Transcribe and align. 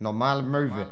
Normale 0.00 0.42
Möwe. 0.42 0.86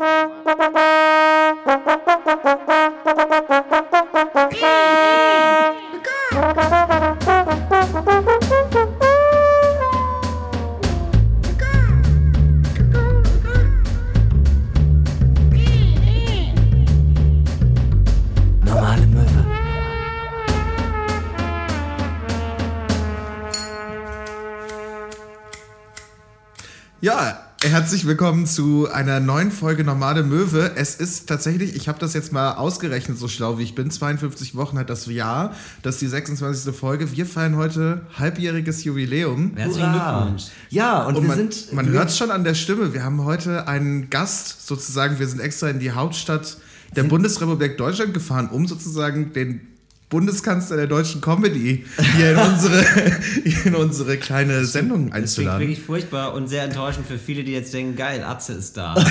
Herzlich 28.04 28.18
willkommen 28.18 28.44
zu 28.44 28.86
einer 28.92 29.18
neuen 29.18 29.50
Folge 29.50 29.82
Normale 29.82 30.24
Möwe. 30.24 30.72
Es 30.76 30.94
ist 30.94 31.26
tatsächlich, 31.26 31.74
ich 31.74 31.88
habe 31.88 31.98
das 31.98 32.12
jetzt 32.12 32.34
mal 32.34 32.52
ausgerechnet, 32.52 33.18
so 33.18 33.28
schlau 33.28 33.56
wie 33.56 33.62
ich 33.62 33.74
bin, 33.74 33.90
52 33.90 34.54
Wochen 34.56 34.78
hat 34.78 34.90
das 34.90 35.06
Jahr. 35.06 35.54
Das 35.80 35.94
ist 35.94 36.02
die 36.02 36.08
26. 36.08 36.76
Folge. 36.76 37.12
Wir 37.12 37.24
feiern 37.24 37.56
heute 37.56 38.02
halbjähriges 38.12 38.84
Jubiläum. 38.84 39.52
Herzlichen 39.56 39.92
Glückwunsch. 39.92 40.48
Ja, 40.68 41.06
und, 41.06 41.16
Und 41.16 41.22
wir 41.22 41.28
man, 41.28 41.38
sind. 41.38 41.72
man 41.72 41.88
hört 41.88 42.10
es 42.10 42.18
schon 42.18 42.30
an 42.30 42.44
der 42.44 42.52
Stimme. 42.52 42.92
Wir 42.92 43.04
haben 43.04 43.24
heute 43.24 43.68
einen 43.68 44.10
Gast 44.10 44.66
sozusagen. 44.66 45.18
Wir 45.18 45.26
sind 45.26 45.40
extra 45.40 45.70
in 45.70 45.78
die 45.78 45.92
Hauptstadt 45.92 46.58
der 46.94 47.04
Bundesrepublik 47.04 47.78
Deutschland 47.78 48.12
gefahren, 48.12 48.50
um 48.50 48.66
sozusagen 48.66 49.32
den 49.32 49.62
Bundeskanzler 50.10 50.76
der 50.76 50.86
deutschen 50.86 51.20
Comedy 51.20 51.84
hier 52.16 52.32
in 52.32 52.36
unsere, 52.38 52.84
hier 53.44 53.66
in 53.66 53.74
unsere 53.74 54.16
kleine 54.18 54.64
Sendung 54.64 55.06
Das 55.06 55.12
klingt 55.12 55.14
einzuladen. 55.24 55.60
wirklich 55.60 55.80
furchtbar 55.82 56.34
und 56.34 56.48
sehr 56.48 56.62
enttäuschend 56.64 57.06
für 57.06 57.18
viele, 57.18 57.42
die 57.42 57.52
jetzt 57.52 57.72
denken, 57.74 57.96
geil, 57.96 58.22
Atze 58.22 58.52
ist 58.52 58.76
da. 58.76 58.94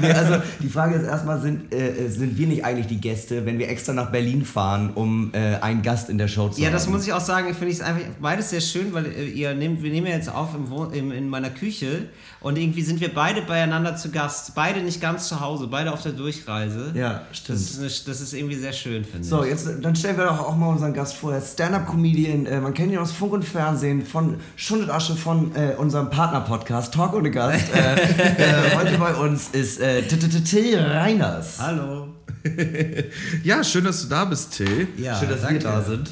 Nee, 0.00 0.12
also 0.12 0.42
die 0.60 0.68
Frage 0.68 0.94
ist 0.96 1.04
erstmal, 1.04 1.40
sind, 1.40 1.72
äh, 1.74 2.08
sind 2.08 2.36
wir 2.38 2.46
nicht 2.46 2.64
eigentlich 2.64 2.86
die 2.86 3.00
Gäste, 3.00 3.44
wenn 3.46 3.58
wir 3.58 3.68
extra 3.68 3.92
nach 3.92 4.10
Berlin 4.10 4.44
fahren, 4.44 4.90
um 4.94 5.30
äh, 5.34 5.56
einen 5.56 5.82
Gast 5.82 6.08
in 6.08 6.18
der 6.18 6.28
Show 6.28 6.48
zu 6.48 6.60
ja, 6.60 6.66
haben? 6.68 6.72
das 6.72 6.88
muss 6.88 7.04
ich 7.06 7.12
auch 7.12 7.20
sagen, 7.20 7.48
ich 7.50 7.56
finde 7.56 7.72
es 7.72 7.80
einfach 7.80 8.02
beides 8.20 8.50
sehr 8.50 8.60
schön, 8.60 8.92
weil 8.92 9.06
äh, 9.06 9.28
ihr 9.28 9.54
nehmt, 9.54 9.82
wir 9.82 9.90
nehmen 9.90 10.06
ja 10.06 10.14
jetzt 10.14 10.28
auf 10.32 10.54
im 10.54 10.70
Wohn 10.70 10.92
im, 10.92 11.12
in 11.12 11.28
meiner 11.28 11.50
Küche 11.50 12.06
und 12.40 12.56
irgendwie 12.58 12.82
sind 12.82 13.00
wir 13.00 13.12
beide 13.12 13.42
beieinander 13.42 13.96
zu 13.96 14.10
Gast, 14.10 14.54
beide 14.54 14.80
nicht 14.80 15.00
ganz 15.00 15.28
zu 15.28 15.40
Hause, 15.40 15.66
beide 15.68 15.92
auf 15.92 16.02
der 16.02 16.12
Durchreise. 16.12 16.92
Ja, 16.94 17.22
stimmt. 17.32 17.58
Das 17.58 17.70
ist, 17.70 17.78
eine, 17.78 17.88
das 18.06 18.20
ist 18.20 18.32
irgendwie 18.32 18.56
sehr 18.56 18.72
schön, 18.72 19.04
finde 19.04 19.26
So, 19.26 19.42
ich. 19.44 19.50
jetzt 19.50 19.68
dann 19.80 19.96
stellen 19.96 20.16
wir 20.16 20.24
doch 20.24 20.40
auch 20.40 20.56
mal 20.56 20.68
unseren 20.68 20.92
Gast 20.92 21.16
vor. 21.16 21.40
Stand-up-Comedian, 21.40 22.46
äh, 22.46 22.60
man 22.60 22.74
kennt 22.74 22.92
ihn 22.92 22.98
aus 22.98 23.12
Funk 23.12 23.32
und 23.32 23.44
Fernsehen, 23.44 24.04
von 24.04 24.36
Schund 24.56 24.82
und 24.82 24.90
Asche, 24.90 25.16
von 25.16 25.54
äh, 25.54 25.74
unserem 25.76 26.10
Partner-Podcast 26.10 26.94
Talk 26.94 27.14
ohne 27.14 27.30
Gast. 27.30 27.64
Äh, 27.74 27.94
äh, 27.94 28.76
heute 28.76 28.98
bei 28.98 29.14
uns 29.14 29.48
ist 29.52 29.80
äh, 29.80 30.02
Till 30.02 30.78
Reiners. 30.78 31.58
Hallo. 31.58 32.08
Ja, 33.44 33.62
schön, 33.62 33.84
dass 33.84 34.02
du 34.02 34.08
da 34.08 34.24
bist, 34.24 34.52
Till. 34.52 34.88
Ja, 34.96 35.16
Schön, 35.16 35.28
dass 35.28 35.42
danke. 35.42 35.62
wir 35.62 35.70
da 35.70 35.82
sind. 35.82 36.10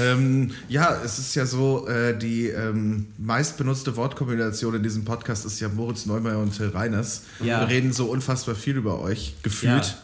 Ähm, 0.00 0.52
ja, 0.68 0.96
es 1.04 1.18
ist 1.18 1.34
ja 1.34 1.44
so, 1.44 1.88
äh, 1.88 2.16
die 2.16 2.48
ähm, 2.48 3.06
meistbenutzte 3.18 3.96
Wortkombination 3.96 4.74
in 4.74 4.82
diesem 4.82 5.04
Podcast 5.04 5.44
ist 5.44 5.58
ja 5.60 5.68
Moritz 5.68 6.06
Neumeier 6.06 6.38
und 6.38 6.56
Till 6.56 6.68
Reiners. 6.68 7.22
Ja. 7.40 7.60
Wir 7.60 7.68
reden 7.68 7.92
so 7.92 8.06
unfassbar 8.06 8.54
viel 8.54 8.76
über 8.76 9.00
euch, 9.00 9.34
gefühlt. 9.42 9.84
Ja. 9.84 9.94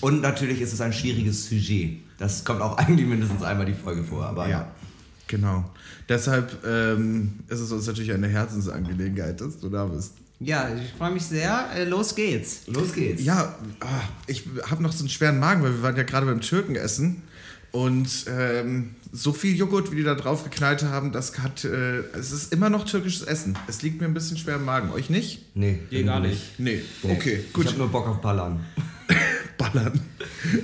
Und 0.00 0.22
natürlich 0.22 0.60
ist 0.60 0.72
es 0.72 0.80
ein 0.80 0.92
schwieriges 0.92 1.46
Sujet. 1.48 1.98
Das 2.22 2.44
kommt 2.44 2.60
auch 2.60 2.76
eigentlich 2.78 3.06
mindestens 3.08 3.42
einmal 3.42 3.66
die 3.66 3.74
Folge 3.74 4.04
vor. 4.04 4.24
Aber 4.24 4.48
Ja, 4.48 4.70
genau. 5.26 5.68
Deshalb 6.08 6.64
ähm, 6.64 7.40
ist 7.48 7.58
es 7.58 7.72
uns 7.72 7.84
natürlich 7.88 8.12
eine 8.12 8.28
Herzensangelegenheit, 8.28 9.40
dass 9.40 9.58
du 9.58 9.68
da 9.68 9.86
bist. 9.86 10.12
Ja, 10.38 10.68
ich 10.74 10.92
freue 10.96 11.10
mich 11.10 11.24
sehr. 11.24 11.68
Äh, 11.74 11.84
los 11.84 12.14
geht's. 12.14 12.62
los 12.68 12.92
geht's. 12.92 13.22
Ja, 13.24 13.56
ah, 13.80 13.86
ich 14.28 14.44
habe 14.70 14.82
noch 14.84 14.92
so 14.92 15.00
einen 15.00 15.08
schweren 15.08 15.40
Magen, 15.40 15.62
weil 15.64 15.72
wir 15.72 15.82
waren 15.82 15.96
ja 15.96 16.04
gerade 16.04 16.26
beim 16.26 16.40
Türken 16.40 16.76
essen. 16.76 17.22
Und 17.72 18.26
ähm, 18.28 18.94
so 19.12 19.32
viel 19.32 19.56
Joghurt, 19.56 19.90
wie 19.90 19.96
die 19.96 20.02
da 20.04 20.14
drauf 20.14 20.44
geknallt 20.44 20.84
haben, 20.84 21.10
das 21.10 21.38
hat. 21.40 21.64
Äh, 21.64 22.00
es 22.18 22.30
ist 22.30 22.52
immer 22.52 22.70
noch 22.70 22.84
türkisches 22.84 23.22
Essen. 23.22 23.58
Es 23.66 23.82
liegt 23.82 24.00
mir 24.00 24.06
ein 24.06 24.14
bisschen 24.14 24.36
schwer 24.36 24.56
im 24.56 24.64
Magen. 24.64 24.92
Euch 24.92 25.10
nicht? 25.10 25.56
Nee, 25.56 25.80
Dir 25.90 26.04
gar 26.04 26.20
nicht. 26.20 26.58
Nee. 26.58 26.82
Nee. 27.02 27.12
Okay, 27.12 27.40
Ich 27.46 27.52
gut. 27.52 27.66
hab 27.66 27.78
nur 27.78 27.88
Bock 27.88 28.06
auf 28.06 28.20
Ballern. 28.20 28.60
Ballern. 29.62 30.00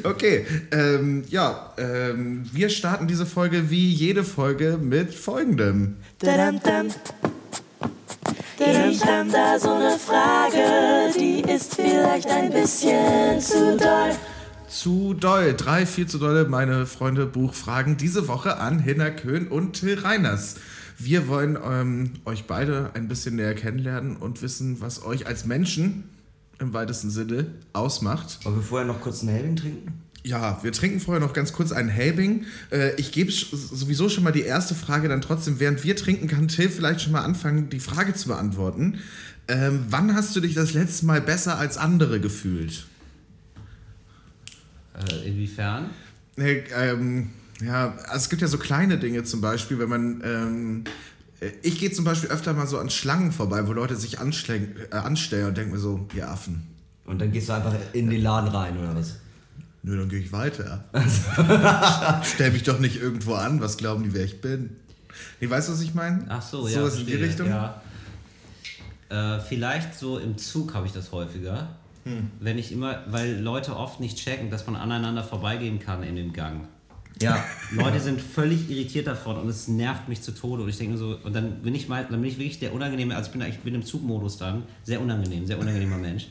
Okay, 0.03 0.45
ähm, 0.73 1.23
ja, 1.31 1.73
ähm, 1.79 2.45
wir 2.53 2.69
starten 2.69 3.07
diese 3.07 3.27
Folge 3.27 3.71
wie 3.71 3.89
jede 3.91 4.25
Folge 4.25 4.77
mit 4.77 5.15
folgendem. 5.15 5.97
Ich 8.59 9.05
hab 9.05 9.31
da 9.31 9.59
so 9.59 9.73
eine 9.73 9.97
Frage, 9.99 11.13
die 11.17 11.41
ist 11.41 11.77
vielleicht 11.77 12.29
ein 12.29 12.51
bisschen 12.51 13.41
zu 13.41 13.77
doll. 13.77 14.11
Zu 14.69 15.15
doll, 15.15 15.55
drei, 15.57 15.87
viel 15.87 16.09
zu 16.09 16.19
dolle, 16.19 16.45
meine 16.47 16.87
Freunde 16.87 17.25
Buchfragen 17.27 17.97
diese 17.97 18.27
Woche 18.27 18.59
an 18.59 18.81
Hinner 18.81 19.13
Köhn 19.13 19.47
und 19.47 19.75
Till 19.75 20.01
Reiners. 20.01 20.57
Wir 20.99 21.29
wollen 21.29 21.57
ähm, 21.65 22.15
euch 22.25 22.47
beide 22.47 22.91
ein 22.95 23.07
bisschen 23.07 23.37
näher 23.37 23.55
kennenlernen 23.55 24.17
und 24.17 24.43
wissen, 24.43 24.81
was 24.81 25.05
euch 25.05 25.27
als 25.29 25.47
Menschen 25.47 26.18
im 26.59 26.73
weitesten 26.73 27.11
Sinne 27.11 27.47
ausmacht. 27.73 28.45
Wollen 28.45 28.57
wir 28.57 28.63
vorher 28.63 28.87
noch 28.87 29.01
kurz 29.01 29.23
einen 29.23 29.31
Helbing 29.31 29.57
trinken? 29.57 29.93
Ja, 30.25 30.59
wir 30.63 30.73
trinken 30.73 31.01
vorher 31.01 31.25
noch 31.25 31.33
ganz 31.33 31.53
kurz 31.53 31.73
einen 31.73 31.89
Helbing. 31.89 32.45
Äh, 32.71 32.95
ich 32.97 33.13
gebe 33.13 33.31
sowieso 33.31 34.09
schon 34.09 34.25
mal 34.25 34.33
die 34.33 34.43
erste 34.43 34.75
Frage 34.75 35.09
dann 35.09 35.21
trotzdem, 35.21 35.61
während 35.61 35.85
wir 35.85 35.97
trinken, 35.97 36.27
kann 36.29 36.49
Till 36.49 36.69
vielleicht 36.69 37.01
schon 37.01 37.13
mal 37.13 37.23
anfangen, 37.23 37.71
die 37.71 37.81
Frage 37.81 38.15
zu 38.15 38.29
beantworten. 38.29 38.99
Ähm, 39.47 39.87
wann 39.89 40.15
hast 40.15 40.37
du 40.37 40.41
dich 40.41 40.55
das 40.55 40.75
letzte 40.75 41.07
Mal 41.07 41.21
besser 41.21 41.59
als 41.59 41.79
andere 41.79 42.21
gefühlt? 42.21 42.87
Äh, 44.95 45.29
inwiefern? 45.29 45.91
Ähm, 46.37 47.31
ja, 47.65 47.95
also 48.05 48.17
es 48.17 48.29
gibt 48.29 48.43
ja 48.43 48.49
so 48.49 48.59
kleine 48.59 48.99
Dinge 48.99 49.25
zum 49.25 49.41
Beispiel, 49.41 49.79
wenn 49.79 49.89
man. 49.89 50.23
Ähm, 50.25 50.85
äh, 50.85 50.91
ich 51.63 51.79
gehe 51.79 51.93
zum 51.93 52.05
Beispiel 52.05 52.31
öfter 52.31 52.53
mal 52.53 52.67
so 52.67 52.79
an 52.79 52.91
Schlangen 52.91 53.33
vorbei, 53.33 53.67
wo 53.67 53.73
Leute 53.73 53.97
sich 53.97 54.19
anstellen, 54.19 54.75
äh, 54.91 54.97
anstellen 54.97 55.49
und 55.49 55.57
denken 55.57 55.73
mir 55.73 55.79
so, 55.79 56.07
ihr 56.15 56.29
Affen. 56.29 56.67
Und 57.05 57.21
dann 57.21 57.33
gehst 57.33 57.49
du 57.49 57.53
einfach 57.55 57.75
in 57.93 58.11
den 58.11 58.23
Laden 58.23 58.51
rein, 58.51 58.77
oder 58.77 58.95
was? 58.95 59.17
Nö, 59.83 59.97
dann 59.97 60.09
gehe 60.09 60.19
ich 60.19 60.33
weiter. 60.33 60.85
Stell 62.23 62.51
mich 62.51 62.65
doch 62.65 62.81
nicht 62.81 63.01
irgendwo 63.01 63.35
an, 63.35 63.61
was 63.61 63.77
glauben 63.77 64.03
die, 64.03 64.13
wer 64.13 64.25
ich 64.25 64.41
bin? 64.41 64.77
Nee, 65.41 65.49
weißt 65.49 65.69
du, 65.69 65.73
was 65.73 65.81
ich 65.81 65.95
meine? 65.95 66.27
Ach 66.29 66.43
so, 66.43 66.67
so 66.67 66.81
ja. 66.81 66.87
ist 66.87 66.99
in 66.99 67.07
die 67.07 67.15
Richtung? 67.15 67.49
Ja. 67.49 67.81
Äh, 69.09 69.41
vielleicht 69.41 69.99
so 69.99 70.19
im 70.19 70.37
Zug 70.37 70.75
habe 70.75 70.87
ich 70.87 70.93
das 70.93 71.13
häufiger. 71.13 71.69
Hm. 72.05 72.31
Wenn 72.41 72.59
ich 72.59 72.73
immer, 72.73 73.03
weil 73.07 73.39
Leute 73.39 73.77
oft 73.77 74.01
nicht 74.01 74.19
checken, 74.19 74.51
dass 74.51 74.67
man 74.67 74.77
aneinander 74.77 75.25
vorbeigehen 75.25 75.79
kann 75.79 76.03
in 76.03 76.17
dem 76.17 76.33
Gang. 76.33 76.69
Ja. 77.21 77.45
Leute 77.73 78.01
sind 78.01 78.21
völlig 78.21 78.71
irritiert 78.71 79.07
davon 79.07 79.37
und 79.39 79.49
es 79.49 79.69
nervt 79.69 80.09
mich 80.09 80.23
zu 80.23 80.33
Tode. 80.33 80.63
Und 80.63 80.69
ich 80.69 80.79
denke 80.79 80.97
so, 80.97 81.19
und 81.23 81.35
dann 81.35 81.63
bin 81.63 81.75
ich 81.75 81.89
mal, 81.89 82.07
dann 82.09 82.21
bin 82.21 82.31
ich 82.31 82.39
wirklich 82.39 82.59
der 82.61 82.73
unangenehme, 82.73 83.17
also 83.17 83.31
ich 83.31 83.37
bin, 83.39 83.49
ich 83.49 83.59
bin 83.61 83.75
im 83.75 83.85
Zugmodus 83.85 84.37
dann, 84.39 84.63
sehr 84.85 85.01
unangenehm, 85.01 85.47
sehr 85.47 85.59
unangenehmer 85.59 85.99
Mensch. 85.99 86.29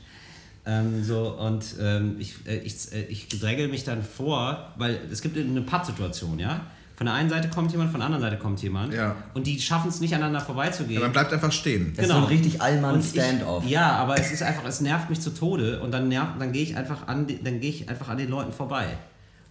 Ähm, 0.66 1.04
so, 1.04 1.30
und 1.40 1.64
ähm, 1.80 2.16
ich, 2.20 2.36
äh, 2.46 2.58
ich, 2.60 2.92
äh, 2.94 3.04
ich 3.06 3.28
dränge 3.30 3.68
mich 3.70 3.84
dann 3.86 4.04
vor, 4.04 4.74
weil 4.78 5.00
es 5.12 5.22
gibt 5.22 5.38
eine 5.38 5.62
Pattsituation, 5.62 6.40
ja? 6.40 6.62
Von 6.98 7.06
der 7.06 7.14
einen 7.14 7.30
Seite 7.30 7.48
kommt 7.50 7.72
jemand, 7.72 7.92
von 7.92 8.00
der 8.00 8.08
anderen 8.08 8.24
Seite 8.24 8.38
kommt 8.42 8.60
jemand. 8.64 8.92
Ja. 8.94 9.16
Und 9.36 9.46
die 9.46 9.60
schaffen 9.62 9.88
es 9.90 10.00
nicht, 10.00 10.16
aneinander 10.16 10.42
vorbeizugehen. 10.42 10.96
Ja, 11.00 11.02
man 11.02 11.12
bleibt 11.12 11.32
einfach 11.32 11.52
stehen. 11.52 11.94
Das 11.96 12.08
ist 12.08 12.12
so 12.12 12.18
ein 12.18 12.24
richtig 12.24 12.60
Allmann 12.60 12.96
Und 12.96 13.02
ich- 13.02 13.12
Stand-off. 13.12 13.64
Ja, 13.68 13.92
aber 13.98 14.20
es 14.20 14.32
ist 14.32 14.42
einfach, 14.42 14.66
es 14.66 14.82
nervt 14.82 15.08
mich 15.10 15.22
zu 15.22 15.30
Tode 15.30 15.80
und 15.82 15.92
dann 15.92 16.08
nervt, 16.08 16.42
dann 16.42 16.52
gehe 16.52 16.64
ich 16.64 16.76
einfach 16.76 17.08
an, 17.08 17.28
die- 17.28 17.42
dann 17.44 17.60
gehe 17.60 17.70
ich 17.70 17.88
einfach 17.88 18.10
an 18.10 18.18
den 18.18 18.30
Leuten 18.30 18.52
vorbei. 18.52 18.98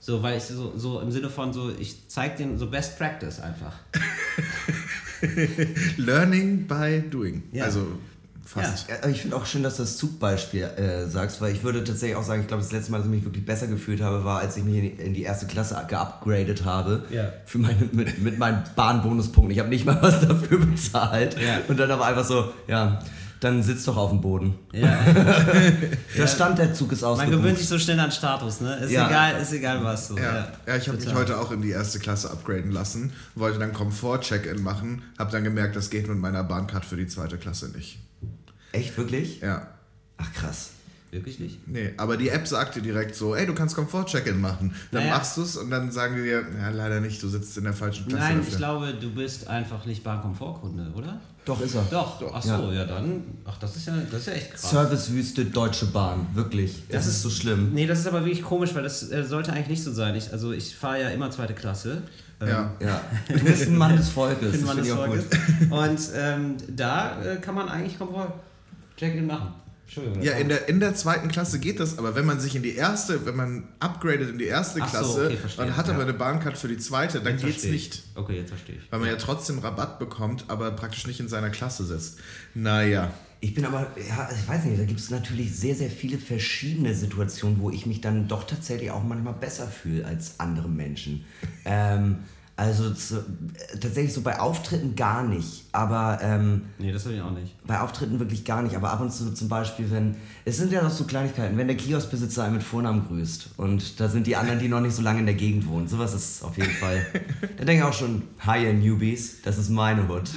So, 0.07 0.23
weil 0.23 0.39
ich 0.39 0.45
so, 0.45 0.73
so 0.77 1.01
im 1.01 1.11
Sinne 1.11 1.29
von 1.29 1.53
so, 1.53 1.69
ich 1.81 2.09
zeige 2.09 2.37
denen 2.37 2.59
so 2.59 2.71
Best 2.71 2.97
Practice 2.97 3.41
einfach. 3.41 3.73
Learning 5.97 6.69
by 6.69 7.03
doing. 7.11 7.43
Ja. 7.51 7.65
Also 7.65 7.89
fast. 8.45 8.89
Ja, 8.89 9.09
Ich 9.09 9.23
finde 9.23 9.35
auch 9.35 9.47
schön, 9.47 9.65
dass 9.65 9.79
du 9.79 9.83
das 9.83 9.97
Zugbeispiel 9.97 10.63
äh, 10.63 11.07
sagst, 11.09 11.41
weil 11.41 11.53
ich 11.53 11.65
würde 11.65 11.83
tatsächlich 11.83 12.17
auch 12.17 12.23
sagen, 12.23 12.43
ich 12.43 12.47
glaube, 12.47 12.63
das 12.63 12.71
letzte 12.71 12.93
Mal, 12.93 12.99
dass 12.99 13.07
ich 13.09 13.15
mich 13.15 13.25
wirklich 13.25 13.45
besser 13.45 13.67
gefühlt 13.67 14.01
habe, 14.01 14.25
war, 14.25 14.39
als 14.39 14.57
ich 14.57 14.63
mich 14.63 14.77
in 14.77 14.83
die, 14.83 15.03
in 15.03 15.13
die 15.13 15.25
erste 15.25 15.47
Klasse 15.47 15.85
geupgradet 15.89 16.65
habe. 16.65 17.03
Ja. 17.11 17.33
Für 17.45 17.59
meine, 17.59 17.89
mit, 17.91 18.23
mit 18.23 18.39
meinen 18.39 18.63
Bahnbonuspunkten. 18.77 19.51
Ich 19.51 19.59
habe 19.59 19.71
nicht 19.71 19.87
mal 19.87 20.01
was 20.01 20.21
dafür 20.21 20.61
bezahlt. 20.61 21.37
Ja. 21.41 21.63
Und 21.67 21.81
dann 21.81 21.91
aber 21.91 22.07
einfach 22.07 22.25
so, 22.25 22.53
ja, 22.69 23.01
dann 23.41 23.63
sitz 23.63 23.85
doch 23.85 23.97
auf 23.97 24.11
dem 24.11 24.21
Boden. 24.21 24.55
Ja. 24.73 24.99
Der 26.17 26.27
Stand 26.27 26.59
der 26.59 26.73
Zug 26.75 26.93
ist 26.93 27.03
Man 27.03 27.11
ausgebucht. 27.13 27.37
gewöhnt 27.39 27.59
sich 27.59 27.69
so 27.69 27.79
schnell 27.79 28.01
an 28.01 28.11
Status, 28.11 28.61
ne? 28.61 28.77
Ist 28.77 28.91
Ja. 28.93 29.09
egal, 29.09 29.41
ist 29.43 29.53
egal 29.53 29.85
was. 29.85 30.09
So. 30.09 30.17
Ja, 30.17 30.49
ja 30.67 30.77
ich 30.77 30.89
habe 30.89 30.99
mich 30.99 31.15
heute 31.15 31.39
auch 31.39 31.51
in 31.53 31.61
die 31.63 31.71
erste 31.71 31.99
Klasse 31.99 32.31
upgraden 32.31 32.71
lassen, 32.73 33.13
wollte 33.35 33.59
dann 33.59 33.73
Komfort-Check-In 33.73 34.63
machen, 34.63 35.03
habe 35.19 35.31
dann 35.33 35.45
gemerkt, 35.45 35.77
das 35.77 35.91
geht 35.91 36.09
mit 36.09 36.19
meiner 36.19 36.45
Bahncard 36.45 36.85
für 36.85 36.97
die 36.97 37.07
zweite 37.07 37.37
Klasse 37.37 37.69
nicht. 37.71 37.99
Echt, 38.73 38.97
wirklich? 38.97 39.41
Ja. 39.41 39.69
Ach 40.17 40.33
krass. 40.33 40.71
Wirklich 41.13 41.39
nicht? 41.39 41.67
Nee, 41.69 41.93
aber 41.99 42.17
die 42.17 42.31
App 42.31 42.47
sagt 42.49 42.75
dir 42.75 42.83
direkt 42.83 43.15
so, 43.15 43.35
ey, 43.37 43.47
du 43.47 43.55
kannst 43.55 43.75
Komfort-Check-In 43.77 44.41
machen. 44.41 44.75
Dann 44.91 45.03
Naja. 45.05 45.17
machst 45.17 45.37
du 45.37 45.43
es 45.43 45.57
und 45.57 45.71
dann 45.71 45.93
sagen 45.93 46.17
die 46.17 46.23
dir, 46.25 46.43
ja, 46.59 46.71
leider 46.71 47.01
nicht, 47.01 47.23
du 47.23 47.29
sitzt 47.29 47.57
in 47.59 47.65
der 47.65 47.73
falschen 47.75 48.09
Klasse 48.09 48.25
Nein, 48.25 48.37
dafür. 48.39 48.53
ich 48.53 48.57
glaube, 48.59 48.95
du 49.01 49.11
bist 49.15 49.47
einfach 49.47 49.87
nicht 49.87 50.03
Bahnkomfortkunde, 50.03 50.93
oder? 50.95 51.21
Doch, 51.47 51.61
ist 51.61 51.77
er. 51.77 51.83
Doch, 51.89 52.21
ach 52.35 52.43
so, 52.43 52.73
ja. 52.73 52.85
dann, 52.85 53.23
ach, 53.45 53.57
das 53.59 53.77
ist 53.77 53.87
ja, 53.87 53.95
das 54.11 54.21
ist 54.23 54.27
ja 54.27 54.33
echt 54.33 54.51
krass. 54.51 54.69
Servicewüste 54.69 55.45
Deutsche 55.45 55.87
Bahn, 55.87 56.27
wirklich. 56.35 56.83
Das, 56.91 57.07
ist 57.07 57.23
so 57.23 57.31
schlimm. 57.31 57.73
Nee, 57.73 57.87
das 57.87 58.01
ist 58.01 58.09
aber 58.09 58.25
wirklich 58.25 58.43
komisch, 58.43 58.75
weil 58.75 58.83
das 58.83 59.13
äh, 59.13 59.23
sollte 59.25 59.53
eigentlich 59.53 59.69
nicht 59.69 59.85
so 59.85 59.93
sein. 59.93 60.17
Ich, 60.17 60.33
also 60.33 60.53
ich 60.53 60.75
fahre 60.75 61.03
ja 61.03 61.09
immer 61.11 61.31
zweite 61.31 61.55
Klasse. 61.55 62.03
Ähm, 62.41 62.49
Ja. 62.49 62.71
Ja. 62.81 63.01
Du 63.29 63.39
bist 63.45 63.69
ein 63.69 63.79
Mann 63.79 63.97
des 63.97 64.09
Volkes. 64.09 64.51
bin 64.51 64.61
Das 64.61 64.61
man 64.63 64.85
finde 64.85 64.89
ich 64.89 64.95
des 64.95 64.99
auch 64.99 65.07
gut. 65.07 65.69
Volkes. 65.71 66.09
Und 66.11 66.15
ähm, 66.17 66.57
da 66.75 67.23
äh, 67.23 67.37
kann 67.37 67.55
man 67.55 67.69
eigentlich 67.69 67.97
Komfort-Check-In 67.97 69.27
machen. 69.27 69.55
Entschuldigung. 69.87 70.23
Ja, 70.23 70.33
in 70.33 70.49
der, 70.49 70.69
in 70.69 70.81
der 70.81 70.95
zweiten 70.97 71.29
Klasse 71.29 71.59
geht 71.61 71.79
das, 71.81 71.97
aber 71.99 72.15
wenn 72.17 72.27
man 72.27 72.41
sich 72.41 72.57
in 72.57 72.63
die 72.63 72.75
erste, 72.75 73.25
wenn 73.25 73.37
man 73.37 73.65
upgradet 73.79 74.29
in 74.29 74.39
die 74.39 74.45
erste 74.47 74.81
Ach 74.83 74.89
so, 74.89 74.99
Klasse 74.99 75.27
okay, 75.27 75.37
verstehe. 75.37 75.65
und 75.67 75.77
hat 75.77 75.87
Ja. 75.89 75.95
aber 75.95 76.03
eine 76.03 76.13
Bahncard 76.13 76.59
für 76.59 76.69
die 76.69 76.77
zweite, 76.79 77.21
dann 77.21 77.35
Jetzt 77.35 77.45
geht's 77.45 77.55
verstehe 77.63 77.75
ich. 77.75 77.85
nicht. 77.91 78.03
Okay, 78.17 78.37
jetzt 78.37 78.49
verstehe 78.51 78.75
ich. 78.77 78.91
Weil 78.93 78.99
man 79.01 79.09
ja 79.09 79.17
trotzdem 79.17 79.61
Rabatt 79.61 79.99
bekommt, 79.99 80.45
aber 80.49 80.71
praktisch 80.73 81.07
nicht 81.07 81.21
in 81.21 81.29
seiner 81.29 81.51
Klasse 81.51 81.85
sitzt. 81.87 82.19
Naja. 82.55 83.13
Ich 83.41 83.55
bin 83.55 83.65
aber, 83.67 83.87
ja, 84.09 84.29
ich 84.33 84.49
weiß 84.49 84.65
nicht, 84.65 84.81
da 84.81 84.85
gibt 84.85 84.99
es 84.99 85.11
natürlich 85.11 85.55
sehr, 85.55 85.75
sehr 85.77 85.91
viele 85.91 86.19
verschiedene 86.19 86.95
Situationen, 86.95 87.61
wo 87.61 87.71
ich 87.71 87.87
mich 87.87 88.01
dann 88.01 88.27
doch 88.29 88.45
tatsächlich 88.45 88.91
auch 88.91 89.05
manchmal 89.05 89.35
besser 89.35 89.69
fühle 89.69 90.05
als 90.05 90.41
andere 90.41 90.69
Menschen. 90.69 91.25
Ähm, 91.69 92.19
also 92.59 92.93
zu, 92.95 93.23
tatsächlich 93.81 94.15
so 94.15 94.23
bei 94.23 94.41
Auftritten 94.41 94.97
gar 94.97 95.23
nicht, 95.23 95.67
aber 95.73 96.19
ähm, 96.23 96.63
Nee, 96.79 96.91
das 96.91 97.05
habe 97.05 97.15
ich 97.15 97.21
auch 97.21 97.31
nicht. 97.33 97.55
bei 97.67 97.79
Auftritten 97.81 98.19
wirklich 98.19 98.45
gar 98.47 98.63
nicht, 98.63 98.75
aber 98.77 98.91
ab 98.91 99.01
und 99.01 99.13
zu 99.13 99.33
zum 99.35 99.49
Beispiel, 99.49 99.91
wenn, 99.91 100.17
es 100.47 100.57
sind 100.57 100.73
ja 100.73 100.83
noch 100.83 100.91
so 100.91 101.05
Kleinigkeiten, 101.05 101.57
wenn 101.59 101.67
der 101.67 101.77
Kioskbesitzer 101.77 102.45
einen 102.45 102.55
mit 102.55 102.63
Vornamen 102.63 103.07
grüßt 103.07 103.51
und 103.59 104.01
da 104.01 104.09
sind 104.09 104.27
die 104.27 104.37
anderen, 104.37 104.59
die 104.59 104.69
noch 104.69 104.81
nicht 104.81 104.95
so 104.97 105.03
lange 105.03 105.21
in 105.21 105.27
der 105.27 105.35
Gegend 105.35 105.67
wohnen, 105.69 105.87
sowas 105.87 106.15
ist 106.15 106.43
auf 106.43 106.57
jeden 106.57 106.73
Fall, 106.73 107.05
da 107.59 107.65
denke 107.65 107.83
ich 107.83 107.89
auch 107.89 107.93
schon, 107.93 108.23
hi 108.41 108.73
Newbies, 108.73 109.43
das 109.43 109.59
ist 109.59 109.69
meine 109.69 110.09
Hut. 110.09 110.31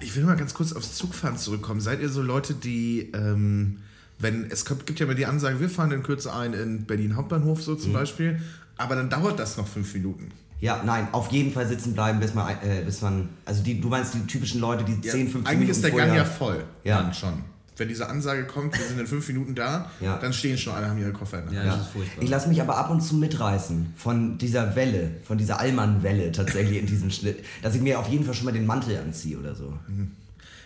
Ich 0.00 0.14
will 0.14 0.24
mal 0.24 0.36
ganz 0.36 0.54
kurz 0.54 0.72
aufs 0.72 0.94
Zugfahren 0.96 1.36
zurückkommen. 1.38 1.80
Seid 1.80 2.00
ihr 2.00 2.08
so 2.08 2.20
Leute, 2.22 2.54
die, 2.54 3.10
ähm, 3.14 3.78
wenn, 4.18 4.44
es 4.50 4.64
kommt, 4.64 4.86
gibt 4.86 4.98
ja 5.00 5.06
immer 5.06 5.14
die 5.14 5.26
Ansage, 5.26 5.58
wir 5.60 5.68
fahren 5.70 5.90
in 5.92 6.02
Kürze 6.04 6.32
ein 6.32 6.52
in 6.52 6.84
Berlin 6.84 7.16
Hauptbahnhof 7.16 7.62
so 7.62 7.72
Mhm. 7.72 7.78
zum 7.80 7.92
Beispiel, 7.94 8.40
aber 8.76 8.94
dann 8.96 9.10
dauert 9.10 9.38
das 9.40 9.56
noch 9.56 9.66
fünf 9.68 9.92
Minuten. 9.94 10.30
Ja, 10.60 10.82
nein, 10.84 11.08
auf 11.12 11.30
jeden 11.30 11.52
Fall 11.52 11.66
sitzen 11.68 11.92
bleiben, 11.94 12.20
bis 12.20 12.32
man, 12.34 12.48
äh, 12.62 12.82
bis 12.84 13.02
man, 13.02 13.28
also 13.44 13.62
die, 13.62 13.80
du 13.80 13.88
meinst 13.88 14.14
die 14.14 14.26
typischen 14.26 14.60
Leute, 14.60 14.84
die 14.84 14.94
Ja, 15.06 15.12
10, 15.12 15.28
15 15.28 15.40
eigentlich 15.46 15.50
Minuten 15.58 15.70
ist 15.72 15.82
der 15.84 15.90
vorher, 15.90 16.06
Gang 16.08 16.16
ja 16.18 16.24
voll, 16.24 16.64
Ja. 16.84 17.02
dann 17.02 17.12
schon. 17.12 17.32
Wenn 17.76 17.88
diese 17.88 18.08
Ansage 18.08 18.44
kommt, 18.46 18.78
wir 18.78 18.84
sind 18.86 19.00
in 19.00 19.06
fünf 19.06 19.26
Minuten 19.28 19.54
da, 19.56 19.90
Ja. 20.00 20.16
dann 20.16 20.32
stehen 20.32 20.56
schon 20.56 20.74
alle, 20.74 20.88
haben 20.88 20.98
ihre 20.98 21.12
Koffer 21.12 21.42
in 21.42 21.50
der 21.50 21.58
Hand. 21.60 21.66
Ja, 21.66 21.72
Ja. 21.72 21.76
das 21.78 21.86
ist 21.88 21.92
furchtbar. 21.92 22.22
Ich 22.22 22.30
lasse 22.30 22.48
mich 22.48 22.62
aber 22.62 22.76
ab 22.78 22.88
und 22.90 23.00
zu 23.00 23.16
mitreißen 23.16 23.94
von 23.96 24.38
dieser 24.38 24.76
Welle, 24.76 25.10
von 25.24 25.38
dieser 25.38 25.58
Allmann-Welle 25.58 26.30
tatsächlich 26.32 26.78
in 26.78 26.86
diesem 26.86 27.10
Schnitt, 27.10 27.44
dass 27.62 27.74
ich 27.74 27.82
mir 27.82 27.98
auf 27.98 28.08
jeden 28.08 28.24
Fall 28.24 28.34
schon 28.34 28.44
mal 28.46 28.52
den 28.52 28.64
Mantel 28.64 28.96
anziehe 28.98 29.36
oder 29.38 29.54
so. 29.56 29.74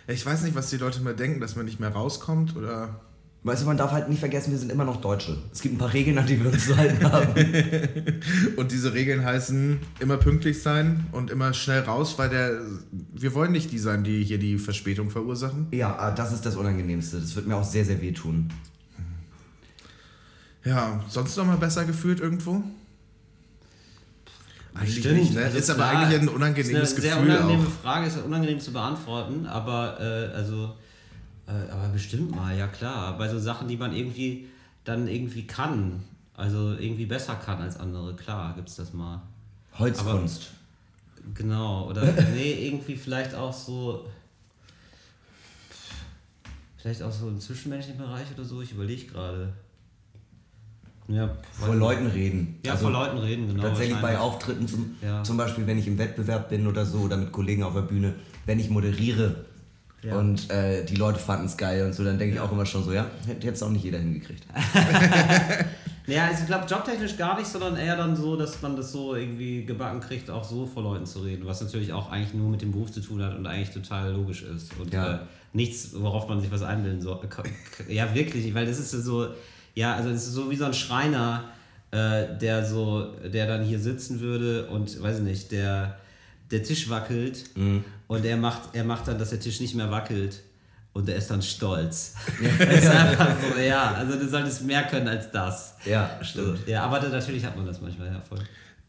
Ich 0.07 0.23
weiß 0.25 0.43
nicht, 0.43 0.55
was 0.55 0.69
die 0.69 0.77
Leute 0.77 1.01
mal 1.01 1.15
denken, 1.15 1.39
dass 1.41 1.55
man 1.55 1.65
nicht 1.65 1.79
mehr 1.79 1.89
rauskommt 1.89 2.55
oder. 2.55 2.99
Weißt 3.41 3.61
du, 3.61 3.67
man 3.67 3.77
darf 3.77 3.91
halt 3.91 4.09
nicht 4.09 4.19
vergessen, 4.19 4.51
wir 4.51 4.57
sind 4.57 4.69
immer 4.69 4.83
noch 4.83 4.99
Deutsche. 4.99 5.37
Es 5.53 5.61
gibt 5.61 5.75
ein 5.75 5.77
paar 5.77 5.93
Regeln, 5.93 6.17
an 6.17 6.27
die 6.27 6.43
wir 6.43 6.51
uns 6.51 6.65
zu 6.65 6.75
halten 6.75 7.09
haben. 7.09 7.33
Und 8.57 8.71
diese 8.71 8.93
Regeln 8.93 9.23
heißen 9.23 9.79
immer 10.01 10.17
pünktlich 10.17 10.61
sein 10.61 11.05
und 11.13 11.31
immer 11.31 11.53
schnell 11.53 11.81
raus, 11.81 12.15
weil 12.17 12.29
der. 12.29 12.59
Wir 13.13 13.33
wollen 13.33 13.53
nicht 13.53 13.71
die 13.71 13.79
sein, 13.79 14.03
die 14.03 14.25
hier 14.25 14.39
die 14.39 14.57
Verspätung 14.57 15.09
verursachen. 15.09 15.67
Ja, 15.71 16.09
äh, 16.09 16.15
das 16.15 16.33
ist 16.33 16.45
das 16.45 16.57
Unangenehmste. 16.57 17.17
Das 17.17 17.33
wird 17.35 17.47
mir 17.47 17.55
auch 17.55 17.63
sehr, 17.63 17.85
sehr 17.85 18.01
wehtun. 18.01 18.49
Ja, 20.65 21.01
sonst 21.07 21.37
noch 21.37 21.45
mal 21.45 21.57
besser 21.57 21.85
gefühlt 21.85 22.19
irgendwo? 22.19 22.61
Eigentlich 24.73 24.99
Stimmt, 24.99 25.17
nicht, 25.17 25.33
ne? 25.33 25.45
also 25.45 25.57
ist 25.57 25.69
aber 25.69 25.79
klar, 25.79 25.97
eigentlich 25.97 26.19
ein 26.19 26.27
ist 26.27 26.33
unangenehmes 26.33 26.91
eine 26.93 27.01
sehr 27.01 27.15
Gefühl 27.15 27.31
unangenehme 27.31 27.67
auch. 27.67 27.81
Frage, 27.81 28.07
ist 28.07 28.17
unangenehm 28.17 28.59
zu 28.59 28.71
beantworten, 28.71 29.45
aber 29.45 29.97
äh, 29.99 30.35
also 30.35 30.75
äh, 31.49 31.71
aber 31.71 31.87
bestimmt 31.89 32.31
mal, 32.31 32.55
ja 32.57 32.67
klar. 32.67 33.17
Bei 33.17 33.27
so 33.27 33.39
Sachen, 33.39 33.67
die 33.67 33.77
man 33.77 33.93
irgendwie 33.93 34.47
dann 34.83 35.07
irgendwie 35.07 35.45
kann, 35.47 36.03
also 36.35 36.73
irgendwie 36.73 37.05
besser 37.05 37.35
kann 37.35 37.61
als 37.61 37.77
andere, 37.79 38.15
klar, 38.15 38.53
gibt's 38.55 38.75
das 38.75 38.93
mal. 38.93 39.21
Holzkunst. 39.77 40.51
Genau, 41.33 41.89
oder 41.89 42.03
nee, 42.33 42.67
irgendwie 42.67 42.95
vielleicht 42.95 43.35
auch 43.35 43.53
so 43.53 44.05
vielleicht 46.77 47.03
auch 47.03 47.11
so 47.11 47.27
im 47.27 47.39
zwischenmenschlichen 47.39 47.99
Bereich 47.99 48.27
oder 48.35 48.45
so, 48.45 48.61
ich 48.61 48.71
überlege 48.71 49.07
gerade. 49.07 49.53
Ja, 51.07 51.35
vor 51.53 51.75
Leuten 51.75 52.05
reden. 52.07 52.59
Ja, 52.63 52.73
Also 52.73 52.83
vor 52.83 52.91
Leuten 52.91 53.17
reden, 53.17 53.47
genau. 53.47 53.63
Tatsächlich 53.63 53.97
bei. 53.97 54.17
Auftritten, 54.19 54.67
zum, 54.67 54.95
Ja. 55.01 55.23
zum 55.23 55.37
Beispiel, 55.37 55.65
wenn 55.65 55.79
ich 55.79 55.87
im 55.87 55.97
Wettbewerb 55.97 56.49
bin 56.49 56.67
oder 56.67 56.85
so, 56.85 56.99
oder 56.99 57.17
mit 57.17 57.31
Kollegen 57.31 57.63
auf 57.63 57.73
der 57.73 57.81
Bühne, 57.81 58.13
wenn 58.45 58.59
ich 58.59 58.69
moderiere 58.69 59.45
Ja. 60.01 60.17
und 60.17 60.49
äh, 60.49 60.85
die 60.85 60.95
Leute 60.95 61.19
fanden 61.19 61.45
es 61.47 61.57
geil 61.57 61.85
und 61.85 61.93
so, 61.93 62.03
dann 62.05 62.17
denke 62.17 62.35
ich 62.35 62.39
auch 62.39 62.51
immer 62.53 62.65
schon 62.65 62.83
so, 62.85 62.93
ja, 62.93 63.05
hätte 63.27 63.45
jetzt 63.47 63.61
auch 63.61 63.69
nicht 63.69 63.83
jeder 63.83 63.99
hingekriegt. 63.99 64.43
Ja, 66.07 66.25
also 66.25 66.41
ich 66.41 66.47
glaube 66.47 66.65
jobtechnisch 66.67 67.17
gar 67.17 67.37
nicht, 67.37 67.45
sondern 67.45 67.77
eher 67.77 67.95
dann 67.95 68.15
so, 68.15 68.35
dass 68.35 68.59
man 68.63 68.75
das 68.75 68.91
so 68.91 69.13
irgendwie 69.13 69.63
gebacken 69.63 69.99
kriegt, 69.99 70.31
auch 70.31 70.43
so 70.43 70.65
vor 70.65 70.81
Leuten 70.81 71.05
zu 71.05 71.19
reden, 71.19 71.45
was 71.45 71.61
natürlich 71.61 71.93
auch 71.93 72.09
eigentlich 72.09 72.33
nur 72.33 72.49
mit 72.49 72.63
dem 72.63 72.71
Beruf 72.71 72.91
zu 72.91 72.99
tun 73.01 73.21
hat 73.21 73.37
und 73.37 73.45
eigentlich 73.45 73.69
total 73.69 74.13
logisch 74.13 74.41
ist. 74.41 74.71
Und 74.79 74.91
Ja. 74.91 75.13
äh, 75.15 75.19
nichts, 75.53 75.91
worauf 75.93 76.27
man 76.27 76.41
sich 76.41 76.49
was 76.51 76.63
einbilden 76.63 76.99
soll. 77.01 77.19
Ja, 77.87 78.11
wirklich, 78.15 78.51
weil 78.55 78.65
das 78.65 78.79
ist 78.79 78.89
so, 78.89 79.27
ja, 79.75 79.93
also 79.95 80.09
das 80.09 80.25
ist 80.25 80.33
so 80.33 80.49
wie 80.49 80.55
so 80.55 80.65
ein 80.65 80.73
Schreiner, 80.73 81.43
äh, 81.91 82.35
der 82.41 82.65
so, 82.65 83.13
der 83.31 83.45
dann 83.45 83.63
hier 83.63 83.77
sitzen 83.79 84.19
würde 84.19 84.65
und, 84.65 84.99
weiß 84.99 85.17
ich 85.19 85.23
nicht, 85.23 85.51
der, 85.51 85.99
der 86.49 86.63
Tisch 86.63 86.89
wackelt 86.89 87.43
und 88.09 88.25
er 88.25 88.37
macht, 88.37 88.69
er 88.73 88.83
macht 88.83 89.07
dann, 89.07 89.19
dass 89.19 89.29
der 89.29 89.39
Tisch 89.39 89.59
nicht 89.61 89.75
mehr 89.75 89.91
wackelt. 89.91 90.41
Und 90.93 91.07
er 91.07 91.15
ist 91.15 91.29
dann 91.29 91.43
stolz. 91.43 92.15
Das 92.57 92.83
ist 92.83 92.89
einfach 92.89 93.35
so, 93.39 93.59
ja. 93.59 93.93
Also 93.93 94.17
du 94.17 94.27
solltest 94.27 94.63
mehr 94.63 94.83
können 94.83 95.07
als 95.07 95.31
das. 95.31 95.75
Ja, 95.85 96.19
stimmt. 96.21 96.67
Ja, 96.67 96.83
aber 96.83 97.07
natürlich 97.07 97.45
hat 97.45 97.55
man 97.55 97.67
das 97.67 97.79
manchmal, 97.79 98.07
ja, 98.07 98.19
voll. 98.27 98.39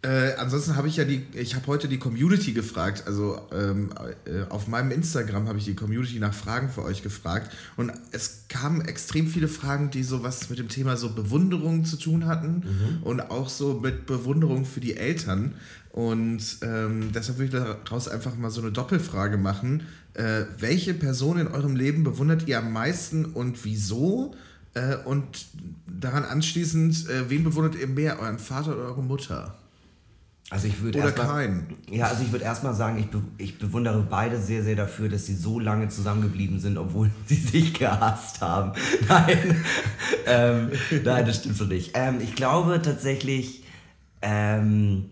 Äh, 0.02 0.32
ansonsten 0.38 0.76
habe 0.76 0.88
ich 0.88 0.96
ja 0.96 1.05
die, 1.05 1.26
ich 1.34 1.55
habe 1.55 1.67
heute 1.67 1.87
die 1.87 1.99
Community 1.99 2.55
gefragt, 2.55 3.02
also 3.06 3.38
ähm, 3.52 3.90
äh, 4.25 4.49
auf 4.49 4.67
meinem 4.67 4.93
Instagram 4.93 5.46
habe 5.46 5.58
ich 5.58 5.67
die 5.67 5.75
Community 5.75 6.19
nach 6.19 6.32
Fragen 6.32 6.70
für 6.70 6.82
euch 6.84 7.02
gefragt 7.02 7.55
und 7.76 7.93
es 8.11 8.44
kamen 8.49 8.81
extrem 8.81 9.26
viele 9.26 9.46
Fragen, 9.46 9.90
die 9.90 10.02
so 10.02 10.22
was 10.22 10.49
mit 10.49 10.58
dem 10.58 10.69
Thema 10.69 10.96
so 10.96 11.11
Bewunderung 11.11 11.84
zu 11.84 11.99
tun 11.99 12.25
hatten 12.25 13.00
und 13.05 13.31
auch 13.31 13.50
so 13.50 13.75
mit 13.75 14.06
Bewunderung 14.06 14.64
für 14.64 14.81
die 14.81 14.96
Eltern 14.96 15.52
und 15.93 16.59
ähm, 16.63 17.11
deshalb 17.13 17.39
will 17.39 17.47
ich 17.47 17.53
daraus 17.53 18.09
einfach 18.09 18.37
mal 18.37 18.51
so 18.51 18.61
eine 18.61 18.71
Doppelfrage 18.71 19.37
machen. 19.37 19.83
Äh, 20.15 20.45
welche 20.59 20.95
Person 20.95 21.39
in 21.39 21.49
eurem 21.49 21.75
Leben 21.75 22.05
bewundert 22.05 22.47
ihr 22.47 22.59
am 22.59 22.73
meisten 22.73 23.25
und 23.25 23.65
wieso? 23.65 24.35
Äh, 24.75 24.97
und 25.05 25.47
daran 25.89 26.25
anschließend, 26.25 27.09
äh, 27.09 27.29
wen 27.29 27.43
bewundert 27.43 27.75
ihr 27.75 27.89
mehr, 27.89 28.20
euren 28.20 28.39
Vater 28.39 28.73
oder 28.77 28.85
eure 28.85 29.03
Mutter? 29.03 29.56
Also 30.49 30.67
ich 30.67 30.81
würde 30.81 30.99
Oder 30.99 31.13
keinen. 31.13 31.77
Ja, 31.89 32.06
also 32.06 32.25
ich 32.25 32.32
würde 32.32 32.44
erstmal 32.44 32.75
sagen, 32.75 32.99
ich, 32.99 33.06
be 33.06 33.23
ich 33.39 33.59
bewundere 33.61 34.03
beide 34.03 34.41
sehr, 34.41 34.65
sehr 34.65 34.75
dafür, 34.75 35.09
dass 35.09 35.27
sie 35.27 35.37
so 35.37 35.61
lange 35.61 35.89
zusammengeblieben 35.89 36.59
sind, 36.59 36.77
obwohl 36.77 37.11
sie 37.27 37.37
sich 37.37 37.75
gehasst 37.75 38.41
haben. 38.41 38.73
Nein, 39.09 39.65
ähm, 40.27 40.70
nein, 41.05 41.27
das 41.27 41.37
stimmt 41.37 41.56
so 41.56 41.65
nicht. 41.65 41.93
Ähm, 41.94 42.20
ich 42.20 42.35
glaube 42.35 42.82
tatsächlich, 42.82 43.65
ähm, 44.23 45.11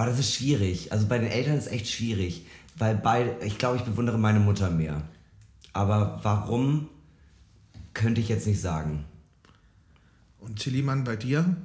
oh, 0.00 0.06
das 0.06 0.18
ist 0.18 0.34
schwierig. 0.34 0.92
Also 0.92 1.06
bei 1.06 1.18
den 1.18 1.28
Eltern 1.28 1.56
ist 1.56 1.66
es 1.66 1.72
echt 1.72 1.88
schwierig, 1.88 2.46
weil 2.76 2.96
beide, 2.96 3.44
ich 3.44 3.58
glaube, 3.58 3.76
ich 3.76 3.82
bewundere 3.82 4.18
meine 4.18 4.40
Mutter 4.40 4.70
mehr. 4.70 5.02
Aber 5.72 6.20
warum, 6.22 6.88
könnte 7.94 8.20
ich 8.20 8.28
jetzt 8.28 8.46
nicht 8.46 8.60
sagen. 8.60 9.04
Und 10.40 10.58
Tillymann 10.58 11.04
bei 11.04 11.16
dir? 11.16 11.56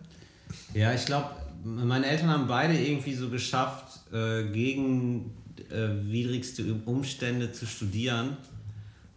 Ja, 0.73 0.93
ich 0.93 1.05
glaube, 1.05 1.29
meine 1.63 2.05
Eltern 2.05 2.29
haben 2.29 2.47
beide 2.47 2.77
irgendwie 2.77 3.13
so 3.13 3.29
geschafft, 3.29 4.01
äh, 4.11 4.43
gegen 4.51 5.31
äh, 5.69 5.87
widrigste 6.01 6.75
Umstände 6.85 7.51
zu 7.51 7.65
studieren. 7.65 8.37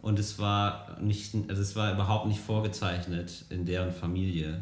Und 0.01 0.17
es 0.17 0.39
war 0.39 0.97
nicht, 1.01 1.35
also 1.49 1.61
es 1.61 1.75
war 1.75 1.93
überhaupt 1.93 2.27
nicht 2.27 2.39
vorgezeichnet 2.39 3.45
in 3.49 3.65
deren 3.65 3.91
Familie. 3.91 4.61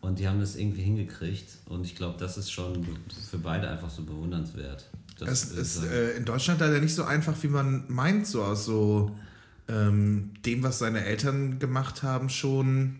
Und 0.00 0.18
die 0.18 0.26
haben 0.26 0.40
das 0.40 0.56
irgendwie 0.56 0.82
hingekriegt. 0.82 1.48
Und 1.66 1.84
ich 1.84 1.94
glaube, 1.94 2.16
das 2.18 2.38
ist 2.38 2.50
schon 2.50 2.86
für 3.30 3.38
beide 3.38 3.68
einfach 3.68 3.90
so 3.90 4.02
bewundernswert. 4.02 4.88
Das 5.18 5.28
Es 5.28 5.50
ist 5.52 5.74
sagen. 5.76 5.90
äh, 5.92 6.10
in 6.12 6.24
Deutschland 6.24 6.60
leider 6.60 6.80
nicht 6.80 6.94
so 6.94 7.04
einfach, 7.04 7.34
wie 7.42 7.48
man 7.48 7.84
meint, 7.88 8.26
so 8.26 8.42
aus 8.42 8.64
so 8.64 9.14
ähm, 9.68 10.30
dem, 10.46 10.62
was 10.62 10.78
seine 10.78 11.04
Eltern 11.04 11.58
gemacht 11.58 12.02
haben, 12.02 12.30
schon 12.30 12.96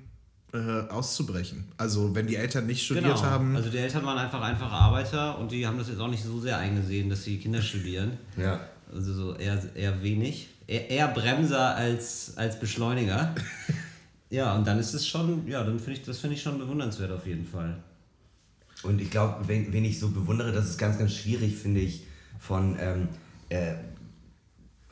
äh, 0.52 0.58
auszubrechen. 0.90 1.64
Also 1.78 2.14
wenn 2.14 2.26
die 2.26 2.36
Eltern 2.36 2.66
nicht 2.66 2.84
studiert 2.84 3.06
Genau. 3.06 3.22
haben. 3.22 3.56
Also 3.56 3.70
die 3.70 3.78
Eltern 3.78 4.04
waren 4.04 4.18
einfach 4.18 4.42
einfache 4.42 4.70
Arbeiter 4.74 5.38
und 5.38 5.52
die 5.52 5.66
haben 5.66 5.78
das 5.78 5.88
jetzt 5.88 6.00
auch 6.00 6.08
nicht 6.10 6.22
so 6.24 6.38
sehr 6.40 6.58
eingesehen, 6.58 7.08
dass 7.08 7.22
die 7.24 7.38
Kinder 7.38 7.62
studieren. 7.62 8.12
Ja. 8.36 8.60
Also 8.92 9.14
so 9.14 9.34
eher, 9.36 9.58
eher 9.74 10.02
wenig. 10.02 10.48
Eher, 10.66 10.90
eher 10.90 11.08
Bremser 11.08 11.74
als, 11.76 12.34
als 12.36 12.60
Beschleuniger. 12.60 13.34
ja, 14.30 14.54
und 14.54 14.66
dann 14.66 14.78
ist 14.78 14.94
es 14.94 15.06
schon, 15.06 15.46
ja, 15.48 15.64
dann 15.64 15.78
finde 15.78 16.00
ich, 16.00 16.02
das 16.02 16.18
finde 16.18 16.36
ich 16.36 16.42
schon 16.42 16.58
bewundernswert 16.58 17.10
auf 17.10 17.26
jeden 17.26 17.44
Fall. 17.44 17.82
Und 18.82 19.00
ich 19.00 19.10
glaube, 19.10 19.46
wen, 19.48 19.72
wen 19.72 19.84
ich 19.84 19.98
so 19.98 20.08
bewundere, 20.10 20.52
das 20.52 20.70
ist 20.70 20.78
ganz, 20.78 20.98
ganz 20.98 21.12
schwierig, 21.12 21.56
finde 21.56 21.80
ich, 21.80 22.04
von, 22.38 22.76
ähm, 22.80 23.08
äh, 23.48 23.74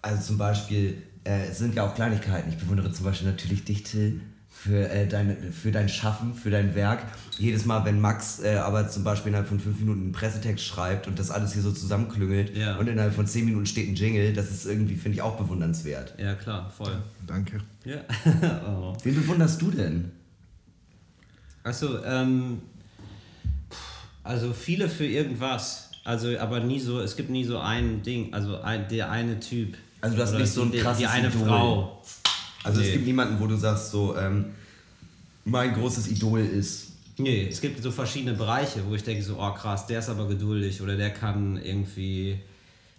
also 0.02 0.22
zum 0.22 0.38
Beispiel, 0.38 1.02
äh, 1.24 1.46
es 1.46 1.58
sind 1.58 1.74
ja 1.74 1.86
auch 1.88 1.94
Kleinigkeiten. 1.94 2.50
Ich 2.50 2.58
bewundere 2.58 2.92
zum 2.92 3.04
Beispiel 3.04 3.28
natürlich 3.28 3.64
dich, 3.64 3.84
Till, 3.84 4.20
für, 4.60 4.88
äh, 4.90 5.06
deine, 5.06 5.36
für 5.52 5.70
dein 5.70 5.88
Schaffen, 5.88 6.34
für 6.34 6.50
dein 6.50 6.74
Werk. 6.74 7.00
Jedes 7.38 7.64
Mal, 7.64 7.84
wenn 7.84 8.00
Max 8.00 8.40
äh, 8.42 8.56
aber 8.56 8.88
zum 8.88 9.04
Beispiel 9.04 9.28
innerhalb 9.28 9.48
von 9.48 9.60
fünf 9.60 9.78
Minuten 9.78 10.02
einen 10.02 10.12
Pressetext 10.12 10.64
schreibt 10.64 11.06
und 11.06 11.18
das 11.18 11.30
alles 11.30 11.52
hier 11.52 11.62
so 11.62 11.70
zusammenklüngelt 11.70 12.56
Ja. 12.56 12.76
und 12.76 12.88
innerhalb 12.88 13.14
von 13.14 13.26
zehn 13.26 13.44
Minuten 13.44 13.66
steht 13.66 13.88
ein 13.88 13.94
Jingle, 13.94 14.32
das 14.32 14.50
ist 14.50 14.66
irgendwie, 14.66 14.96
finde 14.96 15.16
ich, 15.16 15.22
auch 15.22 15.36
bewundernswert. 15.36 16.14
Ja, 16.18 16.34
klar, 16.34 16.70
voll. 16.76 16.96
Danke. 17.26 17.60
Ja. 17.84 17.98
oh. 18.68 18.96
Wen 19.02 19.14
bewunderst 19.14 19.62
du 19.62 19.70
denn? 19.70 20.10
Achso, 21.62 22.02
ähm, 22.04 22.60
also 24.24 24.52
viele 24.52 24.88
für 24.88 25.06
irgendwas. 25.06 25.90
Also, 26.04 26.36
aber 26.38 26.60
nie 26.60 26.80
so, 26.80 27.00
es 27.00 27.16
gibt 27.16 27.30
nie 27.30 27.44
so 27.44 27.58
ein 27.58 28.02
Ding, 28.02 28.32
also 28.32 28.60
ein, 28.60 28.88
der 28.88 29.10
eine 29.10 29.38
Typ. 29.40 29.76
Also 30.00 30.16
du 30.16 30.22
hast 30.22 30.34
nicht 30.34 30.50
so 30.52 30.62
ein 30.62 30.72
die, 30.72 30.78
krasses 30.78 30.98
Die 30.98 31.06
eine 31.06 31.28
Idol. 31.28 31.46
Frau. 31.46 32.02
Also 32.64 32.80
es 32.80 32.86
Nee. 32.88 32.92
gibt 32.94 33.06
niemanden, 33.06 33.40
wo 33.40 33.46
du 33.46 33.56
sagst, 33.56 33.90
so, 33.90 34.16
ähm, 34.16 34.46
mein 35.44 35.74
großes 35.74 36.08
Idol 36.08 36.40
ist. 36.40 36.92
Nee, 37.18 37.48
es 37.50 37.60
gibt 37.60 37.82
so 37.82 37.90
verschiedene 37.90 38.34
Bereiche, 38.34 38.80
wo 38.88 38.94
ich 38.94 39.02
denke 39.02 39.22
so, 39.22 39.36
oh 39.40 39.50
krass, 39.52 39.86
der 39.86 39.98
ist 40.00 40.08
aber 40.08 40.28
geduldig 40.28 40.80
oder 40.82 40.96
der 40.96 41.10
kann 41.10 41.56
irgendwie, 41.62 42.38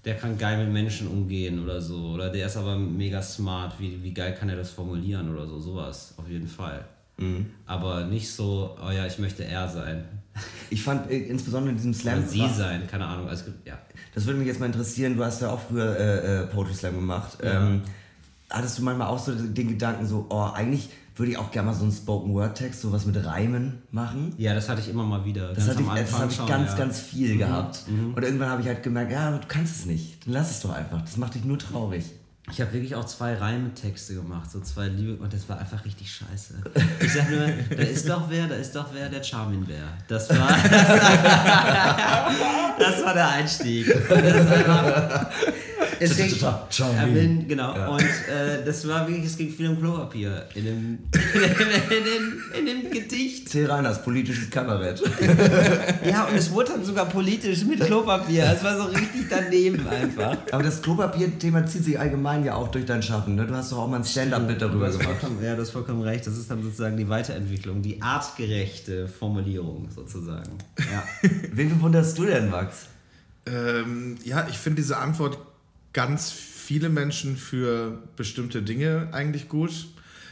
der 0.04 0.16
kann 0.16 0.38
geil 0.38 0.64
mit 0.66 0.74
Menschen 0.74 1.08
umgehen 1.08 1.64
oder 1.64 1.80
so. 1.80 2.12
Oder 2.14 2.30
der 2.30 2.48
ist 2.48 2.58
aber 2.58 2.78
mega 2.78 3.22
smart, 3.22 3.76
wie, 3.80 4.02
wie 4.04 4.14
geil 4.14 4.36
kann 4.38 4.50
er 4.50 4.58
das 4.58 4.72
formulieren 4.72 5.34
oder 5.34 5.48
so, 5.48 5.60
sowas, 5.60 6.14
auf 6.18 6.28
jeden 6.30 6.48
Fall. 6.48 6.84
Mhm. 7.18 7.46
Aber 7.66 8.06
nicht 8.06 8.30
so, 8.30 8.78
oh 8.86 8.92
ja, 8.92 9.06
ich 9.06 9.20
möchte 9.20 9.46
er 9.46 9.68
sein. 9.68 10.04
Ich 10.70 10.84
fand 10.84 11.10
äh, 11.12 11.18
insbesondere 11.18 11.72
in 11.72 11.78
diesem 11.78 11.94
Slam. 11.94 12.20
Oder 12.20 12.28
sie 12.28 12.50
sein, 12.50 12.88
keine 12.88 13.06
Ahnung. 13.06 13.28
Also, 13.28 13.46
es 13.46 13.52
ja. 13.66 13.78
Das 14.16 14.26
würde 14.26 14.40
mich 14.40 14.48
jetzt 14.48 14.60
mal 14.60 14.66
interessieren. 14.68 15.16
Du 15.18 15.24
hast 15.24 15.42
ja 15.42 15.52
auch 15.52 15.60
früher 15.60 15.98
äh, 15.98 16.44
äh, 16.44 16.48
Poetry 16.48 16.74
Slam 16.74 16.96
gemacht. 16.96 17.38
Ja. 17.44 17.68
Ähm, 17.68 17.82
hattest 18.50 18.78
du 18.80 18.84
manchmal 18.84 19.08
auch 19.08 19.20
so 19.20 19.34
den 19.34 19.68
Gedanken, 19.68 20.08
so, 20.08 20.26
oh, 20.30 20.50
eigentlich 20.54 20.90
würde 21.16 21.32
ich 21.34 21.38
auch 21.38 21.52
gerne 21.52 21.68
mal 21.72 21.76
so 21.76 21.84
einen 21.84 21.92
Spoken 21.92 22.34
Word 22.34 22.58
Text, 22.58 22.82
sowas 22.82 23.06
mit 23.06 23.24
Reimen 23.24 23.82
machen? 23.92 24.34
ja, 24.38 24.54
das 24.54 24.70
hatte 24.70 24.80
ich 24.82 24.90
immer 24.90 25.04
mal 25.04 25.26
wieder. 25.26 25.54
Das, 25.54 25.68
hatte 25.68 25.82
ich, 25.82 25.88
das 25.88 26.14
habe 26.14 26.32
ich 26.32 26.38
ganz, 26.46 26.70
ja. 26.70 26.76
Mhm. 26.76 26.78
ganz 26.78 27.00
viel 27.00 27.38
gehabt. 27.38 27.84
Und 27.88 28.24
irgendwann 28.24 28.50
habe 28.50 28.62
ich 28.62 28.68
halt 28.68 28.84
gemerkt, 28.84 29.12
ja, 29.12 29.32
du 29.32 29.48
kannst 29.48 29.80
es 29.80 29.86
nicht. 29.86 30.26
Dann 30.26 30.34
lass 30.34 30.52
es 30.52 30.62
doch 30.62 30.72
einfach. 30.72 31.02
Das 31.02 31.18
macht 31.18 31.36
dich 31.36 31.44
nur 31.44 31.60
traurig. 31.60 32.06
Ich 32.52 32.60
habe 32.62 32.74
wirklich 32.74 32.96
auch 32.96 33.06
zwei 33.06 33.36
Reimetexte 33.36 34.16
gemacht, 34.16 34.50
so 34.50 34.60
zwei 34.62 34.88
Liebe 34.88 35.22
und 35.22 35.32
das 35.32 35.48
war 35.48 35.60
einfach 35.60 35.86
richtig 35.86 36.12
scheiße. 36.12 36.56
Ich 37.00 37.14
sag 37.14 37.30
nur, 37.30 37.42
da 37.78 37.84
ist 37.84 38.10
doch 38.10 38.28
wer, 38.30 38.48
da 38.48 38.56
ist 38.56 38.76
doch 38.76 38.88
wer, 38.92 39.08
der 39.08 39.24
Charmin-Bär. 39.24 39.86
Das 40.08 40.30
war, 40.32 40.48
das 42.80 43.06
war 43.06 43.14
der 43.14 43.30
Einstieg. 43.30 43.86
Das 44.10 44.68
war 44.68 45.30
einfach, 46.02 46.70
es 46.70 46.78
ging, 46.78 46.86
Charmin. 46.86 46.98
er 46.98 47.14
will, 47.14 47.46
genau. 47.48 47.76
Ja. 47.76 47.88
Und 47.88 48.02
äh, 48.02 48.66
das 48.66 48.88
war 48.88 49.08
wirklich, 49.08 49.26
es 49.26 49.38
ging 49.38 49.50
viel 49.50 49.70
um 49.70 49.80
Klopapier 49.80 50.46
in 50.56 50.66
dem, 50.66 50.76
in 51.14 52.04
dem, 52.04 52.44
in 52.60 52.66
dem 52.84 52.92
Gedicht. 52.92 53.56
Reiners, 53.56 54.04
politisches 54.04 54.50
Kabarett. 54.50 55.02
Ja, 56.10 56.26
und 56.26 56.36
es 56.36 56.52
wurde 56.52 56.72
dann 56.74 56.86
sogar 56.86 57.06
politisch 57.06 57.64
mit 57.66 57.80
Klopapier. 57.82 58.52
Es 58.56 58.64
war 58.64 58.78
so 58.78 58.84
richtig 58.86 59.28
daneben 59.30 59.88
einfach. 59.88 60.38
Aber 60.52 60.64
das 60.64 60.82
Klopapier-Thema 60.82 61.66
zieht 61.66 61.84
sich 61.84 62.00
allgemein 62.00 62.44
ja 62.46 62.56
auch 62.56 62.70
durch 62.70 62.86
dein 62.86 63.04
Schaffen. 63.04 63.36
Ne? 63.36 63.46
Du 63.46 63.56
hast 63.56 63.72
doch 63.72 63.80
auch 63.80 63.88
mal 63.88 63.98
ein 63.98 64.06
Stand-up-Bit 64.06 64.62
darüber 64.62 64.90
gemacht. 64.90 65.18
Ja, 65.42 65.56
du 65.56 65.62
hast 65.62 65.72
vollkommen 65.72 66.02
recht. 66.02 66.26
Das 66.26 66.38
ist 66.38 66.50
dann 66.50 66.64
sozusagen 66.64 66.98
die 66.98 67.10
Weiterentwicklung, 67.10 67.82
die 67.82 68.02
artgerechte 68.02 69.08
Formulierung 69.08 69.90
sozusagen. 69.94 70.58
Ja. 70.78 71.04
Wen 71.52 71.70
bewunderst 71.70 72.18
du 72.18 72.26
denn, 72.26 72.50
Max? 72.50 72.88
Ähm, 73.46 74.18
ja, 74.24 74.48
ich 74.50 74.58
finde 74.58 74.82
diese 74.82 74.98
Antwort 74.98 75.38
ganz 75.94 76.32
viele 76.32 76.90
Menschen 76.90 77.38
für 77.38 78.04
bestimmte 78.16 78.62
Dinge 78.62 79.10
eigentlich 79.12 79.50
gut. 79.50 79.88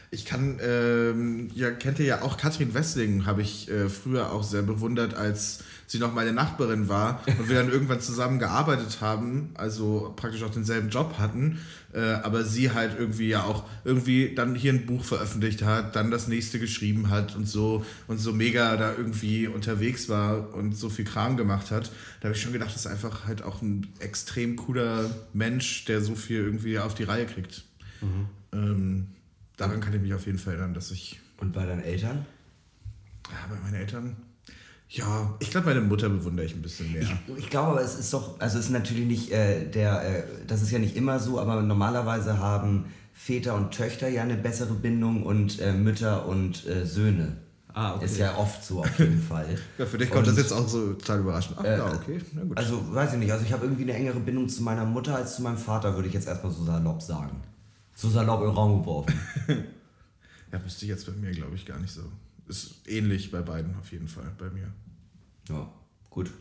Ich 0.09 0.23
kann, 0.23 0.59
ähm, 0.61 1.49
ja, 1.53 1.71
kennt 1.71 1.99
ihr 1.99 2.05
ja 2.05 2.21
auch 2.21 2.37
Katrin 2.37 2.73
Wessling, 2.73 3.25
habe 3.25 3.41
ich 3.41 3.69
äh, 3.69 3.89
früher 3.89 4.31
auch 4.31 4.43
sehr 4.43 4.61
bewundert, 4.61 5.15
als 5.15 5.63
sie 5.85 5.99
noch 5.99 6.13
meine 6.13 6.31
Nachbarin 6.31 6.87
war 6.87 7.21
und 7.39 7.49
wir 7.49 7.57
dann 7.57 7.69
irgendwann 7.71 7.99
zusammen 7.99 8.39
gearbeitet 8.39 9.01
haben, 9.01 9.49
also 9.55 10.13
praktisch 10.15 10.43
auch 10.43 10.49
denselben 10.49 10.89
Job 10.89 11.15
hatten, 11.17 11.59
äh, 11.97 12.13
aber 12.21 12.43
sie 12.43 12.71
halt 12.71 12.97
irgendwie 12.99 13.29
ja 13.29 13.43
auch 13.43 13.63
irgendwie 13.83 14.35
dann 14.35 14.53
hier 14.53 14.71
ein 14.71 14.85
Buch 14.85 15.03
veröffentlicht 15.03 15.63
hat, 15.63 15.95
dann 15.95 16.11
das 16.11 16.27
nächste 16.27 16.59
geschrieben 16.59 17.09
hat 17.09 17.35
und 17.35 17.47
so 17.47 17.83
und 18.05 18.19
so 18.19 18.33
mega 18.33 18.77
da 18.77 18.93
irgendwie 18.95 19.47
unterwegs 19.47 20.07
war 20.07 20.53
und 20.53 20.73
so 20.73 20.89
viel 20.89 21.05
Kram 21.05 21.37
gemacht 21.37 21.71
hat. 21.71 21.91
Da 22.19 22.27
habe 22.27 22.35
ich 22.35 22.41
schon 22.41 22.53
gedacht, 22.53 22.69
das 22.69 22.81
ist 22.85 22.87
einfach 22.91 23.25
halt 23.25 23.41
auch 23.41 23.63
ein 23.63 23.87
extrem 23.97 24.55
cooler 24.57 25.09
Mensch, 25.33 25.85
der 25.85 26.01
so 26.01 26.13
viel 26.13 26.41
irgendwie 26.41 26.77
auf 26.77 26.93
die 26.93 27.03
Reihe 27.03 27.25
kriegt. 27.25 27.63
Ähm, 28.53 29.07
daran 29.57 29.79
kann 29.81 29.93
ich 29.93 30.01
mich 30.01 30.13
auf 30.13 30.27
jeden 30.27 30.37
Fall 30.37 30.53
erinnern, 30.53 30.75
dass 30.75 30.91
ich 30.91 31.19
Und 31.37 31.53
bei 31.53 31.65
deinen 31.65 31.81
Eltern? 31.81 32.27
ja, 33.31 33.37
bei 33.49 33.59
meinen 33.61 33.73
Eltern, 33.81 34.17
ja, 34.89 35.35
ich 35.39 35.51
glaube, 35.51 35.67
meine 35.67 35.81
Mutter 35.81 36.07
bewundere 36.07 36.45
ich 36.45 36.55
ein 36.55 36.61
bisschen 36.61 36.93
mehr. 36.93 37.01
Ich, 37.01 37.13
ich 37.37 37.49
glaube 37.49 37.71
aber, 37.71 37.81
es 37.81 37.99
ist 37.99 38.13
doch, 38.13 38.39
also 38.39 38.57
es 38.57 38.65
ist 38.65 38.71
natürlich 38.71 39.05
nicht 39.05 39.31
äh, 39.31 39.69
der, 39.69 40.19
äh, 40.19 40.23
das 40.47 40.61
ist 40.61 40.71
ja 40.71 40.79
nicht 40.79 40.95
immer 40.95 41.19
so, 41.19 41.39
aber 41.39 41.61
normalerweise 41.61 42.39
haben 42.39 42.85
Väter 43.13 43.55
und 43.55 43.71
Töchter 43.71 44.07
ja 44.07 44.21
eine 44.21 44.37
bessere 44.37 44.73
Bindung 44.73 45.23
und 45.23 45.59
äh, 45.59 45.73
Mütter 45.73 46.25
und 46.27 46.65
äh, 46.67 46.85
Söhne. 46.85 47.37
Ah, 47.73 47.95
okay. 47.95 48.05
Ist 48.05 48.17
ja 48.17 48.35
oft 48.37 48.63
so 48.63 48.79
auf 48.79 48.99
jeden 48.99 49.21
Fall. 49.29 49.45
ja, 49.77 49.85
für 49.85 49.97
dich 49.97 50.09
kommt 50.09 50.27
Und, 50.27 50.35
das 50.35 50.37
jetzt 50.43 50.53
auch 50.53 50.67
so 50.67 50.93
total 50.93 51.19
überraschend. 51.19 51.57
Ach 51.59 51.63
äh, 51.63 51.77
ja, 51.77 51.93
okay, 51.93 52.19
na 52.33 52.43
gut. 52.43 52.57
Also 52.57 52.81
weiß 52.93 53.13
ich 53.13 53.19
nicht, 53.19 53.31
also 53.31 53.45
ich 53.45 53.51
habe 53.51 53.65
irgendwie 53.65 53.83
eine 53.83 53.93
engere 53.93 54.19
Bindung 54.19 54.47
zu 54.47 54.63
meiner 54.63 54.85
Mutter 54.85 55.15
als 55.15 55.35
zu 55.35 55.41
meinem 55.41 55.57
Vater, 55.57 55.93
würde 55.95 56.07
ich 56.07 56.13
jetzt 56.13 56.27
erstmal 56.27 56.51
so 56.51 56.63
salopp 56.63 57.01
sagen. 57.01 57.41
So 57.93 58.09
salopp 58.09 58.41
im 58.41 58.49
Raum 58.49 58.79
geworfen. 58.81 59.13
ja, 60.51 60.63
wüsste 60.63 60.85
ich 60.85 60.89
jetzt 60.89 61.05
bei 61.05 61.11
mir, 61.11 61.31
glaube 61.31 61.55
ich, 61.55 61.65
gar 61.65 61.79
nicht 61.79 61.93
so. 61.93 62.01
Ist 62.47 62.87
ähnlich 62.87 63.31
bei 63.31 63.41
beiden 63.41 63.75
auf 63.77 63.91
jeden 63.91 64.07
Fall, 64.07 64.31
bei 64.37 64.49
mir. 64.49 64.71
Ja, 65.49 65.69
gut. 66.09 66.31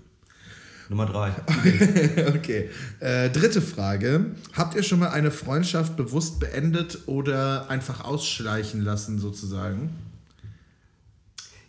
Nummer 0.88 1.06
drei. 1.06 1.32
Okay. 2.36 2.70
Äh, 3.00 3.30
dritte 3.30 3.60
Frage. 3.60 4.36
Habt 4.54 4.74
ihr 4.76 4.82
schon 4.82 5.00
mal 5.00 5.08
eine 5.10 5.30
Freundschaft 5.30 5.96
bewusst 5.96 6.38
beendet 6.38 7.00
oder 7.06 7.68
einfach 7.68 8.04
ausschleichen 8.04 8.82
lassen, 8.82 9.18
sozusagen? 9.18 9.90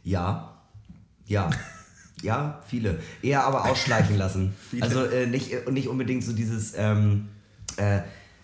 Ja. 0.04 0.54
Ja. 1.26 1.50
Ja, 2.22 2.62
viele. 2.68 3.00
Eher 3.22 3.44
aber 3.44 3.66
ausschleichen 3.66 4.18
lassen. 4.18 4.54
Also 4.82 5.04
äh, 5.04 5.28
nicht, 5.28 5.52
äh, 5.52 5.72
nicht 5.72 5.88
unbedingt 5.88 6.24
so 6.24 6.34
dieses, 6.34 6.74
ähm, 6.76 7.30
äh, 7.78 8.02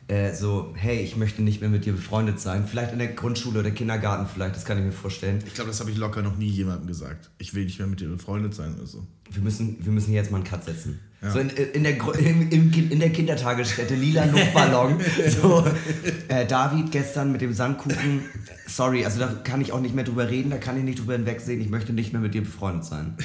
äh, 0.07 0.33
so, 0.33 0.73
hey, 0.75 0.99
ich 1.01 1.15
möchte 1.15 1.41
nicht 1.41 1.61
mehr 1.61 1.69
mit 1.69 1.85
dir 1.85 1.93
befreundet 1.93 2.39
sein. 2.39 2.65
Vielleicht 2.67 2.91
in 2.93 2.99
der 2.99 3.07
Grundschule 3.09 3.59
oder 3.59 3.71
Kindergarten, 3.71 4.27
vielleicht, 4.31 4.55
das 4.55 4.65
kann 4.65 4.77
ich 4.77 4.83
mir 4.83 4.91
vorstellen. 4.91 5.39
Ich 5.45 5.53
glaube, 5.53 5.69
das 5.69 5.79
habe 5.79 5.91
ich 5.91 5.97
locker 5.97 6.21
noch 6.21 6.37
nie 6.37 6.49
jemandem 6.49 6.87
gesagt. 6.87 7.29
Ich 7.37 7.53
will 7.53 7.63
nicht 7.65 7.79
mehr 7.79 7.87
mit 7.87 7.99
dir 8.01 8.09
befreundet 8.09 8.53
sein 8.53 8.75
oder 8.75 8.85
so. 8.87 9.05
Wir 9.31 9.41
müssen, 9.41 9.77
wir 9.79 9.91
müssen 9.91 10.07
hier 10.11 10.21
jetzt 10.21 10.31
mal 10.31 10.37
einen 10.37 10.45
Cut 10.45 10.63
setzen. 10.65 10.99
Ja. 11.21 11.31
So 11.31 11.39
in, 11.39 11.49
in, 11.49 11.83
der, 11.83 11.93
im, 11.93 12.71
Kin- 12.71 12.91
in 12.91 12.99
der 12.99 13.09
Kindertagesstätte, 13.11 13.95
lila 13.95 14.25
Luftballon. 14.25 14.99
so, 15.41 15.65
äh, 16.27 16.45
David 16.45 16.91
gestern 16.91 17.31
mit 17.31 17.39
dem 17.39 17.53
Sandkuchen. 17.53 18.21
Sorry, 18.67 19.05
also 19.05 19.19
da 19.19 19.27
kann 19.27 19.61
ich 19.61 19.71
auch 19.71 19.79
nicht 19.79 19.95
mehr 19.95 20.03
drüber 20.03 20.29
reden, 20.29 20.49
da 20.49 20.57
kann 20.57 20.77
ich 20.77 20.83
nicht 20.83 20.99
drüber 20.99 21.13
hinwegsehen. 21.13 21.61
Ich 21.61 21.69
möchte 21.69 21.93
nicht 21.93 22.11
mehr 22.11 22.21
mit 22.21 22.33
dir 22.33 22.41
befreundet 22.41 22.83
sein. 22.83 23.15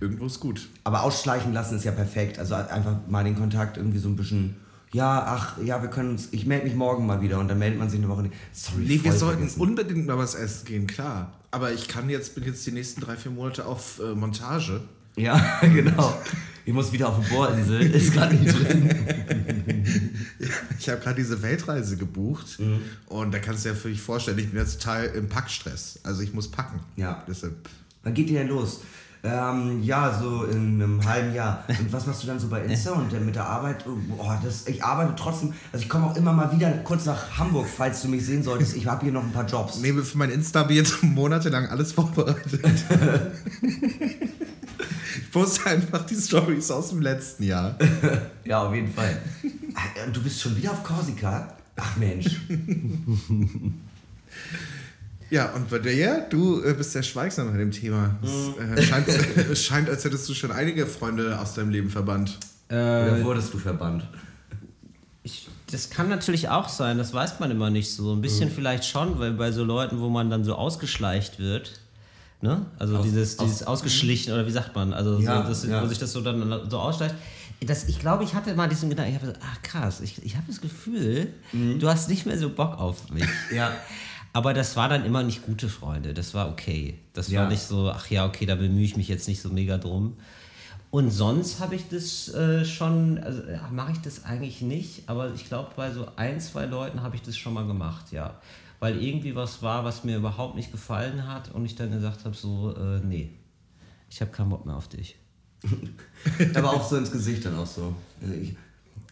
Irgendwo 0.00 0.26
ist 0.26 0.40
gut. 0.40 0.68
Aber 0.82 1.02
ausschleichen 1.02 1.52
lassen 1.52 1.76
ist 1.76 1.84
ja 1.84 1.92
perfekt. 1.92 2.38
Also 2.38 2.54
einfach 2.54 2.96
mal 3.06 3.22
den 3.24 3.36
Kontakt 3.36 3.76
irgendwie 3.76 3.98
so 3.98 4.08
ein 4.08 4.16
bisschen. 4.16 4.56
Ja, 4.94 5.24
ach, 5.26 5.58
ja, 5.60 5.82
wir 5.82 5.90
können 5.90 6.10
uns. 6.10 6.28
Ich 6.30 6.46
melde 6.46 6.66
mich 6.66 6.76
morgen 6.76 7.04
mal 7.04 7.20
wieder 7.20 7.40
und 7.40 7.48
dann 7.48 7.58
meldet 7.58 7.80
man 7.80 7.90
sich 7.90 7.98
eine 7.98 8.08
Woche 8.08 8.22
nicht. 8.22 8.34
Sorry, 8.52 8.84
Nee, 8.86 9.00
wir 9.02 9.12
sollten 9.12 9.38
vergessen. 9.38 9.60
unbedingt 9.60 10.06
mal 10.06 10.16
was 10.16 10.36
essen 10.36 10.64
gehen, 10.66 10.86
klar. 10.86 11.32
Aber 11.50 11.72
ich 11.72 11.88
kann 11.88 12.08
jetzt, 12.08 12.36
bin 12.36 12.44
jetzt 12.44 12.64
die 12.64 12.70
nächsten 12.70 13.00
drei, 13.00 13.16
vier 13.16 13.32
Monate 13.32 13.66
auf 13.66 14.00
äh, 14.00 14.14
Montage. 14.14 14.80
Ja, 15.16 15.58
genau. 15.62 16.16
Ich 16.64 16.72
muss 16.72 16.92
wieder 16.92 17.08
auf 17.08 17.16
die 17.24 17.34
Bohrinsel. 17.34 17.80
Ist 17.94 18.12
gerade 18.12 18.36
nicht 18.36 18.56
drin. 18.56 18.88
Ich 20.78 20.88
habe 20.88 21.00
gerade 21.00 21.16
diese 21.16 21.42
Weltreise 21.42 21.96
gebucht 21.96 22.58
und 23.06 23.34
da 23.34 23.38
kannst 23.40 23.64
du 23.64 23.70
dir 23.70 23.74
völlig 23.74 24.00
vorstellen, 24.00 24.38
ich 24.38 24.50
bin 24.50 24.58
jetzt 24.60 24.80
total 24.80 25.06
im 25.06 25.28
Packstress. 25.28 25.98
Also 26.04 26.22
ich 26.22 26.32
muss 26.32 26.48
packen. 26.50 26.80
Ja. 26.96 27.24
Deshalb. 27.28 27.54
Wann 28.04 28.14
geht 28.14 28.28
ihr 28.30 28.38
denn 28.38 28.48
los? 28.48 28.80
Ähm, 29.26 29.82
ja, 29.82 30.16
so 30.20 30.44
in 30.44 30.82
einem 30.82 31.02
halben 31.02 31.32
Jahr. 31.34 31.64
Und 31.68 31.90
was 31.90 32.06
machst 32.06 32.22
du 32.22 32.26
dann 32.26 32.38
so 32.38 32.48
bei 32.48 32.62
Insta 32.62 32.90
und 32.92 33.10
dann 33.10 33.24
mit 33.24 33.34
der 33.34 33.46
Arbeit? 33.46 33.82
Oh, 33.86 34.30
das, 34.42 34.66
ich 34.68 34.84
arbeite 34.84 35.14
trotzdem. 35.16 35.54
Also 35.72 35.82
ich 35.82 35.88
komme 35.88 36.06
auch 36.08 36.16
immer 36.16 36.34
mal 36.34 36.52
wieder 36.52 36.70
kurz 36.84 37.06
nach 37.06 37.38
Hamburg, 37.38 37.66
falls 37.74 38.02
du 38.02 38.08
mich 38.08 38.26
sehen 38.26 38.42
solltest. 38.42 38.76
Ich 38.76 38.86
habe 38.86 39.02
hier 39.02 39.12
noch 39.12 39.22
ein 39.22 39.32
paar 39.32 39.46
Jobs. 39.46 39.78
Nee, 39.78 39.94
für 39.94 40.18
mein 40.18 40.28
Insta 40.30 40.60
habe 40.60 40.72
ich 40.72 40.78
jetzt 40.78 41.02
monatelang 41.02 41.66
alles 41.68 41.92
vorbereitet. 41.92 42.60
ich 45.16 45.30
poste 45.32 45.70
einfach 45.70 46.04
die 46.04 46.16
Stories 46.16 46.70
aus 46.70 46.90
dem 46.90 47.00
letzten 47.00 47.44
Jahr. 47.44 47.76
Ja, 48.44 48.66
auf 48.66 48.74
jeden 48.74 48.92
Fall. 48.92 49.16
Ah, 49.74 50.04
Und 50.06 50.14
du 50.14 50.22
bist 50.22 50.38
schon 50.42 50.54
wieder 50.54 50.72
auf 50.72 50.84
Korsika? 50.84 51.48
Ach 51.76 51.96
Mensch. 51.96 52.42
Ja, 55.30 55.50
und 55.52 55.70
bei 55.70 55.78
dir, 55.78 56.26
du 56.30 56.62
äh, 56.62 56.74
bist 56.74 56.92
sehr 56.92 57.02
schweigsam 57.02 57.50
bei 57.50 57.58
dem 57.58 57.70
Thema. 57.70 58.16
Mhm. 58.22 58.74
Es, 58.76 58.78
äh, 58.78 58.82
scheint, 58.82 59.08
es 59.52 59.64
scheint, 59.64 59.88
als 59.88 60.04
hättest 60.04 60.28
du 60.28 60.34
schon 60.34 60.52
einige 60.52 60.86
Freunde 60.86 61.38
aus 61.38 61.54
deinem 61.54 61.70
Leben 61.70 61.90
verbannt. 61.90 62.38
Oder 62.68 63.24
wurdest 63.24 63.52
du 63.52 63.58
verbannt? 63.58 64.06
Ich, 65.22 65.48
das 65.70 65.90
kann 65.90 66.08
natürlich 66.08 66.48
auch 66.48 66.68
sein, 66.68 66.98
das 66.98 67.12
weiß 67.12 67.40
man 67.40 67.50
immer 67.50 67.70
nicht 67.70 67.90
so. 67.90 68.12
Ein 68.12 68.20
bisschen 68.20 68.50
vielleicht 68.50 68.84
schon, 68.84 69.18
weil 69.18 69.32
bei 69.32 69.52
so 69.52 69.64
Leuten, 69.64 70.00
wo 70.00 70.08
man 70.08 70.30
dann 70.30 70.44
so 70.44 70.54
ausgeschleicht 70.54 71.38
wird, 71.38 71.80
ne? 72.40 72.66
Also 72.78 73.02
dieses, 73.02 73.36
dieses 73.36 73.62
ausgeschlichen, 73.66 74.32
oder 74.32 74.46
wie 74.46 74.50
sagt 74.50 74.74
man? 74.74 74.92
Also 74.92 75.18
Ja, 75.18 75.42
so, 75.42 75.48
das, 75.48 75.66
ja. 75.66 75.82
wo 75.82 75.86
sich 75.86 75.98
das 75.98 76.12
so 76.12 76.20
dann 76.20 76.68
so 76.70 76.78
ausschleicht. 76.78 77.14
Das, 77.60 77.84
ich 77.84 77.98
glaube, 77.98 78.24
ich 78.24 78.34
hatte 78.34 78.54
mal 78.54 78.68
diesen 78.68 78.90
Gedanken, 78.90 79.12
ich 79.12 79.22
habe 79.22 79.32
gesagt, 79.32 79.46
ach 79.50 79.62
krass, 79.62 80.00
ich, 80.00 80.22
ich 80.22 80.36
habe 80.36 80.44
das 80.48 80.60
Gefühl, 80.60 81.28
du 81.52 81.88
hast 81.88 82.08
nicht 82.08 82.26
mehr 82.26 82.38
so 82.38 82.50
Bock 82.50 82.78
auf 82.78 83.10
mich. 83.10 83.24
Ja. 83.54 83.72
Aber 84.34 84.52
das 84.52 84.76
war 84.76 84.88
dann 84.88 85.04
immer 85.06 85.22
nicht 85.22 85.42
gute 85.46 85.68
Freunde. 85.68 86.12
Das 86.12 86.34
war 86.34 86.50
okay. 86.50 86.98
Das 87.12 87.28
Ja. 87.28 87.42
war 87.42 87.48
nicht 87.48 87.62
so, 87.62 87.90
ach 87.90 88.10
ja, 88.10 88.26
okay, 88.26 88.44
da 88.46 88.56
bemühe 88.56 88.84
ich 88.84 88.96
mich 88.96 89.06
jetzt 89.08 89.28
nicht 89.28 89.40
so 89.40 89.48
mega 89.48 89.78
drum. 89.78 90.16
Und 90.90 91.10
sonst 91.10 91.60
habe 91.60 91.76
ich 91.76 91.88
das 91.88 92.28
äh, 92.34 92.64
schon, 92.64 93.18
also 93.18 93.42
mache 93.72 93.92
ich 93.92 93.98
das 94.00 94.24
eigentlich 94.24 94.60
nicht, 94.60 95.08
aber 95.08 95.32
ich 95.34 95.46
glaube, 95.46 95.70
bei 95.76 95.92
so 95.92 96.06
ein, 96.16 96.40
zwei 96.40 96.66
Leuten 96.66 97.02
habe 97.02 97.14
ich 97.16 97.22
das 97.22 97.36
schon 97.36 97.54
mal 97.54 97.66
gemacht, 97.66 98.12
ja. 98.12 98.34
Weil 98.80 99.00
irgendwie 99.02 99.34
was 99.36 99.62
war, 99.62 99.84
was 99.84 100.02
mir 100.04 100.16
überhaupt 100.16 100.56
nicht 100.56 100.72
gefallen 100.72 101.26
hat 101.28 101.52
und 101.52 101.64
ich 101.64 101.76
dann 101.76 101.90
gesagt 101.92 102.24
habe, 102.24 102.34
so, 102.36 102.74
äh, 102.76 103.00
nee, 103.04 103.30
ich 104.10 104.20
habe 104.20 104.30
keinen 104.32 104.50
Bock 104.50 104.66
mehr 104.66 104.76
auf 104.76 104.88
dich. 104.88 105.16
Aber 106.54 106.70
auch 106.72 106.88
so 106.88 106.96
ins 106.96 107.10
Gesicht 107.10 107.44
dann 107.44 107.56
auch 107.56 107.66
so. 107.66 107.94
Also 108.20 108.34
ich, 108.34 108.56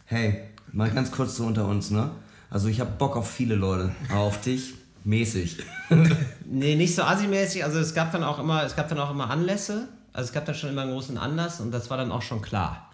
hey, 0.05 0.41
mal 0.73 0.91
ganz 0.91 1.11
kurz 1.11 1.37
so 1.37 1.45
unter 1.45 1.65
uns, 1.67 1.91
ne? 1.91 2.11
Also 2.49 2.67
ich 2.67 2.79
habe 2.81 2.91
Bock 2.91 3.15
auf 3.15 3.29
viele 3.31 3.55
Leute, 3.55 3.91
aber 4.09 4.19
auf 4.19 4.39
dich 4.41 4.75
mäßig. 5.03 5.57
Nee, 6.45 6.75
nicht 6.75 6.93
so 6.95 7.01
assi-mäßig. 7.03 7.63
Also 7.63 7.79
es 7.79 7.93
gab 7.95 8.11
dann 8.11 8.23
auch 8.23 8.37
immer, 8.37 8.63
es 8.63 8.75
gab 8.75 8.87
dann 8.89 8.99
auch 8.99 9.09
immer 9.09 9.29
Anlässe. 9.31 9.87
Also 10.11 10.27
es 10.27 10.33
gab 10.33 10.45
dann 10.45 10.53
schon 10.53 10.69
immer 10.69 10.83
einen 10.83 10.91
großen 10.91 11.17
Anlass 11.17 11.59
und 11.61 11.71
das 11.71 11.89
war 11.89 11.97
dann 11.97 12.11
auch 12.11 12.21
schon 12.21 12.41
klar. 12.43 12.91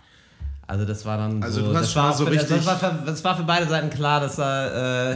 Also 0.66 0.86
das 0.86 1.04
war 1.06 1.18
dann 1.18 1.44
Also 1.44 1.60
so, 1.62 1.68
du 1.68 1.74
hast 1.76 1.82
das 1.84 1.92
schon 1.92 2.02
war 2.04 2.10
mal 2.12 2.16
so 2.18 2.26
für, 2.26 2.36
das, 2.36 2.44
richtig- 2.50 2.66
war 2.66 2.80
für, 2.80 3.04
das 3.06 3.24
war 3.26 3.36
für 3.36 3.44
beide 3.44 3.68
Seiten 3.68 3.90
klar, 3.90 4.22
dass 4.22 4.40
er 4.40 5.12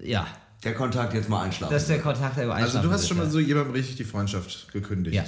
äh, 0.00 0.08
ja, 0.08 0.26
Der 0.62 0.74
Kontakt 0.74 1.12
jetzt 1.14 1.28
mal 1.28 1.42
einschlafen. 1.42 1.72
dass 1.74 1.86
der 1.88 2.00
Kontakt 2.00 2.36
der 2.36 2.48
Also 2.52 2.80
du 2.80 2.90
hast 2.92 3.08
schon 3.08 3.16
mal 3.16 3.28
so 3.28 3.40
jemandem 3.40 3.72
richtig 3.72 3.96
die 3.96 4.04
Freundschaft 4.04 4.70
gekündigt. 4.72 5.16
ja. 5.16 5.24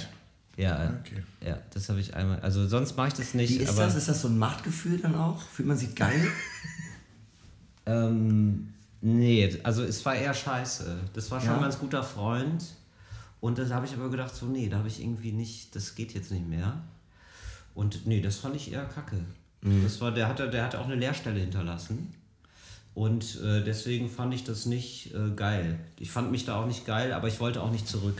Ja, 0.55 0.83
ja, 0.85 0.93
Okay. 1.01 1.23
ja, 1.45 1.57
das 1.73 1.87
habe 1.89 1.99
ich 1.99 2.15
einmal. 2.15 2.39
Also 2.39 2.67
sonst 2.67 2.95
mache 2.97 3.09
ich 3.09 3.13
das 3.15 3.33
nicht. 3.35 3.51
Wie 3.51 3.57
ist 3.63 3.69
aber, 3.69 3.83
das? 3.83 3.95
Ist 3.95 4.07
das 4.09 4.21
so 4.21 4.27
ein 4.27 4.39
Machtgefühl 4.39 4.97
dann 4.97 5.13
auch? 5.15 5.39
Fühlt 5.41 5.67
man 5.67 5.77
sich 5.77 5.93
geil? 5.93 6.19
Ähm, 7.85 8.73
nee, 9.01 9.57
also 9.63 9.83
es 9.83 10.05
war 10.05 10.15
eher 10.15 10.33
scheiße. 10.33 10.97
Das 11.13 11.29
war 11.31 11.39
schon 11.39 11.49
Ja? 11.49 11.55
ein 11.57 11.61
ganz 11.63 11.79
guter 11.79 12.03
Freund. 12.03 12.63
Und 13.39 13.57
das 13.59 13.69
habe 13.71 13.85
ich 13.85 13.93
aber 13.93 14.09
gedacht, 14.09 14.35
so, 14.35 14.45
nee, 14.47 14.67
da 14.67 14.77
habe 14.79 14.87
ich 14.87 14.99
irgendwie 15.01 15.31
nicht, 15.31 15.75
das 15.75 15.93
geht 15.95 16.13
jetzt 16.13 16.31
nicht 16.31 16.47
mehr. 16.47 16.81
Und 17.75 18.07
nee, 18.07 18.21
das 18.21 18.37
fand 18.37 18.55
ich 18.55 18.71
eher 18.71 18.85
kacke. 18.85 19.17
Das 19.83 19.99
war, 20.01 20.11
der 20.11 20.27
hatte, 20.27 20.49
der 20.49 20.63
hatte 20.63 20.79
auch 20.79 20.85
eine 20.85 20.95
Leerstelle 20.95 21.39
hinterlassen. 21.39 22.13
Und 22.93 23.39
äh, 23.43 23.63
deswegen 23.63 24.09
fand 24.09 24.33
ich 24.33 24.43
das 24.43 24.65
nicht 24.65 25.13
äh, 25.13 25.29
geil. 25.35 25.77
Ich 25.99 26.09
fand 26.09 26.31
mich 26.31 26.45
da 26.45 26.59
auch 26.61 26.65
nicht 26.65 26.85
geil, 26.85 27.13
aber 27.13 27.27
ich 27.27 27.39
wollte 27.39 27.61
auch 27.61 27.71
nicht 27.71 27.87
zurück. 27.87 28.19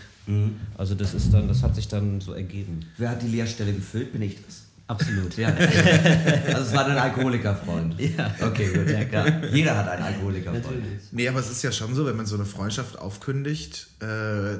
Also 0.77 0.93
das 0.93 1.13
ist 1.13 1.33
dann, 1.33 1.47
das 1.47 1.63
hat 1.63 1.73
sich 1.75 1.87
dann 1.87 2.19
so 2.21 2.33
ergeben. 2.33 2.81
Wer 2.97 3.09
hat 3.11 3.21
die 3.23 3.27
Leerstelle 3.27 3.73
gefüllt? 3.73 4.11
Bin 4.11 4.21
ich 4.21 4.35
das? 4.45 4.66
Absolut, 4.87 5.35
ja. 5.37 5.49
Also 6.47 6.61
es 6.61 6.73
war 6.73 6.87
dein 6.87 6.97
Alkoholikerfreund. 6.97 7.99
Ja. 7.99 8.33
Okay, 8.41 8.71
gut. 8.73 8.89
Ja, 8.89 9.03
klar. 9.05 9.43
Jeder 9.53 9.77
hat 9.77 9.87
einen 9.89 10.03
Alkoholikerfreund. 10.03 10.63
Natürlich. 10.65 11.01
Nee, 11.11 11.27
aber 11.27 11.39
es 11.39 11.49
ist 11.51 11.61
ja 11.63 11.71
schon 11.71 11.93
so, 11.93 12.05
wenn 12.05 12.15
man 12.15 12.25
so 12.25 12.35
eine 12.35 12.45
Freundschaft 12.45 12.97
aufkündigt, 12.97 13.87
äh, 13.99 14.05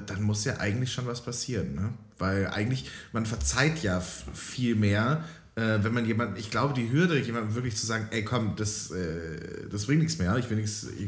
dann 0.06 0.22
muss 0.22 0.44
ja 0.44 0.58
eigentlich 0.58 0.92
schon 0.92 1.08
was 1.08 1.22
passieren. 1.24 1.76
Ne? 1.76 1.90
Weil 2.20 2.48
eigentlich, 2.48 2.90
man 3.14 3.26
verzeiht 3.26 3.82
ja 3.84 4.02
viel 4.02 4.76
mehr, 4.76 5.24
äh, 5.56 5.80
wenn 5.82 5.94
man 5.94 6.06
jemanden, 6.06 6.36
ich 6.38 6.52
glaube, 6.52 6.74
die 6.74 6.92
Hürde, 6.92 7.18
jemandem 7.20 7.56
wirklich 7.56 7.78
zu 7.78 7.86
sagen, 7.86 8.08
ey 8.12 8.24
komm, 8.24 8.56
das, 8.58 8.92
äh, 8.92 9.70
das 9.72 9.86
bringt 9.86 10.02
nichts 10.02 10.18
mehr, 10.20 10.36
ich 10.38 10.50
will 10.50 10.58
nichts, 10.58 10.86
ich, 11.00 11.06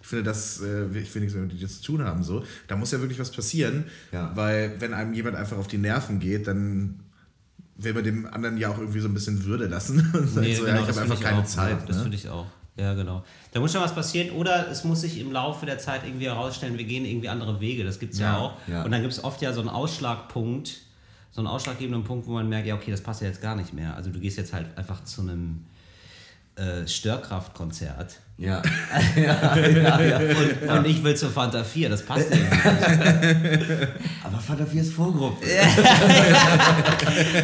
ich 0.00 0.06
finde 0.06 0.24
das, 0.24 0.60
äh, 0.60 0.84
ich 0.98 1.12
will 1.14 1.22
nichts 1.22 1.34
mehr 1.34 1.44
mit 1.46 1.58
dir 1.58 1.68
zu 1.68 1.82
tun 1.82 2.04
haben, 2.04 2.22
so, 2.22 2.44
da 2.68 2.76
muss 2.76 2.92
ja 2.92 3.00
wirklich 3.00 3.18
was 3.18 3.32
passieren, 3.32 3.84
Ja. 4.12 4.30
weil 4.36 4.74
wenn 4.78 4.94
einem 4.94 5.14
jemand 5.14 5.36
einfach 5.36 5.56
auf 5.58 5.66
die 5.68 5.78
Nerven 5.78 6.20
geht, 6.20 6.46
dann 6.46 7.00
will 7.78 7.94
man 7.94 8.04
dem 8.04 8.26
anderen 8.26 8.58
ja 8.58 8.68
auch 8.70 8.78
irgendwie 8.78 9.00
so 9.00 9.08
ein 9.08 9.14
bisschen 9.14 9.44
Würde 9.44 9.66
lassen 9.66 9.98
und 10.14 10.28
sagt 10.28 10.46
Nee, 10.46 10.54
so, 10.54 10.64
genau, 10.64 10.76
ja, 10.76 10.82
ich 10.82 10.88
habe 10.88 11.00
einfach 11.00 11.20
keine 11.20 11.40
auch, 11.40 11.44
Zeit. 11.46 11.78
Ja, 11.80 11.86
das 11.86 11.96
ne? 11.96 12.02
finde 12.02 12.16
ich 12.16 12.28
auch. 12.28 12.46
Ja, 12.76 12.94
genau. 12.94 13.24
Da 13.52 13.58
muss 13.60 13.72
schon 13.72 13.80
was 13.80 13.94
passieren 13.94 14.30
oder 14.36 14.70
es 14.70 14.84
muss 14.84 15.00
sich 15.00 15.18
im 15.18 15.32
Laufe 15.32 15.66
der 15.66 15.78
Zeit 15.78 16.02
irgendwie 16.04 16.26
herausstellen, 16.26 16.78
wir 16.78 16.84
gehen 16.84 17.04
irgendwie 17.04 17.28
andere 17.28 17.60
Wege. 17.60 17.82
Das 17.84 17.98
gibt 17.98 18.12
es 18.14 18.20
ja, 18.20 18.32
Ja, 18.32 18.38
auch. 18.38 18.52
ja. 18.68 18.84
Und 18.84 18.92
dann 18.92 19.00
gibt 19.00 19.12
es 19.12 19.24
oft 19.24 19.42
ja 19.42 19.52
so 19.52 19.60
einen 19.60 19.68
Ausschlagpunkt, 19.68 20.76
so 21.32 21.40
einen 21.40 21.48
ausschlaggebenden 21.48 22.04
Punkt, 22.04 22.26
wo 22.28 22.32
man 22.32 22.48
merkt, 22.48 22.66
ja, 22.68 22.74
okay, 22.76 22.90
das 22.92 23.00
passt 23.00 23.20
ja 23.20 23.26
jetzt 23.26 23.42
gar 23.42 23.56
nicht 23.56 23.72
mehr. 23.72 23.96
Also 23.96 24.10
du 24.10 24.20
gehst 24.20 24.36
jetzt 24.38 24.52
halt 24.52 24.66
einfach 24.76 25.02
zu 25.04 25.22
einem 25.22 25.64
äh, 26.54 26.86
Störkraftkonzert 26.86 28.20
Ja. 28.40 28.62
ja, 29.16 29.56
ja, 29.56 30.00
ja. 30.00 30.18
und, 30.18 30.70
und 30.70 30.86
ich 30.86 31.02
will 31.02 31.16
zur 31.16 31.30
Fanta 31.30 31.64
4, 31.64 31.88
das 31.88 32.04
passt 32.04 32.30
nicht. 32.30 32.44
Aber 34.22 34.38
Vater 34.38 34.64
4 34.64 34.80
ist 34.80 34.92
Vorgruppe. 34.92 35.44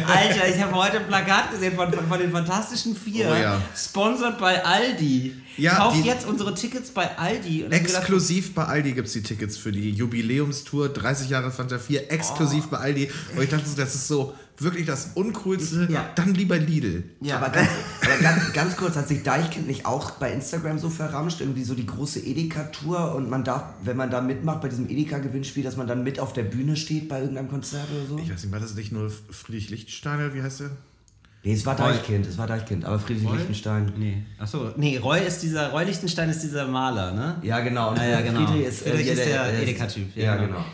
Alter, 0.07 0.47
ich 0.47 0.63
habe 0.63 0.73
heute 0.73 0.99
ein 0.99 1.07
Plakat 1.07 1.51
gesehen 1.51 1.75
von, 1.75 1.91
von, 1.91 2.07
von 2.07 2.17
den 2.17 2.31
Fantastischen 2.31 2.95
Vier, 2.95 3.29
Oh 3.29 3.35
ja. 3.35 3.61
sponsored 3.75 4.37
bei 4.39 4.63
Aldi. 4.63 5.35
Ja, 5.57 5.75
Kauft 5.75 6.03
jetzt 6.05 6.25
unsere 6.25 6.53
Tickets 6.53 6.91
bei 6.91 7.17
Aldi. 7.17 7.65
Exklusiv 7.69 8.53
bei 8.53 8.65
Aldi 8.65 8.93
gibt 8.93 9.07
es 9.07 9.13
die 9.13 9.23
Tickets 9.23 9.57
für 9.57 9.71
die 9.71 9.91
Jubiläumstour 9.91 10.89
30 10.89 11.29
Jahre 11.29 11.51
Fanta 11.51 11.79
4, 11.79 12.11
exklusiv 12.11 12.67
bei 12.67 12.77
Aldi. 12.77 13.09
Und 13.35 13.43
ich 13.43 13.49
dachte, 13.49 13.65
das 13.75 13.95
ist 13.95 14.07
so 14.07 14.33
wirklich 14.57 14.85
das 14.85 15.11
Uncoolste. 15.15 15.87
Ja. 15.91 16.09
Dann 16.15 16.33
lieber 16.33 16.57
Lidl. 16.57 17.03
Ja, 17.21 17.37
aber, 17.37 17.49
ganz, 17.49 17.69
aber 18.01 18.17
ganz, 18.21 18.53
ganz 18.53 18.75
kurz, 18.77 18.95
hat 18.95 19.07
sich 19.07 19.23
Deichkind 19.23 19.67
nicht 19.67 19.85
auch 19.85 20.11
bei 20.11 20.31
Instagram 20.31 20.79
so 20.79 20.89
verramscht, 20.89 21.41
irgendwie 21.41 21.63
so 21.63 21.75
die 21.75 21.85
große 21.85 22.19
Edeka-Tour 22.19 23.15
und 23.15 23.29
man 23.29 23.43
darf, 23.43 23.63
wenn 23.83 23.97
man 23.97 24.09
da 24.09 24.21
mitmacht 24.21 24.61
bei 24.61 24.69
diesem 24.69 24.89
Edeka-Gewinnspiel, 24.89 25.63
dass 25.63 25.77
man 25.77 25.87
dann 25.87 26.03
mit 26.03 26.19
auf 26.19 26.33
der 26.33 26.43
Bühne 26.43 26.75
steht 26.75 27.09
bei 27.09 27.19
irgendeinem 27.19 27.49
Konzert 27.49 27.87
oder 27.91 28.07
so? 28.07 28.17
Ich 28.17 28.31
weiß 28.31 28.43
nicht, 28.43 28.53
war 28.53 28.59
das 28.59 28.75
nicht 28.75 28.91
nur 28.91 29.11
Friedrich 29.29 29.69
Lichtsteiner, 29.69 30.33
wie 30.33 30.41
heißt 30.41 30.61
der? 30.61 30.71
Nee, 31.45 31.53
es 31.53 31.63
war 31.65 31.75
Deichkind, 31.75 32.25
es 32.25 32.37
war 32.39 32.47
Deichkind, 32.47 32.85
aber 32.85 32.97
Friedrich 32.97 33.29
Lichtenstein. 33.31 33.93
Nee. 33.97 34.23
Achso, 34.39 34.71
nee, 34.77 34.97
Roy 34.97 35.19
ist 35.25 35.43
dieser, 35.43 35.69
Roy 35.69 35.83
Lichtenstein 35.85 36.27
ist 36.29 36.41
dieser 36.41 36.67
Maler, 36.67 37.11
ne? 37.13 37.35
Ja, 37.43 37.59
genau. 37.59 37.91
Und 37.91 37.99
Ah, 37.99 38.05
ja, 38.07 38.21
genau. 38.21 38.45
Friedrich 38.47 38.65
ist, 38.65 38.81
Friedrich 38.81 39.03
hier 39.03 39.13
ist 39.13 39.25
der 39.25 39.53
äh, 39.53 39.61
Edeka-Typ, 39.61 40.15
ja, 40.17 40.23
Ja, 40.23 40.35
genau. 40.37 40.47
genau. 40.47 40.65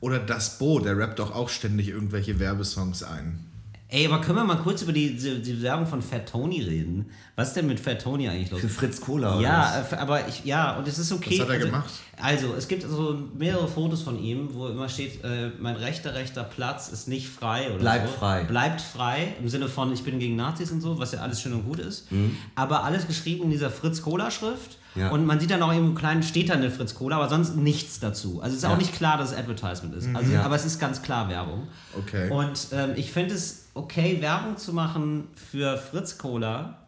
Oder 0.00 0.18
Das 0.18 0.58
Bo, 0.58 0.80
der 0.80 0.98
rappt 0.98 1.18
doch 1.18 1.34
auch 1.34 1.48
ständig 1.48 1.88
irgendwelche 1.88 2.38
Werbesongs 2.38 3.02
ein. 3.02 3.40
Ey, 3.90 4.06
aber 4.06 4.20
können 4.20 4.36
wir 4.36 4.44
mal 4.44 4.58
kurz 4.58 4.82
über 4.82 4.92
die, 4.92 5.16
die, 5.16 5.40
die 5.40 5.62
Werbung 5.62 5.86
von 5.86 6.02
Fat 6.02 6.28
Tony 6.28 6.60
reden? 6.60 7.06
Was 7.36 7.48
ist 7.48 7.56
denn 7.56 7.66
mit 7.66 7.80
Fat 7.80 8.02
Tony 8.02 8.28
eigentlich 8.28 8.50
los? 8.50 8.60
Für 8.60 8.68
Fritz 8.68 9.00
Cola 9.00 9.32
oder 9.38 9.40
Ja, 9.42 9.74
was? 9.82 9.92
äh, 9.92 9.96
aber 9.96 10.28
ich, 10.28 10.44
ja, 10.44 10.76
und 10.76 10.86
es 10.86 10.98
ist 10.98 11.10
okay. 11.10 11.36
Was 11.38 11.40
hat 11.40 11.48
er 11.48 11.54
also, 11.54 11.66
gemacht? 11.66 11.90
Also, 12.20 12.54
es 12.54 12.68
gibt 12.68 12.82
so 12.82 13.18
mehrere 13.38 13.66
Fotos 13.66 14.02
von 14.02 14.22
ihm, 14.22 14.50
wo 14.52 14.66
immer 14.68 14.90
steht, 14.90 15.24
äh, 15.24 15.50
mein 15.58 15.76
rechter, 15.76 16.14
rechter 16.14 16.44
Platz 16.44 16.88
ist 16.88 17.08
nicht 17.08 17.28
frei 17.30 17.70
oder 17.70 17.78
Bleibt 17.78 18.08
so. 18.10 18.14
frei. 18.18 18.44
Bleibt 18.44 18.82
frei, 18.82 19.34
im 19.40 19.48
Sinne 19.48 19.68
von, 19.68 19.90
ich 19.94 20.02
bin 20.04 20.18
gegen 20.18 20.36
Nazis 20.36 20.70
und 20.70 20.82
so, 20.82 20.98
was 20.98 21.12
ja 21.12 21.20
alles 21.20 21.40
schön 21.40 21.54
und 21.54 21.64
gut 21.64 21.78
ist. 21.78 22.12
Mhm. 22.12 22.36
Aber 22.56 22.84
alles 22.84 23.06
geschrieben 23.06 23.44
in 23.44 23.50
dieser 23.50 23.70
Fritz-Cola-Schrift. 23.70 24.76
Ja. 24.96 25.10
Und 25.10 25.24
man 25.26 25.38
sieht 25.38 25.50
dann 25.50 25.62
auch 25.62 25.72
irgendwo 25.72 25.94
klein, 25.94 26.22
steht 26.22 26.50
da 26.50 26.54
eine 26.54 26.70
Fritz-Cola, 26.70 27.16
aber 27.16 27.28
sonst 27.28 27.56
nichts 27.56 28.00
dazu. 28.00 28.40
Also 28.42 28.52
es 28.52 28.56
ist 28.58 28.62
Ja. 28.64 28.68
Mhm. 28.70 28.74
auch 28.74 28.78
nicht 28.78 28.94
klar, 28.94 29.16
dass 29.16 29.30
es 29.32 29.38
Advertisement 29.38 29.94
ist. 29.94 30.08
Also, 30.14 30.32
Ja. 30.32 30.42
Aber 30.42 30.56
es 30.56 30.64
ist 30.66 30.78
ganz 30.78 31.00
klar 31.02 31.28
Werbung. 31.30 31.68
Okay. 31.96 32.28
Und 32.30 32.68
ähm, 32.72 32.90
ich 32.96 33.12
finde 33.12 33.34
es 33.34 33.67
okay, 33.78 34.18
Werbung 34.20 34.56
zu 34.56 34.72
machen 34.72 35.28
für 35.50 35.76
Fritz 35.78 36.18
Cola, 36.18 36.78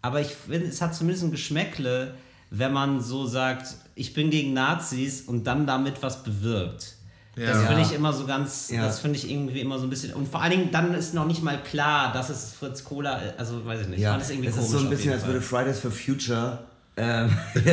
aber 0.00 0.20
ich 0.20 0.28
finde, 0.28 0.66
es 0.66 0.80
hat 0.80 0.94
zumindest 0.94 1.24
ein 1.24 1.30
Geschmäckle, 1.30 2.14
wenn 2.50 2.72
man 2.72 3.00
so 3.00 3.26
sagt, 3.26 3.74
ich 3.94 4.14
bin 4.14 4.30
gegen 4.30 4.52
Nazis 4.52 5.22
und 5.22 5.44
dann 5.46 5.66
damit 5.66 6.02
was 6.02 6.22
bewirbt. 6.22 6.94
Ja. 7.36 7.46
Das 7.52 7.64
finde 7.66 7.80
ich 7.82 7.92
immer 7.94 8.12
so 8.12 8.26
ganz, 8.26 8.70
Ja. 8.70 8.82
das 8.82 9.00
finde 9.00 9.16
ich 9.18 9.30
irgendwie 9.30 9.60
immer 9.60 9.78
so 9.78 9.84
ein 9.86 9.90
bisschen. 9.90 10.12
Und 10.12 10.28
vor 10.28 10.42
allen 10.42 10.50
Dingen, 10.50 10.70
dann 10.70 10.92
ist 10.92 11.14
noch 11.14 11.24
nicht 11.26 11.42
mal 11.42 11.62
klar, 11.62 12.12
dass 12.12 12.28
es 12.28 12.52
Fritz 12.52 12.84
Cola, 12.84 13.20
also 13.38 13.64
weiß 13.64 13.82
ich 13.82 13.86
nicht. 13.88 13.98
ich 13.98 14.02
Ja, 14.04 14.10
fand 14.10 14.22
es 14.22 14.30
irgendwie 14.30 14.48
es 14.48 14.54
komisch. 14.56 14.66
ist 14.70 14.72
so 14.78 14.84
ein 14.84 14.90
bisschen, 14.90 15.12
als 15.12 15.24
würde 15.26 15.40
Fridays 15.40 15.80
for 15.80 15.90
Future 15.90 16.58
ähm, 16.96 17.30
jetzt, 17.54 17.66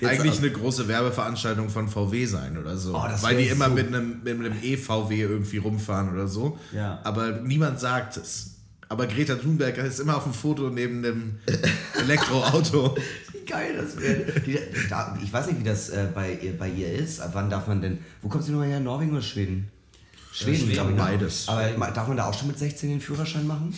jetzt 0.00 0.10
Eigentlich 0.10 0.38
eine 0.38 0.50
große 0.50 0.86
Werbeveranstaltung 0.88 1.68
von 1.70 1.88
VW 1.88 2.26
sein 2.26 2.58
oder 2.58 2.76
so. 2.76 2.94
Oh, 2.94 3.02
Weil 3.22 3.36
die 3.38 3.48
immer 3.48 3.68
so- 3.68 3.74
mit 3.74 3.86
einem, 3.88 4.20
mit 4.22 4.34
einem 4.38 4.54
E-VW 4.62 5.20
irgendwie 5.22 5.58
rumfahren 5.58 6.12
oder 6.12 6.28
so. 6.28 6.58
Ja. 6.72 7.00
Aber 7.04 7.32
niemand 7.42 7.80
sagt 7.80 8.16
es. 8.18 8.52
Aber 8.88 9.06
Greta 9.08 9.34
Thunberg 9.34 9.78
ist 9.78 9.98
immer 9.98 10.16
auf 10.16 10.22
dem 10.24 10.32
Foto 10.34 10.70
neben 10.70 11.02
dem 11.02 11.38
Elektroauto. 12.00 12.96
Wie 13.32 13.44
geil 13.44 13.74
das 13.76 14.00
wäre. 14.00 14.22
Ich 15.22 15.32
weiß 15.32 15.46
nicht, 15.48 15.58
wie 15.60 15.64
das 15.64 15.88
äh, 15.88 16.06
bei, 16.14 16.38
ihr, 16.40 16.56
bei 16.56 16.68
ihr 16.68 16.92
ist. 16.92 17.20
Ab 17.20 17.30
wann 17.32 17.50
darf 17.50 17.66
man 17.66 17.80
denn. 17.80 17.98
Wo 18.22 18.28
kommt 18.28 18.44
sie 18.44 18.52
nochmal 18.52 18.68
her? 18.68 18.78
Norwegen 18.80 19.10
oder 19.12 19.22
Schweden? 19.22 19.68
Schweden, 20.32 20.58
Schweden, 20.58 20.72
glaube 20.72 20.90
ich. 20.90 20.96
ne? 20.96 21.02
beides. 21.02 21.48
Aber 21.48 21.90
darf 21.90 22.08
man 22.08 22.16
da 22.16 22.26
auch 22.28 22.38
schon 22.38 22.48
mit 22.48 22.58
16 22.58 22.90
den 22.90 23.00
Führerschein 23.00 23.46
machen? 23.46 23.74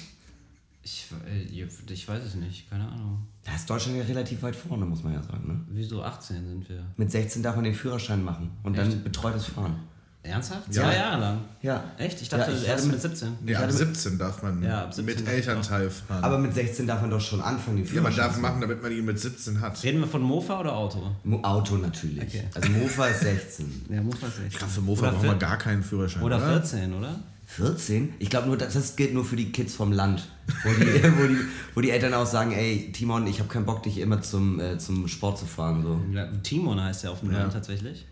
Ich, 0.90 1.06
äh, 1.26 1.92
ich 1.92 2.08
weiß 2.08 2.24
es 2.24 2.34
nicht, 2.34 2.70
keine 2.70 2.88
Ahnung. 2.88 3.26
Da 3.44 3.54
ist 3.54 3.68
Deutschland 3.68 3.98
ja 3.98 4.04
relativ 4.04 4.42
weit 4.42 4.56
vorne, 4.56 4.86
muss 4.86 5.02
man 5.02 5.12
ja 5.12 5.22
sagen. 5.22 5.46
Ne? 5.46 5.60
Wieso 5.68 6.02
18 6.02 6.36
sind 6.48 6.68
wir? 6.68 6.82
Mit 6.96 7.10
16 7.10 7.42
darf 7.42 7.56
man 7.56 7.64
den 7.64 7.74
Führerschein 7.74 8.24
machen 8.24 8.50
und 8.62 8.76
dann 8.76 8.88
Echt? 8.88 9.04
betreutes 9.04 9.44
Fahren. 9.46 9.76
Ernsthaft? 10.22 10.74
Ja. 10.74 10.82
Zwei 10.84 10.96
Jahre 10.96 11.20
lang? 11.20 11.40
Ja. 11.62 11.84
Echt? 11.96 12.20
Ich 12.22 12.28
dachte 12.28 12.50
Ja, 12.50 12.56
ich 12.56 12.66
erst 12.66 12.84
hatte 12.84 12.92
mit 12.92 13.00
17. 13.02 13.28
Nee, 13.44 13.54
ab 13.54 13.70
17 13.70 14.18
darf 14.18 14.42
man 14.42 14.62
Ja, 14.62 14.84
ab 14.84 14.92
17 14.94 15.04
mit 15.04 15.16
darf 15.16 15.22
ich 15.34 15.34
Elternteil 15.46 15.90
fahren. 15.90 16.24
Aber 16.24 16.38
mit 16.38 16.54
16 16.54 16.86
darf 16.86 17.00
man 17.02 17.10
doch 17.10 17.20
schon 17.20 17.40
anfangen, 17.40 17.76
den 17.78 17.86
ja, 17.86 18.00
man 18.02 18.12
Führerschein 18.12 18.32
darf 18.32 18.40
machen, 18.40 18.60
damit 18.60 18.82
man 18.82 18.92
ihn 18.92 19.04
mit 19.04 19.18
17 19.18 19.60
hat. 19.60 19.82
Reden 19.84 20.00
wir 20.00 20.06
von 20.08 20.22
Mofa 20.22 20.60
oder 20.60 20.74
Auto? 20.74 21.10
Mo- 21.24 21.42
Auto 21.42 21.76
natürlich. 21.76 22.22
Okay. 22.22 22.44
Also 22.54 22.70
Mofa 22.70 23.06
ist 23.08 23.20
16. 23.20 23.86
Ja, 23.90 24.02
Mofa 24.02 24.26
ist 24.26 24.38
Ich 24.40 24.46
echt. 24.46 24.58
glaube, 24.58 24.72
für 24.72 24.80
Mofa 24.80 25.02
Oder 25.02 25.12
braucht 25.12 25.26
man 25.26 25.38
gar 25.38 25.56
keinen 25.58 25.82
Führerschein. 25.82 26.22
Oder 26.22 26.36
oder? 26.36 26.46
14, 26.60 26.92
oder? 26.94 27.14
14? 27.48 28.12
Ich 28.18 28.28
glaube 28.30 28.46
nur, 28.46 28.56
das, 28.56 28.74
das 28.74 28.94
gilt 28.94 29.14
nur 29.14 29.24
für 29.24 29.34
die 29.36 29.50
Kids 29.50 29.74
vom 29.74 29.90
Land. 29.90 30.28
Wo 30.64 30.68
die, 30.70 31.02
wo 31.18 31.26
die, 31.26 31.36
wo 31.74 31.80
die 31.80 31.90
Eltern 31.90 32.14
auch 32.14 32.26
sagen, 32.26 32.52
ey, 32.52 32.92
Timon, 32.92 33.26
ich 33.26 33.40
habe 33.40 33.48
keinen 33.48 33.64
Bock, 33.64 33.82
dich 33.82 33.98
immer 33.98 34.20
zum, 34.22 34.60
äh, 34.60 34.78
zum 34.78 35.08
Sport 35.08 35.38
zu 35.38 35.46
fahren. 35.46 35.82
So. 35.82 36.00
Ja, 36.14 36.26
Timon 36.42 36.80
heißt 36.80 37.04
der 37.04 37.10
auf 37.12 37.20
dem 37.20 37.32
Ja. 37.32 37.38
Land 37.38 37.54
tatsächlich. 37.54 38.06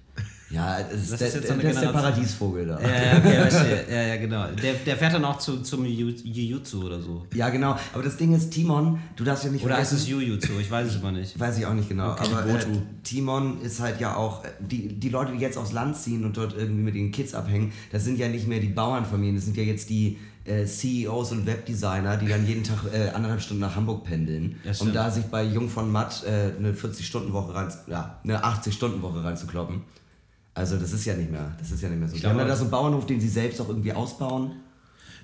Ja, 0.48 0.78
das 0.80 0.92
ist, 1.02 1.12
Das 1.12 1.18
der, 1.18 1.28
ist 1.28 1.35
jetzt 1.35 1.42
der, 1.44 1.48
so 1.48 1.52
eine 1.54 1.62
der 1.62 1.70
ist 1.72 1.80
der. 1.82 1.88
Paradiesvogel 1.88 2.66
da. 2.66 2.80
Ja, 2.80 2.88
ja, 2.88 3.18
okay. 3.18 3.80
Ja, 3.90 4.02
ja, 4.02 4.16
genau. 4.16 4.46
Der, 4.62 4.74
der 4.74 4.96
fährt 4.96 5.14
dann 5.14 5.24
auch 5.24 5.38
zu, 5.38 5.61
zum 5.62 5.85
Jiu-Jitsu 5.85 6.85
oder 6.85 7.00
so. 7.00 7.26
Ja, 7.35 7.48
genau. 7.50 7.76
Aber 7.92 8.02
das 8.04 8.16
Ding 8.16 8.32
ist, 8.35 8.50
Timon, 8.50 9.00
du 9.16 9.24
darfst 9.24 9.42
ja 9.44 9.50
nicht 9.50 9.64
Oder 9.64 9.76
heißt 9.76 9.90
vergessen- 9.90 10.04
es 10.04 10.09
Jiu-Jitsu? 10.09 10.52
Ich 10.61 10.70
weiß 10.70 10.87
es 10.88 10.96
aber 10.96 11.11
nicht. 11.11 11.38
Weiß 11.38 11.59
ich 11.59 11.66
auch 11.66 11.74
nicht 11.74 11.88
genau. 11.88 12.12
Okay, 12.12 12.28
aber 12.32 12.48
äh. 12.48 12.64
Timon 13.02 13.61
ist 13.61 13.80
halt 13.80 14.00
ja 14.00 14.14
auch, 14.14 14.44
die, 14.61 14.88
die 14.88 15.09
Leute, 15.09 15.32
die 15.32 15.38
jetzt 15.38 15.59
aufs 15.59 15.72
Land 15.72 15.96
ziehen 15.96 16.24
und 16.24 16.37
dort 16.37 16.54
irgendwie 16.56 16.82
mit 16.82 16.94
den 16.94 17.11
Kids 17.11 17.35
abhängen, 17.35 17.72
das 17.90 18.04
sind 18.04 18.18
ja 18.18 18.28
nicht 18.28 18.46
mehr 18.46 18.61
die 18.61 18.68
Bauernfamilien, 18.68 19.35
das 19.35 19.46
sind 19.46 19.56
ja 19.56 19.64
jetzt 19.64 19.90
die 19.90 20.18
äh, 20.44 20.64
CEOs 20.64 21.32
und 21.32 21.46
Webdesigner, 21.46 22.16
die 22.18 22.28
dann 22.28 22.46
jeden 22.46 22.62
Tag 22.62 22.78
äh, 22.92 23.09
anderthalb 23.09 23.40
Stunden 23.42 23.62
nach 23.62 23.74
Hamburg 23.74 24.04
pendeln, 24.04 24.54
Ja, 24.64 24.70
um 24.78 24.92
da 24.92 25.11
sich 25.11 25.24
bei 25.24 25.42
Jung 25.42 25.68
von 25.68 25.90
Matt 25.90 26.22
äh, 26.24 26.56
eine 26.56 26.72
40-Stunden-Woche 26.72 27.52
rein, 27.52 27.72
ja, 27.88 28.20
eine 28.22 28.44
80-Stunden-Woche 28.44 29.24
reinzukloppen. 29.24 29.82
Also 30.56 30.78
das 30.78 30.92
ist 30.92 31.04
ja 31.04 31.14
nicht 31.14 31.30
mehr, 31.30 31.54
das 31.58 31.70
ist 31.70 31.82
ja 31.82 31.88
nicht 31.90 31.98
mehr 31.98 32.08
so. 32.08 32.14
Die 32.14 32.20
glaube- 32.20 32.32
haben 32.34 32.40
ja 32.40 32.48
da 32.48 32.56
so 32.56 32.62
einen 32.62 32.70
Bauernhof, 32.70 33.04
den 33.06 33.20
sie 33.20 33.28
selbst 33.28 33.60
auch 33.60 33.68
irgendwie 33.68 33.92
ausbauen. 33.92 34.52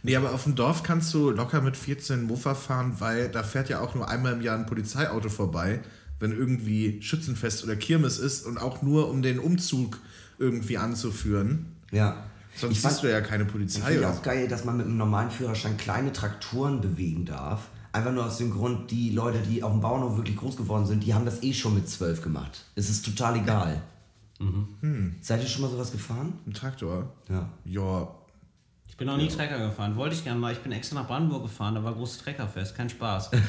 Nee, 0.03 0.15
aber 0.17 0.33
auf 0.33 0.45
dem 0.45 0.55
Dorf 0.57 0.83
kannst 0.83 1.15
du 1.15 1.31
locker 1.31 1.61
mit 1.63 1.77
14 1.77 2.25
Mofa 2.25 2.55
fahren, 2.55 2.97
weil 2.99 3.29
da 3.31 3.43
fährt 3.43 3.69
ja 3.71 3.81
auch 3.81 3.95
nur 3.95 4.09
einmal 4.09 4.35
im 4.35 4.43
Jahr 4.43 4.59
ein 4.59 4.67
Polizeiauto 4.67 5.29
vorbei, 5.31 5.81
wenn 6.21 6.33
irgendwie 6.33 7.01
Schützenfest 7.01 7.65
oder 7.65 7.77
Kirmes 7.77 8.19
ist 8.19 8.45
und 8.45 8.59
auch 8.59 8.83
nur 8.83 9.09
um 9.09 9.23
den 9.23 9.39
Umzug 9.39 9.99
irgendwie 10.39 10.77
anzuführen. 10.77 11.67
Ja. 11.93 12.25
Sonst 12.55 12.73
Ich 12.73 12.81
fand- 12.81 12.93
siehst 12.95 13.05
du 13.05 13.11
ja 13.11 13.21
keine 13.23 13.45
Ich 13.45 13.53
Polizei. 13.53 13.81
finde 13.81 14.01
oder 14.01 14.11
auch 14.11 14.23
geil, 14.23 14.49
dass 14.49 14.65
man 14.67 14.77
mit 14.77 14.85
einem 14.87 14.99
normalen 14.99 15.31
Führerschein 15.31 15.79
kleine 15.79 16.13
Traktoren 16.13 16.81
bewegen 16.83 17.25
darf. 17.25 17.69
Einfach 17.93 18.13
nur 18.13 18.27
aus 18.27 18.39
dem 18.39 18.51
Grund, 18.51 18.91
die 18.91 19.11
Leute, 19.11 19.39
die 19.49 19.63
auf 19.63 19.71
dem 19.73 19.81
Bauernhof 19.81 20.17
wirklich 20.17 20.37
groß 20.37 20.57
geworden 20.57 20.85
sind, 20.87 21.05
die 21.05 21.15
haben 21.15 21.25
das 21.25 21.43
eh 21.43 21.55
schon 21.55 21.75
mit 21.75 21.89
zwölf 21.89 22.21
gemacht. 22.23 22.65
Es 22.75 22.91
ist 22.91 23.05
total 23.05 23.37
egal. 23.37 23.81
Hm. 24.81 25.17
Seid 25.21 25.43
ihr 25.43 25.49
schon 25.49 25.63
mal 25.63 25.71
sowas 25.71 25.93
gefahren? 25.93 26.35
Ein 26.47 26.53
Traktor. 26.55 27.13
Ja. 27.29 27.49
Ja, 27.65 28.09
Ich 28.89 28.97
bin 28.97 29.07
noch 29.07 29.17
nie 29.17 29.29
Trecker 29.29 29.59
gefahren. 29.59 29.97
Wollte 29.97 30.15
ich 30.17 30.25
gerne 30.25 30.39
mal. 30.41 30.53
Ich 30.53 30.59
bin 30.59 30.73
extra 30.73 31.01
nach 31.01 31.07
Brandenburg 31.07 31.43
gefahren. 31.45 31.75
Da 31.75 31.85
war 31.85 31.93
großes 31.95 32.19
Treckerfest. 32.19 32.75
Kein 32.77 32.91
Spaß. 32.91 33.31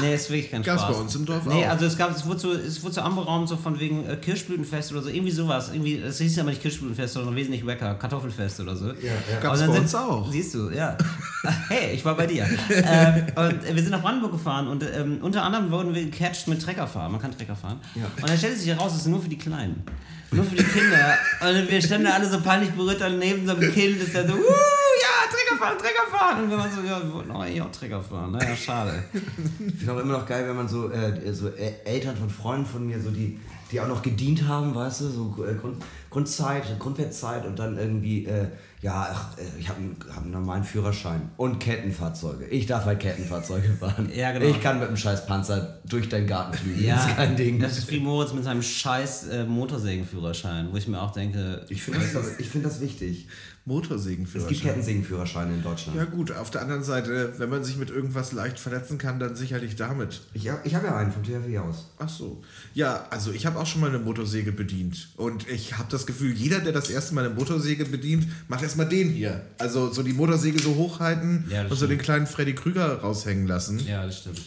nee, 0.00 0.14
ist 0.14 0.30
wirklich 0.30 0.50
kein 0.50 0.62
Gab's 0.62 0.82
Spaß. 0.82 0.94
bei 0.96 1.00
uns 1.02 1.14
im 1.14 1.26
Dorf 1.26 1.44
Nee, 1.46 1.64
auch. 1.64 1.70
also 1.70 1.86
es 1.86 1.96
gab, 1.96 2.10
es 2.14 2.24
wurde 2.26 2.38
so, 2.38 2.52
es 2.52 2.82
wurde 2.82 2.94
so 2.94 3.00
anberaumt, 3.00 3.48
so 3.48 3.56
von 3.56 3.78
wegen 3.78 4.06
äh, 4.06 4.16
Kirschblütenfest 4.16 4.92
oder 4.92 5.02
so. 5.02 5.08
Irgendwie 5.08 5.30
sowas. 5.32 5.70
Irgendwie, 5.72 5.96
es 5.96 6.18
hieß 6.18 6.36
ja 6.36 6.42
aber 6.42 6.50
nicht 6.50 6.62
Kirschblütenfest, 6.62 7.14
sondern 7.14 7.34
wesentlich 7.36 7.66
wacker. 7.66 7.94
Kartoffelfest 7.94 8.60
oder 8.60 8.76
so. 8.76 8.86
Ja, 8.88 8.92
ja. 8.94 9.40
Gab's 9.40 9.60
bei 9.60 9.68
uns 9.68 9.94
auch. 9.94 10.30
Siehst 10.30 10.54
du, 10.54 10.70
ja. 10.70 10.96
hey, 11.68 11.94
ich 11.94 12.04
war 12.04 12.16
bei 12.16 12.26
dir. 12.26 12.46
ähm, 12.70 13.26
und 13.36 13.64
äh, 13.64 13.74
wir 13.74 13.82
sind 13.82 13.90
nach 13.92 14.02
Brandenburg 14.02 14.32
gefahren 14.32 14.68
und 14.68 14.82
ähm, 14.82 15.18
unter 15.22 15.42
anderem 15.42 15.70
wurden 15.70 15.94
wir 15.94 16.04
gecatcht 16.04 16.48
mit 16.48 16.62
Treckerfahren. 16.62 17.12
Man 17.12 17.20
kann 17.20 17.36
Trecker 17.36 17.56
fahren. 17.56 17.80
Ja. 17.94 18.02
Und 18.20 18.28
dann 18.28 18.38
stellte 18.38 18.58
sich 18.58 18.68
heraus, 18.68 18.92
es 18.92 19.00
ist 19.02 19.06
nur 19.06 19.20
für 19.22 19.28
die 19.28 19.38
Kleinen. 19.38 19.82
Nur 20.30 20.44
für 20.44 20.56
die 20.56 20.64
Kinder. 20.64 21.18
Und 21.40 21.70
wir 21.70 21.82
standen 21.82 22.06
da 22.06 22.12
alle 22.12 22.28
so 22.28 22.40
peinlich 22.40 22.70
berührt 22.70 23.00
daneben 23.00 23.46
so 23.46 23.54
einem 23.54 23.72
Kind, 23.72 24.02
das 24.02 24.12
dann 24.12 24.28
so, 24.28 24.34
uh, 24.34 24.38
ja, 24.38 25.30
Trecker 25.30 25.58
fahren, 25.58 25.78
Trecker 25.78 26.06
fahren. 26.10 26.44
Und 26.44 26.50
wir 26.50 26.58
waren 26.58 26.70
so, 26.70 26.82
ja, 26.82 27.02
wir 27.02 27.12
wollten 27.12 27.72
Trecker 27.72 28.02
fahren. 28.02 28.32
Naja, 28.32 28.54
schade. 28.54 29.04
Ich 29.12 29.78
finde 29.78 29.92
auch 29.94 29.98
immer 29.98 30.18
noch 30.18 30.26
geil, 30.26 30.46
wenn 30.46 30.56
man 30.56 30.68
so, 30.68 30.90
äh, 30.90 31.32
so 31.32 31.48
äh, 31.48 31.72
Eltern 31.84 32.16
von 32.16 32.28
Freunden 32.28 32.66
von 32.66 32.86
mir, 32.86 33.00
so 33.00 33.10
die, 33.10 33.40
die 33.70 33.80
auch 33.80 33.88
noch 33.88 34.02
gedient 34.02 34.46
haben, 34.46 34.74
weißt 34.74 35.02
du, 35.02 35.08
so 35.08 35.44
äh, 35.44 35.54
Grund, 35.54 35.82
Grundzeit, 36.10 36.78
Grundwehrzeit 36.78 37.44
und 37.46 37.58
dann 37.58 37.76
irgendwie, 37.76 38.24
äh, 38.24 38.46
ja, 38.80 39.08
ach, 39.12 39.38
äh, 39.38 39.42
ich 39.60 39.68
habe 39.68 39.78
einen, 39.78 39.96
hab 40.14 40.22
einen 40.22 40.30
normalen 40.30 40.64
Führerschein 40.64 41.30
und 41.36 41.58
Kettenfahrzeuge. 41.58 42.46
Ich 42.46 42.66
darf 42.66 42.84
halt 42.84 43.00
Kettenfahrzeuge 43.00 43.68
fahren. 43.80 44.10
Ja, 44.14 44.32
genau. 44.32 44.46
Ich 44.46 44.60
kann 44.60 44.78
mit 44.78 44.88
einem 44.88 44.96
scheiß 44.96 45.26
Panzer 45.26 45.80
durch 45.84 46.08
deinen 46.08 46.26
Garten 46.26 46.56
fliegen. 46.56 46.84
Ja, 46.84 46.96
das 46.96 47.06
ist 47.06 47.16
kein 47.16 47.36
Ding. 47.36 47.58
das 47.60 47.78
ist 47.78 47.90
wie 47.90 48.00
Moritz 48.00 48.32
mit 48.32 48.44
seinem 48.44 48.62
scheiß 48.62 49.28
äh, 49.28 49.44
Motorsägenführerschein, 49.44 50.68
wo 50.72 50.76
ich 50.76 50.88
mir 50.88 51.00
auch 51.02 51.12
denke, 51.12 51.64
Ich 51.68 51.82
finde 51.82 52.00
das, 52.00 52.38
ich 52.38 52.48
find 52.48 52.64
das 52.64 52.80
wichtig. 52.80 53.28
Es 53.68 53.74
gibt 53.74 53.88
Motorsägenführerschein. 53.90 54.60
Kettensägenführerscheine 54.60 55.54
in 55.54 55.62
Deutschland. 55.62 55.96
Ja 55.98 56.04
gut, 56.06 56.32
auf 56.32 56.50
der 56.50 56.62
anderen 56.62 56.82
Seite, 56.82 57.34
wenn 57.38 57.50
man 57.50 57.64
sich 57.64 57.76
mit 57.76 57.90
irgendwas 57.90 58.32
leicht 58.32 58.58
verletzen 58.58 58.96
kann, 58.98 59.18
dann 59.20 59.36
sicherlich 59.36 59.76
damit. 59.76 60.22
Ich, 60.32 60.48
hab- 60.48 60.64
ich 60.64 60.74
habe 60.74 60.86
ja 60.86 60.96
einen 60.96 61.12
vom 61.12 61.22
THW 61.22 61.58
aus. 61.58 61.90
Ach 61.98 62.08
so. 62.08 62.42
Ja, 62.74 63.06
also 63.10 63.30
ich 63.32 63.44
habe 63.46 63.58
auch 63.58 63.66
schon 63.66 63.80
mal 63.82 63.88
eine 63.88 63.98
Motorsäge 63.98 64.52
bedient. 64.52 65.10
Und 65.16 65.46
ich 65.48 65.76
habe 65.76 65.88
das 65.90 66.06
Gefühl, 66.06 66.32
jeder, 66.32 66.60
der 66.60 66.72
das 66.72 66.88
erste 66.90 67.14
Mal 67.14 67.26
eine 67.26 67.34
Motorsäge 67.34 67.84
bedient, 67.84 68.26
macht 68.48 68.62
erstmal 68.62 68.88
den 68.88 69.10
hier. 69.10 69.44
Also 69.58 69.92
so 69.92 70.02
die 70.02 70.12
Motorsäge 70.14 70.58
so 70.58 70.74
hochhalten 70.74 71.44
Ja, 71.50 71.62
und 71.62 71.68
so 71.70 71.76
stimmt. 71.76 71.90
den 71.92 71.98
kleinen 71.98 72.26
Freddy 72.26 72.54
Krüger 72.54 73.00
raushängen 73.00 73.46
lassen. 73.46 73.78
ja, 73.86 74.04
das 74.06 74.18
stimmt. 74.20 74.40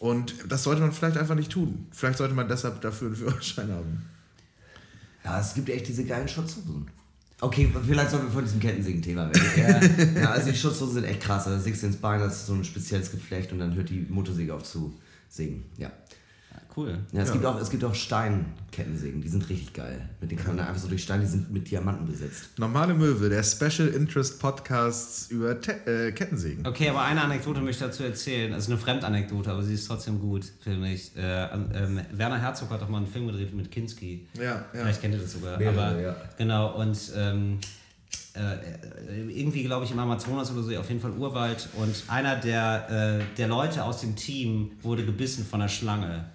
Und 0.00 0.34
das 0.48 0.62
sollte 0.62 0.80
man 0.80 0.92
vielleicht 0.92 1.16
einfach 1.16 1.34
nicht 1.34 1.50
tun. 1.50 1.86
Vielleicht 1.90 2.18
sollte 2.18 2.32
man 2.34 2.48
deshalb 2.48 2.80
dafür 2.80 3.08
einen 3.08 3.16
Führerschein 3.16 3.70
haben. 3.72 4.02
Ja, 5.24 5.40
es 5.40 5.54
gibt 5.54 5.68
echt 5.68 5.88
diese 5.88 6.04
geilen 6.04 6.28
Schutzhosen. 6.28 6.86
Okay, 7.40 7.68
vielleicht 7.86 8.10
sollten 8.10 8.26
wir 8.26 8.32
von 8.32 8.44
diesem 8.44 8.58
Kettensägen-Thema 8.58 9.28
weg. 9.28 10.16
ja, 10.16 10.30
also 10.30 10.50
die 10.50 10.56
Schutzhosen 10.56 10.94
sind 10.94 11.04
echt 11.04 11.20
krass. 11.20 11.44
Da 11.44 11.58
sägst 11.58 11.82
du 11.82 11.86
ins 11.86 11.96
Bein, 11.96 12.18
das 12.18 12.34
ist 12.34 12.46
so 12.46 12.54
ein 12.54 12.64
spezielles 12.64 13.12
Geflecht 13.12 13.52
und 13.52 13.60
dann 13.60 13.74
hört 13.76 13.90
die 13.90 14.06
Motorsäge 14.08 14.52
auf 14.54 14.64
zu 14.64 14.98
sägen. 15.28 15.64
Ja. 15.76 15.92
Cool. 16.78 16.96
Ja, 17.10 17.22
es, 17.22 17.28
Ja. 17.28 17.34
Gibt 17.34 17.44
auch, 17.44 17.60
es 17.60 17.70
gibt 17.70 17.82
auch 17.82 17.94
Stein-Kettensägen, 17.94 19.20
die 19.20 19.28
sind 19.28 19.48
richtig 19.48 19.72
geil. 19.72 20.08
Mit 20.20 20.30
denen 20.30 20.40
kann 20.40 20.54
man 20.54 20.64
einfach 20.64 20.80
so 20.80 20.86
durch 20.86 21.02
Steine, 21.02 21.24
die 21.24 21.28
sind 21.28 21.50
mit 21.50 21.68
Diamanten 21.68 22.06
besetzt. 22.06 22.56
Normale 22.56 22.94
Möwe, 22.94 23.28
der 23.28 23.42
Special 23.42 23.88
Interest 23.88 24.38
Podcasts 24.38 25.28
über 25.32 25.60
Te 25.60 25.72
äh, 25.86 26.12
Kettensägen. 26.12 26.64
Okay, 26.64 26.88
aber 26.88 27.02
eine 27.02 27.20
Anekdote 27.22 27.60
möchte 27.60 27.84
ich 27.84 27.90
dazu 27.90 28.04
erzählen. 28.04 28.52
Also 28.52 28.70
eine 28.70 28.80
Fremdanekdote, 28.80 29.50
aber 29.50 29.64
sie 29.64 29.74
ist 29.74 29.88
trotzdem 29.88 30.20
gut, 30.20 30.44
finde 30.60 30.88
ich. 30.88 31.16
Äh, 31.16 31.46
ähm, 31.46 32.00
Werner 32.12 32.38
Herzog 32.38 32.70
hat 32.70 32.80
doch 32.80 32.88
mal 32.88 32.98
einen 32.98 33.08
Film 33.08 33.26
gedreht 33.26 33.52
mit 33.52 33.72
Kinski. 33.72 34.28
Ja, 34.34 34.44
ja. 34.44 34.64
Vielleicht 34.70 35.00
kennt 35.00 35.14
ihr 35.14 35.20
das 35.20 35.32
sogar. 35.32 35.58
Mehrere, 35.58 35.84
aber, 35.84 36.00
ja. 36.00 36.16
Genau, 36.36 36.80
und 36.80 36.96
ähm, 37.16 37.58
äh, 38.34 38.56
irgendwie, 39.28 39.64
glaube 39.64 39.84
ich, 39.84 39.90
im 39.90 39.98
Amazonas 39.98 40.52
oder 40.52 40.62
so, 40.62 40.76
auf 40.78 40.88
jeden 40.88 41.00
Fall 41.00 41.12
Urwald. 41.12 41.68
Und 41.76 42.04
einer 42.06 42.36
der, 42.36 43.20
äh, 43.20 43.36
der 43.36 43.48
Leute 43.48 43.82
aus 43.82 44.00
dem 44.00 44.14
Team 44.14 44.72
wurde 44.82 45.04
gebissen 45.04 45.44
von 45.44 45.60
einer 45.60 45.68
Schlange. 45.68 46.26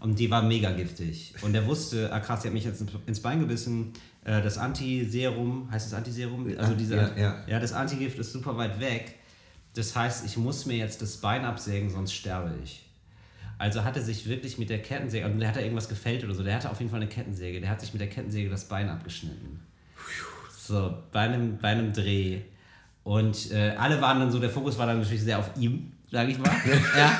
Und 0.00 0.18
die 0.18 0.30
war 0.30 0.42
mega 0.42 0.72
giftig. 0.72 1.34
Und 1.42 1.54
er 1.54 1.66
wusste, 1.66 2.12
ah 2.12 2.20
krass, 2.20 2.42
die 2.42 2.48
hat 2.48 2.54
mich 2.54 2.64
jetzt 2.64 2.84
ins 3.06 3.20
Bein 3.20 3.40
gebissen. 3.40 3.92
Äh, 4.24 4.42
Das 4.42 4.58
Antiserum, 4.58 5.70
heißt 5.70 5.86
das 5.86 5.94
Antiserum? 5.94 6.46
Also 6.58 6.74
diese, 6.74 6.96
Ja, 6.96 7.10
ja. 7.16 7.44
ja, 7.46 7.58
das 7.60 7.72
Antigift 7.72 8.18
ist 8.18 8.32
super 8.32 8.56
weit 8.56 8.78
weg. 8.78 9.14
Das 9.74 9.96
heißt, 9.96 10.26
ich 10.26 10.36
muss 10.36 10.66
mir 10.66 10.76
jetzt 10.76 11.00
das 11.02 11.16
Bein 11.18 11.44
absägen, 11.44 11.90
sonst 11.90 12.12
sterbe 12.12 12.54
ich. 12.62 12.82
Also 13.58 13.84
hat 13.84 13.96
er 13.96 14.02
sich 14.02 14.28
wirklich 14.28 14.58
mit 14.58 14.68
der 14.68 14.82
Kettensäge, 14.82 15.24
und 15.26 15.38
der 15.38 15.48
hat 15.48 15.56
da 15.56 15.60
irgendwas 15.60 15.88
gefällt 15.88 16.24
oder 16.24 16.34
so, 16.34 16.42
der 16.42 16.54
hatte 16.56 16.70
auf 16.70 16.78
jeden 16.78 16.90
Fall 16.90 17.00
eine 17.00 17.08
Kettensäge, 17.08 17.60
der 17.60 17.70
hat 17.70 17.80
sich 17.80 17.92
mit 17.94 18.00
der 18.00 18.08
Kettensäge 18.10 18.50
das 18.50 18.68
Bein 18.68 18.88
abgeschnitten. 18.90 19.60
So, 20.58 20.94
bei 21.10 21.20
einem, 21.20 21.56
bei 21.58 21.68
einem 21.68 21.92
Dreh. 21.92 22.40
Und 23.02 23.50
äh, 23.52 23.74
alle 23.78 24.00
waren 24.02 24.18
dann 24.20 24.30
so, 24.30 24.40
der 24.40 24.50
Fokus 24.50 24.76
war 24.78 24.86
dann 24.86 24.98
natürlich 24.98 25.22
sehr 25.22 25.38
auf 25.38 25.50
ihm, 25.58 25.92
sage 26.16 26.30
ich 26.32 26.38
mal. 26.38 26.50
ja. 26.98 27.18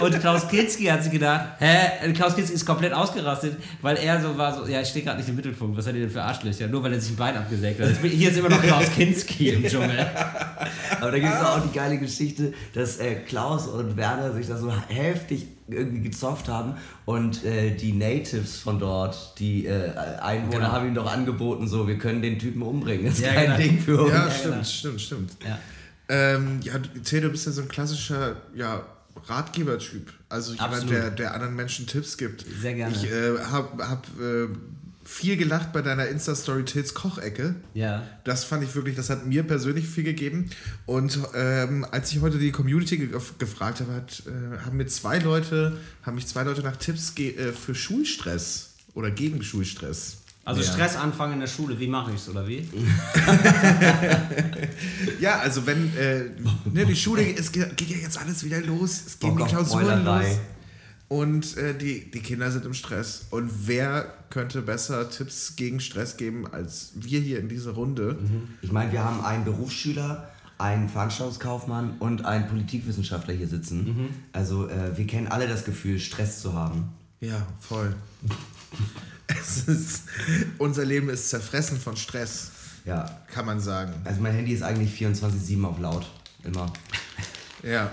Und 0.00 0.18
Klaus 0.20 0.48
Kinski 0.48 0.84
hat 0.84 1.02
sich 1.02 1.12
gedacht, 1.12 1.46
hä, 1.58 2.12
Klaus 2.14 2.34
Kinski 2.34 2.54
ist 2.54 2.64
komplett 2.64 2.92
ausgerastet, 2.92 3.56
weil 3.82 3.96
er 3.96 4.20
so 4.20 4.36
war, 4.38 4.54
so, 4.56 4.66
ja, 4.70 4.80
ich 4.80 4.88
stehe 4.88 5.04
gerade 5.04 5.18
nicht 5.18 5.28
im 5.28 5.34
Mittelpunkt, 5.36 5.76
was 5.76 5.86
hat 5.86 5.94
ihr 5.94 6.00
denn 6.02 6.10
für 6.10 6.22
Arschlöcher? 6.22 6.68
Nur 6.68 6.82
weil 6.82 6.92
er 6.92 7.00
sich 7.00 7.12
ein 7.12 7.16
Bein 7.16 7.36
abgesägt 7.36 7.80
hat. 7.80 8.00
Bin- 8.00 8.10
Hier 8.12 8.30
ist 8.30 8.36
immer 8.38 8.48
noch 8.48 8.62
Klaus 8.62 8.90
Kinski 8.92 9.50
im 9.50 9.64
Dschungel. 9.64 10.06
Aber 11.00 11.10
da 11.10 11.18
gibt 11.18 11.32
es 11.34 11.40
auch 11.40 11.60
die 11.60 11.76
geile 11.76 11.98
Geschichte, 11.98 12.52
dass 12.74 12.98
äh, 12.98 13.16
Klaus 13.16 13.66
und 13.66 13.96
Werner 13.96 14.32
sich 14.32 14.46
da 14.46 14.56
so 14.56 14.72
heftig 14.88 15.46
irgendwie 15.68 16.02
gezofft 16.08 16.48
haben 16.48 16.74
und 17.04 17.44
äh, 17.44 17.70
die 17.76 17.92
Natives 17.92 18.58
von 18.58 18.78
dort, 18.78 19.38
die 19.38 19.66
äh, 19.66 19.90
Einwohner, 20.20 20.58
Genau. 20.58 20.72
haben 20.72 20.86
ihm 20.88 20.94
doch 20.94 21.10
angeboten, 21.12 21.66
so, 21.68 21.86
wir 21.88 21.98
können 21.98 22.22
den 22.22 22.38
Typen 22.38 22.62
umbringen. 22.62 23.06
Das 23.06 23.14
ist 23.14 23.24
Ja, 23.26 23.32
kein 23.34 23.44
genau. 23.46 23.56
Ding 23.56 23.78
für 23.80 24.00
uns. 24.02 24.12
Ja, 24.12 24.24
Ja, 24.26 24.30
stimmt, 24.30 24.52
genau. 24.54 24.64
stimmt, 24.64 25.00
stimmt. 25.00 25.30
Ja. 25.46 25.58
Ähm, 26.10 26.60
ja, 26.62 26.76
du- 26.78 27.00
Theo, 27.00 27.20
du 27.20 27.28
bist 27.30 27.46
ja 27.46 27.52
so 27.52 27.62
ein 27.62 27.68
klassischer 27.68 28.36
ja, 28.54 28.84
Ratgebertyp. 29.26 30.12
Also 30.28 30.52
jemand, 30.52 30.72
Absolut. 30.72 30.94
der, 30.94 31.10
der 31.10 31.34
anderen 31.34 31.54
Menschen 31.54 31.86
Tipps 31.86 32.16
gibt. 32.16 32.44
Sehr 32.60 32.74
gerne. 32.74 32.94
Ich 32.94 33.04
äh, 33.10 33.38
habe 33.38 33.88
hab, 33.88 34.06
äh, 34.20 34.48
viel 35.04 35.36
gelacht 35.36 35.72
bei 35.72 35.82
deiner 35.82 36.06
Insta-Story 36.06 36.64
Tills 36.64 36.94
Kochecke. 36.94 37.54
Ja. 37.74 38.06
Das 38.24 38.44
fand 38.44 38.62
ich 38.62 38.74
wirklich, 38.74 38.94
das 38.96 39.10
hat 39.10 39.26
mir 39.26 39.42
persönlich 39.42 39.86
viel 39.86 40.04
gegeben. 40.04 40.50
Und 40.86 41.18
ähm, 41.34 41.84
als 41.90 42.12
ich 42.12 42.20
heute 42.20 42.38
die 42.38 42.52
Community 42.52 42.96
ge 42.96 43.08
gefragt 43.38 43.80
habe, 43.80 43.92
hat, 43.94 44.22
äh, 44.26 44.64
haben 44.64 44.76
mir 44.76 44.86
zwei 44.86 45.18
Leute, 45.18 45.76
haben 46.02 46.14
mich 46.14 46.26
zwei 46.26 46.44
Leute 46.44 46.62
nach 46.62 46.76
Tipps 46.76 47.12
äh, 47.18 47.52
für 47.52 47.74
Schulstress 47.74 48.74
oder 48.94 49.10
gegen 49.10 49.42
Schulstress. 49.42 50.18
Also 50.44 50.62
Ja. 50.62 50.72
Stress 50.72 50.96
anfangen 50.96 51.34
in 51.34 51.40
der 51.40 51.46
Schule, 51.46 51.78
wie 51.78 51.86
mache 51.86 52.10
ich 52.12 52.16
es 52.16 52.28
oder 52.28 52.48
wie? 52.48 52.66
Ja, 55.20 55.38
also 55.40 55.66
wenn 55.66 55.94
äh, 55.96 56.24
ne, 56.72 56.86
die 56.86 56.96
Schule, 56.96 57.22
es 57.36 57.52
ge- 57.52 57.68
geht 57.76 57.90
ja 57.90 57.96
jetzt 57.98 58.18
alles 58.18 58.44
wieder 58.44 58.60
los, 58.60 59.02
es 59.06 59.18
gehen 59.18 59.36
Bock 59.36 59.48
die 59.48 59.56
auf 59.56 59.68
Klausuren 59.68 60.04
los. 60.04 60.24
Und 61.08 61.56
äh, 61.56 61.76
die, 61.76 62.10
die 62.10 62.20
Kinder 62.20 62.50
sind 62.52 62.64
im 62.64 62.74
Stress. 62.74 63.26
Und 63.30 63.50
wer 63.66 64.14
könnte 64.30 64.62
besser 64.62 65.10
Tipps 65.10 65.56
gegen 65.56 65.80
Stress 65.80 66.16
geben 66.16 66.46
als 66.52 66.92
wir 66.94 67.20
hier 67.20 67.40
in 67.40 67.48
dieser 67.48 67.72
Runde? 67.72 68.16
Ich 68.62 68.70
meine, 68.72 68.92
wir 68.92 69.04
haben 69.04 69.22
einen 69.24 69.44
Berufsschüler, 69.44 70.28
einen 70.58 70.88
Veranstaltungskaufmann 70.88 71.96
und 71.98 72.24
einen 72.24 72.46
Politikwissenschaftler 72.48 73.34
hier 73.34 73.48
sitzen. 73.48 74.08
Also 74.32 74.68
äh, 74.68 74.96
wir 74.96 75.06
kennen 75.06 75.26
alle 75.26 75.48
das 75.48 75.64
Gefühl, 75.64 75.98
Stress 75.98 76.40
zu 76.40 76.54
haben. 76.54 76.90
Ja, 77.20 77.46
voll. 77.60 77.94
Es 79.38 79.68
ist, 79.68 80.02
unser 80.58 80.84
Leben 80.84 81.08
ist 81.08 81.28
zerfressen 81.30 81.78
von 81.80 81.96
Stress, 81.96 82.50
Ja, 82.84 83.04
kann 83.32 83.46
man 83.46 83.60
sagen. 83.60 83.92
also 84.04 84.20
mein 84.20 84.34
Handy 84.34 84.52
ist 84.52 84.62
eigentlich 84.62 84.98
24-7 85.00 85.64
auf 85.64 85.78
laut. 85.78 86.06
Immer. 86.44 86.72
Ja. 87.62 87.90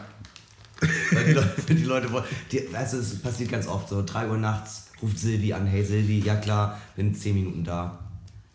Weil 1.12 1.26
die 1.26 1.34
Leute, 1.34 1.62
die 1.76 1.84
Leute 1.84 2.12
wollen. 2.12 2.26
Die, 2.52 2.68
also 2.74 2.98
es 2.98 3.20
passiert 3.22 3.52
ganz 3.52 3.68
oft 3.68 3.90
so, 3.90 4.04
3 4.06 4.30
Uhr 4.30 4.38
nachts 4.38 4.88
ruft 5.02 5.20
Silvi 5.20 5.54
an, 5.54 5.68
hey 5.68 5.84
Silvi, 5.86 6.20
ja 6.20 6.36
klar, 6.36 6.80
bin 6.96 7.10
in 7.10 7.16
10 7.16 7.34
Minuten 7.36 7.64
da. 7.64 8.00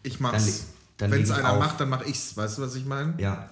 Ich 0.03 0.19
mach's. 0.21 0.65
Wenn 0.99 1.13
es 1.23 1.31
einer 1.31 1.53
auf. 1.53 1.59
macht, 1.59 1.81
dann 1.81 1.89
mach 1.89 2.03
ich's. 2.05 2.37
Weißt 2.37 2.59
du, 2.59 2.63
was 2.63 2.75
ich 2.75 2.85
meine? 2.85 3.15
Ja. 3.19 3.49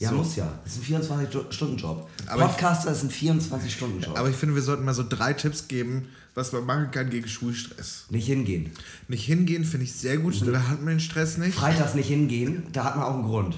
Ja, 0.00 0.08
So. 0.10 0.16
muss 0.16 0.34
ja. 0.34 0.48
Das 0.64 0.74
ist 0.76 0.90
ein 0.90 1.02
24-Stunden-Job. 1.02 2.08
Aber 2.26 2.42
ich- 2.42 2.48
Podcaster 2.48 2.90
ist 2.90 3.02
ein 3.04 3.10
24-Stunden-Job. 3.10 4.18
Aber 4.18 4.28
ich 4.28 4.36
finde, 4.36 4.54
wir 4.54 4.62
sollten 4.62 4.84
mal 4.84 4.94
so 4.94 5.04
drei 5.08 5.32
Tipps 5.34 5.68
geben, 5.68 6.08
was 6.34 6.52
man 6.52 6.64
machen 6.64 6.90
kann 6.90 7.10
gegen 7.10 7.28
Schulstress. 7.28 8.06
Nicht 8.08 8.26
hingehen. 8.26 8.70
Nicht 9.08 9.24
hingehen 9.26 9.64
finde 9.64 9.84
ich 9.84 9.92
sehr 9.92 10.16
gut, 10.18 10.40
da 10.46 10.68
hat 10.68 10.78
man 10.80 10.94
den 10.94 11.00
Stress 11.00 11.36
nicht. 11.38 11.54
Freitags 11.54 11.94
nicht 11.94 12.08
hingehen, 12.08 12.64
da 12.72 12.84
hat 12.84 12.96
man 12.96 13.04
auch 13.04 13.14
einen 13.14 13.24
Grund. 13.24 13.56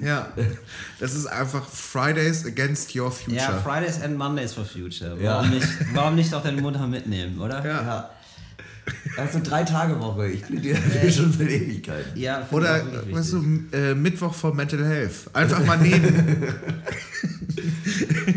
Ja, 0.00 0.28
das 1.00 1.12
ist 1.14 1.26
einfach 1.26 1.68
Fridays 1.68 2.46
against 2.46 2.94
your 2.94 3.10
future. 3.10 3.36
Ja, 3.36 3.60
Fridays 3.60 4.00
and 4.00 4.16
Mondays 4.16 4.54
for 4.54 4.64
Future. 4.64 5.20
Ja. 5.20 5.38
Warum, 5.38 5.50
nicht, 5.50 5.66
warum 5.92 6.14
nicht 6.14 6.32
auch 6.32 6.42
deine 6.42 6.62
Mutter 6.62 6.86
mitnehmen, 6.86 7.38
oder? 7.40 7.64
Ja. 7.66 7.82
Ja. 7.82 8.10
Also 9.16 9.40
drei 9.42 9.62
Tage 9.64 10.00
Woche. 10.00 10.28
Ich 10.28 10.42
bin 10.42 10.62
dir 10.62 10.74
dafür 10.74 11.10
schon 11.10 11.32
seit 11.32 11.50
Ewigkeiten. 11.50 12.18
Ja, 12.18 12.46
Oder, 12.50 12.82
weißt 13.10 13.32
du, 13.34 13.44
äh, 13.72 13.94
Mittwoch 13.94 14.34
vor 14.34 14.54
Mental 14.54 14.84
Health. 14.84 15.28
Einfach 15.32 15.64
mal 15.64 15.76
nehmen. 15.78 16.54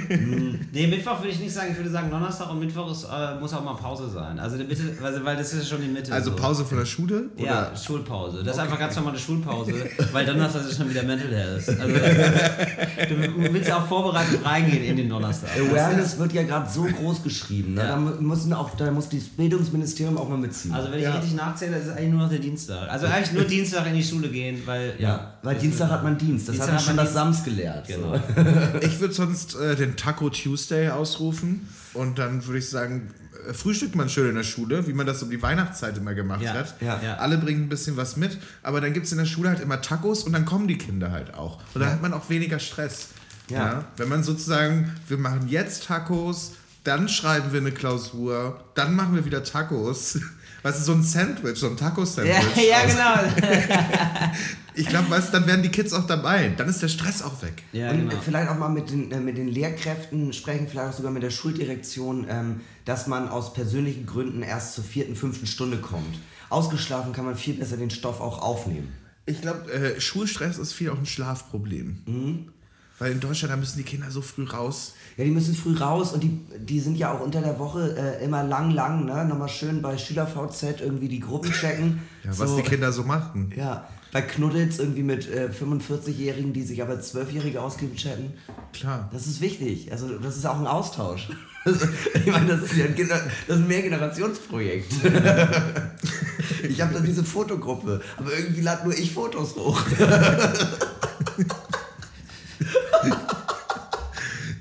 Nee, 0.75 0.87
Mittwoch 0.87 1.19
würde 1.19 1.29
ich 1.29 1.39
nicht 1.39 1.53
sagen. 1.53 1.69
Ich 1.71 1.77
würde 1.77 1.89
sagen, 1.89 2.11
Donnerstag 2.11 2.49
und 2.51 2.59
Mittwoch 2.59 2.91
ist, 2.91 3.05
äh, 3.05 3.39
muss 3.39 3.53
auch 3.53 3.63
mal 3.63 3.75
Pause 3.75 4.09
sein. 4.09 4.37
Also, 4.37 4.57
die 4.57 4.65
Mitte, 4.65 4.83
also 5.01 5.23
weil 5.23 5.37
das 5.37 5.53
ist 5.53 5.63
ja 5.63 5.69
schon 5.69 5.81
die 5.81 5.87
Mitte. 5.87 6.11
Also 6.11 6.31
so. 6.31 6.35
Pause 6.35 6.65
von 6.65 6.77
der 6.77 6.85
Schule? 6.85 7.29
Oder? 7.37 7.45
Ja, 7.45 7.71
Schulpause. 7.77 8.43
Das 8.43 8.57
ist 8.57 8.61
einfach 8.61 8.77
ganz 8.77 8.93
normale 8.97 9.17
Schulpause, 9.17 9.71
weil 10.11 10.25
Donnerstag 10.25 10.65
ist 10.65 10.77
schon 10.77 10.89
wieder 10.89 11.03
Mental 11.03 11.29
Health. 11.33 11.69
Also, 11.69 11.95
du 11.95 13.53
willst 13.53 13.69
ja 13.69 13.77
auch 13.77 13.87
vorbereitet 13.87 14.43
reingehen 14.43 14.83
in 14.83 14.97
den 14.97 15.07
Donnerstag. 15.07 15.49
Awareness 15.57 16.19
wird 16.19 16.33
ja 16.33 16.43
gerade 16.43 16.69
so 16.69 16.83
groß 16.83 17.23
geschrieben. 17.23 17.75
Ne? 17.75 17.81
Ja. 17.81 17.87
Da, 17.91 17.95
müssen 17.97 18.51
auch, 18.51 18.71
da 18.75 18.91
muss 18.91 19.07
das 19.07 19.23
Bildungsministerium 19.23 20.17
auch 20.17 20.27
mal 20.27 20.37
mitziehen. 20.37 20.73
Also 20.73 20.91
wenn 20.91 20.99
ich 20.99 21.05
Ja. 21.05 21.13
richtig 21.13 21.35
nachzähle, 21.35 21.77
ist 21.77 21.85
es 21.85 21.91
eigentlich 21.95 22.11
nur 22.11 22.19
noch 22.23 22.29
der 22.29 22.39
Dienstag. 22.39 22.89
Also 22.89 23.05
eigentlich 23.05 23.31
nur 23.31 23.45
Dienstag 23.45 23.87
in 23.87 23.93
die 23.93 24.03
Schule 24.03 24.27
gehen, 24.27 24.61
weil 24.65 24.95
ja. 24.99 25.34
Ja, 25.45 25.51
weil 25.51 25.57
Dienstag 25.57 25.89
hat 25.89 26.03
man 26.03 26.17
Dienst. 26.17 26.47
Das 26.49 26.55
Dienstag 26.55 26.73
hat 26.75 26.79
man 26.79 26.85
schon 26.85 26.97
das 26.97 27.13
Sams 27.13 27.43
gelehrt. 27.43 27.87
Genau. 27.87 28.19
Ich 28.81 28.99
würde 28.99 29.13
sonst 29.13 29.55
äh, 29.55 29.75
den 29.75 29.95
Taco 29.95 30.29
Tuesday 30.29 30.89
ausrufen 30.89 31.67
und 31.93 32.19
dann 32.19 32.45
würde 32.45 32.59
ich 32.59 32.69
sagen, 32.69 33.09
äh, 33.49 33.53
frühstückt 33.53 33.95
man 33.95 34.09
schön 34.09 34.29
in 34.29 34.35
der 34.35 34.43
Schule, 34.43 34.87
wie 34.87 34.93
man 34.93 35.05
das 35.05 35.21
um 35.23 35.29
die 35.29 35.41
Weihnachtszeit 35.41 35.97
immer 35.97 36.13
gemacht 36.13 36.41
Ja, 36.41 36.53
hat. 36.53 36.75
ja. 36.81 36.99
Ja. 37.03 37.15
Alle 37.17 37.37
bringen 37.37 37.63
ein 37.63 37.69
bisschen 37.69 37.95
was 37.97 38.17
mit, 38.17 38.37
aber 38.63 38.81
dann 38.81 38.93
gibt 38.93 39.05
es 39.05 39.11
in 39.11 39.17
der 39.17 39.25
Schule 39.25 39.49
halt 39.49 39.59
immer 39.61 39.81
Tacos 39.81 40.23
und 40.23 40.33
dann 40.33 40.45
kommen 40.45 40.67
die 40.67 40.77
Kinder 40.77 41.11
halt 41.11 41.33
auch. 41.33 41.59
Und 41.73 41.81
dann 41.81 41.89
hat 41.91 42.01
man 42.01 42.13
auch 42.13 42.29
weniger 42.29 42.59
Stress. 42.59 43.07
Ja. 43.49 43.85
Wenn 43.97 44.09
man 44.09 44.23
sozusagen, 44.23 44.91
wir 45.07 45.17
machen 45.17 45.47
jetzt 45.47 45.85
Tacos, 45.85 46.53
dann 46.83 47.07
schreiben 47.09 47.51
wir 47.51 47.59
eine 47.61 47.71
Klausur, 47.71 48.59
dann 48.75 48.95
machen 48.95 49.15
wir 49.15 49.25
wieder 49.25 49.43
Tacos. 49.43 50.19
Was 50.63 50.79
ist 50.79 50.85
so 50.85 50.93
ein 50.93 51.03
Sandwich, 51.03 51.59
so 51.59 51.67
ein 51.67 51.73
Ja, 51.73 51.89
Taco-Sandwich? 51.89 52.33
ja, 52.67 52.77
aus- 52.83 52.91
genau. 53.35 53.55
Ich 54.75 54.87
glaube, 54.87 55.09
weißt, 55.09 55.29
du, 55.29 55.39
dann 55.39 55.47
werden 55.47 55.63
die 55.63 55.69
Kids 55.69 55.93
auch 55.93 56.05
dabei. 56.05 56.49
Dann 56.55 56.67
ist 56.67 56.81
der 56.81 56.87
Stress 56.87 57.21
auch 57.21 57.41
weg. 57.41 57.63
Ja, 57.71 57.91
Und 57.91 58.09
genau. 58.09 58.21
vielleicht 58.23 58.49
auch 58.49 58.57
mal 58.57 58.69
mit 58.69 58.89
den, 58.89 59.11
äh, 59.11 59.19
mit 59.19 59.37
den 59.37 59.47
Lehrkräften 59.47 60.33
sprechen, 60.33 60.67
vielleicht 60.69 60.89
auch 60.89 60.97
sogar 60.97 61.11
mit 61.11 61.23
der 61.23 61.29
Schuldirektion, 61.29 62.25
ähm, 62.29 62.61
dass 62.83 63.07
man 63.07 63.29
aus 63.29 63.53
persönlichen 63.53 64.05
Gründen 64.05 64.43
erst 64.43 64.75
zur 64.75 64.83
vierten, 64.83 65.15
fünften 65.15 65.47
Stunde 65.47 65.77
kommt. 65.77 66.19
Ausgeschlafen 66.49 67.13
kann 67.13 67.25
man 67.25 67.35
viel 67.35 67.55
besser 67.55 67.77
den 67.77 67.89
Stoff 67.89 68.21
auch 68.21 68.41
aufnehmen. 68.41 68.89
Ich 69.25 69.41
glaube, 69.41 69.71
äh, 69.71 69.99
Schulstress 69.99 70.57
ist 70.57 70.73
viel 70.73 70.89
auch 70.89 70.97
ein 70.97 71.05
Schlafproblem. 71.05 72.03
Mhm. 72.05 72.49
Weil 72.97 73.11
in 73.11 73.19
Deutschland, 73.19 73.51
da 73.51 73.57
müssen 73.57 73.77
die 73.77 73.83
Kinder 73.83 74.09
so 74.09 74.21
früh 74.21 74.45
raus. 74.45 74.93
Ja, 75.17 75.25
die 75.25 75.31
müssen 75.31 75.53
früh 75.53 75.75
raus 75.75 76.13
und 76.13 76.23
die, 76.23 76.39
die 76.57 76.79
sind 76.79 76.97
ja 76.97 77.11
auch 77.11 77.19
unter 77.19 77.41
der 77.41 77.59
Woche 77.59 77.93
äh, 77.97 78.23
immer 78.23 78.43
lang, 78.43 78.71
lang, 78.71 79.05
ne? 79.05 79.25
Nochmal 79.25 79.49
schön 79.49 79.81
bei 79.81 79.97
SchülerVZ 79.97 80.79
irgendwie 80.79 81.09
die 81.09 81.19
Gruppen 81.19 81.51
checken. 81.51 82.01
Ja, 82.23 82.29
was 82.37 82.51
so, 82.51 82.57
die 82.57 82.63
Kinder 82.63 82.93
so 82.93 83.03
machten. 83.03 83.51
Ja, 83.55 83.89
bei 84.15 84.21
Knuddels 84.21 84.79
irgendwie 84.79 85.03
mit 85.03 85.29
äh, 85.29 85.49
45-Jährigen, 85.49 86.53
die 86.53 86.63
sich 86.63 86.81
aber 86.81 86.93
als 86.93 87.13
12-Jährige 87.13 87.59
ausgeben, 87.61 87.97
chatten. 87.97 88.31
Klar. 88.71 89.09
Das 89.11 89.27
ist 89.27 89.41
wichtig. 89.41 89.91
Also, 89.91 90.07
das 90.17 90.37
ist 90.37 90.45
auch 90.45 90.57
ein 90.57 90.67
Austausch. 90.67 91.27
ich 91.65 92.25
meine, 92.25 92.47
das 92.47 92.61
ist 92.61 92.77
ja 92.77 92.85
ein, 92.85 92.95
das 92.95 93.19
ist 93.19 93.63
ein 93.63 93.67
Mehrgenerationsprojekt. 93.67 94.89
ich 96.63 96.81
habe 96.81 96.93
da 96.93 97.01
diese 97.01 97.25
Fotogruppe, 97.25 98.01
aber 98.15 98.31
irgendwie 98.37 98.61
lade 98.61 98.85
nur 98.85 98.97
ich 98.97 99.11
Fotos 99.11 99.53
hoch. 99.57 99.81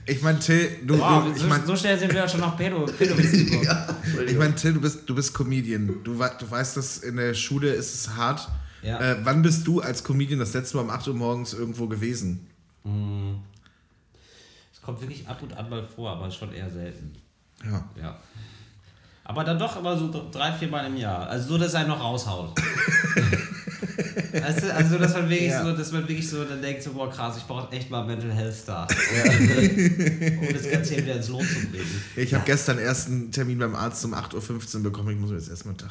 Ich 0.07 0.21
meine, 0.21 0.39
Till, 0.39 0.69
du, 0.83 0.99
Wow, 0.99 1.25
du, 1.25 1.33
ich 1.33 1.39
so, 1.39 1.47
meine, 1.49 1.65
so 1.65 1.75
schnell 1.75 1.99
sind 1.99 2.13
wir 2.13 2.21
ja 2.21 2.29
schon 2.29 2.43
auf 2.43 2.59
Pedo, 2.59 2.85
Pädowissen 2.85 3.47
gekommen. 3.47 3.97
ich 4.27 4.37
mein, 4.37 4.55
Till, 4.55 4.75
du 4.75 4.81
bist, 4.83 4.99
du 5.07 5.15
bist 5.15 5.33
Comedian. 5.33 5.87
Du, 6.05 6.13
du 6.13 6.51
weißt, 6.51 6.77
dass 6.77 6.99
in 6.99 7.17
der 7.17 7.33
Schule 7.33 7.71
ist 7.71 7.95
es 7.95 8.15
hart. 8.15 8.47
Ja. 8.85 9.01
Äh, 9.01 9.17
wann 9.25 9.43
bist 9.43 9.67
du 9.67 9.81
als 9.81 10.05
Comedian 10.05 10.39
das 10.39 10.53
letzte 10.53 10.77
Mal 10.77 10.83
um 10.83 10.91
8 10.91 11.09
Uhr 11.09 11.15
morgens 11.15 11.55
irgendwo 11.55 11.87
gewesen? 11.87 12.47
Es 14.73 14.83
kommt 14.83 15.01
wirklich 15.01 15.27
ab 15.27 15.43
und 15.43 15.57
an 15.57 15.71
mal 15.71 15.83
vor, 15.83 16.11
aber 16.11 16.31
schon 16.31 16.53
eher 16.53 16.71
selten. 16.71 17.17
Ja. 17.65 17.89
Ja. 18.01 18.19
Aber 19.25 19.43
dann 19.43 19.59
doch 19.59 19.79
immer 19.79 19.97
so 19.97 20.29
drei, 20.31 20.53
vier 20.53 20.69
Mal 20.69 20.87
im 20.87 20.99
Jahr. 20.99 21.27
Also 21.29 21.49
so, 21.49 21.59
dass 21.59 21.73
er 21.73 21.87
noch 21.87 21.99
raushaut. 21.99 22.53
weißt 24.43 24.63
du, 24.65 24.75
also 24.75 24.99
dass 24.99 25.15
man 25.15 25.29
wirklich 25.31 25.49
Ja. 25.51 25.65
so, 25.65 25.77
dass 25.77 25.93
man 25.93 26.03
wirklich 26.09 26.29
so 26.29 26.45
dann 26.45 26.61
denkt, 26.61 26.83
so, 26.83 26.93
boah 26.93 27.09
krass, 27.11 27.37
ich 27.39 27.45
brauche 27.45 27.71
echt 27.73 27.91
mal 27.91 28.05
Mental 28.05 28.31
Health 28.33 28.55
Start. 28.55 28.91
um 28.95 30.53
das 30.53 30.71
Ganze 30.71 30.95
hier 30.95 31.05
wieder 31.05 31.17
ins 31.17 31.29
Lot 31.29 31.43
zu 31.43 31.67
bringen. 31.71 32.03
Ich 32.17 32.35
habe 32.35 32.45
gestern 32.45 32.79
erst 32.79 33.09
einen 33.09 33.31
Termin 33.31 33.59
beim 33.59 33.75
Arzt 33.75 34.05
um 34.05 34.15
8.15 34.15 34.77
Uhr 34.77 34.83
bekommen. 34.83 35.11
Ich 35.11 35.19
muss 35.21 35.31
mir 35.31 35.37
jetzt 35.37 35.49
erstmal 35.51 35.75
Tag, 35.75 35.91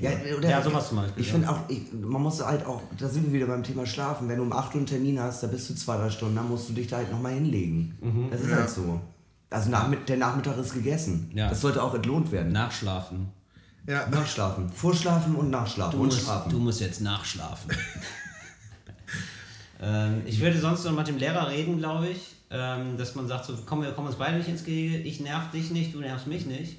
Ja, 0.00 0.10
oder 0.36 0.48
Ja, 0.50 0.62
sowas 0.62 0.88
zum 0.88 0.98
Beispiel, 0.98 1.22
Ich 1.22 1.28
ja. 1.28 1.34
finde 1.34 1.50
auch, 1.50 1.60
ich, 1.68 1.80
man 1.92 2.22
muss 2.22 2.44
halt 2.44 2.66
auch, 2.66 2.82
da 2.98 3.08
sind 3.08 3.26
wir 3.26 3.32
wieder 3.32 3.46
beim 3.46 3.62
Thema 3.62 3.86
Schlafen. 3.86 4.28
Wenn 4.28 4.36
du 4.38 4.42
um 4.42 4.52
8 4.52 4.74
Uhr 4.74 4.78
einen 4.78 4.86
Termin 4.86 5.20
hast, 5.20 5.42
da 5.42 5.46
bist 5.46 5.68
du 5.70 5.74
zwei, 5.74 5.96
drei 5.96 6.10
Stunden, 6.10 6.36
dann 6.36 6.48
musst 6.48 6.68
du 6.68 6.72
dich 6.72 6.86
da 6.88 6.96
halt 6.98 7.10
nochmal 7.10 7.32
hinlegen. 7.34 7.96
Mhm. 8.00 8.28
Das 8.30 8.40
ist 8.40 8.50
Ja. 8.50 8.56
halt 8.56 8.70
so. 8.70 9.00
Also 9.50 9.70
nach, 9.70 9.88
der 10.08 10.16
Nachmittag 10.16 10.58
ist 10.58 10.74
gegessen. 10.74 11.30
Ja. 11.34 11.48
Das 11.48 11.60
sollte 11.60 11.80
auch 11.82 11.94
entlohnt 11.94 12.32
werden. 12.32 12.52
Nachschlafen. 12.52 13.28
Ja, 13.86 14.08
Nachschlafen. 14.08 14.70
Vorschlafen 14.70 15.34
und 15.34 15.50
nachschlafen. 15.50 15.98
Du 15.98 16.02
und 16.02 16.06
musst, 16.06 16.22
schlafen. 16.22 16.50
du 16.50 16.58
musst 16.58 16.80
jetzt 16.80 17.00
nachschlafen. 17.02 17.70
ähm, 19.82 20.22
ich 20.24 20.40
würde 20.40 20.58
sonst 20.58 20.84
noch 20.84 20.92
mit 20.92 21.06
dem 21.06 21.18
Lehrer 21.18 21.50
reden, 21.50 21.78
glaube 21.78 22.08
ich, 22.08 22.34
ähm, 22.50 22.96
dass 22.96 23.14
man 23.14 23.28
sagt, 23.28 23.44
so, 23.44 23.58
komm, 23.66 23.82
wir 23.82 23.92
kommen 23.92 24.08
uns 24.08 24.16
beide 24.16 24.38
nicht 24.38 24.48
ins 24.48 24.64
Gehege, 24.64 24.98
ich 24.98 25.20
nerv 25.20 25.50
dich 25.50 25.70
nicht, 25.70 25.94
du 25.94 26.00
nervst 26.00 26.26
mich 26.26 26.46
nicht. 26.46 26.78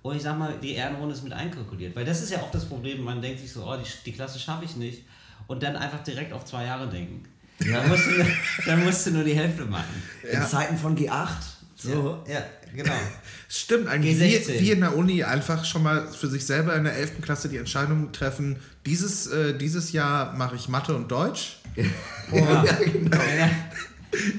Und 0.00 0.16
ich 0.16 0.22
sag 0.22 0.38
mal, 0.38 0.54
die 0.62 0.72
Ehrenrunde 0.72 1.14
ist 1.14 1.22
mit 1.22 1.32
einkalkuliert. 1.32 1.94
Weil 1.94 2.06
das 2.06 2.22
ist 2.22 2.30
ja 2.30 2.40
oft 2.40 2.54
das 2.54 2.64
Problem, 2.64 3.02
man 3.02 3.20
denkt 3.20 3.40
sich 3.40 3.52
so, 3.52 3.66
oh, 3.66 3.76
die, 3.76 3.88
die 4.06 4.12
Klasse 4.12 4.38
schaffe 4.38 4.64
ich 4.64 4.76
nicht. 4.76 5.02
Und 5.48 5.62
dann 5.62 5.76
einfach 5.76 6.02
direkt 6.02 6.32
auf 6.32 6.44
zwei 6.44 6.64
Jahre 6.64 6.88
denken. 6.88 7.24
Dann, 7.58 7.88
musst 7.88 8.06
du, 8.06 8.24
dann 8.66 8.84
musst 8.84 9.06
du 9.06 9.10
nur 9.10 9.24
die 9.24 9.34
Hälfte 9.34 9.64
machen. 9.64 10.02
In 10.30 10.42
Zeiten 10.42 10.78
von 10.78 10.96
G8. 10.96 11.28
So. 11.74 12.22
Ja, 12.26 12.42
genau. 12.74 12.92
Stimmt, 13.48 13.88
eigentlich 13.88 14.18
G16. 14.18 14.48
wie, 14.48 14.60
wie 14.60 14.70
in 14.72 14.80
der 14.80 14.96
Uni 14.96 15.24
einfach 15.24 15.64
schon 15.64 15.82
mal 15.82 16.08
für 16.08 16.28
sich 16.28 16.44
selber 16.44 16.74
in 16.76 16.84
der 16.84 16.94
11. 16.94 17.20
Klasse 17.22 17.48
die 17.48 17.56
Entscheidung 17.56 18.12
treffen, 18.12 18.56
dieses, 18.86 19.26
äh, 19.26 19.56
dieses 19.56 19.92
Jahr 19.92 20.34
mache 20.34 20.56
ich 20.56 20.68
Mathe 20.68 20.94
und 20.94 21.10
Deutsch. 21.10 21.58
Ja. 22.30 22.64
Ja, 22.64 22.72
genau. 22.92 23.16
Ja. 23.16 23.48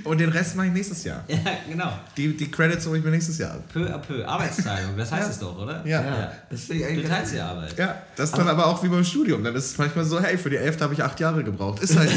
Und 0.04 0.20
den 0.20 0.30
Rest 0.30 0.56
mache 0.56 0.68
ich 0.68 0.74
nächstes 0.74 1.04
Jahr. 1.04 1.24
Ja, 1.28 1.38
genau. 1.70 1.92
Die, 2.18 2.36
die 2.36 2.50
Credits 2.50 2.86
hole 2.88 2.98
ich 3.00 3.04
mir 3.04 3.12
nächstes 3.12 3.38
Jahr 3.38 3.52
ab. 3.52 3.64
Peu 3.72 3.86
à 3.86 4.00
peu. 4.00 4.26
Arbeitsteilung, 4.26 4.98
das 4.98 5.12
heißt 5.12 5.30
es 5.32 5.40
doch, 5.40 5.58
oder? 5.60 5.86
Ja. 5.86 6.04
Ja, 6.04 6.32
das 6.50 6.68
Du 6.68 6.74
eigentlich 6.74 7.08
teilst 7.08 7.34
die 7.34 7.40
Arbeit. 7.40 7.78
Ja, 7.78 8.02
das 8.16 8.30
ist 8.30 8.38
dann 8.38 8.48
aber 8.48 8.66
auch 8.66 8.84
wie 8.84 8.88
beim 8.88 9.04
Studium. 9.04 9.44
Dann 9.44 9.56
ist 9.56 9.66
es 9.66 9.78
manchmal 9.78 10.06
so, 10.06 10.20
hey, 10.20 10.38
für 10.38 10.50
die 10.50 10.58
Elfte 10.58 10.84
habe 10.84 10.94
ich 10.94 11.04
acht 11.04 11.20
Jahre 11.20 11.44
gebraucht. 11.44 11.82
Ist 11.84 11.96
halt 11.96 12.10
so. 12.10 12.16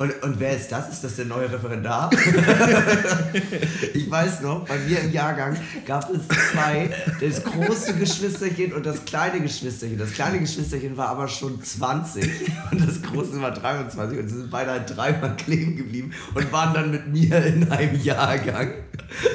Und, 0.00 0.22
und 0.22 0.40
wer 0.40 0.56
ist 0.56 0.72
das? 0.72 0.88
Ist 0.90 1.04
das 1.04 1.16
der 1.16 1.26
neue 1.26 1.52
Referendar? 1.52 2.08
ich 3.94 4.10
weiß 4.10 4.40
noch, 4.40 4.66
bei 4.66 4.78
mir 4.78 5.00
im 5.00 5.12
Jahrgang 5.12 5.56
gab 5.86 6.08
es 6.10 6.20
zwei, 6.52 6.90
das 7.20 7.44
große 7.44 7.94
Geschwisterchen 7.94 8.72
und 8.72 8.86
das 8.86 9.04
kleine 9.04 9.40
Geschwisterchen. 9.42 9.98
Das 9.98 10.12
kleine 10.12 10.38
Geschwisterchen 10.40 10.96
war 10.96 11.08
aber 11.10 11.28
schon 11.28 11.62
20 11.62 12.28
und 12.72 12.88
das 12.88 13.02
große 13.02 13.40
war 13.42 13.50
23 13.52 14.18
und 14.18 14.28
sie 14.28 14.36
sind 14.38 14.50
beide 14.50 14.70
halt 14.70 14.96
dreimal 14.96 15.36
kleben 15.36 15.76
geblieben 15.76 16.12
und 16.34 16.50
waren 16.50 16.72
dann 16.72 16.90
mit 16.90 17.06
mir 17.12 17.44
in 17.44 17.70
einem 17.70 18.00
Jahrgang. 18.00 18.70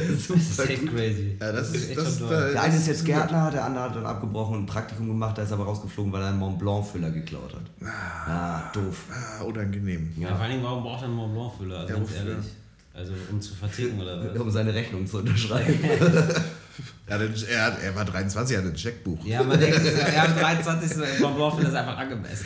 Das 0.09 0.29
ist 0.29 0.59
echt 0.69 0.87
crazy. 0.87 1.37
Ja, 1.39 1.51
das 1.51 1.71
ist- 1.75 1.89
echt 1.89 1.97
das- 1.99 2.17
schon 2.17 2.29
da- 2.29 2.39
toll. 2.39 2.51
Der 2.53 2.61
eine 2.63 2.75
ist 2.75 2.87
jetzt 2.87 3.05
Gärtner, 3.05 3.51
der 3.51 3.65
andere 3.65 3.83
hat 3.83 3.95
dann 3.95 4.05
abgebrochen 4.05 4.55
und 4.55 4.63
ein 4.63 4.65
Praktikum 4.65 5.07
gemacht, 5.07 5.37
da 5.37 5.41
ist 5.43 5.51
aber 5.51 5.65
rausgeflogen, 5.65 6.11
weil 6.13 6.21
er 6.21 6.29
einen 6.29 6.39
Mont 6.39 6.57
Blanc 6.57 6.87
Füller 6.87 7.11
geklaut 7.11 7.53
hat. 7.53 7.89
Ah, 8.27 8.71
doof. 8.73 9.03
Ah, 9.11 9.43
unangenehm. 9.43 10.11
Ja, 10.17 10.29
vor 10.29 10.45
allen 10.55 10.61
Dingen, 10.61 10.63
warum 10.63 10.83
braucht 10.83 11.01
er 11.01 11.07
einen 11.07 11.15
Mont 11.15 11.33
Blanc 11.33 11.53
Füller? 11.57 11.79
Also 11.79 11.93
Ja, 11.93 11.99
ganz 11.99 12.15
ehrlich. 12.15 12.45
Also 12.93 13.13
um 13.29 13.41
zu 13.41 13.55
verticken 13.55 14.01
oder 14.01 14.23
was? 14.23 14.39
Um 14.39 14.51
seine 14.51 14.73
Rechnung 14.73 15.05
zu 15.05 15.17
unterschreiben. 15.19 15.79
Er, 17.07 17.19
hat, 17.19 17.21
er, 17.49 17.65
hat, 17.65 17.83
er 17.83 17.95
war 17.95 18.03
23, 18.03 18.53
er 18.53 18.61
hatte 18.61 18.73
ein 18.73 18.75
Checkbuch. 18.75 19.23
Ja, 19.23 19.43
man 19.43 19.57
denkt, 19.57 19.79
er 19.85 20.21
hat 20.23 20.41
23. 20.41 20.97
Mont 21.21 21.35
Blanc 21.37 21.55
Füller 21.55 21.69
ist 21.69 21.75
einfach 21.75 21.97
angemessen. 21.97 22.45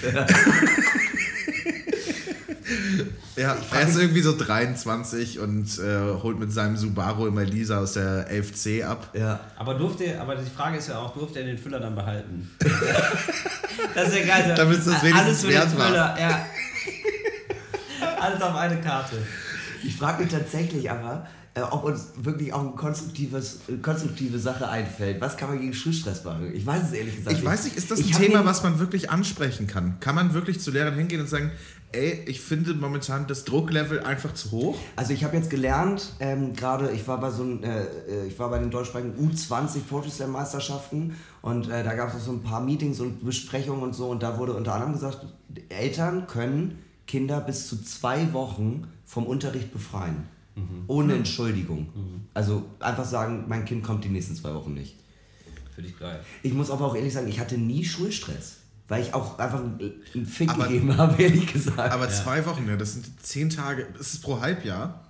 Ja, 3.35 3.55
er 3.71 3.87
ist 3.87 3.97
irgendwie 3.97 4.21
so 4.21 4.37
23 4.37 5.39
und 5.39 5.79
äh, 5.79 6.21
holt 6.21 6.37
mit 6.39 6.51
seinem 6.51 6.75
Subaru 6.75 7.27
immer 7.27 7.43
Lisa 7.43 7.79
aus 7.79 7.93
der 7.93 8.29
11C 8.29 8.83
ab. 8.83 9.07
Ja. 9.13 9.39
Aber 9.55 9.75
durfte, 9.75 10.19
aber 10.19 10.35
die 10.35 10.49
Frage 10.49 10.77
ist 10.77 10.89
ja 10.89 10.99
auch, 10.99 11.13
durfte 11.13 11.39
er 11.39 11.45
den 11.45 11.57
Füller 11.57 11.79
dann 11.79 11.95
behalten? 11.95 12.51
das 13.95 14.09
ist 14.09 14.17
ja 14.17 14.25
geil. 14.25 14.53
Damit 14.57 14.79
es 14.79 14.85
das 14.85 15.01
wenigstens 15.01 15.25
Alles 15.25 15.41
für 15.41 15.47
den 15.47 15.55
wert 15.55 15.77
war. 15.77 15.87
Füller, 15.87 16.17
ja. 16.19 16.45
Alles 18.19 18.41
auf 18.41 18.55
eine 18.55 18.79
Karte. 18.81 19.17
Ich 19.83 19.95
frage 19.95 20.23
mich 20.23 20.31
tatsächlich 20.31 20.89
aber, 20.91 21.25
äh, 21.55 21.61
ob 21.61 21.83
uns 21.83 22.09
wirklich 22.17 22.53
auch 22.53 22.61
eine 22.61 22.71
konstruktives, 22.71 23.61
äh, 23.67 23.77
konstruktive 23.77 24.37
Sache 24.39 24.67
einfällt. 24.67 25.19
Was 25.19 25.35
kann 25.35 25.49
man 25.49 25.59
gegen 25.59 25.73
Schulstress 25.73 26.23
machen? 26.23 26.53
Ich 26.53 26.65
weiß 26.65 26.83
es 26.83 26.91
ehrlich 26.91 27.15
gesagt 27.17 27.37
Ich 27.37 27.43
weiß 27.43 27.63
nicht, 27.65 27.75
ist 27.75 27.89
das 27.89 27.99
ein 27.99 28.05
Ich 28.05 28.17
Thema, 28.17 28.45
was 28.45 28.63
man 28.63 28.79
wirklich 28.79 29.09
ansprechen 29.09 29.67
kann? 29.67 29.99
Kann 29.99 30.15
man 30.15 30.33
wirklich 30.33 30.59
zu 30.59 30.71
Lehrern 30.71 30.95
hingehen 30.95 31.21
und 31.21 31.27
sagen, 31.27 31.51
ey, 31.91 32.23
ich 32.27 32.41
finde 32.41 32.73
momentan 32.75 33.25
das 33.27 33.45
Drucklevel 33.45 34.01
einfach 34.01 34.33
zu 34.33 34.51
hoch? 34.51 34.77
Also 34.95 35.13
ich 35.13 35.23
habe 35.23 35.37
jetzt 35.37 35.49
gelernt, 35.49 36.13
ähm, 36.19 36.53
gerade 36.53 36.91
ich 36.91 37.07
war 37.07 37.19
bei 37.19 37.31
so 37.31 37.43
ein, 37.43 37.63
äh, 37.63 37.81
äh, 37.81 38.27
ich 38.27 38.37
war 38.37 38.49
bei 38.49 38.59
den 38.59 38.69
deutschsprachigen 38.69 39.13
U20 39.17 39.79
Poetry 39.89 40.11
Slam 40.11 40.31
Meisterschaften 40.31 41.15
und 41.41 41.69
äh, 41.69 41.83
da 41.83 41.95
gab 41.95 42.09
es 42.09 42.15
auch 42.15 42.25
so 42.25 42.31
ein 42.31 42.43
paar 42.43 42.61
Meetings 42.61 42.99
und 42.99 43.25
Besprechungen 43.25 43.81
und 43.81 43.95
so 43.95 44.07
und 44.09 44.21
da 44.21 44.37
wurde 44.37 44.53
unter 44.53 44.73
anderem 44.73 44.93
gesagt, 44.93 45.25
Eltern 45.69 46.27
können 46.27 46.77
Kinder 47.09 47.41
bis 47.41 47.67
zu 47.67 47.81
zwei 47.81 48.31
Wochen 48.33 48.87
vom 49.03 49.25
Unterricht 49.25 49.73
befreien. 49.73 50.27
Ohne 50.87 51.15
Entschuldigung. 51.15 51.87
Also 52.35 52.65
einfach 52.79 53.05
sagen, 53.05 53.45
mein 53.47 53.65
Kind 53.65 53.83
kommt 53.83 54.03
die 54.03 54.09
nächsten 54.09 54.35
zwei 54.35 54.53
Wochen 54.53 54.75
nicht. 54.75 54.95
Finde 55.73 55.89
ich 55.89 55.97
geil. 55.97 56.19
Ich 56.43 56.53
muss 56.53 56.69
aber 56.69 56.85
auch 56.85 56.95
ehrlich 56.95 57.13
sagen, 57.13 57.27
ich 57.27 57.39
hatte 57.39 57.57
nie 57.57 57.83
Schulstress. 57.83 58.57
Weil 58.87 59.01
ich 59.01 59.13
auch 59.15 59.39
einfach 59.39 59.59
einen 59.61 60.25
Fick 60.25 60.49
Aber- 60.51 60.67
gegeben 60.67 60.95
habe, 60.97 61.19
ehrlich 61.21 61.51
gesagt. 61.51 61.91
Aber 61.91 62.09
zwei 62.09 62.45
Wochen, 62.45 62.67
ja, 62.67 62.75
das 62.75 62.93
sind 62.93 63.05
zehn 63.23 63.49
Tage, 63.49 63.87
ist 63.99 64.13
es 64.13 64.21
pro 64.21 64.39
Halbjahr? 64.41 65.05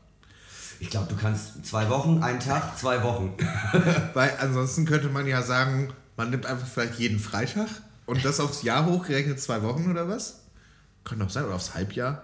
ich 0.81 0.89
glaube, 0.89 1.07
du 1.09 1.15
kannst 1.19 1.65
zwei 1.65 1.89
Wochen, 1.89 2.23
einen 2.23 2.39
Tag, 2.39 2.77
zwei 2.79 3.03
Wochen. 3.03 3.33
Weil 4.13 4.31
ansonsten 4.39 4.85
könnte 4.85 5.09
man 5.09 5.27
ja 5.27 5.41
sagen, 5.41 5.91
man 6.15 6.29
nimmt 6.29 6.45
einfach 6.45 6.67
vielleicht 6.67 6.99
jeden 6.99 7.19
Freitag 7.19 7.67
und 8.05 8.23
das 8.23 8.39
aufs 8.39 8.63
Jahr 8.63 8.85
hochgerechnet 8.85 9.41
zwei 9.41 9.61
Wochen 9.63 9.91
oder 9.91 10.07
was? 10.07 10.39
Könnte 11.09 11.25
auch 11.25 11.29
sein, 11.29 11.43
oder 11.45 11.55
aufs 11.55 11.73
Halbjahr. 11.73 12.23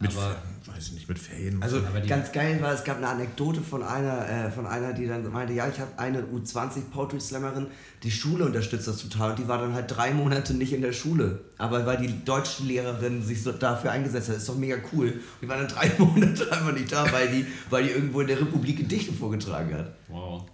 Mit, 0.00 0.12
Aber- 0.16 0.36
weiß 0.66 0.86
ich 0.88 0.92
nicht, 0.92 1.08
mit 1.08 1.18
Ferien. 1.18 1.60
Also 1.60 1.78
Aber 1.78 2.00
die- 2.00 2.08
ganz 2.08 2.30
geil 2.30 2.62
war, 2.62 2.72
es 2.72 2.84
gab 2.84 2.98
eine 2.98 3.08
Anekdote 3.08 3.60
von 3.62 3.82
einer, 3.82 4.28
äh, 4.28 4.48
von 4.50 4.64
einer, 4.64 4.92
die 4.92 5.08
dann 5.08 5.28
meinte, 5.32 5.54
ja, 5.54 5.66
ich 5.66 5.80
habe 5.80 5.90
eine 5.98 6.22
U20 6.22 6.82
Poetry 6.92 7.20
Slammerin, 7.20 7.66
die 8.04 8.10
Schule 8.12 8.44
unterstützt 8.44 8.86
das 8.86 8.98
total 8.98 9.30
und 9.30 9.40
die 9.40 9.48
war 9.48 9.58
dann 9.58 9.72
halt 9.72 9.86
drei 9.88 10.12
Monate 10.12 10.54
nicht 10.54 10.72
in 10.72 10.82
der 10.82 10.92
Schule. 10.92 11.40
Aber 11.56 11.84
weil 11.84 11.96
die 11.96 12.24
Deutschlehrerin 12.24 13.24
sich 13.24 13.42
so 13.42 13.50
dafür 13.50 13.90
eingesetzt 13.90 14.28
hat, 14.28 14.36
ist 14.36 14.48
doch 14.48 14.56
mega 14.56 14.76
cool. 14.92 15.08
Und 15.08 15.20
die 15.42 15.48
war 15.48 15.56
dann 15.56 15.66
drei 15.74 15.90
Monate 15.98 16.52
einfach 16.52 16.72
nicht 16.72 16.92
da, 16.92 17.10
weil 17.10 17.28
die, 17.32 17.46
weil 17.70 17.82
die 17.84 17.90
irgendwo 17.90 18.20
in 18.20 18.28
der 18.28 18.40
Republik 18.40 18.76
Gedichte 18.76 19.12
vorgetragen 19.12 19.74
hat. 19.74 19.90
Wow. 20.06 20.44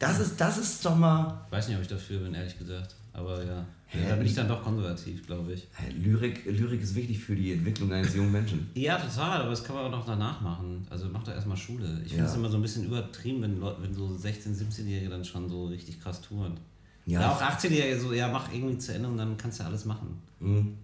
Das 0.00 0.18
ist, 0.18 0.40
das 0.40 0.58
ist 0.58 0.84
doch 0.84 0.96
mal. 0.96 1.42
Ich 1.46 1.52
weiß 1.52 1.68
nicht, 1.68 1.76
ob 1.76 1.82
ich 1.82 1.88
dafür 1.88 2.18
bin, 2.18 2.34
ehrlich 2.34 2.58
gesagt. 2.58 2.96
Aber 3.12 3.40
ja. 3.44 3.64
Ja 3.92 4.08
da 4.08 4.16
bin 4.16 4.26
ich 4.26 4.34
dann 4.34 4.48
doch 4.48 4.62
konservativ, 4.62 5.24
glaube 5.26 5.52
ich. 5.52 5.68
Lyrik, 6.02 6.44
Lyrik 6.46 6.82
ist 6.82 6.94
wichtig 6.96 7.18
für 7.20 7.36
die 7.36 7.52
Entwicklung 7.52 7.92
eines 7.92 8.14
jungen 8.14 8.32
Menschen. 8.32 8.68
Ja, 8.74 8.98
total, 8.98 9.42
aber 9.42 9.50
das 9.50 9.62
kann 9.62 9.76
man 9.76 9.84
auch 9.86 9.90
noch 9.90 10.06
danach 10.06 10.40
machen. 10.40 10.84
Also 10.90 11.08
mach 11.12 11.22
doch 11.22 11.32
erstmal 11.32 11.56
Schule. 11.56 12.00
Ich 12.04 12.08
finde 12.10 12.24
Ja. 12.24 12.30
es 12.30 12.36
immer 12.36 12.48
so 12.48 12.56
ein 12.56 12.62
bisschen 12.62 12.84
übertrieben, 12.86 13.42
wenn, 13.42 13.60
Leute, 13.60 13.82
wenn 13.82 13.94
so 13.94 14.06
16-, 14.06 14.48
17-Jährige 14.56 15.10
dann 15.10 15.24
schon 15.24 15.48
so 15.48 15.66
richtig 15.66 16.00
krass 16.00 16.20
touren. 16.20 16.58
Ja. 17.06 17.20
Ja, 17.20 17.30
auch 17.32 17.40
18-Jährige 17.40 18.00
so, 18.00 18.12
ja, 18.12 18.26
mach 18.28 18.52
irgendwie 18.52 18.78
zu 18.78 18.94
Ende 18.94 19.08
und 19.08 19.16
dann 19.18 19.36
kannst 19.36 19.60
du 19.60 19.64
alles 19.64 19.84
machen. 19.84 20.16
Mhm. 20.40 20.74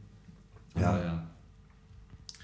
Ja. 0.78 0.90
Aber 0.90 1.04
ja. 1.04 1.26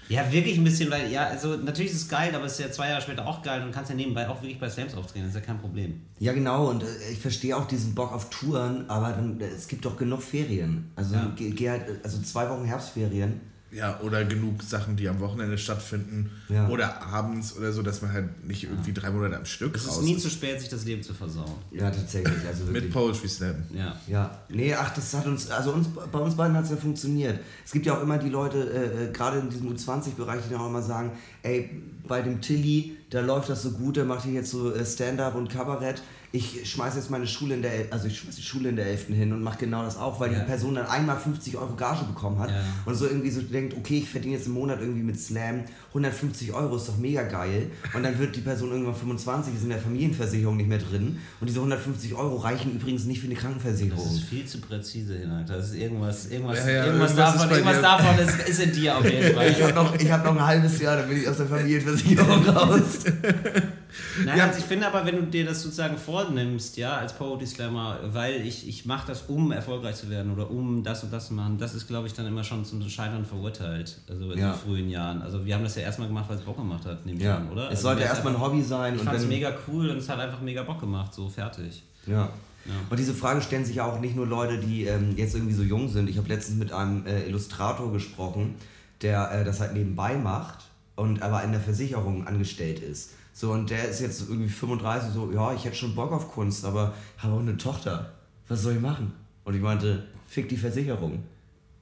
Ja, 0.09 0.31
wirklich 0.31 0.57
ein 0.57 0.63
bisschen, 0.63 0.89
weil, 0.89 1.11
ja, 1.11 1.25
also 1.25 1.57
natürlich 1.57 1.91
ist 1.91 2.03
es 2.03 2.07
geil, 2.09 2.33
aber 2.33 2.45
es 2.45 2.53
ist 2.53 2.59
ja 2.59 2.71
zwei 2.71 2.89
Jahre 2.89 3.01
später 3.01 3.25
auch 3.27 3.41
geil 3.41 3.61
und 3.63 3.71
kannst 3.71 3.89
ja 3.89 3.95
nebenbei 3.95 4.27
auch 4.29 4.41
wirklich 4.41 4.59
bei 4.59 4.69
Slams 4.69 4.95
auftreten, 4.95 5.25
das 5.25 5.35
ist 5.35 5.41
ja 5.41 5.45
kein 5.45 5.59
Problem. 5.59 6.01
Ja, 6.19 6.33
genau, 6.33 6.69
und 6.69 6.83
äh, 6.83 6.85
ich 7.11 7.19
verstehe 7.19 7.55
auch 7.57 7.67
diesen 7.67 7.93
Bock 7.93 8.13
auf 8.13 8.29
Touren, 8.29 8.89
aber 8.89 9.09
dann, 9.09 9.39
äh, 9.41 9.45
es 9.47 9.67
gibt 9.67 9.85
doch 9.85 9.97
genug 9.97 10.21
Ferien. 10.23 10.91
Also, 10.95 11.15
Ja. 11.15 11.31
geh, 11.35 11.49
geh 11.51 11.69
halt, 11.69 11.87
äh, 11.89 11.99
also 12.03 12.21
zwei 12.21 12.49
Wochen 12.49 12.63
Herbstferien. 12.65 13.41
Ja, 13.71 13.99
oder 14.01 14.23
genug 14.23 14.63
Sachen, 14.63 14.95
die 14.95 15.09
am 15.09 15.19
Wochenende 15.19 15.57
stattfinden. 15.57 16.31
Ja. 16.47 16.67
Oder 16.69 17.01
abends 17.03 17.55
oder 17.57 17.73
so, 17.73 17.81
dass 17.81 18.01
man 18.01 18.13
halt 18.13 18.45
nicht 18.47 18.63
irgendwie 18.63 18.93
drei 18.93 19.09
Monate 19.09 19.37
am 19.37 19.45
Stück 19.45 19.75
Es 19.75 19.83
ist 19.83 19.89
raus 19.89 20.01
nie 20.01 20.13
ist. 20.13 20.21
zu 20.21 20.29
spät, 20.29 20.59
sich 20.59 20.69
das 20.69 20.85
Leben 20.85 21.03
zu 21.03 21.13
versauen. 21.13 21.51
Ja, 21.71 21.91
tatsächlich. 21.91 22.45
Also 22.47 22.63
Mit. 22.65 22.91
Poetry 22.91 23.27
Slam. 23.27 23.55
Ja. 23.73 23.95
Ja, 24.07 24.37
nee, 24.49 24.73
ach, 24.73 24.93
das 24.93 25.13
hat 25.13 25.25
uns, 25.25 25.49
also 25.51 25.71
uns, 25.73 25.87
bei 26.11 26.19
uns 26.19 26.35
beiden 26.35 26.55
hat 26.55 26.63
es 26.63 26.69
ja 26.71 26.77
funktioniert. 26.77 27.39
Es 27.65 27.71
gibt 27.71 27.85
ja 27.85 27.97
auch 27.97 28.01
immer 28.01 28.17
die 28.17 28.29
Leute, 28.29 28.57
äh, 28.57 29.05
äh, 29.05 29.11
gerade 29.11 29.39
in 29.39 29.49
diesem 29.49 29.75
U20-Bereich, 29.75 30.41
die 30.45 30.51
dann 30.51 30.61
auch 30.61 30.69
immer 30.69 30.81
sagen, 30.81 31.11
ey, 31.43 31.69
bei 32.07 32.21
dem 32.21 32.39
Tilly, 32.39 32.97
da 33.09 33.19
läuft 33.19 33.49
das 33.49 33.63
so 33.63 33.71
gut, 33.71 33.97
der 33.97 34.05
macht 34.05 34.23
hier 34.23 34.33
jetzt 34.33 34.51
so 34.51 34.73
äh, 34.73 34.85
Stand-up 34.85 35.35
und 35.35 35.49
Kabarett. 35.49 36.01
Ich 36.33 36.69
schmeiß 36.69 36.95
jetzt 36.97 37.09
meine 37.09 37.25
Schule 37.25 37.53
in 37.55 37.61
der, 37.61 37.73
El- 37.73 37.87
also 37.89 38.07
ich 38.07 38.19
schmeiß 38.19 38.35
die 38.35 38.41
Schule 38.41 38.67
in 38.69 38.75
der 38.75 38.85
11. 38.87 39.07
hin 39.15 39.31
und 39.31 39.41
mache 39.41 39.59
genau 39.59 39.83
das 39.83 39.95
auch, 39.97 40.19
weil 40.19 40.31
Ja. 40.33 40.39
die 40.39 40.45
Person 40.45 40.75
dann 40.75 40.85
einmal 40.87 41.17
50 41.17 41.55
Euro 41.57 41.73
Gage 41.75 42.03
bekommen 42.03 42.37
hat 42.39 42.49
Ja. 42.49 42.57
und 42.85 42.95
so 42.95 43.05
irgendwie 43.07 43.29
so 43.29 43.41
denkt, 43.41 43.75
okay, 43.77 43.99
ich 43.99 44.09
verdiene 44.09 44.35
jetzt 44.35 44.45
im 44.47 44.53
Monat 44.53 44.81
irgendwie 44.81 45.03
mit 45.03 45.17
Slam 45.19 45.61
150 45.93 46.51
Euro, 46.53 46.75
ist 46.75 46.89
doch 46.89 46.97
mega 46.97 47.23
geil. 47.23 47.71
Und 47.93 48.03
dann 48.03 48.19
wird 48.19 48.35
die 48.35 48.41
Person 48.41 48.71
irgendwann 48.71 48.93
25, 48.93 49.55
ist 49.55 49.63
in 49.63 49.69
der 49.69 49.79
Familienversicherung 49.79 50.57
nicht 50.57 50.67
mehr 50.69 50.79
drin. 50.79 51.17
Und 51.39 51.47
diese 51.47 51.59
150 51.59 52.13
Euro 52.13 52.35
reichen 52.35 52.73
übrigens 52.75 53.05
nicht 53.05 53.21
für 53.21 53.27
eine 53.27 53.35
Krankenversicherung. 53.35 54.03
Das 54.03 54.13
ist 54.15 54.23
viel 54.25 54.45
zu 54.45 54.59
präzise, 54.59 55.17
Hinak. 55.17 55.47
Das 55.47 55.69
ist 55.69 55.75
irgendwas, 55.75 56.27
irgendwas, 56.27 56.59
Ja, 56.59 56.69
ja, 56.71 56.85
irgendwas, 56.87 57.11
irgendwas 57.11 57.33
davon, 57.37 57.49
irgendwas 57.51 57.75
dir. 57.77 57.81
davon 57.81 58.19
ist, 58.19 58.49
ist 58.49 58.59
in 58.61 58.71
dir 58.73 58.97
auf 58.97 59.05
jeden 59.09 59.33
Fall. 59.35 59.49
Ich 59.49 59.63
habe 59.63 59.73
noch, 59.73 59.95
ich 59.97 60.11
hab 60.11 60.25
noch 60.25 60.33
ein 60.35 60.45
halbes 60.45 60.79
Jahr, 60.81 60.97
dann 60.97 61.07
bin 61.07 61.21
ich 61.21 61.27
aus 61.29 61.37
der 61.37 61.47
Familienversicherung 61.47 62.45
raus. 62.49 62.83
Nein, 64.25 64.37
Ja. 64.37 64.45
also 64.47 64.59
ich 64.59 64.65
finde 64.65 64.87
aber, 64.87 65.05
wenn 65.05 65.15
du 65.15 65.23
dir 65.23 65.45
das 65.45 65.61
sozusagen 65.63 65.97
vornimmst, 65.97 66.77
ja, 66.77 66.97
als 66.97 67.13
Poetry 67.13 67.45
Slammer, 67.47 67.99
weil 68.11 68.45
ich, 68.45 68.67
ich 68.67 68.85
mache 68.85 69.07
das, 69.07 69.23
um 69.23 69.51
erfolgreich 69.51 69.95
zu 69.95 70.09
werden 70.09 70.31
oder 70.31 70.49
um 70.51 70.83
das 70.83 71.03
und 71.03 71.11
das 71.13 71.27
zu 71.27 71.33
machen, 71.33 71.57
das 71.57 71.73
ist, 71.73 71.87
glaube 71.87 72.07
ich, 72.07 72.13
dann 72.13 72.25
immer 72.27 72.43
schon 72.43 72.63
zum 72.65 72.81
Scheitern 72.89 73.25
verurteilt. 73.25 73.99
Also 74.09 74.31
in 74.31 74.39
Ja. 74.39 74.53
so 74.53 74.59
frühen 74.67 74.89
Jahren. 74.89 75.21
Also 75.21 75.45
wir 75.45 75.55
haben 75.55 75.63
das 75.63 75.75
ja 75.75 75.83
erstmal 75.83 76.07
gemacht, 76.07 76.25
weil 76.29 76.37
es 76.37 76.43
Bock 76.43 76.57
gemacht 76.57 76.85
hat, 76.85 77.05
nehme 77.05 77.17
ich 77.17 77.23
Ja, 77.25 77.37
an, 77.37 77.49
oder? 77.51 77.63
es 77.65 77.69
Also 77.71 77.81
sollte 77.83 78.03
erstmal 78.03 78.33
ein 78.35 78.41
Hobby 78.41 78.61
sein 78.63 78.95
Ich 78.95 79.01
fand 79.01 79.17
es 79.17 79.25
mega 79.25 79.53
cool 79.67 79.89
und 79.89 79.97
es 79.97 80.09
hat 80.09 80.19
einfach 80.19 80.41
mega 80.41 80.63
Bock 80.63 80.79
gemacht, 80.79 81.13
so 81.13 81.27
fertig. 81.29 81.83
Ja. 82.05 82.29
Ja. 82.65 82.73
Und 82.89 82.99
diese 82.99 83.13
Frage 83.13 83.41
stellen 83.41 83.63
sich 83.63 83.77
ja 83.77 83.85
auch 83.85 84.01
nicht 84.01 84.15
nur 84.15 84.27
Leute, 84.27 84.57
die 84.57 84.83
ähm, 84.83 85.13
jetzt 85.15 85.33
irgendwie 85.35 85.53
so 85.53 85.63
jung 85.63 85.87
sind. 85.87 86.09
Ich 86.09 86.17
habe 86.17 86.27
letztens 86.27 86.57
mit 86.57 86.73
einem 86.73 87.05
äh, 87.05 87.25
Illustrator 87.25 87.93
gesprochen, 87.93 88.55
der 89.01 89.31
äh, 89.31 89.45
das 89.45 89.61
halt 89.61 89.73
nebenbei 89.73 90.15
macht 90.17 90.65
und 90.97 91.21
aber 91.21 91.43
in 91.43 91.51
der 91.53 91.61
Versicherung 91.61 92.27
angestellt 92.27 92.79
ist. 92.79 93.11
So, 93.39 93.51
und 93.51 93.69
der 93.69 93.87
ist 93.87 94.01
jetzt 94.01 94.27
irgendwie 94.29 94.49
35, 94.49 95.13
so, 95.13 95.31
ja, 95.31 95.53
ich 95.53 95.63
hätte 95.63 95.75
schon 95.75 95.93
Bock 95.93 96.11
auf 96.11 96.31
Kunst, 96.31 96.65
aber 96.65 96.95
habe 97.19 97.35
auch 97.35 97.39
eine 97.39 97.55
Tochter. 97.55 98.13
Was 98.47 98.63
soll 98.63 98.73
ich 98.73 98.81
machen? 98.81 99.13
Und 99.43 99.53
ich 99.53 99.61
meinte, 99.61 100.05
fick 100.25 100.49
die 100.49 100.57
Versicherung. 100.57 101.19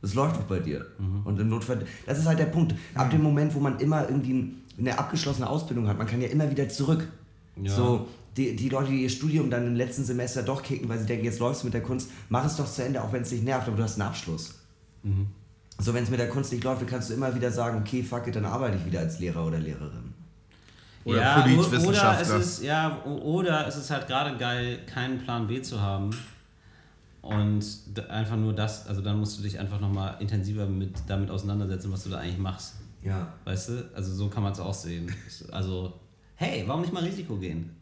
Das 0.01 0.15
läuft 0.15 0.35
doch 0.35 0.43
bei 0.43 0.59
dir. 0.59 0.85
Und 1.23 1.39
im 1.39 1.47
Notfall, 1.47 1.85
das 2.05 2.19
ist 2.19 2.25
halt 2.25 2.39
der 2.39 2.47
Punkt. 2.47 2.75
Ab 2.93 3.09
dem 3.09 3.23
Moment, 3.23 3.55
wo 3.55 3.61
man 3.61 3.79
immer 3.79 4.03
irgendwie 4.03 4.51
eine 4.77 4.99
abgeschlossene 4.99 5.49
Ausbildung 5.49 5.87
hat, 5.87 5.97
man 5.97 6.07
kann 6.07 6.21
ja 6.21 6.27
immer 6.27 6.51
wieder 6.51 6.67
zurück. 6.67 7.07
Ja. 7.55 7.73
So, 7.73 8.09
die, 8.35 8.57
die 8.57 8.67
Leute, 8.67 8.91
die 8.91 9.03
ihr 9.03 9.09
Studium 9.09 9.49
dann 9.49 9.65
im 9.65 9.75
letzten 9.75 10.03
Semester 10.03 10.43
doch 10.43 10.61
kicken, 10.61 10.89
weil 10.89 10.99
sie 10.99 11.05
denken, 11.05 11.23
jetzt 11.23 11.39
läufst 11.39 11.63
du 11.63 11.67
mit 11.67 11.73
der 11.73 11.83
Kunst, 11.83 12.09
mach 12.27 12.43
es 12.43 12.57
doch 12.57 12.69
zu 12.69 12.83
Ende, 12.83 13.01
auch 13.01 13.13
wenn 13.13 13.21
es 13.21 13.29
dich 13.29 13.43
nervt, 13.43 13.69
aber 13.69 13.77
du 13.77 13.83
hast 13.83 13.93
einen 13.93 14.09
Abschluss. 14.09 14.55
So, 15.79 15.93
wenn 15.93 16.03
es 16.03 16.09
mit 16.09 16.19
der 16.19 16.27
Kunst 16.27 16.51
nicht 16.51 16.65
läuft, 16.65 16.81
dann 16.81 16.89
kannst 16.89 17.09
du 17.09 17.13
immer 17.13 17.33
wieder 17.33 17.49
sagen, 17.49 17.79
okay, 17.79 18.03
fuck 18.03 18.27
it, 18.27 18.35
dann 18.35 18.43
arbeite 18.43 18.75
ich 18.75 18.85
wieder 18.85 18.99
als 18.99 19.19
Lehrer 19.19 19.47
oder 19.47 19.57
Lehrerin. 19.57 20.13
Oder 21.05 21.21
ja, 21.21 21.35
o- 21.37 21.39
Oder 21.39 21.47
es 21.49 21.55
Politwissenschaftler. 21.69 22.35
ist, 22.37 22.63
ja, 22.63 23.03
oder 23.05 23.67
es 23.67 23.75
ist 23.77 23.89
halt 23.91 24.07
gerade 24.07 24.35
geil, 24.37 24.79
keinen 24.85 25.19
Plan 25.19 25.47
B 25.47 25.61
zu 25.61 25.79
haben. 25.79 26.09
Und 27.21 27.63
einfach 28.09 28.35
nur 28.35 28.53
das, 28.53 28.87
also 28.87 29.01
dann 29.01 29.19
musst 29.19 29.39
du 29.39 29.43
dich 29.43 29.59
einfach 29.59 29.79
nochmal 29.79 30.15
intensiver 30.19 30.65
mit, 30.67 30.93
damit 31.07 31.31
auseinandersetzen, 31.31 31.91
was 31.91 32.03
du 32.03 32.09
da 32.09 32.17
eigentlich 32.19 32.37
machst. 32.37 32.75
Ja. 33.01 33.33
Weißt 33.45 33.69
du? 33.69 33.89
Also 33.95 34.13
so 34.13 34.29
kann 34.29 34.43
man 34.43 34.51
es 34.51 34.59
auch 34.59 34.73
sehen. 34.73 35.11
Also, 35.51 35.93
hey, 36.35 36.63
warum 36.67 36.81
nicht 36.81 36.93
mal 36.93 37.03
Risiko 37.03 37.35
gehen? 37.37 37.75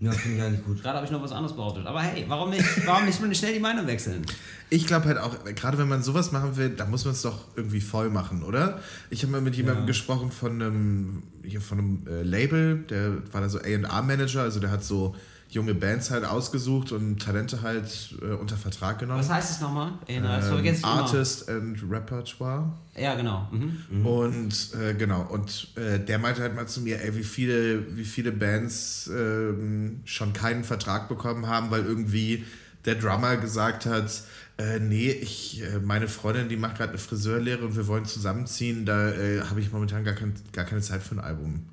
Ja, 0.00 0.10
finde 0.10 0.36
ich 0.38 0.42
eigentlich 0.42 0.64
gut. 0.64 0.82
Gerade 0.82 0.96
habe 0.96 1.06
ich 1.06 1.12
noch 1.12 1.22
was 1.22 1.32
anderes 1.32 1.54
behauptet. 1.56 1.86
Aber 1.86 2.02
hey, 2.02 2.24
warum 2.28 2.50
nicht, 2.50 2.64
warum 2.86 3.04
nicht 3.06 3.18
schnell 3.38 3.54
die 3.54 3.60
Meinung 3.60 3.86
wechseln? 3.86 4.22
Ich 4.68 4.86
glaube 4.86 5.06
halt 5.06 5.18
auch, 5.18 5.44
gerade 5.54 5.78
wenn 5.78 5.88
man 5.88 6.02
sowas 6.02 6.32
machen 6.32 6.56
will, 6.56 6.70
dann 6.70 6.90
muss 6.90 7.04
man 7.04 7.14
es 7.14 7.22
doch 7.22 7.44
irgendwie 7.54 7.80
voll 7.80 8.10
machen, 8.10 8.42
oder? 8.42 8.80
Ich 9.10 9.22
habe 9.22 9.32
mal 9.32 9.40
mit 9.40 9.54
jemandem 9.54 9.82
Ja. 9.84 9.86
gesprochen 9.86 10.30
von 10.32 10.60
einem, 10.60 11.22
hier 11.44 11.60
von 11.60 11.78
einem 11.78 12.06
äh, 12.08 12.22
Label, 12.22 12.78
der 12.90 13.18
war 13.32 13.40
da 13.40 13.48
so 13.48 13.58
A&R-Manager, 13.60 14.42
also 14.42 14.58
der 14.60 14.70
hat 14.70 14.82
so 14.84 15.14
junge 15.54 15.74
Bands 15.74 16.10
halt 16.10 16.24
ausgesucht 16.24 16.90
und 16.90 17.22
Talente 17.22 17.62
halt 17.62 18.16
äh, 18.20 18.32
unter 18.34 18.56
Vertrag 18.56 18.98
genommen. 18.98 19.20
Was 19.20 19.30
heißt 19.30 19.52
es 19.52 19.60
nochmal? 19.60 19.92
Das 20.06 20.48
vergesse 20.48 20.80
ich 20.80 20.84
ähm, 20.84 20.92
immer. 20.92 21.02
Artist 21.02 21.48
and 21.48 21.78
Repertoire. 21.88 22.72
Ja, 22.96 23.14
genau. 23.14 23.48
Mhm. 23.52 24.06
Und 24.06 24.74
äh, 24.74 24.94
genau, 24.94 25.22
und 25.22 25.68
äh, 25.76 26.00
der 26.00 26.18
meinte 26.18 26.42
halt 26.42 26.56
mal 26.56 26.66
zu 26.66 26.80
mir, 26.80 27.00
ey, 27.00 27.14
wie 27.16 27.22
viele, 27.22 27.96
wie 27.96 28.04
viele 28.04 28.32
Bands 28.32 29.08
ähm, 29.14 30.00
schon 30.04 30.32
keinen 30.32 30.64
Vertrag 30.64 31.08
bekommen 31.08 31.46
haben, 31.46 31.70
weil 31.70 31.84
irgendwie 31.84 32.44
der 32.84 32.96
Drummer 32.96 33.36
gesagt 33.36 33.86
hat, 33.86 34.22
äh, 34.58 34.80
nee, 34.80 35.10
ich, 35.10 35.62
äh, 35.62 35.78
meine 35.78 36.08
Freundin, 36.08 36.48
die 36.48 36.56
macht 36.56 36.78
gerade 36.78 36.90
eine 36.90 36.98
Friseurlehre 36.98 37.64
und 37.64 37.76
wir 37.76 37.86
wollen 37.86 38.06
zusammenziehen, 38.06 38.84
da 38.84 39.10
äh, 39.10 39.42
habe 39.42 39.60
ich 39.60 39.70
momentan 39.70 40.04
gar, 40.04 40.14
kein, 40.14 40.34
gar 40.52 40.64
keine 40.64 40.80
Zeit 40.80 41.02
für 41.02 41.14
ein 41.14 41.20
Album. 41.20 41.66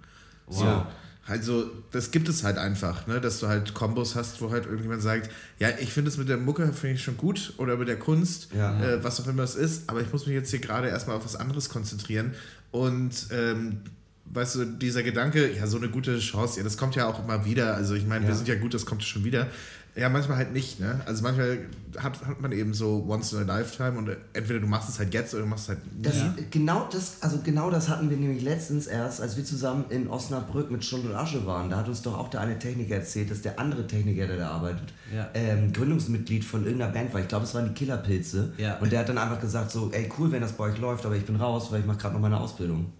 So. 0.47 0.85
Also, 1.27 1.69
das 1.91 2.09
gibt 2.11 2.27
es 2.29 2.43
halt 2.43 2.57
einfach, 2.57 3.05
ne? 3.07 3.21
dass 3.21 3.39
du 3.39 3.47
halt 3.47 3.73
Kombos 3.75 4.15
hast, 4.15 4.41
wo 4.41 4.49
halt 4.51 4.65
irgendjemand 4.65 5.01
sagt, 5.03 5.29
ja, 5.59 5.69
ich 5.79 5.93
finde 5.93 6.09
es 6.09 6.17
mit 6.17 6.27
der 6.29 6.37
Mucke 6.37 6.73
finde 6.73 6.95
ich 6.95 7.03
schon 7.03 7.15
gut 7.15 7.53
oder 7.57 7.77
mit 7.77 7.87
der 7.87 7.99
Kunst, 7.99 8.49
Ja. 8.55 8.81
äh, 8.83 9.03
was 9.03 9.21
auch 9.21 9.27
immer 9.27 9.43
es 9.43 9.55
ist, 9.55 9.83
aber 9.87 10.01
ich 10.01 10.11
muss 10.11 10.25
mich 10.25 10.33
jetzt 10.35 10.49
hier 10.49 10.59
gerade 10.59 10.87
erstmal 10.89 11.15
auf 11.17 11.23
was 11.23 11.35
anderes 11.35 11.69
konzentrieren. 11.69 12.33
Und 12.71 13.27
ähm, 13.31 13.81
weißt 14.25 14.55
du, 14.55 14.65
dieser 14.65 15.03
Gedanke, 15.03 15.53
ja, 15.53 15.67
so 15.67 15.77
eine 15.77 15.89
gute 15.89 16.17
Chance, 16.19 16.57
ja, 16.57 16.63
das 16.63 16.77
kommt 16.77 16.95
ja 16.95 17.05
auch 17.07 17.23
immer 17.23 17.45
wieder. 17.45 17.75
Also 17.75 17.93
ich 17.93 18.07
meine, 18.07 18.23
wir 18.25 18.31
Ja. 18.31 18.35
sind 18.35 18.47
ja 18.47 18.55
gut, 18.55 18.73
das 18.73 18.85
kommt 18.85 19.03
schon 19.03 19.23
wieder. 19.23 19.47
Ja, 19.93 20.07
manchmal 20.07 20.37
halt 20.37 20.53
nicht, 20.53 20.79
ne? 20.79 21.01
Also 21.05 21.21
manchmal 21.21 21.65
hat, 21.97 22.25
hat 22.25 22.39
man 22.39 22.53
eben 22.53 22.73
so 22.73 23.05
once 23.09 23.33
in 23.33 23.39
a 23.39 23.41
lifetime 23.57 23.97
und 23.97 24.09
entweder 24.31 24.61
du 24.61 24.65
machst 24.67 24.87
es 24.87 24.97
halt 24.99 25.13
jetzt 25.13 25.33
oder 25.33 25.43
du 25.43 25.49
machst 25.49 25.63
es 25.65 25.69
halt 25.69 25.79
Das, 26.01 26.15
nie. 26.15 26.45
genau, 26.49 26.87
das, 26.89 27.17
also 27.21 27.39
genau 27.43 27.69
das 27.69 27.89
hatten 27.89 28.09
wir 28.09 28.15
nämlich 28.15 28.41
letztens 28.41 28.87
erst, 28.87 29.19
als 29.19 29.35
wir 29.35 29.43
zusammen 29.43 29.83
in 29.89 30.07
Osnabrück 30.07 30.71
mit 30.71 30.85
Stund 30.85 31.03
und 31.05 31.13
Asche 31.13 31.45
waren. 31.45 31.69
Da 31.69 31.75
hat 31.75 31.89
uns 31.89 32.01
doch 32.03 32.17
auch 32.17 32.29
der 32.29 32.39
eine 32.39 32.57
Techniker 32.57 32.95
erzählt, 32.95 33.29
dass 33.31 33.41
der 33.41 33.59
andere 33.59 33.85
Techniker, 33.85 34.27
der 34.27 34.37
da 34.37 34.51
arbeitet, 34.51 34.93
Ja. 35.13 35.27
ähm, 35.33 35.73
Gründungsmitglied 35.73 36.45
von 36.45 36.63
irgendeiner 36.63 36.93
Band 36.93 37.13
war. 37.13 37.19
Ich 37.19 37.27
glaube, 37.27 37.43
es 37.43 37.53
waren 37.53 37.67
die 37.67 37.73
Killerpilze. 37.73 38.53
Ja. 38.57 38.77
Und 38.77 38.93
der 38.93 38.99
hat 39.01 39.09
dann 39.09 39.17
einfach 39.17 39.41
gesagt 39.41 39.71
so, 39.71 39.91
ey 39.91 40.09
cool, 40.17 40.31
wenn 40.31 40.41
das 40.41 40.53
bei 40.53 40.63
euch 40.71 40.77
läuft, 40.77 41.05
aber 41.05 41.17
ich 41.17 41.25
bin 41.25 41.35
raus, 41.35 41.69
weil 41.69 41.81
ich 41.81 41.85
mache 41.85 41.97
gerade 41.97 42.13
noch 42.13 42.21
meine 42.21 42.39
Ausbildung. 42.39 42.93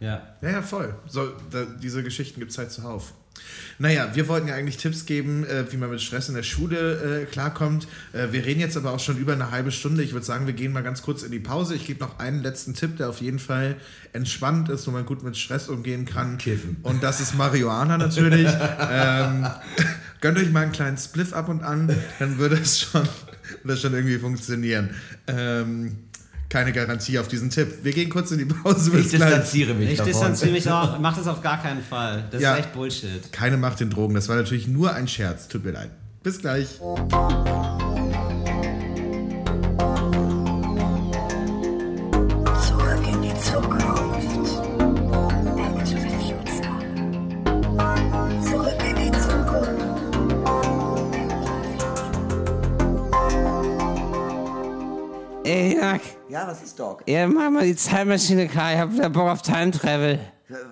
Ja. 0.00 0.20
Ja, 0.42 0.50
ja, 0.50 0.60
voll. 0.62 0.94
So, 1.08 1.30
da, 1.50 1.64
diese 1.82 2.02
Geschichten 2.02 2.40
gibt 2.40 2.52
es 2.52 2.58
halt 2.58 2.70
zuhauf. 2.70 3.14
Naja, 3.78 4.10
wir 4.14 4.26
wollten 4.28 4.48
ja 4.48 4.54
eigentlich 4.54 4.78
Tipps 4.78 5.04
geben, 5.04 5.44
äh, 5.44 5.70
wie 5.70 5.76
man 5.76 5.90
mit 5.90 6.00
Stress 6.00 6.28
in 6.28 6.34
der 6.34 6.42
Schule 6.42 7.22
äh, 7.22 7.24
klarkommt. 7.26 7.86
Äh, 8.12 8.28
wir 8.32 8.44
reden 8.46 8.60
jetzt 8.60 8.76
aber 8.76 8.92
auch 8.92 9.00
schon 9.00 9.18
über 9.18 9.34
eine 9.34 9.50
halbe 9.50 9.70
Stunde. 9.70 10.02
Ich 10.02 10.12
würde 10.12 10.24
sagen, 10.24 10.46
wir 10.46 10.54
gehen 10.54 10.72
mal 10.72 10.82
ganz 10.82 11.02
kurz 11.02 11.22
in 11.22 11.30
die 11.30 11.40
Pause. 11.40 11.74
Ich 11.74 11.86
gebe 11.86 12.00
noch 12.00 12.18
einen 12.18 12.42
letzten 12.42 12.74
Tipp, 12.74 12.96
der 12.96 13.10
auf 13.10 13.20
jeden 13.20 13.38
Fall 13.38 13.76
entspannt 14.12 14.70
ist, 14.70 14.86
wo 14.86 14.92
man 14.92 15.04
gut 15.04 15.22
mit 15.22 15.36
Stress 15.36 15.68
umgehen 15.68 16.06
kann. 16.06 16.38
Kiffen. 16.38 16.78
Und 16.82 17.02
das 17.02 17.20
ist 17.20 17.34
Marihuana 17.34 17.98
natürlich. 17.98 18.50
ähm, 18.90 19.46
gönnt 20.20 20.38
euch 20.38 20.50
mal 20.50 20.62
einen 20.62 20.72
kleinen 20.72 20.96
Spliff 20.96 21.32
ab 21.32 21.48
und 21.48 21.62
an, 21.62 21.94
dann 22.18 22.38
würde 22.38 22.56
es 22.56 22.80
schon, 22.80 23.06
das 23.64 23.80
schon 23.80 23.94
irgendwie 23.94 24.18
funktionieren. 24.18 24.90
Ähm, 25.26 25.98
keine 26.48 26.72
Garantie 26.72 27.18
auf 27.18 27.28
diesen 27.28 27.50
Tipp. 27.50 27.78
Wir 27.82 27.92
gehen 27.92 28.08
kurz 28.10 28.30
in 28.30 28.38
die 28.38 28.44
Pause. 28.44 28.90
Ich 28.98 29.08
gleich. 29.10 29.20
distanziere 29.30 29.74
mich 29.74 29.90
Ich 29.90 29.96
davon. 29.98 30.12
distanziere 30.12 30.50
mich 30.52 30.70
auch. 30.70 30.98
Mach 31.00 31.16
das 31.16 31.26
auf 31.26 31.42
gar 31.42 31.60
keinen 31.60 31.82
Fall. 31.82 32.24
Das 32.30 32.40
Ja. 32.42 32.54
ist 32.54 32.60
echt 32.60 32.72
Bullshit. 32.72 33.32
Keine 33.32 33.56
Macht 33.56 33.80
den 33.80 33.90
Drogen. 33.90 34.14
Das 34.14 34.28
war 34.28 34.36
natürlich 34.36 34.68
nur 34.68 34.94
ein 34.94 35.08
Scherz. 35.08 35.48
Tut 35.48 35.64
mir 35.64 35.72
leid. 35.72 35.90
Bis 36.22 36.38
gleich. 36.40 36.80
Ja, 56.46 56.52
was 56.52 56.62
ist 56.62 56.78
Doc? 56.78 57.02
ja, 57.06 57.26
mach 57.26 57.50
mal 57.50 57.64
die 57.64 57.74
Zeitmaschine 57.76 58.46
klar. 58.46 58.72
Ich 58.72 58.78
hab 58.78 58.92
wieder 58.92 59.10
Bock 59.10 59.28
auf 59.28 59.42
Time 59.42 59.70
Travel. 59.72 60.18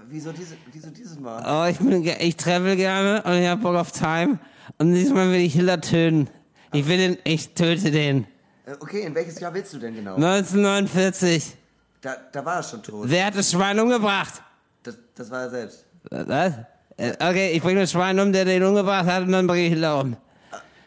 Wieso, 0.08 0.30
diese, 0.30 0.54
wieso 0.72 0.90
dieses 0.90 1.18
Mal? 1.18 1.42
Oh, 1.44 1.68
ich 1.68 1.78
bin, 1.78 2.04
ich 2.20 2.36
travel 2.36 2.76
gerne 2.76 3.22
und 3.24 3.32
ich 3.34 3.48
hab 3.48 3.60
Bock 3.60 3.74
auf 3.74 3.90
Time. 3.90 4.38
Und 4.78 4.92
diesmal 4.94 5.30
will 5.30 5.40
ich 5.40 5.54
Hitler 5.54 5.80
töten. 5.80 6.28
Ich 6.72 6.86
will 6.86 6.96
den, 6.96 7.18
ich 7.24 7.54
töte 7.54 7.90
den. 7.90 8.24
Äh, 8.66 8.74
Okay, 8.80 9.00
in 9.02 9.14
welches 9.14 9.40
Jahr 9.40 9.52
willst 9.52 9.72
du 9.72 9.78
denn 9.78 9.94
genau? 9.94 10.14
1949. 10.14 11.56
Da, 12.00 12.16
da 12.32 12.44
war 12.44 12.56
er 12.56 12.62
schon 12.62 12.82
tot. 12.82 13.06
Wer 13.08 13.26
hat 13.26 13.36
das 13.36 13.50
Schwein 13.50 13.78
umgebracht? 13.80 14.42
Das, 14.84 14.96
das 15.14 15.30
war 15.30 15.42
er 15.42 15.50
selbst. 15.50 15.84
Was? 16.10 16.52
Äh, 16.96 17.12
Okay, 17.18 17.50
ich 17.52 17.62
bringe 17.62 17.80
das 17.80 17.90
Schwein 17.90 18.18
um, 18.20 18.32
der 18.32 18.44
den 18.44 18.62
umgebracht 18.62 19.06
hat 19.06 19.24
und 19.24 19.32
dann 19.32 19.46
bringe 19.48 19.64
ich 19.64 19.70
Hitler 19.72 20.00
um. 20.00 20.16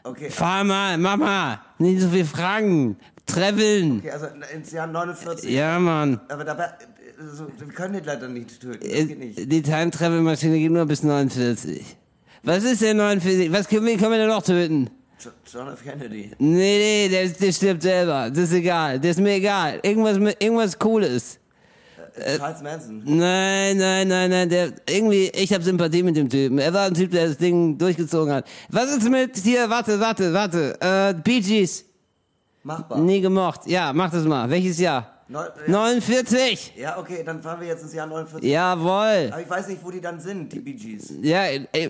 Okay, 0.03 0.29
Fahr 0.29 0.63
mal, 0.63 0.97
mach 0.97 1.17
mal. 1.17 1.59
Nicht 1.77 2.01
so 2.01 2.09
viel 2.09 2.23
Fragen. 2.25 2.97
Traveln. 3.28 3.99
okay 3.99 4.11
also 4.11 4.25
ins 4.53 4.71
Jahr 4.71 4.88
49. 4.88 5.49
Ja, 5.49 5.78
Mann. 5.80 6.19
Aber 6.30 6.43
da 6.43 6.57
war, 6.57 6.73
also, 7.19 7.47
wir 7.57 7.67
können 7.73 7.93
Hitler 7.95 8.15
dann 8.15 8.34
nicht 8.34 8.59
töten. 8.59 8.80
Das 8.82 8.89
Äh, 8.91 9.05
geht 9.05 9.19
nicht. 9.19 9.51
Die 9.51 9.61
Time-Travel-Maschine 9.61 10.57
geht 10.59 10.71
nur 10.71 10.86
bis 10.86 11.03
49. 11.03 11.84
Was 12.43 12.63
ist 12.63 12.82
denn 12.82 12.97
49? 12.97 13.51
Was 13.51 13.67
können 13.67 13.86
wir, 13.86 13.97
können 13.97 14.11
wir 14.11 14.17
denn 14.19 14.28
noch 14.30 14.43
töten? 14.43 14.89
Jo- 15.19 15.32
John 15.51 15.67
F. 15.73 15.84
Kennedy. 15.84 16.32
Nee, 16.38 17.07
nee, 17.07 17.09
der, 17.09 17.28
der 17.30 17.51
stirbt 17.51 17.82
selber. 17.82 18.30
Das 18.30 18.39
ist 18.45 18.53
egal. 18.53 18.99
Das 18.99 19.11
ist 19.11 19.19
mir 19.19 19.34
egal. 19.34 19.80
Irgendwas, 19.84 20.17
irgendwas 20.39 20.78
Cooles. 20.78 21.39
Äh, 22.15 22.38
Charles 22.38 22.61
Manson. 22.63 23.01
Nein, 23.05 23.78
nein, 23.78 24.07
nein, 24.07 24.30
nein. 24.30 24.49
Der, 24.49 24.71
irgendwie, 24.89 25.30
ich 25.36 25.53
habe 25.53 25.63
Sympathie 25.63 26.01
mit 26.03 26.15
dem 26.15 26.30
Typen. 26.30 26.57
Er 26.59 26.73
war 26.73 26.86
ein 26.86 26.93
Typ, 26.93 27.11
der 27.11 27.28
das 27.28 27.38
Ding 27.38 27.78
durchgezogen 27.78 28.32
hat. 28.34 28.47
Was 28.69 28.95
ist 28.95 29.09
mit 29.09 29.36
hier? 29.38 29.69
Warte, 29.69 29.99
warte, 29.99 30.34
warte. 30.34 30.78
Äh, 30.80 31.13
Bee 31.23 31.41
Gees. 31.41 31.84
Machbar. 32.68 32.99
Nie 32.99 33.22
gemocht. 33.22 33.61
Ja, 33.65 33.93
mach 33.93 34.11
das 34.11 34.26
mal. 34.26 34.49
Welches 34.49 34.78
Jahr? 34.78 35.07
Neu- 35.30 35.45
ja. 35.45 35.72
49. 35.72 36.74
Ja, 36.76 36.97
okay, 36.97 37.24
dann 37.26 37.41
fahren 37.41 37.61
wir 37.61 37.68
jetzt 37.68 37.84
ins 37.84 37.93
Jahr 37.93 38.07
49. 38.07 38.49
Jawohl. 38.49 39.30
Aber 39.32 39.41
ich 39.41 39.49
weiß 39.49 39.70
nicht, 39.70 39.84
wo 39.84 39.89
die 39.89 40.01
dann 40.01 40.20
sind, 40.20 40.51
die 40.51 40.59
Bee 40.59 40.74
Gees. 40.74 41.13
Ja, 41.22 41.45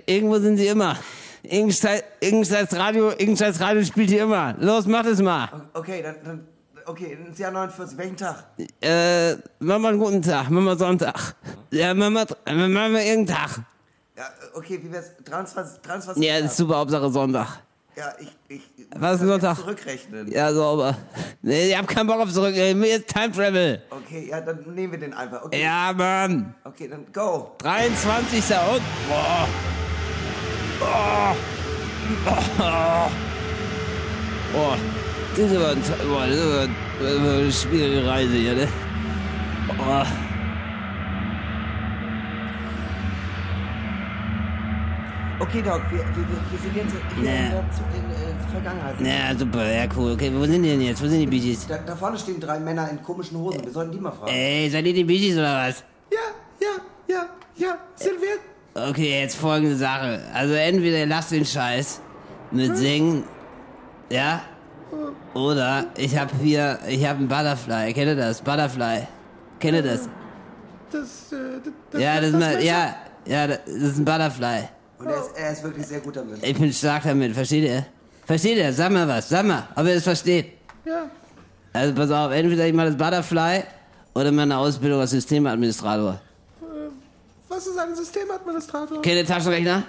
irgendwo 0.05 0.37
sind 0.37 0.57
sie 0.57 0.67
immer. 0.67 0.95
Irgendein 1.41 2.67
Radio, 2.73 3.09
irgendein 3.09 3.53
Radio 3.55 3.83
spielt 3.83 4.09
hier 4.11 4.23
immer. 4.23 4.53
Los, 4.59 4.85
mach 4.85 5.03
das 5.03 5.19
mal. 5.19 5.49
Okay, 5.73 6.03
dann, 6.03 6.15
dann 6.23 6.47
okay, 6.85 7.17
ins 7.27 7.39
Jahr 7.39 7.51
49. 7.51 7.97
Welchen 7.97 8.17
Tag? 8.17 8.43
Äh, 8.79 9.33
mach 9.59 9.79
mal 9.79 9.89
einen 9.89 9.99
guten 9.99 10.21
Tag, 10.21 10.49
mach 10.51 10.61
mal 10.61 10.77
Sonntag. 10.77 11.35
Ja, 11.71 11.95
mach 11.95 12.11
mal, 12.11 12.25
mach 12.45 12.67
mal 12.67 13.01
irgendeinen 13.01 13.25
Tag. 13.25 13.61
Ja, 14.15 14.25
okay, 14.53 14.79
wie 14.83 14.91
wär's? 14.91 15.11
23. 15.25 15.81
23. 15.81 16.23
Ja, 16.23 16.39
das 16.39 16.51
ist 16.51 16.57
super, 16.57 16.77
Hauptsache 16.77 17.09
Sonntag. 17.11 17.61
Ja, 17.97 18.13
ich, 18.19 18.27
ich 18.47 18.61
Was 18.95 19.15
ist 19.15 19.21
muss 19.21 19.29
Sonntag? 19.31 19.57
zurückrechnen. 19.57 20.31
Ja, 20.31 20.53
sauber. 20.53 20.95
Nee, 21.41 21.69
ich 21.71 21.75
hab 21.75 21.87
keinen 21.87 22.05
Bock 22.05 22.19
auf 22.21 22.31
zurück. 22.31 22.53
Ich 22.55 22.75
will 22.75 22.85
jetzt 22.85 23.11
Time 23.11 23.31
Travel. 23.31 23.81
Okay, 23.89 24.27
ja, 24.29 24.39
dann 24.39 24.59
nehmen 24.75 24.91
wir 24.93 24.99
den 24.99 25.15
einfach. 25.15 25.45
Okay, 25.45 25.63
Ja, 25.63 25.91
Mann. 25.97 26.53
okay 26.63 26.87
dann 26.87 27.07
go. 27.11 27.55
23. 27.57 28.39
und. 28.39 28.81
Boah. 29.09 29.47
Boah. 30.79 31.35
Boah. 32.57 33.11
Boah. 34.53 34.77
Das 35.35 35.51
ist 35.51 35.55
aber, 35.57 35.69
ein, 35.69 35.81
boah, 36.07 36.25
ist 36.25 36.69
das 36.99 37.11
ist 37.11 37.19
aber 37.19 37.31
eine 37.31 37.51
schwierige 37.51 38.07
Reise 38.07 38.33
hier, 38.35 38.53
ne? 38.53 38.67
Boah. 39.75 40.05
Okay, 45.39 45.61
Doc, 45.61 45.81
wir, 45.91 45.99
wir, 45.99 46.05
wir 46.51 46.59
sind 46.59 46.75
jetzt 46.75 46.93
hier 47.15 47.23
Nee. 47.23 47.29
in 47.29 47.53
in, 47.53 48.11
äh, 48.11 48.51
Vergangenheit. 48.51 48.95
Ja, 49.01 49.37
super, 49.37 49.71
ja, 49.71 49.85
cool. 49.95 50.13
Okay, 50.13 50.31
wo 50.33 50.43
sind 50.45 50.63
die 50.63 50.69
denn 50.69 50.81
jetzt? 50.81 51.01
Wo 51.03 51.07
sind 51.07 51.19
die 51.19 51.27
Bee 51.27 51.39
Gees? 51.39 51.67
Da, 51.67 51.77
da 51.77 51.95
vorne 51.95 52.17
stehen 52.17 52.39
drei 52.39 52.59
Männer 52.59 52.89
in 52.89 53.03
komischen 53.03 53.37
Hosen. 53.37 53.63
Wir 53.63 53.71
sollten 53.71 53.91
die 53.91 53.99
mal 53.99 54.11
fragen. 54.11 54.31
Ey, 54.31 54.67
seid 54.69 54.85
ihr 54.87 54.93
die 54.93 55.03
Bee 55.03 55.19
Gees 55.19 55.37
oder 55.37 55.67
was? 55.67 55.83
Ja, 56.11 56.17
ja, 56.59 57.15
ja, 57.15 57.25
ja, 57.55 57.77
sind 57.95 58.15
wir. 58.19 58.89
Okay, 58.89 59.21
jetzt 59.21 59.35
folgende 59.35 59.75
Sache. 59.75 60.21
Also 60.33 60.53
entweder 60.55 60.97
ihr 60.99 61.05
lasst 61.05 61.31
den 61.31 61.45
Scheiß 61.45 62.01
mit 62.51 62.75
Singen, 62.77 63.23
ja? 64.09 64.41
Oder 65.33 65.85
ich 65.97 66.17
habe 66.17 66.31
hier, 66.41 66.79
ich 66.87 67.05
habe 67.05 67.19
einen 67.19 67.27
Butterfly. 67.27 67.93
Kennt 67.93 68.07
ihr 68.07 68.15
das? 68.15 68.41
Butterfly. 68.41 69.07
Kennt 69.59 69.75
ihr 69.75 69.83
das? 69.83 70.09
Das, 70.91 71.31
äh, 71.31 71.59
das, 71.91 72.01
Ja, 72.01 72.15
das 72.21 72.29
ist 72.29 72.39
mal, 72.39 72.63
ja, 72.63 72.95
ja, 73.25 73.47
das 73.47 73.59
ist 73.67 73.97
ein 73.99 74.05
Butterfly. 74.05 74.69
Und 74.99 75.07
er 75.07 75.17
ist, 75.19 75.29
er 75.37 75.51
ist 75.51 75.63
wirklich 75.63 75.85
sehr 75.85 75.99
gut 75.99 76.15
damit. 76.15 76.43
Ich 76.43 76.57
bin 76.57 76.71
stark 76.73 77.03
damit, 77.03 77.33
versteht 77.33 77.63
ihr? 77.65 77.85
Versteht 78.25 78.57
ihr? 78.57 78.73
Sag 78.73 78.91
mal 78.91 79.07
was, 79.07 79.29
sag 79.29 79.45
mal, 79.45 79.67
ob 79.75 79.85
ihr 79.85 79.95
das 79.95 80.03
versteht. 80.03 80.53
Ja. 80.85 81.09
Also 81.73 81.93
pass 81.93 82.09
auf, 82.11 82.31
entweder 82.31 82.65
ich 82.67 82.73
mache 82.73 82.87
das 82.87 82.97
Butterfly 82.97 83.63
oder 84.15 84.31
meine 84.31 84.57
Ausbildung 84.57 84.99
als 84.99 85.11
Systemadministrator. 85.11 86.19
Was 87.49 87.67
ist 87.67 87.77
ein 87.77 87.95
Systemadministrator? 87.95 89.01
Kennt 89.01 89.15
ihr 89.17 89.25
Taschenrechner? 89.25 89.83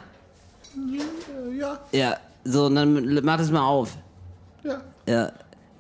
Äh, 0.77 1.57
ja, 1.59 1.79
Ja, 1.93 2.17
so, 2.45 2.67
und 2.67 2.75
dann 2.77 3.21
mach 3.25 3.39
das 3.39 3.51
mal 3.51 3.63
auf. 3.67 3.91
ja. 4.65 4.81
Ja, 5.07 5.33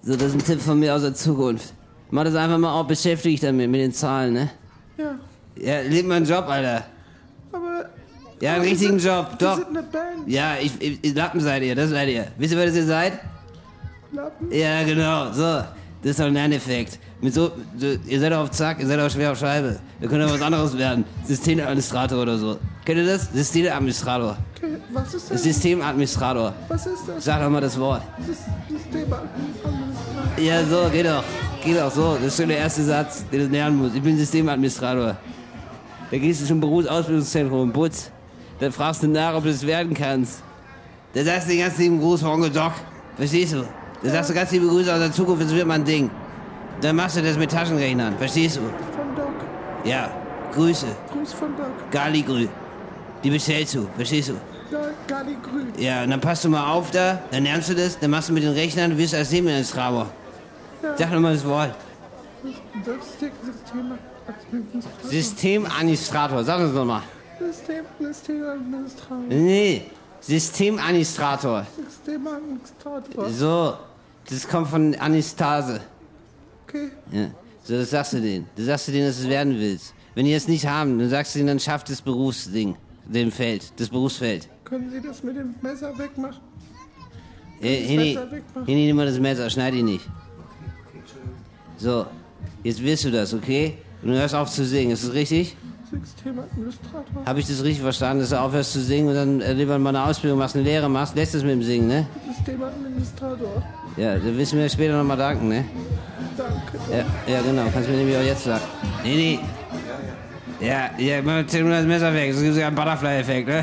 so, 0.03 0.15
das 0.17 0.29
ist 0.29 0.35
ein 0.35 0.45
Tipp 0.45 0.61
von 0.63 0.79
mir 0.79 0.95
aus 0.95 1.03
der 1.03 1.13
Zukunft. 1.15 1.75
Mach 2.11 2.25
das 2.25 2.35
einfach 2.35 2.57
mal 2.57 2.73
auf, 2.73 2.87
beschäftige 2.87 3.33
dich 3.35 3.41
damit, 3.41 3.69
mit 3.71 3.81
den 3.81 3.93
Zahlen, 3.93 4.33
ne? 4.33 4.51
Ja. 4.97 5.15
Ja, 5.57 5.81
leg 5.83 6.07
mal 6.07 6.15
einen 6.15 6.25
Job, 6.27 6.47
Alter. 6.49 6.85
Ja, 8.41 8.55
einen 8.55 8.63
wir 8.65 8.71
richtigen 8.71 8.99
sind- 8.99 9.09
Job, 9.11 9.27
Wir 9.39 9.47
doch. 9.49 9.57
sind 9.57 9.69
eine 9.69 9.83
Band. 9.83 10.27
Ja, 10.29 10.55
ich, 10.61 10.73
ich, 11.03 11.15
Lappen 11.15 11.41
seid 11.41 11.63
ihr, 11.63 11.75
das 11.75 11.91
seid 11.91 12.09
ihr. 12.09 12.27
Wisst 12.39 12.53
ihr, 12.53 12.59
wer 12.59 12.67
das 12.67 12.77
ihr 12.77 12.87
seid? 12.87 13.13
Lappen. 14.13 14.53
Ja, 14.53 14.83
genau, 14.85 15.33
so. 15.33 15.43
Das 16.01 16.13
ist 16.13 16.21
doch 16.21 16.27
ein 16.27 16.35
Lerneffekt. 16.35 16.99
Mit 17.21 17.35
so, 17.35 17.51
so, 17.77 17.87
ihr 18.07 18.21
seid 18.21 18.33
auf 18.33 18.53
Zack, 18.53 18.79
ihr 18.79 18.87
seid 18.87 19.01
auch 19.01 19.11
schwer 19.11 19.33
auf 19.33 19.39
Scheibe. 19.39 19.81
Wir 19.99 20.09
können 20.09 20.25
doch 20.29 20.33
was 20.35 20.41
anderes 20.43 20.79
werden. 20.79 21.05
Systemadministrator 21.25 22.23
oder 22.23 22.39
so. 22.39 22.57
Kennt 22.85 22.99
ihr 22.99 23.07
das? 23.07 23.29
Systemadministrator. 23.33 24.37
Okay, 24.57 24.77
was 24.93 25.15
ist 25.15 25.31
das? 25.33 25.43
Systemadministrator. 25.43 26.55
Was 26.69 26.87
ist 26.87 27.09
das? 27.09 27.25
Sag 27.25 27.43
doch 27.43 27.51
mal 27.51 27.61
das 27.61 27.77
Wort. 27.81 28.03
Sys- 28.25 28.47
Systemadministrator. 28.71 29.79
Ja, 30.41 30.65
so, 30.65 30.89
geht 30.91 31.07
doch. 31.07 31.25
Geht 31.65 31.77
doch 31.81 31.91
so. 31.91 32.15
Das 32.15 32.27
ist 32.27 32.37
schon 32.37 32.49
der 32.49 32.59
erste 32.59 32.85
Satz, 32.85 33.25
den 33.33 33.41
du 33.41 33.47
lernen 33.49 33.77
musst. 33.79 33.97
Ich 33.97 34.03
bin 34.03 34.17
Systemadministrator. 34.17 35.17
Da 36.11 36.17
gehst 36.17 36.41
du 36.43 36.47
zum 36.47 36.61
Berufsausbildungszentrum, 36.61 37.73
Putz. 37.73 38.11
Da 38.61 38.71
fragst 38.71 39.03
du 39.03 39.09
nach, 39.09 39.35
ob 39.35 39.45
du 39.45 39.51
es 39.51 39.67
werden 39.67 39.95
kannst. 39.95 40.43
Da 41.15 41.23
sagst 41.25 41.47
du 41.47 41.53
den 41.53 41.61
ganz 41.61 41.79
lieben 41.79 42.01
Gruß 42.01 42.21
von 42.21 42.31
Onkel 42.31 42.51
Doc. 42.51 42.73
Verstehst 43.17 43.53
du? 43.53 43.65
Da 44.03 44.11
sagst 44.11 44.31
du 44.31 44.35
ganz 44.35 44.51
liebe 44.51 44.67
Grüße 44.67 44.93
aus 44.93 44.99
der 44.99 45.13
Zukunft, 45.13 45.45
es 45.45 45.55
wird 45.55 45.67
mal 45.67 45.75
ein 45.75 45.85
Ding. 45.85 46.11
Dann 46.81 46.97
machst 46.97 47.17
du 47.17 47.23
das 47.23 47.37
mit 47.37 47.51
Taschenrechnern. 47.51 48.17
Verstehst 48.19 48.57
du? 48.57 48.61
Von 48.61 49.15
Doc. 49.17 49.33
Ja. 49.85 50.11
Grüße. 50.55 50.87
Gruß 51.13 51.33
von 51.33 51.57
Doc. 51.57 51.67
Galigrü. 51.91 52.49
Die 53.23 53.31
bestellst 53.31 53.75
du. 53.75 53.89
Verstehst 53.97 54.29
du? 54.29 54.35
Ja, 54.71 54.81
Gali 55.07 55.37
Grün. 55.43 55.73
Ja, 55.79 56.03
und 56.03 56.11
dann 56.11 56.21
passt 56.21 56.45
du 56.45 56.51
mal 56.51 56.71
auf 56.71 56.91
da, 56.91 57.19
dann 57.31 57.45
lernst 57.45 57.71
du 57.71 57.75
das, 57.75 57.99
dann 57.99 58.11
machst 58.11 58.29
du 58.29 58.35
mit 58.35 58.43
den 58.43 58.53
Rechnern, 58.53 58.91
du 58.91 58.99
wirst 58.99 59.15
als 59.15 59.31
Systemadministrator. 59.31 60.07
Sag 60.97 61.11
doch 61.11 61.21
mal 61.21 61.33
das 61.33 61.45
Wort. 61.47 61.75
System, 62.85 63.31
Systemadministrator. 63.43 65.11
Systemadministrator, 65.11 66.45
sag 66.45 66.59
das 66.59 66.73
nochmal. 66.73 67.03
System, 67.39 67.85
Systemadministrator. 68.01 69.25
Nee, 69.29 69.83
Systemadministrator. 70.21 71.67
Systemadministrator. 71.77 73.31
So, 73.31 73.75
das 74.29 74.49
kommt 74.49 74.69
von 74.69 74.95
Anistase. 74.97 75.81
Okay. 76.67 76.91
Ja. 77.13 77.31
So, 77.63 77.75
das 77.75 77.91
sagst 77.91 78.15
du 78.15 78.21
denen. 78.21 78.47
Du 78.57 78.65
sagst 78.65 78.89
du 78.89 78.93
denen, 78.93 79.07
dass 79.07 79.17
du 79.19 79.25
es 79.25 79.29
werden 79.29 79.59
willst. 79.59 79.95
Wenn 80.15 80.25
die 80.25 80.33
es 80.33 80.49
nicht 80.49 80.67
haben, 80.67 80.99
dann 80.99 81.09
sagst 81.09 81.35
du 81.35 81.39
ihnen, 81.39 81.49
dann 81.49 81.61
schafft 81.61 81.91
das 81.91 82.03
Berufsding, 82.03 82.77
den 83.05 83.31
Feld, 83.31 83.73
das 83.77 83.89
Berufsfeld. 83.89 84.49
Können 84.65 84.91
Sie 84.91 85.01
das 85.01 85.23
mit 85.23 85.37
dem 85.37 85.55
Messer 85.63 85.97
wegmachen? 85.97 86.41
Äh, 87.61 87.81
das 87.81 87.89
Hini? 87.89 88.19
Hini, 88.67 88.87
nimm 88.87 88.97
mal 88.97 89.07
das 89.07 89.19
Messer, 89.19 89.49
schneid 89.49 89.75
ihn 89.75 89.87
nicht. 89.87 90.09
So, 91.77 92.07
jetzt 92.65 92.83
wirst 92.83 93.05
du 93.05 93.11
das, 93.11 93.33
okay? 93.33 93.79
Und 94.03 94.09
du 94.09 94.15
hörst 94.19 94.35
auf 94.35 94.51
zu 94.51 94.65
singen, 94.65 94.93
ist 94.93 95.05
das 95.05 95.13
richtig? 95.13 95.57
Systemadministrator. 95.91 97.25
Habe 97.25 97.41
ich 97.41 97.47
das 97.47 97.63
richtig 97.63 97.83
verstanden, 97.83 98.21
dass 98.21 98.31
du 98.31 98.41
aufhörst 98.41 98.73
zu 98.73 98.81
singen 98.81 99.09
und 99.09 99.15
dann 99.15 99.41
äh, 99.41 99.53
lieber 99.53 99.79
mal 99.79 99.91
eine 99.91 100.05
Ausbildung 100.05 100.39
machst, 100.39 100.55
eine 100.55 100.65
Lehre 100.65 100.89
machst, 100.89 101.17
lässt 101.17 101.35
es 101.35 101.43
mit 101.43 101.53
dem 101.53 101.63
Singen, 101.63 101.89
ne? 101.89 102.07
Systemadministrator. 102.37 103.63
Ja, 103.97 104.17
da 104.17 104.37
wissen 104.37 104.59
wir 104.59 104.69
später 104.69 104.99
nochmal 104.99 105.17
danken, 105.17 105.49
ne? 105.49 105.65
Danke. 106.37 106.79
Ja, 106.91 107.33
ja, 107.33 107.43
genau, 107.43 107.65
kannst 107.73 107.89
mir 107.89 107.97
nämlich 107.97 108.17
auch 108.17 108.23
jetzt 108.23 108.45
sagen. 108.45 108.65
Nee, 109.03 109.17
nee. 109.17 109.41
Ja, 110.61 110.91
ja, 110.99 111.23
mal 111.23 111.47
zieh 111.47 111.61
nur 111.61 111.71
das 111.71 111.87
Messer 111.87 112.13
weg, 112.13 112.33
sonst 112.33 112.43
gibt 112.43 112.55
es 112.55 112.61
ja 112.61 112.67
einen 112.67 112.77
Butterfly-Effekt, 112.77 113.49
ne? 113.49 113.63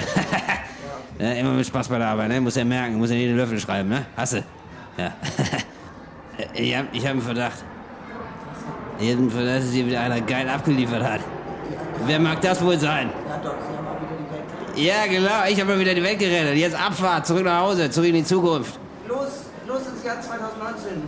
ja, 1.19 1.31
immer 1.33 1.51
mit 1.51 1.65
Spaß 1.67 1.87
bei 1.89 1.97
der 1.99 2.07
Arbeit, 2.07 2.29
ne? 2.29 2.41
Muss 2.41 2.55
ja 2.55 2.65
merken, 2.65 2.95
muss 2.95 3.09
ja 3.09 3.15
nicht 3.15 3.27
den 3.27 3.37
Löffel 3.37 3.59
schreiben, 3.59 3.89
ne? 3.89 4.05
Hasse. 4.17 4.43
Ja. 4.97 5.11
ich 6.53 6.75
hab, 6.75 6.85
ich 6.93 7.03
hab 7.03 7.11
einen 7.11 7.21
Verdacht. 7.21 7.63
Ich 8.99 9.11
hab 9.11 9.19
einen 9.19 9.29
Verdacht, 9.29 9.63
dass 9.63 9.71
hier 9.71 9.85
wieder 9.85 10.01
einer 10.01 10.21
geil 10.21 10.49
abgeliefert 10.49 11.03
hat. 11.03 11.21
Wer 12.05 12.19
mag 12.19 12.41
das 12.41 12.63
wohl 12.63 12.77
sein? 12.77 13.09
Ja, 13.27 13.37
Doc, 13.37 13.55
Sie 13.67 13.77
haben 13.77 13.85
mal 13.85 13.95
wieder 14.01 14.17
die 14.17 14.31
Welt 14.31 14.87
Ja, 14.87 15.05
genau, 15.07 15.49
ich 15.49 15.59
habe 15.59 15.71
mal 15.71 15.79
wieder 15.79 15.93
die 15.93 16.03
Welt 16.03 16.19
gerettet. 16.19 16.57
Jetzt 16.57 16.75
Abfahrt, 16.79 17.25
zurück 17.25 17.43
nach 17.45 17.61
Hause, 17.61 17.89
zurück 17.89 18.09
in 18.09 18.15
die 18.15 18.23
Zukunft. 18.23 18.77
Los, 19.07 19.27
los 19.67 19.81
ins 19.87 20.03
Jahr 20.03 20.21
2019. 20.21 21.03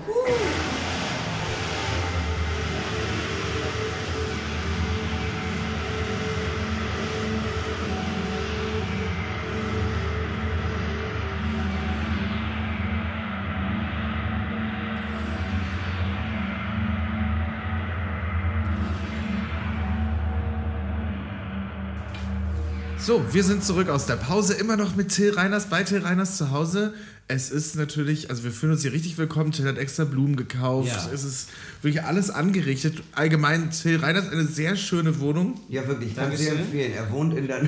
So, 23.07 23.23
wir 23.31 23.45
sind 23.45 23.63
zurück 23.63 23.87
aus 23.87 24.05
der 24.05 24.17
Pause, 24.17 24.53
immer 24.55 24.75
noch 24.75 24.97
mit 24.97 25.13
Till 25.13 25.33
Reiners, 25.33 25.67
bei 25.67 25.81
Till 25.81 25.99
Reiners 25.99 26.35
zu 26.35 26.51
Hause. 26.51 26.93
Es 27.30 27.51
ist 27.51 27.75
natürlich, 27.75 28.30
also 28.30 28.45
wir 28.45 28.51
fühlen 28.51 28.71
uns 28.71 28.84
hier 28.84 28.93
richtig 28.93 29.17
willkommen. 29.17 29.51
Till 29.51 29.65
hat 29.65 29.78
extra 29.78 30.05
Blumen 30.05 30.38
gekauft. 30.38 30.88
Ja. 30.88 31.09
Es 31.13 31.25
ist 31.25 31.49
wirklich 31.82 32.03
alles 32.03 32.30
angerichtet. 32.30 33.03
Allgemein, 33.11 33.69
Till 33.69 33.97
Reiners 33.97 34.30
eine 34.30 34.45
sehr 34.45 34.78
schöne 34.78 35.19
Wohnung. 35.19 35.59
Ja, 35.67 35.86
wirklich, 35.89 36.15
kann 36.15 36.32
ich 36.32 36.39
sehr 36.39 36.53
empfehlen. 36.53 36.93
Er 36.93 37.11
wohnt 37.11 37.38
in 37.38 37.47
der. 37.47 37.61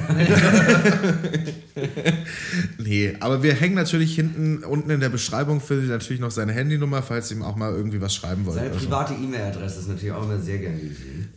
Nee, 2.78 3.16
aber 3.20 3.43
wir 3.43 3.53
hängen 3.53 3.76
natürlich 3.76 4.16
hinten, 4.16 4.64
unten 4.64 4.89
in 4.89 4.99
der 4.99 5.10
Beschreibung 5.10 5.62
für 5.62 5.80
Sie 5.80 5.88
natürlich 5.88 6.20
noch 6.20 6.32
seine 6.32 6.51
Handynummer, 6.51 7.01
falls 7.01 7.30
Sie 7.30 7.36
ihm 7.36 7.41
auch 7.41 7.55
mal 7.55 7.74
irgendwie 7.74 8.01
was 8.01 8.14
schreiben 8.14 8.45
wollen. 8.45 8.55
Seine 8.55 8.72
oder 8.72 8.80
so. 8.80 8.86
private 8.88 9.14
E-Mail-Adresse 9.14 9.80
ist 9.82 9.88
natürlich 9.88 10.12
auch 10.12 10.24
immer 10.24 10.39
sehr 10.39 10.57
gerne 10.57 10.80
gesehen. 10.80 11.30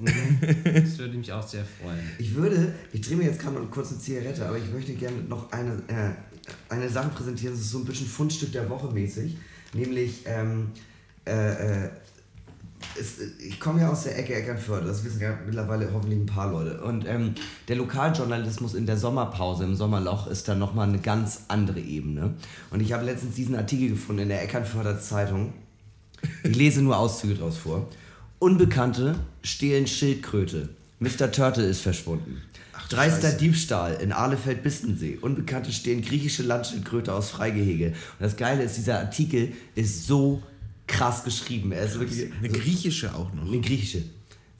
Das 0.65 0.99
würde 0.99 1.19
mich 1.19 1.33
auch 1.33 1.47
sehr 1.47 1.65
freuen. 1.65 2.01
Ich 2.19 2.35
würde, 2.35 2.75
ich 2.93 3.01
drehe 3.03 3.17
mir 3.17 3.25
jetzt 3.25 3.41
gerade 3.41 3.57
noch 3.57 3.71
kurz 3.71 3.91
eine 3.91 4.01
Zigarette, 4.01 4.47
aber 4.47 4.59
ich 4.59 4.73
möchte 4.73 4.95
gerne 4.95 5.19
noch 5.29 5.53
eine, 5.53 5.75
äh, 5.89 6.11
eine 6.69 6.89
Sache 6.89 7.09
präsentieren. 7.11 7.55
Das 7.55 7.63
ist 7.63 7.71
so 7.71 7.79
ein 7.79 7.85
bisschen 7.85 8.07
Fundstück 8.07 8.53
der 8.53 8.69
Woche 8.69 8.93
mäßig. 8.93 9.37
Nämlich, 9.75 10.23
ähm, 10.27 10.71
äh, 11.27 11.85
äh, 11.85 11.91
es, 12.99 13.19
ich 13.39 13.61
komme 13.61 13.81
ja 13.81 13.91
aus 13.91 14.05
der 14.05 14.19
Ecke 14.19 14.35
Eckernförde, 14.35 14.87
das 14.87 15.05
wissen 15.05 15.21
ja 15.21 15.39
mittlerweile 15.47 15.93
hoffentlich 15.93 16.19
ein 16.19 16.27
paar 16.27 16.51
Leute. 16.51 16.83
Und 16.83 17.07
ähm, 17.07 17.35
der 17.69 17.77
Lokaljournalismus 17.77 18.75
in 18.75 18.87
der 18.87 18.97
Sommerpause, 18.97 19.65
im 19.65 19.77
Sommerloch, 19.77 20.27
ist 20.27 20.49
dann 20.49 20.59
nochmal 20.59 20.89
eine 20.89 20.99
ganz 20.99 21.45
andere 21.49 21.81
Ebene. 21.81 22.35
Und 22.71 22.81
ich 22.81 22.93
habe 22.93 23.05
letztens 23.05 23.35
diesen 23.35 23.55
Artikel 23.55 23.91
gefunden 23.91 24.23
in 24.23 24.29
der 24.29 24.43
Eckernförder 24.43 25.01
Zeitung. 25.01 25.53
Ich 26.43 26.57
lese 26.57 26.83
nur 26.83 26.99
Auszüge 26.99 27.35
draus 27.35 27.57
vor. 27.57 27.89
Unbekannte 28.39 29.15
stehlen 29.43 29.87
Schildkröte. 29.87 30.69
Mr. 30.99 31.31
Turtle 31.33 31.65
ist 31.65 31.81
verschwunden. 31.81 32.43
Dreister 32.93 33.29
Scheiße. 33.29 33.37
Diebstahl 33.39 33.95
in 34.01 34.13
Ahlefeld-Bistensee. 34.13 35.19
Unbekannte 35.21 35.73
stehlen 35.73 36.03
griechische 36.03 36.43
Landschildkröte 36.43 37.13
aus 37.13 37.31
Freigehege. 37.31 37.89
Und 37.89 38.21
das 38.21 38.37
Geile 38.37 38.63
ist, 38.63 38.77
dieser 38.77 38.99
Artikel 38.99 39.53
ist 39.75 40.07
so 40.07 40.43
krass 40.87 41.25
geschrieben. 41.25 41.73
Er 41.73 41.85
ist 41.85 41.99
wirklich 41.99 42.31
Eine 42.39 42.49
griechische 42.49 43.15
auch 43.15 43.33
noch. 43.33 43.47
eine 43.47 43.61
griechische. 43.61 44.03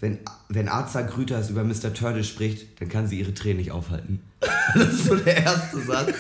Wenn, 0.01 0.19
wenn 0.49 0.69
Arza 0.69 1.03
Grüters 1.03 1.51
über 1.51 1.63
Mr. 1.63 1.95
Turtle 1.95 2.25
spricht, 2.25 2.81
dann 2.81 2.89
kann 2.89 3.07
sie 3.07 3.21
ihre 3.21 3.35
Tränen 3.35 3.59
nicht 3.59 3.71
aufhalten. 3.71 4.21
das 4.75 4.89
ist 4.95 5.05
so 5.05 5.15
der 5.15 5.37
erste 5.45 5.81
Satz. 5.81 6.15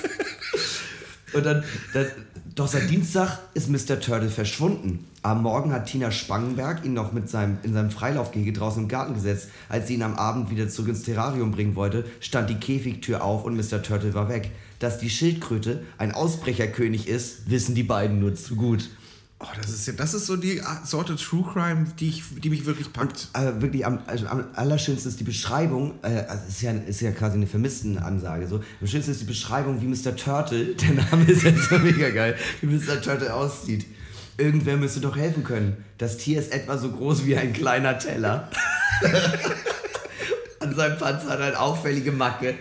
Und 1.32 1.44
dann, 1.44 1.64
dann, 1.92 2.06
doch 2.54 2.68
seit 2.68 2.90
Dienstag 2.90 3.38
ist 3.54 3.70
Mr. 3.70 3.98
Turtle 4.00 4.28
verschwunden. 4.28 5.06
Am 5.22 5.42
Morgen 5.42 5.72
hat 5.72 5.86
Tina 5.86 6.10
Spangenberg 6.10 6.84
ihn 6.84 6.92
noch 6.92 7.12
mit 7.12 7.30
seinem, 7.30 7.58
in 7.62 7.72
seinem 7.72 7.90
Freilaufgehege 7.90 8.52
draußen 8.52 8.82
im 8.82 8.88
Garten 8.88 9.14
gesetzt. 9.14 9.48
Als 9.68 9.88
sie 9.88 9.94
ihn 9.94 10.02
am 10.02 10.16
Abend 10.16 10.50
wieder 10.50 10.68
zurück 10.68 10.88
ins 10.88 11.02
Terrarium 11.02 11.52
bringen 11.52 11.76
wollte, 11.76 12.04
stand 12.20 12.50
die 12.50 12.56
Käfigtür 12.56 13.24
auf 13.24 13.44
und 13.44 13.56
Mr. 13.56 13.82
Turtle 13.82 14.14
war 14.14 14.28
weg. 14.28 14.50
Dass 14.80 14.98
die 14.98 15.10
Schildkröte 15.10 15.84
ein 15.96 16.12
Ausbrecherkönig 16.12 17.08
ist, 17.08 17.48
wissen 17.50 17.74
die 17.74 17.84
beiden 17.84 18.20
nur 18.20 18.34
zu 18.34 18.56
gut. 18.56 18.90
Oh, 19.42 19.48
das 19.60 19.70
ist 19.70 19.86
ja, 19.88 19.92
das 19.94 20.14
ist 20.14 20.26
so 20.26 20.36
die 20.36 20.62
Sorte 20.84 21.16
True 21.16 21.44
Crime, 21.52 21.86
die, 21.98 22.10
ich, 22.10 22.22
die 22.38 22.48
mich 22.48 22.64
wirklich 22.64 22.92
packt. 22.92 23.26
Aber 23.32 23.60
wirklich 23.60 23.84
am, 23.84 23.98
also 24.06 24.28
am 24.28 24.44
allerschönsten 24.54 25.10
ist 25.10 25.18
die 25.18 25.24
Beschreibung, 25.24 25.94
äh, 26.02 26.24
also 26.28 26.46
ist, 26.46 26.62
ja, 26.62 26.70
ist 26.70 27.00
ja 27.00 27.10
quasi 27.10 27.38
eine 27.38 27.48
vermissten 27.48 27.98
Ansage 27.98 28.46
so. 28.46 28.62
Am 28.80 28.86
schönsten 28.86 29.10
ist 29.10 29.20
die 29.20 29.26
Beschreibung, 29.26 29.82
wie 29.82 29.86
Mr. 29.86 30.14
Turtle, 30.14 30.64
der 30.76 30.90
Name 30.92 31.24
ist 31.24 31.42
jetzt 31.42 31.68
so 31.68 31.78
mega 31.78 32.10
geil, 32.10 32.36
wie 32.60 32.66
Mr. 32.66 33.02
Turtle 33.02 33.34
aussieht. 33.34 33.84
Irgendwer 34.38 34.76
müsste 34.76 35.00
doch 35.00 35.16
helfen 35.16 35.42
können. 35.42 35.76
Das 35.98 36.18
Tier 36.18 36.38
ist 36.38 36.52
etwa 36.52 36.78
so 36.78 36.92
groß 36.92 37.26
wie 37.26 37.36
ein 37.36 37.52
kleiner 37.52 37.98
Teller. 37.98 38.48
An 40.60 40.74
seinem 40.74 40.98
Panzer 40.98 41.30
hat 41.30 41.40
er 41.40 41.46
eine 41.46 41.58
auffällige 41.58 42.12
Macke. 42.12 42.54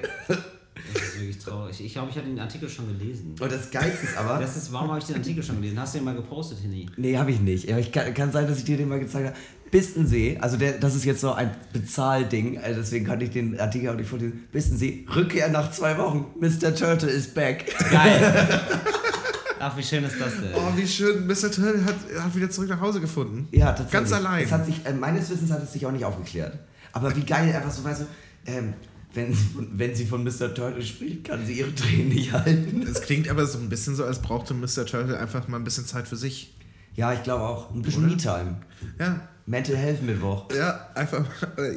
Das 0.93 1.01
ist 1.01 1.19
wirklich 1.19 1.39
traurig. 1.39 1.85
Ich 1.85 1.93
glaube, 1.93 2.09
ich 2.11 2.17
habe 2.17 2.27
den 2.27 2.39
Artikel 2.39 2.69
schon 2.69 2.87
gelesen. 2.87 3.35
Und 3.39 3.51
das 3.51 3.71
Geilste 3.71 4.05
ist 4.05 4.17
aber. 4.17 4.39
Das 4.39 4.57
ist, 4.57 4.71
warum 4.71 4.89
habe 4.89 4.99
ich 4.99 5.05
den 5.05 5.17
Artikel 5.17 5.43
schon 5.43 5.57
gelesen? 5.57 5.79
Hast 5.79 5.93
du 5.93 5.99
den 5.99 6.05
mal 6.05 6.15
gepostet, 6.15 6.59
Henny? 6.63 6.87
Nee, 6.97 7.17
habe 7.17 7.31
ich 7.31 7.39
nicht. 7.39 7.69
Aber 7.69 7.79
ich 7.79 7.91
kann, 7.91 8.13
kann 8.13 8.31
sein, 8.31 8.47
dass 8.47 8.57
ich 8.57 8.65
dir 8.65 8.77
den 8.77 8.89
mal 8.89 8.99
gezeigt 8.99 9.27
habe. 9.27 9.37
Bistensee, 9.71 10.37
also 10.41 10.57
der, 10.57 10.73
das 10.73 10.95
ist 10.95 11.05
jetzt 11.05 11.21
so 11.21 11.31
ein 11.31 11.49
Bezahlding, 11.71 12.57
also 12.57 12.81
deswegen 12.81 13.05
kann 13.05 13.21
ich 13.21 13.29
den 13.29 13.57
Artikel 13.57 13.87
auch 13.89 13.95
nicht 13.95 14.09
vorlesen. 14.09 14.43
Bistensee, 14.51 15.05
Rückkehr 15.15 15.47
nach 15.47 15.71
zwei 15.71 15.97
Wochen. 15.97 16.25
Mr. 16.41 16.75
Turtle 16.75 17.09
is 17.09 17.33
back. 17.33 17.73
Geil. 17.89 18.61
Ach, 19.59 19.77
wie 19.77 19.83
schön 19.83 20.03
ist 20.03 20.19
das 20.19 20.33
denn? 20.33 20.49
Oh, 20.55 20.75
wie 20.75 20.87
schön. 20.87 21.25
Mr. 21.25 21.51
Turtle 21.51 21.85
hat, 21.85 21.95
hat 22.19 22.35
wieder 22.35 22.49
zurück 22.49 22.67
nach 22.67 22.81
Hause 22.81 22.99
gefunden. 22.99 23.47
Ja, 23.51 23.67
tatsächlich. 23.67 23.91
Ganz 23.91 24.11
allein. 24.11 24.43
Es 24.43 24.51
hat 24.51 24.65
sich, 24.65 24.85
äh, 24.85 24.91
meines 24.91 25.29
Wissens 25.29 25.51
hat 25.51 25.63
es 25.63 25.71
sich 25.71 25.85
auch 25.85 25.91
nicht 25.91 26.03
aufgeklärt. 26.03 26.57
Aber 26.91 27.15
wie 27.15 27.23
geil, 27.23 27.55
einfach 27.55 27.71
so, 27.71 27.83
weißt 27.83 28.01
du, 28.01 28.05
ähm, 28.51 28.73
wenn, 29.13 29.33
sie 29.33 29.43
von- 29.53 29.67
wenn 29.73 29.95
sie 29.95 30.05
von 30.05 30.23
Mr. 30.23 30.53
Turtle 30.53 30.81
spricht, 30.83 31.23
kann 31.25 31.45
sie 31.45 31.53
ihre 31.59 31.73
Tränen 31.75 32.09
nicht 32.09 32.31
halten. 32.33 32.81
Es 32.83 33.01
klingt 33.01 33.29
aber 33.29 33.45
so 33.45 33.57
ein 33.59 33.69
bisschen 33.69 33.95
so, 33.95 34.05
als 34.05 34.21
brauchte 34.21 34.53
Mr. 34.53 34.85
Turtle 34.85 35.17
einfach 35.19 35.47
mal 35.47 35.57
ein 35.57 35.63
bisschen 35.63 35.85
Zeit 35.85 36.07
für 36.07 36.15
sich. 36.17 36.53
Ja, 36.95 37.13
ich 37.13 37.23
glaube 37.23 37.43
auch. 37.43 37.73
Ein 37.73 37.81
bisschen? 37.81 38.05
Me-Time. 38.07 38.57
Ja, 38.99 39.27
Mental 39.45 39.75
Health 39.75 40.01
Mittwoch. 40.03 40.45
ja, 40.53 40.87
einfach. 40.95 41.25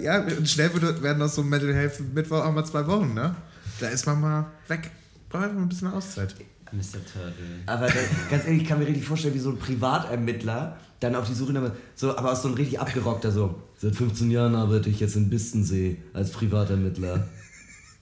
Ja, 0.02 0.24
schnell 0.44 0.70
werden 1.02 1.22
aus 1.22 1.34
so 1.36 1.40
einem 1.42 1.50
Mental 1.50 1.72
Health 1.74 2.00
Mittwoch 2.14 2.44
auch 2.44 2.52
mal 2.52 2.64
zwei 2.64 2.86
Wochen, 2.86 3.14
ne? 3.14 3.34
Da 3.80 3.88
ist 3.88 4.06
man 4.06 4.20
mal 4.20 4.46
weg. 4.68 4.90
Braucht 5.28 5.44
einfach 5.44 5.56
mal 5.56 5.62
ein 5.62 5.68
bisschen 5.68 5.88
Auszeit. 5.92 6.34
Mr. 6.72 6.98
Turtle. 7.04 7.32
Aber 7.66 7.86
da, 7.86 7.94
ganz 8.30 8.44
ehrlich, 8.46 8.62
ich 8.62 8.68
kann 8.68 8.78
mir 8.78 8.86
richtig 8.86 9.04
vorstellen, 9.04 9.34
wie 9.34 9.38
so 9.38 9.50
ein 9.50 9.58
Privatermittler 9.58 10.76
dann 11.00 11.14
auf 11.14 11.26
die 11.26 11.34
Suche 11.34 11.52
nach. 11.52 11.70
So, 11.94 12.16
aber 12.16 12.32
aus 12.32 12.42
so 12.42 12.48
ein 12.48 12.54
richtig 12.54 12.80
abgerockter, 12.80 13.30
so. 13.30 13.62
Seit 13.78 13.94
15 13.94 14.30
Jahren 14.30 14.54
arbeite 14.54 14.88
ich 14.88 15.00
jetzt 15.00 15.16
in 15.16 15.28
Bistensee 15.30 15.98
als 16.12 16.30
Privatermittler. 16.30 17.28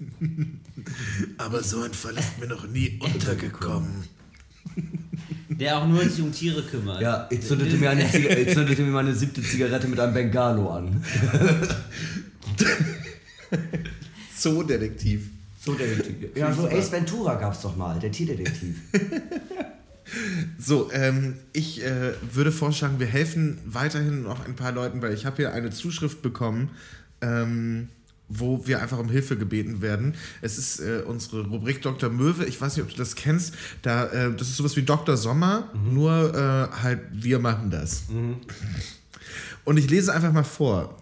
Aber 1.39 1.63
so 1.63 1.81
ein 1.83 1.93
Fall 1.93 2.17
ist 2.17 2.39
mir 2.39 2.47
noch 2.47 2.67
nie 2.67 2.99
untergekommen. 3.01 4.05
Der 5.49 5.79
auch 5.79 5.87
nur 5.87 6.03
sich 6.03 6.21
um 6.23 6.33
Tiere 6.33 6.63
kümmert. 6.63 7.01
Ja, 7.01 7.27
ich 7.31 7.43
zündete 7.43 7.77
mir, 7.77 7.91
eine 7.91 8.11
Ziga 8.11 8.31
ich 8.31 8.55
zündete 8.55 8.83
mir 8.83 8.91
meine 8.91 9.15
siebte 9.15 9.43
Zigarette 9.43 9.87
mit 9.89 10.01
einem 10.01 10.15
Bengalo 10.15 10.71
an. 10.71 11.05
Zoo-Detektiv. 14.37 15.31
So 15.65 15.75
Detektiv. 15.75 16.37
Ja, 16.37 16.53
so 16.53 16.67
Ace 16.67 16.91
Ventura 16.91 17.37
gab's 17.37 17.63
doch 17.63 17.77
mal, 17.77 17.99
der 17.99 18.11
Tierdetektiv. 18.11 18.77
So, 20.59 20.91
ähm, 20.93 21.37
ich 21.53 21.83
äh, 21.83 22.13
würde 22.33 22.53
vorschlagen, 22.53 22.99
wir 22.99 23.07
helfen 23.07 23.59
weiterhin 23.65 24.25
noch 24.25 24.45
ein 24.45 24.57
paar 24.57 24.73
Leuten, 24.73 25.01
weil 25.01 25.15
ich 25.15 25.25
habe 25.25 25.37
hier 25.37 25.53
eine 25.53 25.71
Zuschrift 25.71 26.21
bekommen, 26.21 26.71
ähm, 27.23 27.89
wo 28.29 28.67
wir 28.67 28.83
einfach 28.83 28.99
um 28.99 29.09
Hilfe 29.09 29.39
gebeten 29.39 29.81
werden. 29.81 30.15
Es 30.43 30.59
ist 30.59 30.81
äh, 30.81 31.03
unsere 31.07 31.47
Rubrik 31.47 31.81
Dr. 31.83 32.11
Möwe. 32.11 32.45
Ich 32.45 32.61
weiß 32.61 32.77
nicht, 32.77 32.85
ob 32.85 32.91
du 32.91 32.97
das 32.97 33.15
kennst. 33.15 33.55
Da, 33.83 34.07
äh, 34.07 34.35
das 34.35 34.49
ist 34.49 34.57
sowas 34.57 34.77
wie 34.77 34.83
Dr. 34.83 35.17
Sommer, 35.17 35.71
nur 35.91 36.35
äh, 36.35 36.83
halt 36.83 37.01
wir 37.13 37.39
machen 37.39 37.71
das. 37.71 38.05
Und 39.65 39.77
ich 39.79 39.89
lese 39.89 40.13
einfach 40.13 40.33
mal 40.33 40.45
vor. 40.45 40.97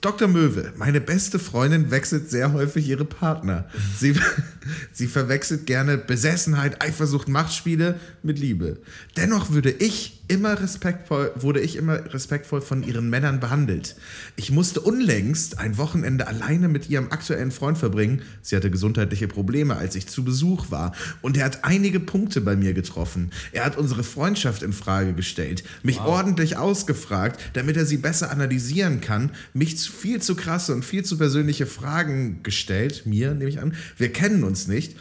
Dr. 0.00 0.28
Möwe, 0.28 0.72
meine 0.76 1.00
beste 1.00 1.40
Freundin 1.40 1.90
wechselt 1.90 2.30
sehr 2.30 2.52
häufig 2.52 2.88
ihre 2.88 3.04
Partner. 3.04 3.68
Sie, 3.96 4.14
sie 4.92 5.08
verwechselt 5.08 5.66
gerne 5.66 5.98
Besessenheit, 5.98 6.82
Eifersucht, 6.82 7.28
Machtspiele 7.28 7.98
mit 8.22 8.38
Liebe. 8.38 8.78
Dennoch 9.16 9.50
würde 9.50 9.70
ich 9.70 10.17
immer 10.28 10.60
respektvoll, 10.60 11.32
wurde 11.36 11.60
ich 11.60 11.76
immer 11.76 12.12
respektvoll 12.12 12.60
von 12.60 12.82
ihren 12.82 13.10
Männern 13.10 13.40
behandelt. 13.40 13.96
Ich 14.36 14.50
musste 14.50 14.80
unlängst 14.80 15.58
ein 15.58 15.78
Wochenende 15.78 16.26
alleine 16.26 16.68
mit 16.68 16.88
ihrem 16.88 17.10
aktuellen 17.10 17.50
Freund 17.50 17.78
verbringen. 17.78 18.22
Sie 18.42 18.54
hatte 18.54 18.70
gesundheitliche 18.70 19.26
Probleme, 19.26 19.76
als 19.76 19.96
ich 19.96 20.06
zu 20.06 20.24
Besuch 20.24 20.70
war. 20.70 20.92
Und 21.22 21.36
er 21.36 21.44
hat 21.44 21.64
einige 21.64 21.98
Punkte 21.98 22.40
bei 22.40 22.56
mir 22.56 22.74
getroffen. 22.74 23.30
Er 23.52 23.64
hat 23.64 23.76
unsere 23.76 24.04
Freundschaft 24.04 24.62
in 24.62 24.72
Frage 24.72 25.14
gestellt, 25.14 25.64
mich 25.82 26.00
ordentlich 26.00 26.56
ausgefragt, 26.56 27.40
damit 27.54 27.76
er 27.76 27.86
sie 27.86 27.96
besser 27.96 28.30
analysieren 28.30 29.00
kann, 29.00 29.30
mich 29.54 29.78
zu 29.78 29.90
viel 29.90 30.20
zu 30.20 30.36
krasse 30.36 30.74
und 30.74 30.84
viel 30.84 31.04
zu 31.04 31.18
persönliche 31.18 31.66
Fragen 31.66 32.42
gestellt, 32.42 33.02
mir 33.06 33.34
nehme 33.34 33.50
ich 33.50 33.60
an. 33.60 33.74
Wir 33.96 34.12
kennen 34.12 34.44
uns 34.44 34.68
nicht 34.68 34.96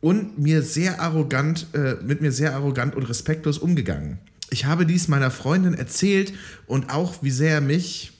und 0.00 0.38
mir 0.38 0.62
sehr 0.62 1.00
arrogant, 1.00 1.66
äh, 1.72 1.96
mit 2.02 2.20
mir 2.20 2.32
sehr 2.32 2.54
arrogant 2.54 2.94
und 2.94 3.04
respektlos 3.04 3.58
umgegangen. 3.58 4.18
Ich 4.50 4.64
habe 4.64 4.86
dies 4.86 5.08
meiner 5.08 5.30
Freundin 5.30 5.74
erzählt 5.74 6.32
und 6.66 6.90
auch, 6.90 7.22
wie 7.22 7.30
sehr 7.30 7.54
er 7.54 7.60
mich 7.60 8.12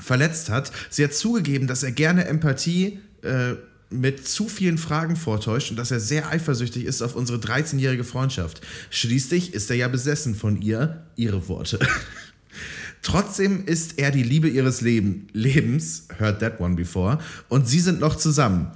verletzt 0.00 0.50
hat. 0.50 0.72
Sie 0.90 1.04
hat 1.04 1.14
zugegeben, 1.14 1.66
dass 1.66 1.82
er 1.82 1.92
gerne 1.92 2.24
Empathie 2.24 2.98
äh, 3.22 3.54
mit 3.90 4.26
zu 4.26 4.48
vielen 4.48 4.78
Fragen 4.78 5.16
vortäuscht 5.16 5.70
und 5.70 5.76
dass 5.76 5.90
er 5.90 6.00
sehr 6.00 6.28
eifersüchtig 6.28 6.84
ist 6.84 7.02
auf 7.02 7.14
unsere 7.14 7.38
13-jährige 7.38 8.04
Freundschaft. 8.04 8.62
Schließlich 8.90 9.54
ist 9.54 9.70
er 9.70 9.76
ja 9.76 9.88
besessen 9.88 10.34
von 10.34 10.60
ihr, 10.60 11.04
ihre 11.16 11.48
Worte. 11.48 11.78
Trotzdem 13.02 13.66
ist 13.66 13.98
er 13.98 14.10
die 14.10 14.22
Liebe 14.22 14.48
ihres 14.48 14.80
Leben, 14.80 15.26
Lebens, 15.32 16.06
heard 16.18 16.38
that 16.40 16.60
one 16.60 16.76
before, 16.76 17.18
und 17.48 17.68
sie 17.68 17.80
sind 17.80 18.00
noch 18.00 18.16
zusammen. 18.16 18.70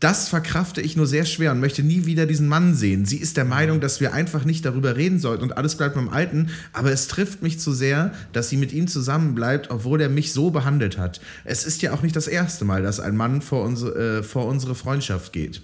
Das 0.00 0.28
verkrafte 0.28 0.80
ich 0.80 0.96
nur 0.96 1.08
sehr 1.08 1.24
schwer 1.24 1.50
und 1.50 1.58
möchte 1.58 1.82
nie 1.82 2.06
wieder 2.06 2.26
diesen 2.26 2.46
Mann 2.46 2.74
sehen. 2.74 3.04
Sie 3.04 3.16
ist 3.16 3.36
der 3.36 3.44
Meinung, 3.44 3.80
dass 3.80 4.00
wir 4.00 4.12
einfach 4.12 4.44
nicht 4.44 4.64
darüber 4.64 4.94
reden 4.94 5.18
sollten 5.18 5.42
und 5.42 5.56
alles 5.56 5.76
bleibt 5.76 5.96
beim 5.96 6.08
Alten, 6.08 6.50
aber 6.72 6.92
es 6.92 7.08
trifft 7.08 7.42
mich 7.42 7.58
zu 7.58 7.72
sehr, 7.72 8.12
dass 8.32 8.48
sie 8.48 8.56
mit 8.56 8.72
ihm 8.72 8.86
zusammenbleibt, 8.86 9.70
obwohl 9.70 10.00
er 10.00 10.08
mich 10.08 10.32
so 10.32 10.50
behandelt 10.50 10.98
hat. 10.98 11.20
Es 11.44 11.64
ist 11.64 11.82
ja 11.82 11.92
auch 11.92 12.02
nicht 12.02 12.14
das 12.14 12.28
erste 12.28 12.64
Mal, 12.64 12.82
dass 12.82 13.00
ein 13.00 13.16
Mann 13.16 13.42
vor, 13.42 13.64
unsere, 13.64 14.18
äh, 14.18 14.22
vor 14.22 14.46
unsere 14.46 14.76
Freundschaft 14.76 15.32
geht. 15.32 15.62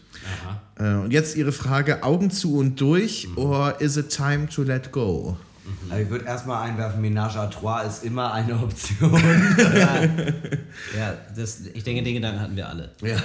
Äh, 0.80 0.94
und 0.94 1.12
jetzt 1.12 1.36
Ihre 1.36 1.52
Frage, 1.52 2.02
Augen 2.02 2.32
zu 2.32 2.56
und 2.56 2.80
durch, 2.80 3.28
or 3.36 3.80
is 3.80 3.96
it 3.96 4.08
time 4.08 4.48
to 4.48 4.64
let 4.64 4.90
go? 4.90 5.36
Also 5.88 6.02
ich 6.02 6.10
würde 6.10 6.24
erstmal 6.26 6.68
einwerfen, 6.68 7.00
Ménage 7.02 7.36
à 7.36 7.48
trois 7.50 7.82
ist 7.86 8.04
immer 8.04 8.32
eine 8.32 8.54
Option. 8.62 9.12
Ja, 9.76 10.02
ja 10.96 11.14
das, 11.34 11.60
ich 11.72 11.82
denke, 11.84 12.02
den 12.02 12.14
Gedanken 12.14 12.40
hatten 12.40 12.56
wir 12.56 12.68
alle. 12.68 12.90
Ja. 13.02 13.16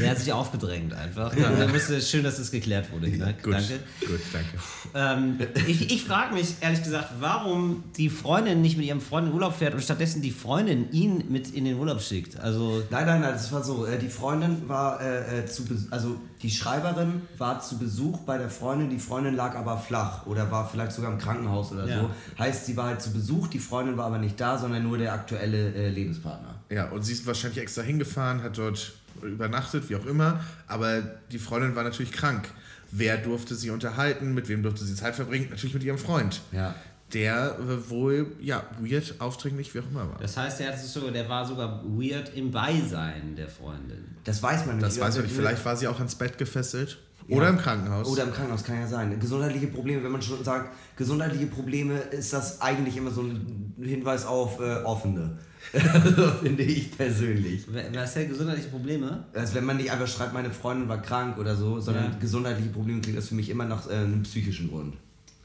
Der 0.00 0.10
hat 0.10 0.18
sich 0.18 0.32
aufgedrängt 0.32 0.92
einfach. 0.92 1.32
Da 1.34 1.68
musste, 1.68 2.00
schön, 2.00 2.24
dass 2.24 2.38
es 2.38 2.50
geklärt 2.50 2.90
wurde. 2.92 3.08
Ne? 3.08 3.34
Gut, 3.42 3.52
Danke. 3.54 3.78
gut, 4.00 4.20
danke. 4.32 4.58
Ähm, 4.94 5.38
ich 5.68 5.90
ich 5.92 6.04
frage 6.04 6.34
mich 6.34 6.54
ehrlich 6.60 6.82
gesagt, 6.82 7.10
warum 7.20 7.84
die 7.96 8.08
Freundin 8.10 8.60
nicht 8.62 8.76
mit 8.76 8.86
ihrem 8.86 9.00
Freund 9.00 9.28
in 9.28 9.34
Urlaub 9.34 9.54
fährt 9.56 9.74
und 9.74 9.82
stattdessen 9.82 10.22
die 10.22 10.30
Freundin 10.32 10.90
ihn 10.92 11.24
mit 11.30 11.50
in 11.54 11.64
den 11.64 11.76
Urlaub 11.78 12.00
schickt. 12.00 12.38
Also, 12.40 12.82
Nein, 12.90 13.06
nein, 13.06 13.20
nein, 13.20 13.32
das 13.32 13.52
war 13.52 13.62
so. 13.62 13.86
äh, 13.86 13.98
Die 13.98 14.08
Freundin 14.08 14.68
war 14.68 15.00
äh, 15.00 15.40
äh, 15.40 15.46
zu 15.46 15.62
also 15.90 16.16
die 16.42 16.50
Schreiberin 16.50 17.22
war 17.38 17.60
zu 17.60 17.78
Besuch 17.78 18.18
bei 18.20 18.38
der 18.38 18.50
Freundin, 18.50 18.90
die 18.90 18.98
Freundin 18.98 19.34
lag 19.34 19.54
aber 19.54 19.78
flach 19.78 20.26
oder 20.26 20.50
war 20.50 20.68
vielleicht 20.68 20.92
sogar 20.92 21.10
im 21.12 21.18
Krankenhaus 21.18 21.72
oder 21.72 21.86
Ja. 21.88 22.00
so. 22.00 22.10
Heißt, 22.38 22.66
sie 22.66 22.76
war 22.76 22.86
halt 22.88 23.00
zu 23.02 23.12
Besuch, 23.12 23.48
die 23.48 23.58
Freundin 23.58 23.96
war 23.96 24.06
aber 24.06 24.18
nicht 24.18 24.40
da, 24.40 24.58
sondern 24.58 24.82
nur 24.82 24.98
der 24.98 25.12
aktuelle 25.12 25.72
äh, 25.74 25.88
Lebenspartner. 25.88 26.54
Ja, 26.70 26.88
und 26.90 27.02
sie 27.02 27.12
ist 27.12 27.26
wahrscheinlich 27.26 27.60
extra 27.60 27.82
hingefahren, 27.82 28.42
hat 28.42 28.58
dort 28.58 28.92
übernachtet, 29.22 29.88
wie 29.88 29.96
auch 29.96 30.04
immer, 30.06 30.40
aber 30.66 31.00
die 31.32 31.38
Freundin 31.38 31.74
war 31.74 31.84
natürlich 31.84 32.12
krank. 32.12 32.48
Wer 32.90 33.16
durfte 33.18 33.54
sie 33.54 33.70
unterhalten? 33.70 34.32
Mit 34.34 34.48
wem 34.48 34.62
durfte 34.62 34.84
sie 34.84 34.94
Zeit 34.94 35.14
verbringen? 35.16 35.48
Natürlich 35.50 35.74
mit 35.74 35.82
ihrem 35.84 35.98
Freund. 35.98 36.40
Ja. 36.52 36.74
Der 37.12 37.56
äh, 37.60 37.88
wohl, 37.90 38.32
ja, 38.40 38.64
weird, 38.80 39.14
aufdringlich, 39.20 39.72
wie 39.74 39.78
auch 39.80 39.88
immer 39.90 40.08
war. 40.08 40.18
das 40.20 40.36
heißt, 40.36 40.58
der, 40.60 40.68
hat 40.68 40.74
es 40.74 40.92
sogar, 40.92 41.12
der 41.12 41.28
war 41.28 41.46
sogar 41.46 41.82
weird 41.84 42.32
im 42.34 42.50
Beisein 42.50 43.36
der 43.36 43.48
Freundin. 43.48 44.04
Das 44.24 44.42
weiß 44.42 44.66
man 44.66 44.76
nicht. 44.76 44.86
Das 44.86 44.98
weiß 44.98 45.16
ich 45.18 45.22
nicht. 45.22 45.34
Vielleicht 45.36 45.64
war 45.64 45.76
sie 45.76 45.86
auch 45.86 45.98
ans 45.98 46.16
Bett 46.16 46.36
gefesselt. 46.36 46.98
Oder 47.28 47.48
im 47.48 47.58
Krankenhaus. 47.58 48.06
Oder 48.08 48.22
im 48.24 48.32
Krankenhaus, 48.32 48.62
kann 48.62 48.78
ja 48.80 48.86
sein. 48.86 49.18
Gesundheitliche 49.18 49.66
Probleme, 49.68 50.02
wenn 50.04 50.12
man 50.12 50.22
schon 50.22 50.42
sagt, 50.44 50.72
gesundheitliche 50.96 51.46
Probleme, 51.46 51.98
ist 51.98 52.32
das 52.32 52.60
eigentlich 52.60 52.96
immer 52.96 53.10
so 53.10 53.22
ein 53.22 53.74
Hinweis 53.80 54.24
auf 54.26 54.60
äh, 54.60 54.82
offene. 54.84 55.38
Finde 56.42 56.62
ich 56.62 56.96
persönlich. 56.96 57.64
Wer- 57.68 57.92
Was 57.94 58.14
hat 58.14 58.28
gesundheitliche 58.28 58.68
Probleme? 58.68 59.24
Also 59.34 59.54
wenn 59.54 59.64
man 59.64 59.76
nicht 59.76 59.90
einfach 59.90 60.06
schreibt, 60.06 60.34
meine 60.34 60.50
Freundin 60.52 60.88
war 60.88 61.02
krank 61.02 61.38
oder 61.38 61.56
so, 61.56 61.80
sondern 61.80 62.12
Ja. 62.12 62.18
gesundheitliche 62.20 62.70
Probleme 62.70 63.00
klingt 63.00 63.18
das 63.18 63.28
für 63.28 63.34
mich 63.34 63.48
immer 63.48 63.64
nach 63.64 63.88
äh, 63.90 63.94
einem 63.94 64.22
psychischen 64.22 64.68
Grund. 64.68 64.94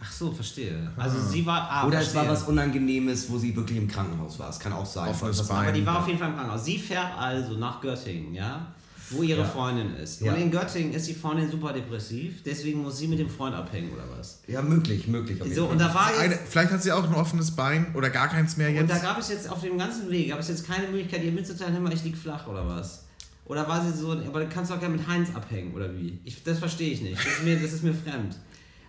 Ach 0.04 0.12
so, 0.12 0.32
verstehe. 0.32 0.92
Also 0.98 1.20
sie 1.20 1.46
war. 1.46 1.68
Ah, 1.70 1.86
oder 1.88 2.00
es 2.00 2.08
verstehe. 2.10 2.28
war 2.28 2.34
was 2.36 2.44
Unangenehmes, 2.44 3.30
wo 3.30 3.38
sie 3.38 3.56
wirklich 3.56 3.78
im 3.78 3.88
Krankenhaus 3.88 4.40
war. 4.40 4.50
Es 4.50 4.60
kann 4.60 4.74
auch 4.74 4.86
sein. 4.86 5.10
Offenes 5.10 5.40
Was- 5.40 5.48
Bein. 5.48 5.58
Aber 5.60 5.72
die 5.72 5.86
war 5.86 6.00
auf 6.00 6.08
jeden 6.08 6.18
Fall 6.20 6.30
im 6.30 6.36
Krankenhaus. 6.36 6.66
Sie 6.66 6.78
fährt 6.80 7.18
also 7.18 7.54
nach 7.54 7.80
Göttingen, 7.82 8.34
ja? 8.34 8.68
Wo 9.12 9.24
ihre 9.24 9.42
Ja. 9.42 9.46
Freundin 9.46 9.94
ist. 9.96 10.22
Ja. 10.22 10.32
Und 10.34 10.40
in 10.42 10.50
Göttingen 10.52 10.94
ist 10.94 11.06
die 11.08 11.14
Freundin 11.14 11.52
super 11.52 11.74
depressiv, 11.74 12.42
deswegen 12.46 12.82
muss 12.82 12.98
sie 12.98 13.08
mit 13.10 13.20
dem 13.20 13.30
Freund 13.30 13.54
abhängen 13.54 13.92
oder 13.92 14.06
was? 14.18 14.40
Ja, 14.48 14.62
möglich, 14.62 15.06
möglich. 15.08 15.38
So, 15.54 15.66
und 15.66 15.80
da 15.82 15.94
war 15.94 16.08
Eine, 16.18 16.34
jetzt. 16.36 16.48
vielleicht 16.50 16.72
hat 16.72 16.82
sie 16.82 16.94
auch 16.94 17.04
ein 17.04 17.14
offenes 17.14 17.52
Bein 17.52 17.94
oder 17.94 18.10
gar 18.10 18.30
keins 18.30 18.56
mehr 18.56 18.70
Und 18.70 18.76
jetzt. 18.76 18.90
da 18.90 18.98
gab 19.00 19.20
es 19.20 19.28
jetzt 19.30 19.50
auf 19.50 19.60
dem 19.62 19.78
ganzen 19.78 20.10
Weg, 20.10 20.30
gab 20.30 20.40
es 20.40 20.48
jetzt 20.48 20.66
keine 20.66 20.88
Möglichkeit, 20.88 21.26
ihr 21.26 21.32
mitzuteilen, 21.34 21.74
hör 21.74 21.82
mal, 21.82 21.92
ich 21.94 22.04
lieg 22.06 22.18
flach 22.18 22.48
oder 22.48 22.66
was? 22.66 23.04
Oder 23.46 23.68
war 23.68 23.84
sie 23.84 23.92
so, 23.92 24.14
aber 24.14 24.40
du 24.40 24.48
kannst 24.48 24.72
doch 24.72 24.80
gerne 24.80 24.96
mit 24.96 25.06
Heinz 25.06 25.28
abhängen 25.36 25.74
oder 25.76 25.94
wie? 25.94 26.18
Ich, 26.24 26.42
das 26.44 26.58
verstehe 26.60 26.94
ich 26.94 27.02
nicht. 27.02 27.18
Das 27.18 27.26
ist 27.34 27.44
mir, 27.44 27.60
das 27.60 27.74
ist 27.74 27.84
mir 27.84 27.94
fremd. 27.94 28.38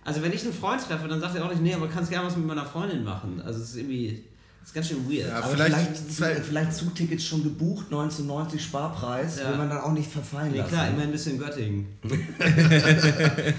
Also 0.05 0.21
wenn 0.21 0.33
ich 0.33 0.43
einen 0.43 0.53
Freund 0.53 0.81
treffe, 0.81 1.07
dann 1.07 1.19
sagt 1.21 1.35
er 1.35 1.45
auch 1.45 1.49
nicht, 1.49 1.61
nee, 1.61 1.73
aber 1.73 1.87
kannst 1.87 2.09
gerne 2.11 2.27
was 2.27 2.35
mit 2.35 2.45
meiner 2.45 2.65
Freundin 2.65 3.03
machen. 3.03 3.41
Also 3.45 3.61
es 3.61 3.69
ist 3.69 3.75
irgendwie, 3.77 4.23
es 4.61 4.69
ist 4.69 4.73
ganz 4.73 4.87
schön 4.89 5.09
weird. 5.09 5.29
Ja, 5.29 5.37
Aber 5.37 5.47
vielleicht- 5.47 5.75
vielleicht, 5.75 5.97
vielleicht- 6.11 6.45
vielleicht, 6.45 6.73
Zugtickets 6.73 7.23
schon 7.23 7.43
gebucht, 7.43 7.85
1990 7.89 8.63
Sparpreis, 8.63 9.39
Ja. 9.39 9.49
will 9.49 9.57
man 9.57 9.69
dann 9.69 9.79
auch 9.81 9.93
nicht 9.93 10.11
verfallen 10.11 10.51
nee, 10.51 10.57
lassen. 10.57 10.71
klar, 10.71 10.87
immer 10.89 11.03
ein 11.03 11.11
bisschen 11.11 11.37
Göttingen. 11.39 11.87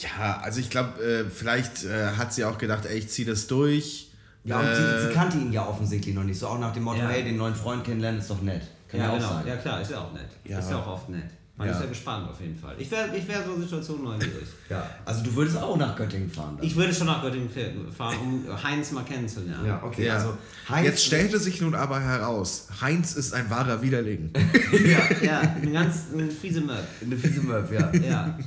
Ja, 0.00 0.40
also 0.42 0.60
ich 0.60 0.70
glaube, 0.70 1.02
äh, 1.02 1.24
vielleicht 1.28 1.84
äh, 1.84 2.12
hat 2.16 2.32
sie 2.32 2.44
auch 2.44 2.56
gedacht, 2.58 2.86
ey, 2.86 2.96
ich 2.98 3.08
ziehe 3.08 3.28
das 3.28 3.46
durch. 3.48 4.08
Ja, 4.44 4.60
und 4.60 4.66
äh, 4.66 4.74
sie, 5.00 5.08
sie 5.08 5.12
kannte 5.12 5.36
ihn 5.36 5.52
ja 5.52 5.66
offensichtlich 5.66 6.14
noch 6.14 6.22
nicht. 6.24 6.38
So 6.38 6.46
auch 6.46 6.58
nach 6.58 6.72
dem 6.72 6.84
Motto, 6.84 7.00
Ja. 7.00 7.08
hey, 7.08 7.24
den 7.24 7.36
neuen 7.36 7.54
Freund 7.54 7.84
kennenlernen 7.84 8.20
ist 8.20 8.30
doch 8.30 8.40
nett. 8.40 8.62
Kann 8.88 9.00
ja, 9.00 9.06
Ja, 9.06 9.12
auch 9.12 9.16
genau. 9.18 9.28
sein. 9.34 9.46
Ja 9.48 9.56
klar, 9.56 9.80
ist 9.82 9.90
ja 9.90 9.98
auch 10.00 10.12
nett. 10.12 10.28
Ja. 10.44 10.58
Ist 10.60 10.70
ja 10.70 10.78
auch 10.78 10.86
oft 10.86 11.08
nett. 11.10 11.24
Man 11.60 11.68
Ja. 11.68 11.74
ist 11.74 11.80
ja 11.82 11.88
gespannt 11.88 12.26
auf 12.28 12.40
jeden 12.40 12.58
Fall. 12.58 12.74
Ich 12.78 12.90
wäre 12.90 13.14
ich 13.16 13.28
wär 13.28 13.44
so 13.44 13.60
Situationen 13.60 14.04
neugierig. 14.04 14.48
Ja, 14.70 14.88
Also 15.04 15.22
du 15.22 15.34
würdest 15.34 15.56
auch 15.58 15.76
nach 15.76 15.94
Göttingen 15.94 16.30
fahren. 16.30 16.56
Dann. 16.56 16.66
Ich 16.66 16.74
würde 16.74 16.92
schon 16.94 17.06
nach 17.06 17.20
Göttingen 17.22 17.50
fahren, 17.96 18.16
um 18.22 18.62
Heinz 18.64 18.92
mal 18.92 19.04
kennenzulernen. 19.04 19.66
ja, 19.66 19.82
okay. 19.84 20.06
ja. 20.06 20.14
Also 20.14 20.36
Heinz, 20.68 20.86
Jetzt 20.86 21.04
stellte 21.04 21.38
sich 21.38 21.60
nun 21.60 21.74
aber 21.74 22.00
heraus, 22.00 22.68
Heinz 22.80 23.14
ist 23.14 23.34
ein 23.34 23.50
wahrer 23.50 23.82
Widerling. 23.82 24.30
Ja, 24.84 25.00
ja, 25.22 25.40
ein 25.40 25.72
ganz 25.72 26.06
ein 26.16 26.30
fiese 26.30 26.60
Möb. 26.62 26.78
eine 27.02 27.16
fiese 27.16 27.40
Möb, 27.42 27.70
ja. 27.72 27.90
Ja. 28.02 28.38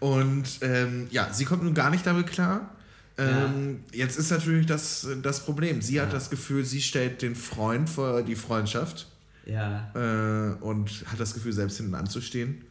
Und 0.00 0.44
ähm, 0.62 1.06
ja, 1.10 1.28
sie 1.32 1.44
kommt 1.44 1.62
nun 1.62 1.74
gar 1.74 1.90
nicht 1.90 2.04
damit 2.06 2.26
klar. 2.26 2.70
Ähm, 3.18 3.80
Jetzt 3.92 4.18
ist 4.18 4.30
natürlich 4.30 4.66
das, 4.66 5.06
das 5.22 5.44
Problem. 5.44 5.80
Sie 5.82 6.00
hat 6.00 6.12
das 6.12 6.30
Gefühl, 6.30 6.64
sie 6.64 6.80
stellt 6.80 7.22
den 7.22 7.36
Freund 7.36 7.88
vor 7.88 8.22
die 8.22 8.34
Freundschaft 8.34 9.06
Ja. 9.46 9.90
äh, 9.94 10.54
und 10.60 10.90
hat 11.10 11.18
das 11.20 11.34
Gefühl, 11.34 11.52
selbst 11.52 11.76
hinten 11.78 11.94
anzustehen. 11.94 12.64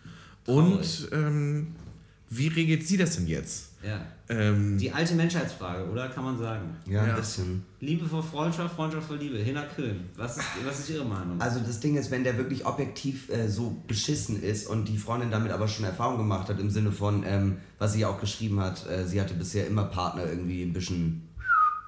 Und 0.48 1.10
ähm, 1.12 1.76
wie 2.30 2.48
regelt 2.48 2.88
sie 2.88 2.98
das 2.98 3.16
denn 3.18 3.28
jetzt? 3.28 3.68
ja. 3.84 4.00
Ähm, 4.30 4.78
Die 4.78 4.90
alte 4.92 5.14
Menschheitsfrage, 5.16 5.90
oder? 5.92 6.08
Kann 6.08 6.24
man 6.24 6.38
sagen. 6.38 6.70
Ja, 6.86 7.06
Ja. 7.06 7.14
ein 7.14 7.20
bisschen. 7.20 7.66
Liebe 7.82 8.06
vor 8.06 8.24
Freundschaft, 8.24 8.76
Freundschaft 8.76 9.08
vor 9.08 9.18
Liebe. 9.18 9.38
Hinner 9.40 9.64
Köhn. 9.76 10.06
Was 10.16 10.38
ist, 10.38 10.46
was 10.66 10.80
ist 10.80 10.90
Ihre 10.92 11.04
Meinung? 11.04 11.42
Also 11.42 11.60
das 11.60 11.80
Ding 11.82 11.98
ist, 11.98 12.10
wenn 12.12 12.24
der 12.24 12.38
wirklich 12.38 12.66
objektiv 12.66 13.28
äh, 13.30 13.50
so 13.50 13.76
beschissen 13.88 14.42
ist 14.42 14.68
und 14.68 14.86
die 14.88 14.98
Freundin 14.98 15.32
damit 15.32 15.52
aber 15.52 15.68
schon 15.68 15.84
Erfahrung 15.84 16.18
gemacht 16.18 16.48
hat, 16.48 16.60
im 16.62 16.70
Sinne 16.70 16.92
von, 16.94 17.24
ähm, 17.26 17.58
was 17.80 17.92
sie 17.94 18.00
ja 18.02 18.08
auch 18.08 18.22
geschrieben 18.22 18.62
hat, 18.62 18.88
äh, 18.90 19.06
sie 19.06 19.20
hatte 19.20 19.34
bisher 19.34 19.68
immer 19.68 19.84
Partner 19.86 20.26
irgendwie 20.26 20.62
ein 20.64 20.72
bisschen 20.74 21.28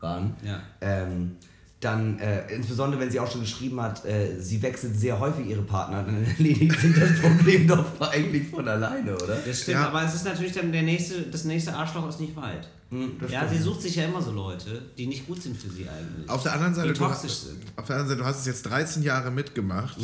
waren. 0.01 0.35
Ja. 0.43 0.61
Ähm, 0.81 1.37
dann, 1.83 2.19
äh, 2.19 2.47
insbesondere 2.53 2.99
wenn 3.01 3.11
sie 3.11 3.19
auch 3.19 3.31
schon 3.31 3.41
geschrieben 3.41 3.79
hat, 3.81 4.05
äh, 4.05 4.39
sie 4.39 4.61
wechselt 4.61 4.99
sehr 4.99 5.19
häufig 5.19 5.47
ihre 5.47 5.61
Partner, 5.63 6.03
dann 6.03 6.23
erledigt 6.37 6.79
sich 6.79 6.95
das 6.95 7.19
Problem 7.19 7.67
doch 7.67 7.99
eigentlich 8.01 8.47
von 8.49 8.67
alleine, 8.67 9.15
oder? 9.15 9.35
Das 9.45 9.61
stimmt, 9.61 9.75
Ja. 9.79 9.87
aber 9.89 10.03
es 10.03 10.13
ist 10.15 10.25
natürlich 10.25 10.53
dann 10.53 10.71
der 10.71 10.83
nächste, 10.83 11.21
das 11.23 11.43
nächste 11.43 11.73
Arschloch 11.75 12.07
ist 12.09 12.19
nicht 12.19 12.35
weit. 12.35 12.67
Hm, 12.89 13.13
ja, 13.29 13.39
stimmt. 13.41 13.51
sie 13.53 13.63
sucht 13.63 13.81
sich 13.81 13.95
ja 13.95 14.05
immer 14.05 14.21
so 14.21 14.31
Leute, 14.31 14.81
die 14.97 15.07
nicht 15.07 15.25
gut 15.27 15.41
sind 15.41 15.57
für 15.57 15.69
sie 15.69 15.87
eigentlich. 15.89 16.29
auf 16.29 16.43
der 16.43 16.53
anderen 16.53 16.75
Seite, 16.75 16.93
du, 16.93 17.05
hast- 17.05 17.21
sind. 17.21 17.57
auf 17.75 17.85
der 17.87 17.95
anderen 17.95 18.09
Seite, 18.09 18.21
du 18.21 18.25
hast 18.27 18.39
es 18.41 18.45
jetzt 18.45 18.63
13 18.63 19.01
Jahre 19.03 19.31
mitgemacht. 19.31 19.97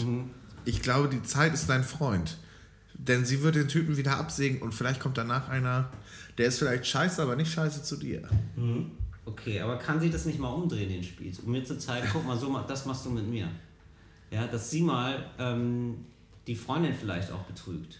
Ich 0.66 0.82
glaube, 0.82 1.08
die 1.10 1.22
Zeit 1.24 1.54
ist 1.54 1.70
dein 1.70 1.84
Freund. 1.84 2.38
Denn 3.02 3.24
sie 3.24 3.42
wird 3.44 3.56
den 3.56 3.70
Typen 3.70 3.96
wieder 3.96 4.18
absägen 4.18 4.62
und 4.62 4.74
vielleicht 4.74 5.00
kommt 5.00 5.18
danach 5.18 5.48
einer, 5.48 5.90
der 6.38 6.48
ist 6.48 6.60
vielleicht 6.60 6.86
scheiße, 6.86 7.22
aber 7.22 7.38
nicht 7.38 7.50
scheiße 7.52 7.82
zu 7.84 7.96
dir. 7.96 8.24
Okay, 9.26 9.60
aber 9.60 9.78
kann 9.78 10.00
sie 10.00 10.10
das 10.10 10.26
nicht 10.26 10.40
mal 10.40 10.50
umdrehen, 10.50 10.90
den 10.90 11.04
Spiel? 11.04 11.32
Um 11.46 11.52
mir 11.52 11.64
zu 11.64 11.78
zeigen, 11.78 12.08
guck 12.12 12.26
mal, 12.26 12.38
so, 12.38 12.58
das 12.68 12.86
machst 12.86 13.06
du 13.06 13.10
mit 13.10 13.28
mir. 13.28 13.48
Ja, 14.32 14.48
dass 14.48 14.70
sie 14.70 14.82
mal 14.82 15.26
ähm, 15.38 16.06
die 16.48 16.56
Freundin 16.56 16.94
vielleicht 16.94 17.32
auch 17.32 17.44
betrügt. 17.44 18.00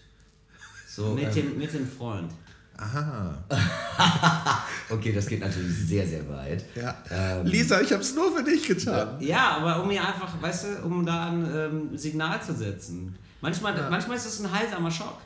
So, 0.88 1.14
mit, 1.14 1.24
ähm, 1.24 1.34
dem, 1.34 1.58
mit 1.58 1.72
dem 1.72 1.86
Freund. 1.86 2.32
Aha. 2.76 3.44
okay, 4.90 5.12
das 5.12 5.26
geht 5.26 5.40
natürlich 5.40 5.76
sehr, 5.76 6.06
sehr 6.06 6.26
weit. 6.28 6.64
Ja. 6.74 6.96
Ähm, 7.10 7.46
Lisa, 7.46 7.80
ich 7.80 7.92
hab's 7.92 8.14
nur 8.14 8.34
für 8.34 8.42
dich 8.42 8.66
getan. 8.66 9.20
Ja, 9.20 9.58
aber 9.58 9.82
um 9.82 9.90
ihr 9.90 10.04
einfach, 10.04 10.40
weißt 10.40 10.64
du, 10.64 10.86
um 10.86 11.04
da 11.04 11.28
ein 11.28 11.46
ähm, 11.54 11.96
Signal 11.98 12.42
zu 12.42 12.54
setzen. 12.54 13.16
Manchmal, 13.42 13.74
manchmal 13.90 14.16
ist 14.16 14.26
es 14.26 14.40
ein 14.40 14.50
heilsamer 14.50 14.90
Schock. 14.90 15.18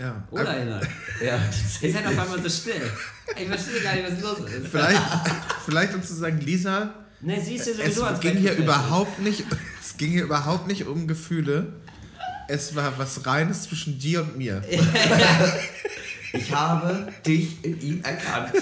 Ja. 0.00 0.22
Oder, 0.30 0.62
Inhalt? 0.62 0.88
Ja, 1.22 1.38
Ihr 1.82 1.92
seid 1.92 2.06
auf 2.06 2.18
einmal 2.18 2.42
so 2.42 2.48
still. 2.48 2.90
Ich 3.36 3.46
verstehe 3.46 3.82
gar 3.82 3.94
nicht, 3.94 4.10
was 4.10 4.20
los 4.22 4.50
ist. 4.50 4.68
Vielleicht, 4.68 5.02
vielleicht 5.66 5.94
um 5.94 6.02
zu 6.02 6.14
sagen, 6.14 6.40
Lisa, 6.40 6.94
Ne, 7.22 7.38
sie 7.38 7.56
ist 7.56 7.66
ja 7.66 7.72
es 7.72 7.78
sowieso 7.78 8.04
ans 8.04 8.20
ging 8.20 8.38
hier 8.38 8.54
überhaupt 8.54 9.18
nicht, 9.18 9.44
es 9.80 9.98
ging 9.98 10.12
hier 10.12 10.22
überhaupt 10.22 10.66
nicht 10.68 10.86
um 10.86 11.06
Gefühle. 11.06 11.74
Es 12.48 12.74
war 12.74 12.98
was 12.98 13.26
Reines 13.26 13.64
zwischen 13.64 13.98
dir 13.98 14.22
und 14.22 14.38
mir. 14.38 14.62
Ich 16.32 16.52
habe 16.52 17.12
dich 17.26 17.64
in 17.64 17.80
ihm 17.80 18.02
erkannt. 18.02 18.52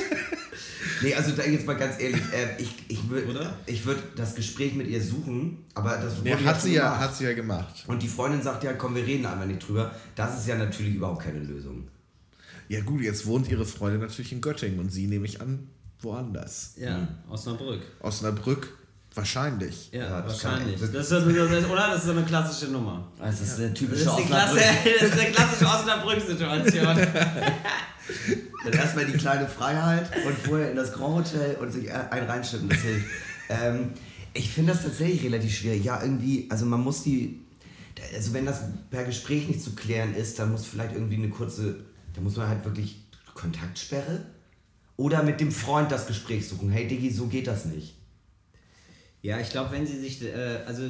Nee, 1.02 1.14
also 1.14 1.32
da 1.32 1.44
jetzt 1.44 1.66
mal 1.66 1.76
ganz 1.76 2.00
ehrlich, 2.00 2.20
äh, 2.32 2.60
ich, 2.60 2.70
ich 2.88 3.08
würde 3.08 3.52
würd 3.84 3.98
das 4.16 4.34
Gespräch 4.34 4.74
mit 4.74 4.88
ihr 4.88 5.02
suchen, 5.02 5.64
aber 5.74 5.96
das 5.96 6.22
Nee, 6.22 6.32
wurde 6.32 6.44
hat, 6.44 6.60
sie 6.62 6.74
ja, 6.74 6.84
gemacht. 6.84 7.00
hat 7.00 7.16
sie 7.16 7.24
ja 7.24 7.32
gemacht. 7.34 7.84
Und 7.86 8.02
die 8.02 8.08
Freundin 8.08 8.42
sagt 8.42 8.64
ja, 8.64 8.72
komm, 8.72 8.94
wir 8.94 9.06
reden 9.06 9.26
einmal 9.26 9.46
nicht 9.46 9.66
drüber. 9.66 9.92
Das 10.16 10.38
ist 10.38 10.48
ja 10.48 10.56
natürlich 10.56 10.94
überhaupt 10.96 11.22
keine 11.22 11.38
Lösung. 11.40 11.88
Ja 12.68 12.80
gut, 12.80 13.00
jetzt 13.02 13.26
wohnt 13.26 13.48
ihre 13.48 13.64
Freundin 13.64 14.00
natürlich 14.00 14.32
in 14.32 14.40
Göttingen 14.40 14.78
und 14.80 14.90
sie 14.90 15.06
nehme 15.06 15.26
ich 15.26 15.40
an 15.40 15.68
woanders. 16.00 16.74
Ja, 16.76 17.08
Osnabrück. 17.28 17.82
Osnabrück 18.00 18.76
wahrscheinlich. 19.18 19.90
Ja, 19.92 20.00
Ja, 20.00 20.22
das 20.22 20.44
wahrscheinlich. 20.44 20.80
Das 20.80 20.90
ist, 20.90 20.94
das 20.94 21.24
ist, 21.24 21.70
oder? 21.70 21.88
Das 21.88 21.98
ist 21.98 22.04
so 22.06 22.12
eine 22.12 22.22
klassische 22.22 22.72
Nummer. 22.72 23.06
Das 23.18 23.40
ist 23.40 23.58
eine 23.58 23.68
Das 23.70 23.78
typische 23.78 24.04
ist, 24.04 24.18
die 24.18 24.24
Klasse, 24.24 24.56
das 25.00 25.08
ist 25.10 25.18
eine 25.20 25.30
klassische 25.30 25.66
Osnabrück-Situation. 25.66 26.96
Dann 28.64 28.72
erstmal 28.72 29.06
die 29.06 29.18
kleine 29.18 29.46
Freiheit 29.46 30.08
und 30.26 30.38
vorher 30.38 30.70
in 30.70 30.76
das 30.76 30.92
Grand 30.92 31.14
Hotel 31.14 31.56
und 31.56 31.70
sich 31.70 31.92
ein 31.92 32.24
reinschippen, 32.24 32.68
das 32.68 32.78
hilft. 32.78 33.06
Ähm, 33.50 33.90
ich 34.34 34.50
finde 34.50 34.72
das 34.72 34.82
tatsächlich 34.82 35.24
relativ 35.24 35.54
schwierig. 35.54 35.84
Ja, 35.84 36.02
irgendwie, 36.02 36.46
also 36.50 36.64
man 36.64 36.80
muss 36.80 37.02
die, 37.02 37.40
also 38.14 38.32
wenn 38.32 38.46
das 38.46 38.62
per 38.90 39.04
Gespräch 39.04 39.48
nicht 39.48 39.62
zu 39.62 39.74
klären 39.74 40.14
ist, 40.14 40.38
dann 40.38 40.52
muss 40.52 40.64
vielleicht 40.64 40.94
irgendwie 40.94 41.16
eine 41.16 41.28
kurze, 41.28 41.76
da 42.14 42.20
muss 42.20 42.36
man 42.36 42.48
halt 42.48 42.64
wirklich 42.64 43.02
Kontaktsperre 43.34 44.24
oder 44.96 45.22
mit 45.22 45.40
dem 45.40 45.52
Freund 45.52 45.92
das 45.92 46.06
Gespräch 46.06 46.48
suchen. 46.48 46.70
Hey 46.70 46.86
Diggi, 46.88 47.10
so 47.10 47.26
geht 47.26 47.46
das 47.46 47.64
nicht. 47.66 47.94
Ja, 49.20 49.40
ich 49.40 49.50
glaube, 49.50 49.72
wenn 49.72 49.84
sie 49.84 49.98
sich, 49.98 50.22
äh, 50.22 50.60
also 50.64 50.84
äh, 50.84 50.88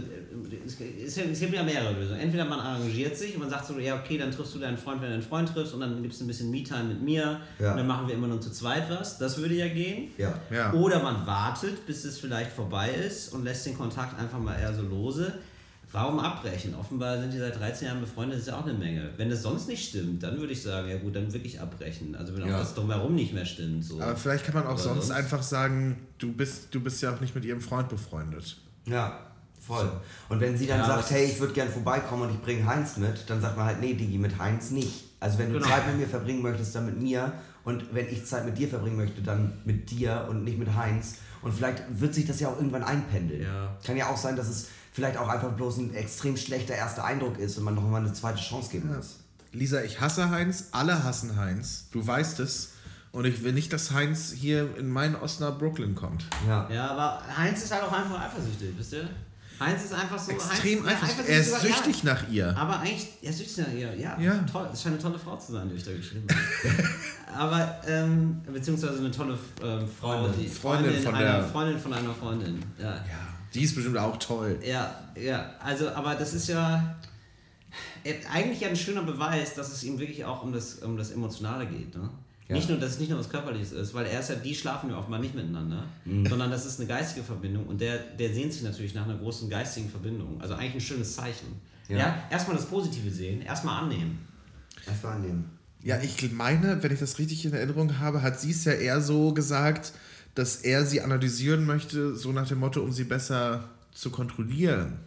es, 0.67 0.79
es, 0.79 1.17
es 1.17 1.41
gibt 1.41 1.55
ja 1.55 1.63
mehrere 1.63 1.95
Lösungen. 1.95 2.21
Entweder 2.21 2.45
man 2.45 2.61
arrangiert 2.61 3.17
sich 3.17 3.33
und 3.35 3.41
man 3.41 3.49
sagt 3.49 3.67
so, 3.67 3.79
ja, 3.79 3.99
okay, 3.99 4.19
dann 4.19 4.31
triffst 4.31 4.55
du 4.55 4.59
deinen 4.59 4.77
Freund, 4.77 5.01
wenn 5.01 5.09
du 5.09 5.15
deinen 5.17 5.27
Freund 5.27 5.49
triffst 5.49 5.73
und 5.73 5.81
dann 5.81 6.03
gibt 6.03 6.13
es 6.13 6.21
ein 6.21 6.27
bisschen 6.27 6.51
Me-Time 6.51 6.85
mit 6.85 7.03
mir 7.03 7.41
Ja. 7.59 7.71
und 7.71 7.79
dann 7.79 7.87
machen 7.87 8.07
wir 8.07 8.15
immer 8.15 8.27
nur 8.27 8.41
zu 8.41 8.51
zweit 8.51 8.91
was. 8.91 9.17
Das 9.17 9.39
würde 9.39 9.55
ja 9.55 9.69
gehen. 9.69 10.11
Ja. 10.19 10.39
Ja. 10.51 10.75
Oder 10.75 11.03
man 11.03 11.27
wartet, 11.27 11.87
bis 11.87 12.05
es 12.05 12.19
vielleicht 12.19 12.53
vorbei 12.53 12.91
ist 12.91 13.33
und 13.33 13.45
lässt 13.45 13.65
den 13.65 13.77
Kontakt 13.79 14.19
einfach 14.21 14.39
mal 14.39 14.59
eher 14.59 14.75
so 14.75 14.83
lose. 14.83 15.33
Warum 15.91 16.19
abbrechen? 16.19 16.75
Offenbar 16.75 17.19
sind 17.19 17.33
die 17.33 17.39
seit 17.39 17.59
13 17.59 17.89
Jahren 17.89 18.01
befreundet, 18.01 18.35
das 18.37 18.43
ist 18.43 18.49
ja 18.49 18.59
auch 18.59 18.65
eine 18.65 18.75
Menge. 18.75 19.09
Wenn 19.17 19.31
das 19.31 19.43
sonst 19.43 19.69
nicht 19.69 19.89
stimmt, 19.89 20.23
dann 20.23 20.39
würde 20.39 20.53
ich 20.53 20.63
sagen, 20.63 20.89
ja 20.89 20.99
gut, 20.99 21.17
dann 21.17 21.33
wirklich 21.33 21.59
abbrechen. 21.61 22.15
Also 22.15 22.35
wenn 22.37 22.43
auch 22.43 22.49
Ja. 22.49 22.59
das 22.59 22.75
drumherum 22.75 23.15
nicht 23.15 23.33
mehr 23.33 23.47
stimmt. 23.47 23.85
So. 23.85 24.01
Aber 24.01 24.15
vielleicht 24.17 24.45
kann 24.45 24.55
man 24.55 24.67
auch 24.67 24.77
sonst 24.79 25.07
sonst- 25.07 25.11
einfach 25.17 25.43
sagen, 25.43 25.97
du 26.19 26.31
bist, 26.33 26.75
du 26.75 26.81
bist 26.81 27.01
ja 27.03 27.15
auch 27.15 27.21
nicht 27.21 27.35
mit 27.35 27.45
ihrem 27.47 27.63
Freund 27.63 27.89
befreundet. 27.89 28.59
Ja, 28.87 29.19
voll. 29.67 29.91
Und 30.29 30.41
wenn 30.41 30.59
sie 30.59 30.67
dann 30.67 30.81
Ja, 30.81 30.87
sagt, 30.87 31.11
hey, 31.11 31.25
ich 31.25 31.41
würde 31.41 31.55
gern 31.55 31.69
vorbeikommen 31.69 32.25
und 32.25 32.31
ich 32.35 32.41
bringe 32.43 32.67
Heinz 32.67 32.99
mit, 32.99 33.25
dann 33.29 33.41
sagt 33.41 33.57
man 33.57 33.65
halt, 33.67 33.81
nee, 33.81 33.95
Digi, 33.95 34.19
mit 34.19 34.39
Heinz 34.39 34.71
nicht. 34.71 35.05
Also 35.21 35.39
wenn 35.39 35.53
du 35.53 35.59
Genau. 35.59 35.69
Zeit 35.71 35.87
mit 35.87 35.97
mir 35.99 36.07
verbringen 36.07 36.43
möchtest, 36.43 36.75
dann 36.75 36.85
mit 36.87 37.01
mir. 37.01 37.33
Und 37.65 37.95
wenn 37.95 38.09
ich 38.09 38.25
Zeit 38.27 38.45
mit 38.45 38.57
dir 38.59 38.69
verbringen 38.69 38.97
möchte, 38.97 39.21
dann 39.23 39.53
mit 39.65 39.91
dir 39.91 40.27
und 40.29 40.45
nicht 40.45 40.59
mit 40.59 40.75
Heinz. 40.75 41.17
Und 41.43 41.53
vielleicht 41.55 41.83
wird 42.01 42.15
sich 42.15 42.27
das 42.27 42.41
ja 42.41 42.49
auch 42.49 42.57
irgendwann 42.57 42.83
einpendeln. 42.85 43.43
Ja. 43.43 43.77
Kann 43.85 43.97
ja 43.97 44.09
auch 44.09 44.17
sein, 44.17 44.37
dass 44.37 44.49
es 44.49 44.69
vielleicht 44.99 45.17
auch 45.17 45.29
einfach 45.29 45.53
bloß 45.53 45.77
ein 45.79 45.95
extrem 45.95 46.37
schlechter 46.37 46.75
erster 46.75 47.05
Eindruck 47.05 47.39
ist 47.39 47.57
und 47.57 47.63
man 47.65 47.77
noch 47.77 47.83
mal 47.89 47.99
eine 48.01 48.13
zweite 48.13 48.41
Chance 48.41 48.71
geben 48.73 48.93
muss. 48.97 49.21
Lisa, 49.53 49.81
ich 49.83 50.01
hasse 50.01 50.29
Heinz, 50.31 50.65
alle 50.73 51.05
hassen 51.05 51.37
Heinz. 51.37 51.85
Du 51.93 52.05
weißt 52.05 52.41
es. 52.41 52.71
Und 53.13 53.25
ich 53.25 53.45
will 53.45 53.53
nicht, 53.53 53.73
dass 53.73 53.93
Heinz 53.93 54.33
hier 54.33 54.77
in 54.77 54.91
mein 54.91 55.15
Osnabrooklyn 55.15 55.95
kommt. 55.95 56.25
Ja. 56.49 56.69
Ja, 56.69 56.91
aber 56.91 57.23
Heinz 57.37 57.63
ist 57.63 57.73
halt 57.73 57.85
auch 57.85 57.93
einfach 57.93 58.21
eifersüchtig, 58.21 58.71
wisst 58.77 58.93
ihr? 58.95 59.09
Heinz 59.61 59.85
ist 59.85 59.95
einfach 59.95 60.19
so. 60.19 60.33
Extrem 60.33 60.85
Heinz, 60.85 61.01
einfach. 61.03 61.19
ja, 61.19 61.25
Er 61.25 61.41
ist 61.41 61.61
süchtig 61.61 62.03
ja. 62.03 62.13
nach 62.15 62.29
ihr. 62.29 62.57
Aber 62.57 62.81
eigentlich, 62.81 63.09
er 63.23 63.31
ist 63.31 63.39
süchtig 63.39 63.59
nach 63.59 63.73
ihr, 63.73 63.95
ja. 63.97 64.19
Ja. 64.21 64.35
Toll, 64.51 64.69
es 64.73 64.83
scheint 64.83 64.95
eine 64.97 65.03
tolle 65.03 65.19
Frau 65.19 65.37
zu 65.37 65.53
sein, 65.53 65.69
die 65.69 65.77
ich 65.77 65.85
da 65.85 65.93
geschrieben 65.93 66.27
habe. 66.29 66.89
aber, 67.37 67.81
ähm, 67.89 68.41
beziehungsweise 68.53 68.99
eine 68.99 69.11
tolle 69.13 69.39
ähm, 69.63 69.89
Frau. 69.89 70.25
Freundin. 70.25 70.41
die- 70.41 70.49
Freundin 70.49 71.03
von 71.03 71.15
einer, 71.15 71.33
der- 71.39 71.45
Freundin 71.49 71.79
von 71.79 71.93
einer 71.95 72.15
Freundin, 72.15 72.63
ja. 72.79 72.85
Ja, 72.97 73.01
die 73.55 73.63
ist 73.63 73.75
bestimmt 73.75 73.99
auch 73.99 74.17
toll. 74.19 74.59
Ja, 74.65 74.95
ja, 75.21 75.55
also, 75.61 75.89
aber 75.91 76.15
das 76.15 76.35
ist 76.35 76.49
ja 76.49 76.97
äh, 78.05 78.15
eigentlich 78.33 78.61
ja 78.61 78.69
ein 78.69 78.77
schöner 78.77 79.03
Beweis, 79.03 79.55
dass 79.55 79.73
es 79.73 79.83
ihm 79.85 79.99
wirklich 79.99 80.25
auch 80.25 80.43
um 80.43 80.53
das, 80.53 80.77
um 80.77 80.97
das 80.97 81.11
Emotionale 81.11 81.67
geht. 81.67 81.95
Ne? 81.95 82.09
Ja. 82.49 82.57
Nicht 82.57 82.69
nur, 82.69 82.79
dass 82.79 82.93
es 82.93 82.99
nicht 82.99 83.11
nur 83.11 83.19
was 83.19 83.29
Körperliches 83.29 83.73
ist, 83.73 83.93
weil 83.93 84.07
er 84.07 84.21
ist 84.21 84.31
ja, 84.31 84.37
die 84.37 84.55
schlafen 84.55 84.91
ja 84.91 84.97
offenbar 84.99 85.21
nicht 85.21 85.35
miteinander, 85.35 85.85
Mhm. 86.05 86.27
sondern 86.27 86.51
das 86.51 86.65
ist 86.65 86.81
eine 86.81 86.89
geistige 86.89 87.25
Verbindung 87.25 87.67
und 87.67 87.81
der, 87.81 87.99
der 87.99 88.33
sehnt 88.33 88.53
sich 88.53 88.63
natürlich 88.63 88.95
nach 88.95 89.05
einer 89.05 89.19
großen 89.19 89.51
geistigen 89.51 89.91
Verbindung. 89.91 90.41
Also 90.41 90.55
eigentlich 90.55 90.75
ein 90.77 90.81
schönes 90.81 91.15
Zeichen. 91.15 91.61
Ja. 91.89 91.99
Ja, 91.99 92.23
erstmal 92.31 92.57
das 92.57 92.67
Positive 92.67 93.11
sehen, 93.11 93.43
erstmal 93.43 93.83
annehmen. 93.83 94.19
War 95.03 95.15
annehmen. 95.15 95.51
Ja, 95.83 96.01
ich 96.01 96.33
meine, 96.33 96.83
wenn 96.83 96.93
ich 96.93 96.99
das 96.99 97.19
richtig 97.19 97.45
in 97.45 97.53
Erinnerung 97.53 97.99
habe, 97.99 98.23
hat 98.23 98.41
sie 98.41 98.51
es 98.51 98.65
ja 98.65 98.73
eher 98.73 99.01
so 99.01 99.33
gesagt, 99.33 99.93
dass 100.39 100.55
er 100.57 100.87
sie 100.87 101.01
analysieren 101.01 101.67
möchte, 101.67 102.15
so 102.15 102.31
nach 102.31 102.47
dem 102.47 102.61
Motto, 102.61 102.81
um 102.81 102.93
sie 102.93 103.03
besser 103.03 103.65
zu 103.93 104.11
kontrollieren. 104.11 105.01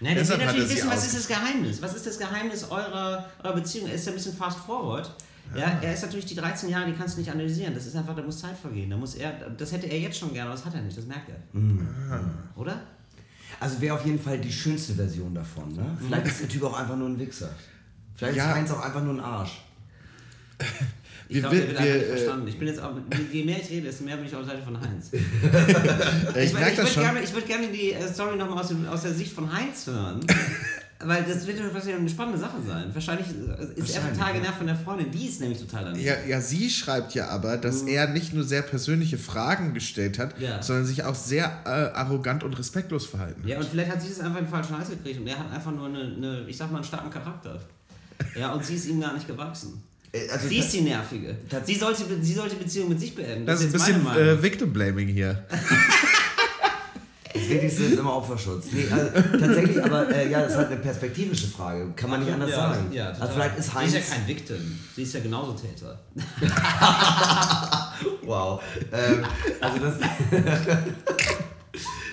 Nein, 0.00 0.16
das 0.16 0.30
will 0.30 0.38
Deshalb 0.38 0.40
hat 0.40 0.46
natürlich 0.46 0.62
er 0.62 0.68
sie 0.68 0.76
wissen, 0.76 0.90
was 0.90 1.06
ist 1.06 1.16
das 1.16 1.28
Geheimnis? 1.28 1.82
Was 1.82 1.94
ist 1.94 2.06
das 2.06 2.18
Geheimnis 2.18 2.64
eurer, 2.64 3.26
eurer 3.42 3.54
Beziehung? 3.54 3.88
Er 3.88 3.94
ist 3.94 4.06
ja 4.06 4.12
ein 4.12 4.14
bisschen 4.14 4.34
fast 4.34 4.58
forward. 4.60 5.14
Ja, 5.54 5.78
er 5.82 5.92
ist 5.92 6.02
natürlich 6.02 6.24
die 6.24 6.34
13 6.34 6.70
Jahre, 6.70 6.86
die 6.90 6.96
kannst 6.96 7.16
du 7.16 7.20
nicht 7.20 7.30
analysieren. 7.30 7.74
Das 7.74 7.84
ist 7.86 7.94
einfach, 7.94 8.16
da 8.16 8.22
muss 8.22 8.38
Zeit 8.38 8.56
vergehen. 8.56 8.88
Da 8.88 8.96
muss 8.96 9.16
er, 9.16 9.32
das 9.50 9.70
hätte 9.72 9.86
er 9.86 9.98
jetzt 10.00 10.18
schon 10.18 10.32
gerne, 10.32 10.48
aber 10.48 10.56
das 10.56 10.64
hat 10.64 10.74
er 10.74 10.80
nicht, 10.80 10.96
das 10.96 11.04
merkt 11.04 11.28
er. 11.28 11.36
Mhm. 11.52 11.86
Oder? 12.56 12.80
Also 13.60 13.78
wäre 13.82 13.96
auf 13.96 14.06
jeden 14.06 14.20
Fall 14.20 14.38
die 14.38 14.52
schönste 14.52 14.94
Version 14.94 15.34
davon, 15.34 15.74
ne? 15.74 15.98
Vielleicht 16.06 16.26
ist 16.26 16.40
der 16.40 16.48
Typ 16.48 16.62
auch 16.62 16.78
einfach 16.78 16.96
nur 16.96 17.08
ein 17.08 17.18
Wichser. 17.18 17.50
Vielleicht 18.14 18.36
Ja. 18.36 18.50
ist 18.50 18.56
Heinz 18.56 18.70
auch 18.70 18.80
einfach 18.80 19.02
nur 19.02 19.12
ein 19.14 19.20
Arsch. 19.20 19.60
Ich 21.30 21.40
glaube, 21.40 21.56
der 21.56 21.64
wir- 21.64 21.68
wird 21.68 21.78
einfach 21.80 21.94
nicht 21.94 22.04
äh, 22.04 22.16
verstanden. 22.16 22.48
Ich 22.48 22.58
bin 22.58 22.68
jetzt 22.68 22.80
auch, 22.80 22.92
je 23.32 23.44
mehr 23.44 23.58
ich 23.60 23.70
rede, 23.70 23.86
desto 23.86 24.04
mehr 24.04 24.16
bin 24.16 24.26
ich 24.26 24.34
auf 24.34 24.40
der 24.46 24.50
Seite 24.54 24.62
von 24.62 24.80
Heinz. 24.80 25.10
Ich, 25.12 26.44
Ich, 26.44 26.52
merke 26.54 26.70
ich 26.70 26.76
das 26.76 26.96
würde 26.96 27.00
gerne, 27.12 27.32
würd 27.32 27.46
gerne 27.46 27.68
die 27.68 27.92
äh, 27.92 28.08
Story 28.12 28.36
nochmal 28.36 28.62
aus, 28.64 28.72
aus 28.90 29.02
der 29.02 29.12
Sicht 29.14 29.32
von 29.32 29.52
Heinz 29.52 29.86
hören. 29.86 30.20
Weil 31.00 31.22
das 31.22 31.46
wird 31.46 31.58
ja 31.60 31.64
wahrscheinlich 31.72 31.94
eine 31.96 32.08
spannende 32.08 32.38
Sache 32.40 32.56
sein. 32.66 32.90
Wahrscheinlich 32.92 33.26
äh, 33.28 33.80
ist 33.80 33.94
er 33.94 34.12
total 34.12 34.32
genervt 34.32 34.58
von 34.58 34.66
der 34.66 34.74
Freundin. 34.74 35.10
Die 35.12 35.26
ist 35.28 35.40
nämlich 35.40 35.60
total 35.60 35.84
daneben. 35.84 36.04
Ja, 36.04 36.14
ja, 36.26 36.40
sie 36.40 36.68
schreibt 36.68 37.14
ja 37.14 37.28
aber, 37.28 37.56
dass 37.56 37.82
er 37.82 38.08
nicht 38.08 38.32
nur 38.34 38.42
sehr 38.42 38.62
persönliche 38.62 39.16
Fragen 39.16 39.74
gestellt 39.74 40.18
hat, 40.18 40.40
Ja. 40.40 40.60
sondern 40.60 40.86
sich 40.86 41.04
auch 41.04 41.14
sehr 41.14 41.44
äh, 41.66 41.68
arrogant 41.96 42.42
und 42.42 42.58
respektlos 42.58 43.06
verhalten 43.06 43.42
hat. 43.42 43.48
Ja, 43.48 43.58
und 43.58 43.68
vielleicht 43.68 43.92
hat 43.92 44.02
sie 44.02 44.08
es 44.10 44.18
einfach 44.18 44.38
in 44.40 44.46
den 44.46 44.50
falschen 44.50 44.76
Hals 44.76 44.90
gekriegt 44.90 45.20
und 45.20 45.26
er 45.28 45.38
hat 45.38 45.52
einfach 45.52 45.70
nur 45.70 45.86
eine, 45.86 46.00
eine, 46.00 46.44
ich 46.48 46.56
sag 46.56 46.70
mal, 46.72 46.78
einen 46.78 46.84
starken 46.86 47.10
Charakter. 47.10 47.60
Ja, 48.36 48.52
und 48.52 48.64
sie 48.64 48.74
ist 48.74 48.86
ihm 48.88 49.00
gar 49.00 49.14
nicht 49.14 49.28
gewachsen. 49.28 49.80
Äh, 50.12 50.28
Also 50.30 50.48
sie 50.48 50.58
ist 50.58 50.72
die 50.72 50.80
Nervige. 50.82 51.36
Sie 51.64 51.74
sollte, 51.74 52.04
sie 52.22 52.34
sollte 52.34 52.56
die 52.56 52.64
Beziehung 52.64 52.88
mit 52.88 53.00
sich 53.00 53.14
beenden. 53.14 53.46
Das 53.46 53.60
ist 53.60 53.66
ein 53.66 53.72
bisschen 53.72 54.04
meine 54.04 54.18
Meinung. 54.20 54.38
äh, 54.38 54.42
Victim-Blaming 54.42 55.08
hier. 55.08 55.44
Das 57.34 57.48
Wichtigste 57.48 57.82
ist 57.84 57.98
immer 57.98 58.16
Opferschutz. 58.16 58.66
Nee, 58.72 58.86
also, 58.90 59.38
tatsächlich, 59.38 59.82
aber 59.84 60.10
äh, 60.12 60.30
ja, 60.30 60.40
das 60.40 60.52
ist 60.52 60.56
halt 60.58 60.68
eine 60.68 60.76
perspektivische 60.78 61.46
Frage. 61.46 61.92
Kann 61.94 62.10
man 62.10 62.20
nicht 62.24 62.32
anders 62.32 62.50
ja, 62.50 62.56
sagen. 62.56 62.92
Ja, 62.92 63.10
also 63.10 63.32
vielleicht 63.34 63.58
ist 63.58 63.66
sie 63.66 63.74
Heinz. 63.74 63.94
ist 63.94 64.08
ja 64.08 64.14
kein 64.16 64.26
Victim. 64.26 64.78
Sie 64.96 65.02
ist 65.02 65.14
ja 65.14 65.20
genauso 65.20 65.52
Täter. 65.52 65.98
Wow. 68.22 68.60
Ähm, 68.92 69.24
also 69.60 69.78
das. 69.78 69.94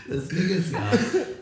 das 0.10 0.28
Ding 0.28 0.50
ist 0.50 0.72
ja. 0.72 0.80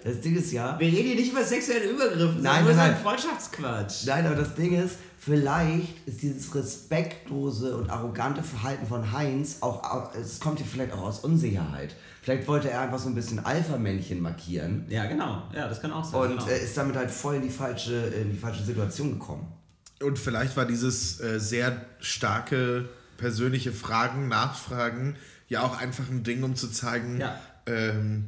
Das 0.04 0.20
Ding 0.22 0.36
ist 0.36 0.52
ja. 0.52 0.78
Wir 0.80 0.88
reden 0.88 1.08
hier 1.08 1.16
nicht 1.16 1.32
über 1.32 1.44
sexuelle 1.44 1.90
Übergriffe, 1.90 2.40
Nein, 2.42 2.64
nur 2.66 2.74
nein, 2.74 2.76
so 2.76 2.82
ein 2.82 2.92
nein. 2.92 3.02
Freundschaftsquatsch. 3.02 4.06
Nein, 4.06 4.26
aber 4.26 4.36
das 4.36 4.54
Ding 4.56 4.78
ist, 4.84 4.98
vielleicht 5.20 6.06
ist 6.08 6.22
dieses 6.22 6.54
respektlose 6.54 7.76
und 7.78 7.90
arrogante 7.90 8.44
Verhalten 8.44 8.86
von 8.86 9.12
Heinz 9.12 9.58
auch, 9.62 10.14
es 10.16 10.40
kommt 10.40 10.60
hier 10.60 10.68
vielleicht 10.68 10.92
auch 10.94 11.02
aus 11.04 11.20
Unsicherheit. 11.20 11.96
Vielleicht 12.22 12.48
wollte 12.48 12.70
er 12.70 12.82
einfach 12.82 13.00
so 13.00 13.10
ein 13.10 13.16
bisschen 13.16 13.40
Alpha-Männchen 13.40 14.22
markieren 14.22 14.86
Ja, 14.90 15.06
genau. 15.06 15.44
Ja, 15.54 15.68
das 15.68 15.82
kann 15.82 15.92
auch 15.92 16.04
sein. 16.06 16.20
und 16.22 16.30
genau. 16.40 16.46
ist 16.48 16.76
damit 16.78 16.96
halt 16.96 17.12
voll 17.12 17.36
in 17.36 17.42
die 17.44 17.50
falsche, 17.50 17.94
in 17.96 18.32
die 18.32 18.38
falsche 18.38 18.64
Situation 18.64 19.12
gekommen. 19.20 19.46
Und 20.02 20.20
vielleicht 20.20 20.56
war 20.58 20.66
dieses 20.66 21.20
äh, 21.22 21.40
sehr 21.40 21.86
starke 22.00 22.90
persönliche 23.18 23.72
Fragen, 23.72 24.28
Nachfragen 24.28 25.16
ja 25.48 25.62
auch 25.64 25.80
einfach 25.80 26.10
ein 26.10 26.24
Ding, 26.24 26.44
um 26.44 26.56
zu 26.56 26.68
zeigen, 26.70 27.20
Ja. 27.20 27.40
ähm, 27.68 28.28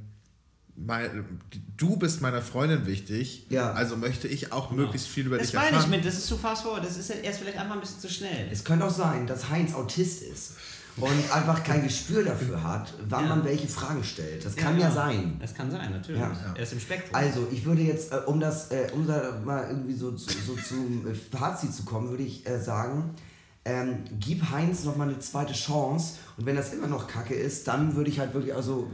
mein, 0.78 1.26
du 1.78 1.96
bist 1.96 2.22
meiner 2.22 2.42
Freundin 2.42 2.86
wichtig, 2.86 3.46
Ja. 3.50 3.72
also 3.72 3.96
möchte 3.96 4.28
ich 4.28 4.52
auch 4.52 4.72
möglichst 4.72 5.08
viel 5.08 5.26
über 5.28 5.38
das 5.38 5.48
dich 5.48 5.56
meine 5.56 5.68
erfahren. 5.72 5.84
ich 5.92 5.98
mit, 5.98 6.06
das 6.06 6.16
ist 6.16 6.28
zu 6.28 6.38
fast 6.38 6.64
forward. 6.64 6.84
Das 6.86 6.98
ist 6.98 7.10
er 7.10 7.30
ist 7.30 7.40
vielleicht 7.40 7.58
einfach 7.58 7.76
ein 7.76 7.80
bisschen 7.82 8.00
zu 8.02 8.10
schnell. 8.10 8.50
Es 8.52 8.64
könnte 8.64 8.86
auch 8.86 8.90
sein, 8.94 9.26
dass 9.26 9.50
Heinz 9.50 9.74
Autist 9.74 10.22
ist 10.24 10.54
und 10.98 11.10
einfach 11.34 11.64
kein 11.64 11.84
Gespür 11.84 12.24
dafür 12.24 12.62
hat, 12.64 12.94
wann 13.08 13.24
Ja. 13.24 13.30
man 13.36 13.46
welche 13.46 13.68
Fragen 13.68 14.04
stellt. 14.04 14.44
Das 14.46 14.56
kann 14.58 14.78
ja, 14.78 14.90
genau. 14.90 14.96
sein. 15.02 15.38
Das 15.40 15.54
kann 15.54 15.72
sein, 15.72 15.92
natürlich. 15.92 16.20
Ja. 16.22 16.32
Er 16.56 16.64
ist 16.64 16.74
im 16.74 16.80
Spektrum. 16.82 17.16
Also, 17.16 17.48
ich 17.52 17.64
würde 17.66 17.82
jetzt, 17.82 18.12
äh, 18.12 18.18
um 18.26 18.40
das, 18.42 18.70
äh, 18.72 18.88
um 18.94 19.08
da 19.08 19.42
mal 19.46 19.68
irgendwie 19.70 19.94
so, 19.96 20.12
zu- 20.12 20.30
so 20.46 20.56
zum 20.56 21.08
äh, 21.08 21.14
Fazit 21.16 21.74
zu 21.74 21.84
kommen, 21.84 22.10
würde 22.10 22.24
ich 22.24 22.44
sagen, 22.62 23.12
ähm, 23.68 24.04
gib 24.20 24.52
Heinz 24.52 24.84
noch 24.84 24.96
mal 24.98 25.08
eine 25.10 25.18
zweite 25.20 25.54
Chance 25.54 26.16
und 26.38 26.46
wenn 26.46 26.56
das 26.56 26.72
immer 26.74 26.88
noch 26.88 27.08
Kacke 27.08 27.34
ist, 27.34 27.68
dann 27.68 27.96
würde 27.96 28.10
ich 28.12 28.20
halt 28.20 28.34
wirklich, 28.34 28.54
also 28.54 28.92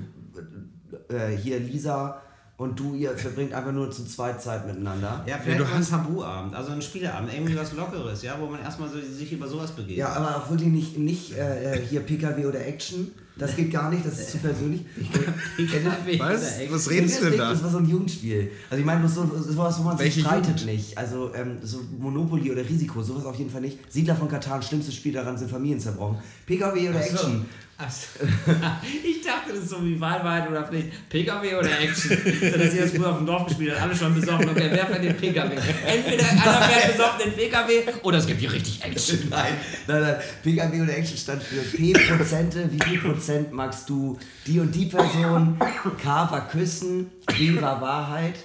äh, 1.12 1.36
hier 1.38 1.59
Lisa 1.59 2.22
und 2.57 2.80
du, 2.80 2.93
ihr 2.93 3.18
verbringt 3.18 3.53
einfach 3.53 3.72
nur 3.72 3.89
zu 3.89 4.05
zweit 4.05 4.39
Zeit 4.41 4.68
miteinander. 4.68 5.24
ja, 5.28 5.38
vielleicht 5.41 5.59
du 5.59 5.64
mal 5.64 5.72
ein 5.74 5.80
hast- 5.80 5.89
Tabuabend, 5.89 6.53
also 6.55 6.72
ein 6.74 6.82
Spieleabend, 6.82 7.34
irgendwie 7.34 7.57
was 7.57 7.74
Lockeres, 7.74 8.22
ja, 8.22 8.36
wo 8.39 8.45
man 8.45 8.62
erstmal 8.62 8.88
so, 8.88 8.99
sich 9.01 9.32
über 9.32 9.47
sowas 9.47 9.72
begeht. 9.72 9.97
Ja, 9.97 10.09
aber 10.09 10.36
auch 10.38 10.49
wirklich 10.49 10.70
nicht, 10.70 10.97
nicht 10.99 11.34
äh, 11.36 11.74
äh, 11.74 11.82
hier 11.89 12.01
PKW 12.01 12.45
oder 12.45 12.59
Action. 12.66 13.12
Das 13.38 13.55
geht 13.55 13.72
gar 13.72 13.89
nicht, 13.89 14.05
das 14.05 14.20
ist 14.20 14.32
zu 14.34 14.38
persönlich. 14.38 14.82
Was? 16.20 16.41
Was 16.41 16.70
Das 16.72 16.89
redest 16.89 17.22
du 17.22 17.30
denn 17.30 17.39
da? 17.39 17.49
Das 17.51 17.64
war 17.64 17.70
so 17.70 17.78
ein 17.78 17.89
Jugendspiel. 17.89 18.51
Also 18.70 18.80
ich 18.80 18.86
meine, 18.86 19.07
so, 19.07 19.26
sowas, 19.41 19.80
wo 19.80 19.84
man 19.84 19.97
sich 19.97 20.05
Welche 20.05 20.20
streitet 20.22 20.59
Jugend? 20.59 20.66
nicht. 20.66 20.97
Also 20.97 21.32
ähm, 21.34 21.57
so 21.64 21.80
Monopoly 21.97 22.51
oder 22.51 22.62
Risiko, 22.68 23.01
sowas 23.01 23.26
auf 23.26 23.36
jeden 23.38 23.49
Fall 23.49 23.62
nicht. 23.62 23.80
Siedler 23.91 24.16
von 24.16 24.28
Katan, 24.28 24.62
schlimmstes 24.62 24.93
Spiel 24.95 25.14
daran 25.14 25.38
sind 25.38 25.49
Familien 25.49 25.80
zerbrochen. 25.80 26.18
PKW 26.45 26.89
oder 26.89 27.03
Action. 27.03 27.45
So. 27.90 28.26
Ich 29.04 29.22
dachte, 29.26 29.54
das 29.54 29.64
ist 29.64 29.70
so 29.70 29.84
wie 29.84 30.00
Wahlwein 30.00 30.48
oder 30.48 30.66
vielleicht 30.66 31.10
PKW 31.10 31.56
oder 31.56 31.80
Action. 31.80 32.18
So, 32.18 32.58
dass 32.58 32.74
ihr 32.74 32.82
das 32.82 32.92
früher 32.92 33.12
auf 33.12 33.18
dem 33.18 33.26
Dorf 33.26 33.46
gespielt 33.48 33.72
habt, 33.74 33.82
alle 33.82 33.96
schon 33.96 34.14
besoffen. 34.14 34.50
Okay, 34.50 34.70
wer 34.72 34.86
fährt 34.86 35.04
den 35.04 35.16
PKW? 35.16 35.56
Entweder 35.86 36.30
einer 36.30 36.42
fährt 36.42 36.98
besoffen 36.98 37.20
den 37.26 37.34
PKW 37.34 37.84
oder 38.04 38.18
es 38.18 38.28
gibt 38.28 38.40
hier 38.40 38.52
richtig 38.52 38.84
Action. 38.84 39.20
Nein, 39.30 39.54
nein, 39.88 40.02
nein. 40.02 40.16
PKW 40.44 40.82
oder 40.82 40.98
Action 40.98 41.18
stand 41.18 41.44
für 41.44 41.62
P 41.78 41.94
Prozente. 41.94 42.70
Wie 42.72 42.80
viel 42.80 43.00
Prozent 43.00 43.52
magst 43.54 43.90
du 43.90 44.18
die 44.46 44.60
und 44.60 44.74
die 44.74 44.86
Person? 44.86 45.58
K 46.02 46.32
war 46.32 46.48
Küssen, 46.48 47.12
B 47.28 47.62
war 47.62 47.82
Wahrheit. 47.82 48.36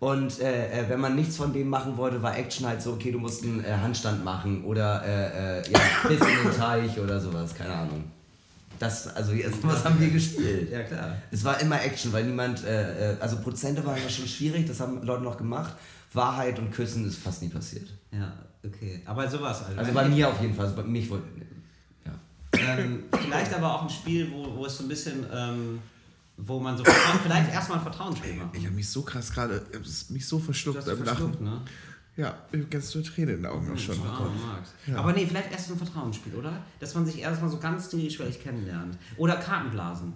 Und 0.00 0.38
äh, 0.40 0.80
äh, 0.80 0.88
wenn 0.88 1.00
man 1.00 1.14
nichts 1.14 1.36
von 1.36 1.52
dem 1.52 1.70
machen 1.70 1.96
wollte, 1.96 2.22
war 2.22 2.36
Action 2.36 2.66
halt 2.66 2.82
so, 2.82 2.92
okay, 2.92 3.10
du 3.10 3.18
musst 3.18 3.42
einen 3.42 3.64
äh, 3.64 3.72
Handstand 3.72 4.22
machen 4.22 4.62
oder 4.64 5.02
äh, 5.02 5.60
äh, 5.60 5.70
ja, 5.70 5.78
Piss 6.06 6.20
in 6.20 6.50
den 6.50 6.58
Teich 6.58 6.98
oder 6.98 7.18
sowas, 7.18 7.54
keine 7.54 7.72
Ahnung. 7.72 8.04
Das, 8.78 9.06
also 9.14 9.32
jetzt, 9.32 9.62
was 9.62 9.84
haben 9.84 10.00
wir 10.00 10.10
gespielt? 10.10 10.70
Ja, 10.70 10.82
klar. 10.82 11.16
Es 11.30 11.44
war 11.44 11.60
immer 11.60 11.80
Action, 11.82 12.12
weil 12.12 12.24
niemand, 12.24 12.64
äh, 12.64 13.12
äh, 13.12 13.16
also 13.20 13.38
Prozente 13.38 13.84
waren 13.84 13.96
immer 13.96 14.08
schon 14.10 14.26
schwierig, 14.26 14.66
das 14.66 14.80
haben 14.80 15.02
Leute 15.02 15.22
noch 15.22 15.36
gemacht. 15.36 15.74
Wahrheit 16.12 16.58
und 16.58 16.70
Küssen 16.70 17.06
ist 17.06 17.18
fast 17.18 17.42
nie 17.42 17.48
passiert. 17.48 17.88
Ja, 18.12 18.32
okay. 18.64 19.02
Aber 19.04 19.28
sowas. 19.28 19.64
Also, 19.64 19.78
Also 19.78 19.92
bei 19.92 20.08
mir 20.08 20.28
auf 20.28 20.40
jeden 20.40 20.54
Fall, 20.54 20.66
also 20.66 20.76
bei 20.76 20.82
mich 20.84 21.08
wollte, 21.10 21.24
ja. 22.04 22.12
ähm, 22.78 23.04
vielleicht 23.12 23.52
aber 23.54 23.74
auch 23.74 23.82
ein 23.82 23.90
Spiel, 23.90 24.30
wo, 24.32 24.56
wo 24.56 24.66
es 24.66 24.76
so 24.76 24.84
ein 24.84 24.88
bisschen, 24.88 25.24
ähm, 25.32 25.80
wo 26.36 26.58
man 26.60 26.76
so 26.76 26.84
Vertrauen, 26.84 27.20
vielleicht 27.22 27.52
erstmal 27.52 27.78
ein 27.78 27.84
Vertrauensspiel 27.84 28.34
machen. 28.34 28.50
Ich 28.54 28.64
habe 28.64 28.74
mich 28.74 28.88
so 28.88 29.02
krass 29.02 29.32
gerade, 29.32 29.62
mich 30.10 30.26
so 30.26 30.38
verschluckt 30.38 30.78
Du 30.78 30.90
hast 30.90 30.98
beim 30.98 31.06
verschluckt, 31.06 31.40
Lachen. 31.40 31.44
ne? 31.44 31.60
Ja, 32.16 32.34
ich 32.52 32.58
habe 32.60 32.68
ganz 32.70 32.90
so 32.90 33.02
Tränen 33.02 33.36
in 33.36 33.42
den 33.42 33.46
Augen 33.46 33.72
auch 33.72 33.78
schon. 33.78 33.96
Magst. 33.98 34.72
Aber 34.94 35.12
nee, 35.12 35.26
vielleicht 35.26 35.50
erst 35.50 35.70
ein 35.70 35.76
Vertrauensspiel, 35.76 36.34
oder? 36.34 36.62
Dass 36.78 36.94
man 36.94 37.04
sich 37.06 37.18
erstmal 37.20 37.50
so 37.50 37.58
ganz 37.58 37.92
niedrigschwellig 37.92 38.40
kennenlernt. 38.42 38.96
Oder 39.16 39.36
Kartenblasen. 39.36 40.12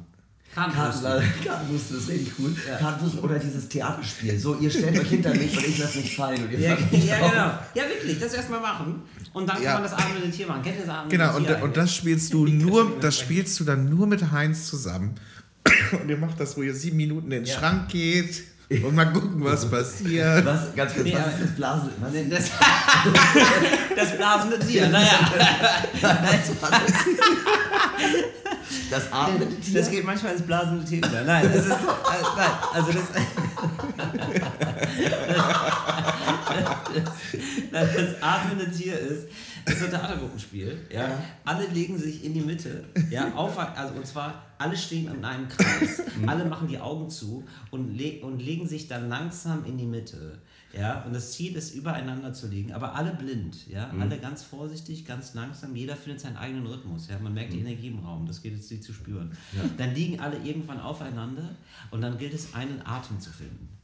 Kartenblasen. 0.54 1.02
Kartenblasen, 1.02 1.44
Kartenblasen 1.44 1.98
ist 1.98 2.08
richtig 2.08 2.32
cool. 2.38 2.54
Kartenblasen 2.78 3.18
oder 3.18 3.38
dieses 3.40 3.68
Theaterspiel. 3.68 4.38
So, 4.38 4.54
ihr 4.56 4.70
stellt 4.70 4.96
euch 4.98 5.08
hinter 5.08 5.34
mich 5.34 5.56
und 5.56 5.66
ich 5.66 5.78
lasse 5.78 5.98
mich 5.98 6.14
fallen. 6.16 6.44
Und 6.44 6.52
ihr 6.52 6.60
Ja, 6.60 6.76
mich 6.90 7.04
ja, 7.04 7.16
genau. 7.18 7.58
Ja, 7.74 7.82
wirklich, 7.88 8.18
das 8.20 8.32
erstmal 8.32 8.60
machen. 8.60 9.02
Und 9.32 9.48
dann 9.48 9.56
kann 9.56 9.64
Ja. 9.64 9.74
man 9.74 9.82
das 9.82 9.92
atmende 9.92 10.30
Tier 10.30 10.46
machen. 10.46 10.62
Kennt 10.62 10.76
ihr 10.76 10.86
das 10.86 10.94
atmende 10.94 11.16
Genau, 11.16 11.38
Tier? 11.38 11.56
und, 11.56 11.62
und 11.64 11.76
das 11.76 11.94
spielst 11.94 12.32
du 12.32 12.46
nur, 12.46 12.96
das 13.00 13.18
spielst 13.18 13.58
du 13.58 13.64
dann 13.64 13.88
nur 13.90 14.06
mit 14.06 14.30
Heinz 14.30 14.66
zusammen. 14.68 15.16
Und 16.00 16.08
ihr 16.08 16.16
macht 16.16 16.38
das, 16.40 16.56
wo 16.56 16.62
ihr 16.62 16.74
sieben 16.74 16.96
Minuten 16.96 17.26
in 17.32 17.42
den 17.42 17.44
Ja. 17.44 17.58
Schrank 17.58 17.88
geht 17.88 18.44
und 18.84 18.94
mal 18.94 19.06
gucken, 19.06 19.42
was 19.42 19.70
passiert. 19.70 20.44
Was, 20.44 20.74
ganz 20.76 20.92
kurz, 20.92 21.04
Nee, 21.04 21.14
was 21.14 21.34
ist 21.34 21.42
das 21.42 21.50
Blasen? 21.52 21.90
Was? 22.00 22.12
Nee, 22.12 22.28
Das, 22.28 22.50
das 23.96 24.16
blasende 24.16 24.58
Tier, 24.58 24.88
naja. 24.88 25.32
Das 28.90 29.12
atmende 29.12 29.46
Tier? 29.60 29.80
Das 29.80 29.90
geht 29.90 30.04
manchmal 30.04 30.32
ins 30.32 30.42
blasende 30.42 30.84
Tier 30.84 30.98
über. 30.98 31.22
Nein, 31.22 31.50
das 31.52 31.64
ist. 31.64 31.72
Äh, 31.72 31.76
nein, 32.36 32.50
also 32.74 32.92
das. 32.92 33.04
das, 37.72 37.88
das 37.94 38.22
atmende 38.22 38.70
Tier 38.70 38.98
ist, 38.98 39.28
ist 39.68 39.78
so 39.78 39.84
ein 39.86 39.90
Theatergruppenspiel. 39.90 40.86
Ja? 40.92 41.08
Ja. 41.08 41.24
Alle 41.44 41.66
legen 41.66 41.98
sich 41.98 42.24
in 42.24 42.34
die 42.34 42.40
Mitte. 42.40 42.84
Ja, 43.10 43.32
auf, 43.34 43.58
also, 43.58 43.94
und 43.94 44.06
zwar, 44.06 44.42
alle 44.58 44.76
stehen 44.76 45.12
in 45.12 45.24
einem 45.24 45.48
Kreis. 45.48 46.02
alle 46.26 46.44
machen 46.44 46.68
die 46.68 46.78
Augen 46.78 47.08
zu 47.10 47.44
und, 47.70 47.96
le 47.96 48.20
und 48.22 48.40
legen 48.40 48.66
sich 48.66 48.88
dann 48.88 49.08
langsam 49.08 49.64
in 49.64 49.78
die 49.78 49.86
Mitte. 49.86 50.38
Ja, 50.76 51.02
und 51.04 51.14
das 51.14 51.32
Ziel 51.32 51.56
ist, 51.56 51.74
übereinander 51.74 52.34
zu 52.34 52.46
liegen, 52.46 52.72
aber 52.72 52.94
alle 52.94 53.14
blind, 53.14 53.66
ja, 53.68 53.90
alle 53.98 54.18
ganz 54.18 54.42
vorsichtig, 54.42 55.06
ganz 55.06 55.32
langsam, 55.32 55.74
jeder 55.74 55.96
findet 55.96 56.20
seinen 56.20 56.36
eigenen 56.36 56.66
Rhythmus, 56.66 57.08
ja, 57.08 57.18
man 57.18 57.32
merkt 57.32 57.54
die 57.54 57.60
Energie 57.60 57.88
im 57.88 58.00
Raum, 58.00 58.26
das 58.26 58.42
geht 58.42 58.54
jetzt 58.54 58.70
nicht 58.70 58.84
zu 58.84 58.92
spüren. 58.92 59.32
Dann 59.78 59.94
liegen 59.94 60.20
alle 60.20 60.36
irgendwann 60.38 60.78
aufeinander 60.78 61.56
und 61.90 62.02
dann 62.02 62.18
gilt 62.18 62.34
es, 62.34 62.54
einen 62.54 62.82
Atem 62.84 63.18
zu 63.18 63.30
finden. 63.30 63.78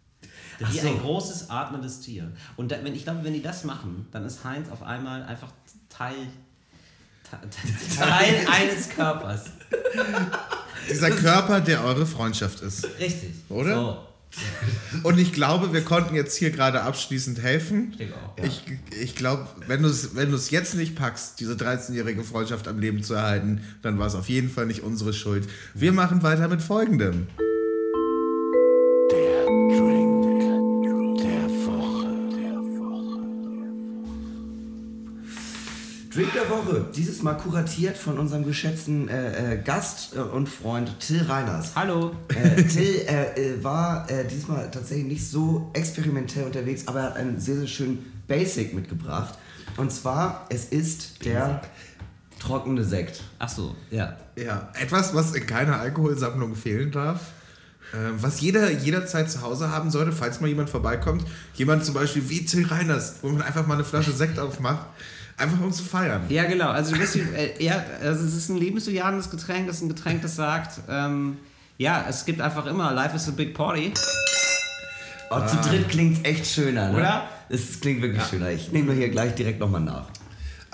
Wie 0.58 0.78
so. 0.78 0.88
ein 0.88 0.98
großes 0.98 1.50
atmendes 1.50 2.00
Tier. 2.00 2.30
Und 2.56 2.70
da, 2.70 2.76
wenn, 2.82 2.94
ich 2.94 3.04
glaube, 3.04 3.24
wenn 3.24 3.32
die 3.32 3.42
das 3.42 3.64
machen, 3.64 4.06
dann 4.12 4.24
ist 4.24 4.44
Heinz 4.44 4.68
auf 4.68 4.82
einmal 4.82 5.22
einfach 5.24 5.52
Teil, 5.96 6.14
Te- 7.28 7.96
Teil 7.98 8.46
eines 8.50 8.88
Körpers. 8.90 9.44
Dieser 10.90 11.10
Körper, 11.10 11.60
der 11.60 11.84
eure 11.84 12.06
Freundschaft 12.06 12.60
ist. 12.60 12.86
Richtig. 12.98 13.30
Oder? 13.48 13.74
So. 13.74 13.98
Und 15.04 15.18
ich 15.18 15.32
glaube, 15.32 15.72
wir 15.72 15.82
konnten 15.82 16.16
jetzt 16.16 16.36
hier 16.36 16.50
gerade 16.50 16.82
abschließend 16.82 17.40
helfen. 17.40 17.90
Ich 17.92 17.98
denke 17.98 18.14
auch. 18.16 18.44
Ich, 18.44 18.62
ich 19.00 19.14
glaube, 19.14 19.46
wenn 19.68 19.82
du 19.82 19.88
es 19.88 20.16
wenn 20.16 20.32
du's 20.32 20.50
jetzt 20.50 20.74
nicht 20.74 20.96
packst, 20.96 21.38
diese 21.38 21.54
13-jährige 21.54 22.24
Freundschaft 22.24 22.66
am 22.66 22.80
Leben 22.80 23.02
zu 23.04 23.14
erhalten, 23.14 23.62
dann 23.82 23.98
war 24.00 24.08
es 24.08 24.16
auf 24.16 24.28
jeden 24.28 24.50
Fall 24.50 24.66
nicht 24.66 24.82
unsere 24.82 25.12
Schuld. 25.12 25.48
Wir 25.74 25.92
machen 25.92 26.24
weiter 26.24 26.48
mit 26.48 26.62
folgendem. 26.62 27.28
Drink 36.14 36.32
der 36.32 36.48
Woche. 36.48 36.86
Dieses 36.94 37.22
Mal 37.22 37.34
kuratiert 37.34 37.96
von 37.98 38.18
unserem 38.20 38.44
geschätzten 38.44 39.08
äh, 39.08 39.54
äh, 39.54 39.62
Gast 39.62 40.14
äh, 40.14 40.20
und 40.20 40.48
Freund 40.48 41.00
Till 41.00 41.22
Reiners. 41.22 41.72
Hallo. 41.74 42.14
Äh, 42.28 42.62
Till 42.62 43.00
äh, 43.08 43.64
war 43.64 44.08
äh, 44.08 44.24
diesmal 44.24 44.70
tatsächlich 44.70 45.06
nicht 45.08 45.28
so 45.28 45.70
experimentell 45.72 46.44
unterwegs, 46.44 46.86
aber 46.86 47.00
er 47.00 47.06
hat 47.06 47.16
einen 47.16 47.40
sehr, 47.40 47.56
sehr 47.56 47.66
schönen 47.66 48.12
Basic 48.28 48.74
mitgebracht. 48.74 49.36
Und 49.76 49.90
zwar, 49.90 50.46
es 50.50 50.66
ist 50.66 51.24
der 51.24 51.62
trockene 52.38 52.84
Sekt. 52.84 53.20
Ach 53.40 53.48
so, 53.48 53.74
ja. 53.90 54.16
Ja, 54.36 54.68
etwas, 54.80 55.16
was 55.16 55.34
in 55.34 55.44
keiner 55.48 55.80
Alkoholsammlung 55.80 56.54
fehlen 56.54 56.92
darf. 56.92 57.32
ähm, 57.92 58.14
Was 58.20 58.40
jeder 58.40 58.70
jederzeit 58.70 59.28
zu 59.28 59.42
Hause 59.42 59.70
haben 59.70 59.90
sollte, 59.90 60.12
falls 60.12 60.40
mal 60.40 60.46
jemand 60.46 60.70
vorbeikommt. 60.70 61.24
Jemand 61.54 61.84
zum 61.84 61.94
Beispiel 61.94 62.28
wie 62.30 62.44
Till 62.44 62.66
Reiners, 62.66 63.16
wo 63.22 63.30
man 63.30 63.42
einfach 63.42 63.66
mal 63.66 63.74
eine 63.74 63.84
Flasche 63.84 64.12
Sekt 64.12 64.38
aufmacht. 64.38 64.86
Einfach 65.36 65.60
um 65.60 65.72
zu 65.72 65.82
feiern. 65.82 66.22
Ja, 66.28 66.44
genau. 66.44 66.68
Also, 66.68 66.92
du 66.92 67.00
bist, 67.00 67.16
äh, 67.16 67.62
ja, 67.62 67.84
also 68.00 68.24
es 68.24 68.34
ist 68.34 68.48
ein 68.50 68.56
lebensbejahendes 68.56 69.30
Getränk. 69.30 69.68
Es 69.68 69.76
ist 69.76 69.82
ein 69.82 69.88
Getränk, 69.88 70.22
das 70.22 70.36
sagt, 70.36 70.80
ähm, 70.88 71.38
ja, 71.76 72.04
es 72.08 72.24
gibt 72.24 72.40
einfach 72.40 72.66
immer, 72.66 72.92
life 72.92 73.16
is 73.16 73.28
a 73.28 73.32
big 73.32 73.52
party. 73.54 73.92
Oh, 75.30 75.40
zu 75.46 75.56
dritt 75.68 75.88
klingt 75.88 76.24
echt 76.24 76.46
schöner, 76.46 76.90
ne? 76.90 76.96
Oder? 76.96 77.28
Es 77.48 77.80
klingt 77.80 78.02
wirklich 78.02 78.22
schöner. 78.24 78.50
Ich 78.50 78.70
nehme 78.70 78.92
hier 78.92 79.08
gleich 79.08 79.34
direkt 79.34 79.58
nochmal 79.58 79.80
nach. 79.80 80.06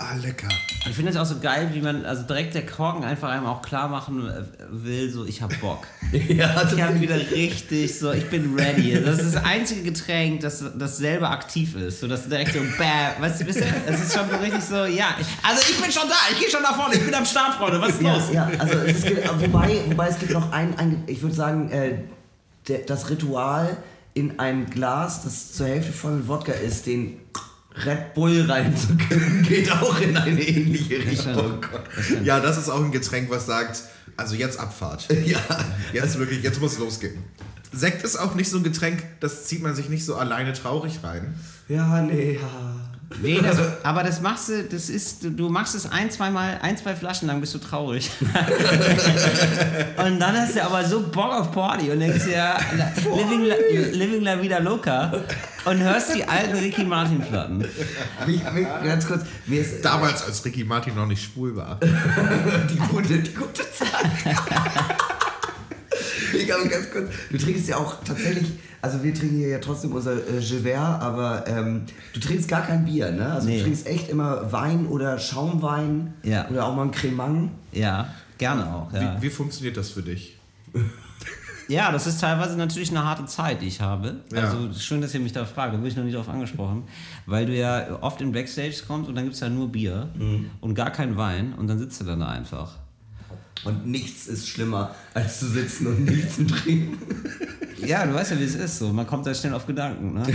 Ah, 0.03 0.15
lecker. 0.15 0.47
Ich 0.89 0.95
finde 0.95 1.11
es 1.11 1.17
auch 1.17 1.25
so 1.25 1.39
geil, 1.39 1.69
wie 1.73 1.81
man, 1.81 2.05
also 2.05 2.23
direkt 2.23 2.55
der 2.55 2.65
Korken 2.65 3.03
einfach 3.03 3.29
einem 3.29 3.45
auch 3.45 3.61
klar 3.61 3.87
machen 3.87 4.27
äh, 4.27 4.41
will, 4.71 5.11
so, 5.11 5.25
ich 5.25 5.43
hab 5.43 5.57
Bock. 5.61 5.85
ja, 6.11 6.63
Ich 6.73 6.81
habe 6.81 6.99
wieder 6.99 7.17
richtig 7.17 7.99
so, 7.99 8.11
ich 8.11 8.27
bin 8.29 8.55
ready. 8.57 8.99
Das 9.03 9.19
ist 9.19 9.35
das 9.35 9.43
einzige 9.45 9.83
Getränk, 9.83 10.39
das, 10.41 10.63
das 10.77 10.97
selber 10.97 11.29
aktiv 11.29 11.75
ist. 11.75 11.99
So, 11.99 12.07
das 12.07 12.27
direkt 12.27 12.53
so, 12.53 12.59
bam, 12.79 13.21
weißt 13.21 13.41
du, 13.41 13.45
ihr? 13.45 13.65
Es 13.87 14.01
ist 14.01 14.17
schon 14.17 14.27
so 14.29 14.37
richtig 14.37 14.63
so, 14.63 14.85
ja, 14.85 15.15
also 15.43 15.61
ich 15.69 15.79
bin 15.79 15.91
schon 15.91 16.09
da, 16.09 16.15
ich 16.33 16.39
gehe 16.39 16.49
schon 16.49 16.63
nach 16.63 16.75
vorne, 16.75 16.95
ich 16.95 17.05
bin 17.05 17.13
am 17.13 17.25
Start, 17.25 17.53
Freunde, 17.55 17.79
was 17.79 17.89
ist 17.91 18.01
Ja, 18.01 18.13
los? 18.15 18.23
ja, 18.33 18.49
also 18.57 18.79
es 18.79 18.97
ist, 18.97 19.05
ge- 19.05 19.23
wobei, 19.37 19.81
wobei 19.87 20.07
es 20.07 20.17
gibt 20.17 20.31
noch 20.31 20.51
ein, 20.51 20.77
ein 20.79 21.03
ich 21.05 21.21
würde 21.21 21.35
sagen, 21.35 21.69
äh, 21.69 21.99
der, 22.67 22.79
das 22.79 23.09
Ritual 23.11 23.77
in 24.15 24.39
ein 24.39 24.67
Glas, 24.69 25.23
das 25.23 25.53
zur 25.53 25.67
Hälfte 25.67 25.93
voll 25.93 26.13
mit 26.13 26.27
Wodka 26.27 26.53
ist, 26.53 26.87
den 26.87 27.17
Red 27.75 28.13
Bull 28.13 28.41
reinzukippen, 28.49 29.43
geht 29.47 29.71
auch 29.71 29.99
in 30.01 30.15
eine 30.17 30.41
ähnliche 30.41 30.97
Richtung. 30.99 31.65
Ja, 32.23 32.39
das 32.39 32.57
ist 32.57 32.69
auch 32.69 32.83
ein 32.83 32.91
Getränk, 32.91 33.29
was 33.29 33.45
sagt, 33.45 33.81
also 34.17 34.35
jetzt 34.35 34.59
Abfahrt. 34.59 35.07
Ja, 35.25 35.39
Jetzt 35.93 36.19
wirklich, 36.19 36.43
jetzt 36.43 36.59
muss 36.59 36.73
es 36.73 36.79
losgehen. 36.79 37.23
Sekt 37.71 38.03
ist 38.03 38.17
auch 38.17 38.35
nicht 38.35 38.49
so 38.49 38.57
ein 38.57 38.63
Getränk, 38.63 39.01
das 39.21 39.45
zieht 39.47 39.61
man 39.63 39.75
sich 39.75 39.87
nicht 39.87 40.03
so 40.05 40.15
alleine 40.15 40.51
traurig 40.53 40.99
rein. 41.03 41.33
ja, 41.69 42.01
nee, 42.01 42.33
ja. 42.41 42.80
Nee, 43.21 43.39
das, 43.41 43.57
aber 43.83 44.03
das 44.03 44.21
machst 44.21 44.49
du, 44.49 44.63
das 44.63 44.89
ist, 44.89 45.19
du, 45.21 45.49
machst 45.49 45.75
es 45.75 45.91
ein, 45.91 46.09
zwei 46.11 46.29
Mal, 46.29 46.59
ein, 46.61 46.77
zwei 46.77 46.95
Flaschen 46.95 47.27
lang 47.27 47.41
bist 47.41 47.53
du 47.53 47.59
traurig. 47.59 48.09
und 50.05 50.19
dann 50.19 50.37
hast 50.37 50.55
du 50.55 50.63
aber 50.63 50.83
so 50.85 51.01
Bock 51.01 51.33
auf 51.33 51.51
Party 51.51 51.91
und 51.91 51.99
denkst 51.99 52.25
dir, 52.25 52.55
living 53.15 53.45
la, 53.45 53.55
living 53.91 54.21
la 54.21 54.41
vida 54.41 54.59
loca 54.59 55.13
und 55.65 55.79
hörst 55.79 56.15
die 56.15 56.23
alten 56.23 56.57
Ricky 56.57 56.83
Martin 56.83 57.21
Platten. 57.21 57.65
Ganz 58.83 59.07
kurz, 59.07 59.23
mir 59.45 59.61
ist 59.61 59.83
Damals, 59.83 60.23
als 60.23 60.43
Ricky 60.45 60.63
Martin 60.63 60.95
noch 60.95 61.05
nicht 61.05 61.23
schwul 61.23 61.55
war. 61.55 61.79
die 62.69 62.77
gute, 62.77 63.19
die 63.19 63.33
gute 63.33 63.63
Zeit. 63.71 64.11
ich 66.33 66.51
habe 66.51 66.67
ganz 66.67 66.89
kurz, 66.91 67.09
du 67.29 67.37
trinkst 67.37 67.67
ja 67.67 67.77
auch 67.77 68.03
tatsächlich, 68.03 68.53
also 68.81 69.03
wir 69.03 69.13
trinken 69.13 69.37
hier 69.37 69.49
ja 69.49 69.59
trotzdem 69.59 69.91
unser 69.93 70.13
äh, 70.15 70.41
Gewehr, 70.41 70.79
aber 70.81 71.45
ähm, 71.47 71.83
du 72.13 72.19
trinkst 72.19 72.47
gar 72.47 72.61
kein 72.65 72.85
Bier, 72.85 73.11
ne? 73.11 73.33
Also 73.33 73.47
Nee. 73.47 73.57
du 73.59 73.63
trinkst 73.65 73.85
echt 73.87 74.09
immer 74.09 74.51
Wein 74.51 74.87
oder 74.87 75.19
Schaumwein 75.19 76.13
Ja. 76.23 76.47
oder 76.49 76.65
auch 76.65 76.75
mal 76.75 76.83
ein 76.83 76.91
Cremant. 76.91 77.51
Ja, 77.71 78.09
gerne 78.37 78.65
auch. 78.73 78.91
Ja. 78.93 79.17
Wie, 79.17 79.23
wie 79.23 79.29
funktioniert 79.29 79.77
das 79.77 79.89
für 79.91 80.01
dich? 80.01 80.37
Ja, 81.67 81.89
das 81.93 82.05
ist 82.05 82.19
teilweise 82.19 82.57
natürlich 82.57 82.89
eine 82.89 83.05
harte 83.05 83.25
Zeit, 83.27 83.61
die 83.61 83.67
ich 83.67 83.79
habe. 83.79 84.17
Ja. 84.33 84.41
Also 84.41 84.73
schön, 84.77 84.99
dass 84.99 85.13
ihr 85.13 85.21
mich 85.21 85.31
da 85.31 85.45
fragt, 85.45 85.73
da 85.73 85.77
bin 85.77 85.85
ich 85.85 85.95
noch 85.95 86.03
nie 86.03 86.11
drauf 86.11 86.27
angesprochen. 86.27 86.83
Weil 87.25 87.45
du 87.45 87.55
ja 87.55 87.97
oft 88.01 88.19
in 88.19 88.33
Backstage 88.33 88.81
kommst 88.85 89.07
und 89.07 89.15
dann 89.15 89.23
gibt 89.23 89.35
es 89.35 89.39
ja 89.39 89.47
nur 89.47 89.71
Bier 89.71 90.09
und 90.59 90.75
gar 90.75 90.89
kein 90.91 91.15
Wein 91.15 91.53
und 91.53 91.67
dann 91.67 91.79
sitzt 91.79 92.01
du 92.01 92.03
dann 92.05 92.19
da 92.19 92.27
einfach. 92.27 92.73
Und 93.63 93.85
nichts 93.85 94.27
ist 94.27 94.47
schlimmer, 94.47 94.95
als 95.13 95.39
zu 95.39 95.47
sitzen 95.47 95.87
und 95.87 96.05
nichts 96.05 96.35
zu 96.35 96.47
trinken. 96.47 96.97
Ja, 97.77 98.05
du 98.05 98.13
weißt 98.13 98.31
ja, 98.31 98.39
wie 98.39 98.43
es 98.43 98.55
ist 98.55 98.79
so. 98.79 98.91
Man 98.91 99.07
kommt 99.07 99.27
da 99.27 99.33
schnell 99.33 99.53
auf 99.53 99.65
Gedanken. 99.67 100.13
Ne? 100.13 100.25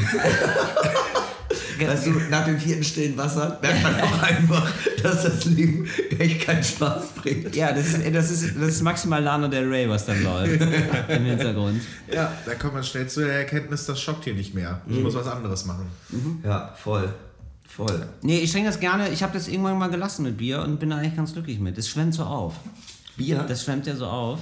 Weißt 1.79 2.07
du, 2.07 2.11
nach 2.31 2.47
dem 2.47 2.59
vierten 2.59 2.83
stillen 2.83 3.17
Wasser 3.17 3.59
merkt 3.61 3.83
man 3.83 4.01
auch 4.01 4.23
einfach, 4.23 4.73
dass 5.03 5.25
das 5.25 5.45
Leben 5.45 5.87
echt 6.19 6.47
keinen 6.47 6.65
Spaß 6.65 7.13
bringt. 7.17 7.55
ja, 7.55 7.73
das 7.73 7.89
ist, 7.89 8.15
das, 8.15 8.31
ist, 8.31 8.57
das 8.59 8.69
ist 8.69 8.83
maximal 8.83 9.23
Lana 9.23 9.49
Del 9.49 9.69
Rey, 9.69 9.89
was 9.89 10.07
dann 10.07 10.23
läuft 10.23 10.61
im 11.09 11.25
Hintergrund. 11.25 11.83
Ja, 12.11 12.33
da 12.47 12.55
kommt 12.55 12.75
man 12.75 12.83
schnell 12.83 13.09
zu 13.09 13.21
der 13.21 13.35
Erkenntnis, 13.35 13.85
das 13.85 14.01
schockt 14.01 14.25
hier 14.25 14.35
nicht 14.35 14.55
mehr. 14.55 14.81
Ich 14.89 14.99
muss 15.01 15.15
was 15.15 15.27
anderes 15.27 15.67
machen. 15.67 15.87
Ja, 16.43 16.75
voll. 16.83 17.13
Voll. 17.69 18.09
Nee, 18.23 18.39
ich 18.39 18.53
trinke 18.53 18.71
das 18.71 18.81
gerne. 18.81 19.11
Ich 19.11 19.23
habe 19.23 19.35
das 19.35 19.49
irgendwann 19.49 19.77
mal 19.77 19.91
gelassen 19.91 20.23
mit 20.23 20.39
Bier 20.39 20.63
und 20.63 20.81
bin 20.81 20.91
da 20.91 20.97
eigentlich 20.97 21.17
ganz 21.17 21.35
glücklich 21.35 21.59
mit. 21.59 21.77
Das 21.77 21.89
schwemmt 21.89 22.15
so 22.15 22.23
auf. 22.23 22.55
Bier? 23.17 23.45
Das 23.49 23.65
schwemmt 23.65 23.87
ja 23.87 23.97
so 23.97 24.07
auf. 24.07 24.41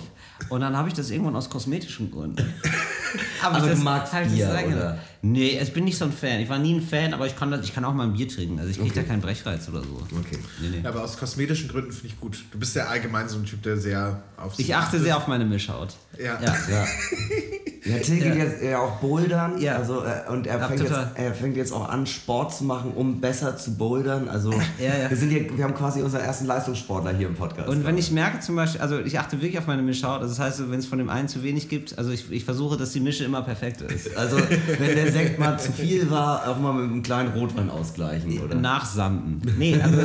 Und 0.48 0.60
dann 0.60 0.76
habe 0.76 0.88
ich 0.88 0.94
das 0.94 1.10
irgendwann 1.10 1.36
aus 1.36 1.48
kosmetischen 1.48 2.10
Gründen. 2.10 2.54
Aber 3.42 3.54
Also 3.56 3.68
das 3.68 3.78
du 3.78 3.84
magst 3.84 4.12
Bier, 4.12 4.48
oder? 4.66 4.98
Nee, 5.26 5.58
ich 5.58 5.72
bin 5.72 5.84
nicht 5.84 5.96
so 5.96 6.04
ein 6.04 6.12
Fan. 6.12 6.40
Ich 6.40 6.50
war 6.50 6.58
nie 6.58 6.74
ein 6.74 6.82
Fan, 6.82 7.14
aber 7.14 7.26
ich 7.26 7.34
kann, 7.34 7.50
das, 7.50 7.64
ich 7.64 7.74
kann 7.74 7.82
auch 7.86 7.94
mal 7.94 8.02
ein 8.02 8.12
Bier 8.12 8.28
trinken. 8.28 8.58
Also 8.58 8.70
ich 8.70 8.78
kriege 8.78 8.94
da 8.94 9.02
keinen 9.02 9.22
Brechreiz 9.22 9.66
oder 9.70 9.80
so. 9.80 10.02
Okay. 10.18 10.38
Nee, 10.60 10.68
nee. 10.68 10.80
Ja, 10.82 10.90
aber 10.90 11.02
aus 11.02 11.16
kosmetischen 11.16 11.70
Gründen 11.70 11.92
finde 11.92 12.08
ich 12.08 12.20
gut. 12.20 12.44
Du 12.50 12.58
bist 12.58 12.76
ja 12.76 12.84
allgemein 12.88 13.26
so 13.30 13.38
ein 13.38 13.46
Typ, 13.46 13.62
der 13.62 13.78
sehr 13.78 14.22
auf 14.36 14.54
sich 14.54 14.68
Ich 14.68 14.74
achte 14.74 15.00
sehr 15.00 15.16
auf 15.16 15.26
meine 15.26 15.46
Mischhaut. 15.46 15.94
Ja. 16.18 16.38
Ja. 16.42 16.54
Ja. 16.70 16.86
Ja, 17.84 17.98
Till 17.98 18.18
geht 18.18 18.36
jetzt 18.36 18.62
ja 18.62 18.78
auch 18.78 18.98
bouldern. 19.00 19.60
Ja. 19.60 19.76
Also, 19.76 20.02
äh, 20.04 20.30
und 20.30 20.46
er 20.46 20.58
Ja, 20.58 20.68
fängt, 20.68 20.80
jetzt, 20.80 20.94
er 21.14 21.34
fängt 21.34 21.56
jetzt 21.56 21.70
auch 21.72 21.86
an, 21.86 22.06
Sport 22.06 22.54
zu 22.54 22.64
machen, 22.64 22.92
um 22.94 23.20
besser 23.20 23.58
zu 23.58 23.76
bouldern. 23.76 24.28
Also, 24.28 24.52
Ja, 24.78 24.96
ja. 25.02 25.10
Wir, 25.10 25.16
sind 25.16 25.28
hier, 25.28 25.54
wir 25.54 25.64
haben 25.64 25.74
quasi 25.74 26.00
unseren 26.00 26.22
ersten 26.22 26.46
Leistungssportler 26.46 27.12
hier 27.14 27.28
im 27.28 27.34
Podcast. 27.34 27.68
Und 27.68 27.84
wenn 27.84 27.98
ich 27.98 28.10
merke 28.10 28.40
zum 28.40 28.56
Beispiel, 28.56 28.80
also 28.80 29.00
ich 29.00 29.18
achte 29.18 29.36
wirklich 29.42 29.58
auf 29.58 29.66
meine 29.66 29.82
Mischhaut, 29.82 30.22
also 30.22 30.28
das 30.28 30.38
heißt, 30.38 30.70
wenn 30.70 30.78
es 30.78 30.86
von 30.86 30.96
dem 30.98 31.10
einen 31.10 31.28
zu 31.28 31.42
wenig 31.42 31.68
gibt, 31.68 31.98
also 31.98 32.10
ich, 32.10 32.30
ich 32.32 32.44
versuche, 32.46 32.78
dass 32.78 32.92
die 32.92 33.00
Mische 33.00 33.24
immer 33.24 33.42
perfekt 33.42 33.82
ist. 33.82 34.16
also, 34.16 34.38
wenn 34.78 34.94
der 34.94 35.12
Sekt 35.14 35.38
mal 35.38 35.58
zu 35.58 35.72
viel 35.72 36.10
war, 36.10 36.48
auch 36.48 36.58
mal 36.58 36.72
mit 36.74 36.90
einem 36.90 37.02
kleinen 37.02 37.32
Rotwein 37.32 37.70
ausgleichen, 37.70 38.40
oder? 38.40 38.54
Nachsanden. 38.54 39.40
Nee, 39.58 39.80
also. 39.80 39.98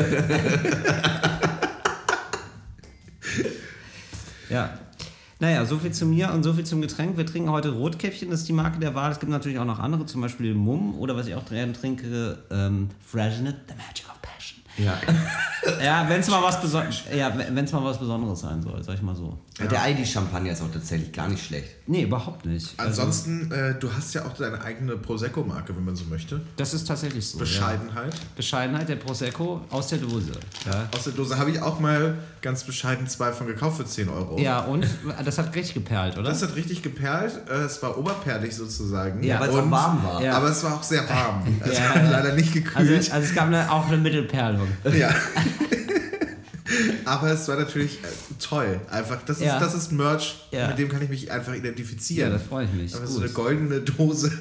ja. 4.50 4.70
Naja, 5.42 5.66
so 5.66 5.78
viel 5.78 5.92
zu 5.92 6.06
mir 6.06 6.32
und 6.34 6.44
so 6.44 6.54
viel 6.54 6.66
zum 6.66 6.82
Getränk. 6.82 7.18
Wir 7.18 7.26
trinken 7.26 7.50
heute 7.50 7.70
Rotkäppchen, 7.70 8.30
das 8.30 8.42
ist 8.42 8.50
die 8.50 8.54
Marke 8.54 8.80
der 8.80 8.94
Wahl. 8.94 9.12
Es 9.12 9.20
gibt 9.20 9.32
natürlich 9.32 9.58
auch 9.58 9.66
noch 9.66 9.80
andere, 9.80 10.06
zum 10.06 10.22
Beispiel 10.22 10.54
Mumm 10.54 10.96
oder 11.00 11.16
was 11.16 11.28
ich 11.28 11.36
auch 11.36 11.46
gerne 11.46 11.74
trinke, 11.74 12.38
ähm, 12.52 12.90
Freshenet, 13.06 13.56
The 13.68 13.76
Magic 13.76 14.06
of. 14.10 14.19
Ja. 14.78 14.98
Ja, 15.84 16.06
wenn 16.08 16.22
es 16.22 16.30
mal, 16.30 16.42
was 16.42 16.58
ja, 17.14 17.34
wenn's 17.52 17.72
mal 17.74 17.84
was 17.84 18.00
Besonderes 18.00 18.40
sein 18.40 18.62
soll, 18.64 18.82
sag 18.82 18.96
ich 18.96 19.02
mal 19.02 19.14
so. 19.14 19.38
Der 19.60 19.82
Aldi-Champagner 19.82 20.54
ist 20.54 20.62
auch 20.62 20.72
tatsächlich 20.72 21.12
gar 21.12 21.28
nicht 21.28 21.46
schlecht. 21.46 21.68
Nee, 21.86 22.04
überhaupt 22.04 22.46
nicht. 22.46 22.74
Also, 22.80 23.02
Ansonsten, 23.02 23.52
äh, 23.52 23.76
du 23.78 23.92
hast 23.94 24.14
ja 24.14 24.24
auch 24.26 24.34
deine 24.34 24.62
eigene 24.62 24.96
Prosecco-Marke, 24.96 25.76
wenn 25.76 25.84
man 25.84 25.98
so 25.98 26.06
möchte. 26.06 26.40
das 26.56 26.74
ist 26.74 26.88
tatsächlich 26.88 27.28
so. 27.28 27.38
Ja. 27.38 27.42
Bescheidenheit. 27.44 28.16
Bescheidenheit, 28.38 28.88
der 28.88 28.96
Prosecco 28.96 29.60
aus 29.70 29.88
der 29.90 29.98
Dose. 29.98 30.32
Ja. 30.66 30.88
Aus 30.96 31.04
der 31.04 31.14
Dose 31.14 31.38
habe 31.38 31.52
ich 31.52 31.62
auch 31.62 31.82
mal 31.82 32.16
ganz 32.42 32.64
bescheiden 32.64 33.06
zwei 33.08 33.34
von 33.34 33.46
gekauft 33.46 33.78
für 33.78 33.86
10 33.86 34.08
Euro. 34.08 34.40
Ja, 34.40 34.62
und 34.62 34.88
das 35.26 35.38
hat 35.38 35.54
richtig 35.56 35.74
geperlt, 35.74 36.18
oder? 36.18 36.30
Das 36.30 36.42
hat 36.42 36.56
richtig 36.56 36.82
geperlt. 36.82 37.34
Äh, 37.50 37.66
Es 37.66 37.84
war 37.84 37.98
oberperlig 37.98 38.56
sozusagen. 38.56 39.22
Ja, 39.24 39.42
Weil 39.42 39.50
es 39.50 39.56
auch 39.56 39.70
warm 39.70 40.04
war. 40.06 40.24
Ja. 40.24 40.38
Aber 40.38 40.48
es 40.50 40.64
war 40.64 40.76
auch 40.76 40.84
sehr 40.84 41.08
warm. 41.10 41.44
Es 41.66 41.78
Ja. 41.78 41.90
hat 41.96 42.10
leider 42.10 42.34
nicht 42.34 42.48
Also, 42.48 42.60
gekühlt. 42.62 43.12
also 43.12 43.28
es 43.28 43.36
gab 43.36 43.48
eine, 43.48 43.70
auch 43.70 43.88
eine 43.88 43.98
Mittelperlung. 43.98 44.69
Ja. 44.94 45.10
Aber 47.06 47.32
es 47.32 47.48
war 47.48 47.58
natürlich 47.58 48.00
äh, 48.04 48.08
toll. 48.40 48.80
Einfach, 48.90 49.20
das 49.26 49.38
ist, 49.38 49.46
Ja. 49.46 49.60
das 49.60 49.74
ist 49.74 49.92
Merch, 49.92 50.48
Ja. 50.52 50.68
mit 50.68 50.78
dem 50.80 50.90
kann 50.90 51.02
ich 51.02 51.10
mich 51.10 51.32
einfach 51.32 51.54
identifizieren. 51.54 52.32
Ja, 52.32 52.38
da 52.38 52.44
freue 52.44 52.66
ich 52.66 52.74
mich. 52.74 52.96
Aber 52.96 53.08
so 53.08 53.20
eine 53.22 53.30
goldene 53.30 53.82
Dose. 53.82 54.32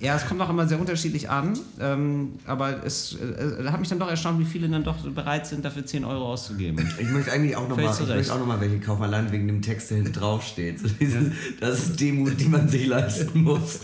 Ja, 0.00 0.16
es 0.16 0.26
kommt 0.26 0.40
auch 0.42 0.50
immer 0.50 0.68
sehr 0.68 0.78
unterschiedlich 0.78 1.30
an, 1.30 1.58
ähm, 1.80 2.32
aber 2.46 2.84
es 2.84 3.16
äh, 3.16 3.64
hat 3.70 3.80
mich 3.80 3.88
dann 3.88 3.98
doch 3.98 4.08
erstaunt, 4.08 4.38
wie 4.38 4.44
viele 4.44 4.68
dann 4.68 4.84
doch 4.84 4.96
bereit 4.96 5.46
sind, 5.46 5.64
dafür 5.64 5.86
10 5.86 6.04
Euro 6.04 6.32
auszugeben. 6.32 6.86
Ich 6.98 7.08
möchte 7.08 7.32
eigentlich 7.32 7.56
auch 7.56 7.68
nochmal 7.68 7.86
noch 7.86 8.46
mal 8.46 8.60
welche 8.60 8.80
kaufen, 8.80 9.02
allein 9.02 9.32
wegen 9.32 9.46
dem 9.46 9.62
Text, 9.62 9.90
der 9.90 9.98
hinten 9.98 10.12
drauf 10.12 10.42
steht. 10.44 10.80
So 10.80 10.88
dieses, 10.88 11.32
das 11.60 11.78
ist 11.80 12.00
Demut, 12.00 12.38
die 12.38 12.46
man 12.48 12.68
sich 12.68 12.86
leisten 12.86 13.42
muss. 13.42 13.80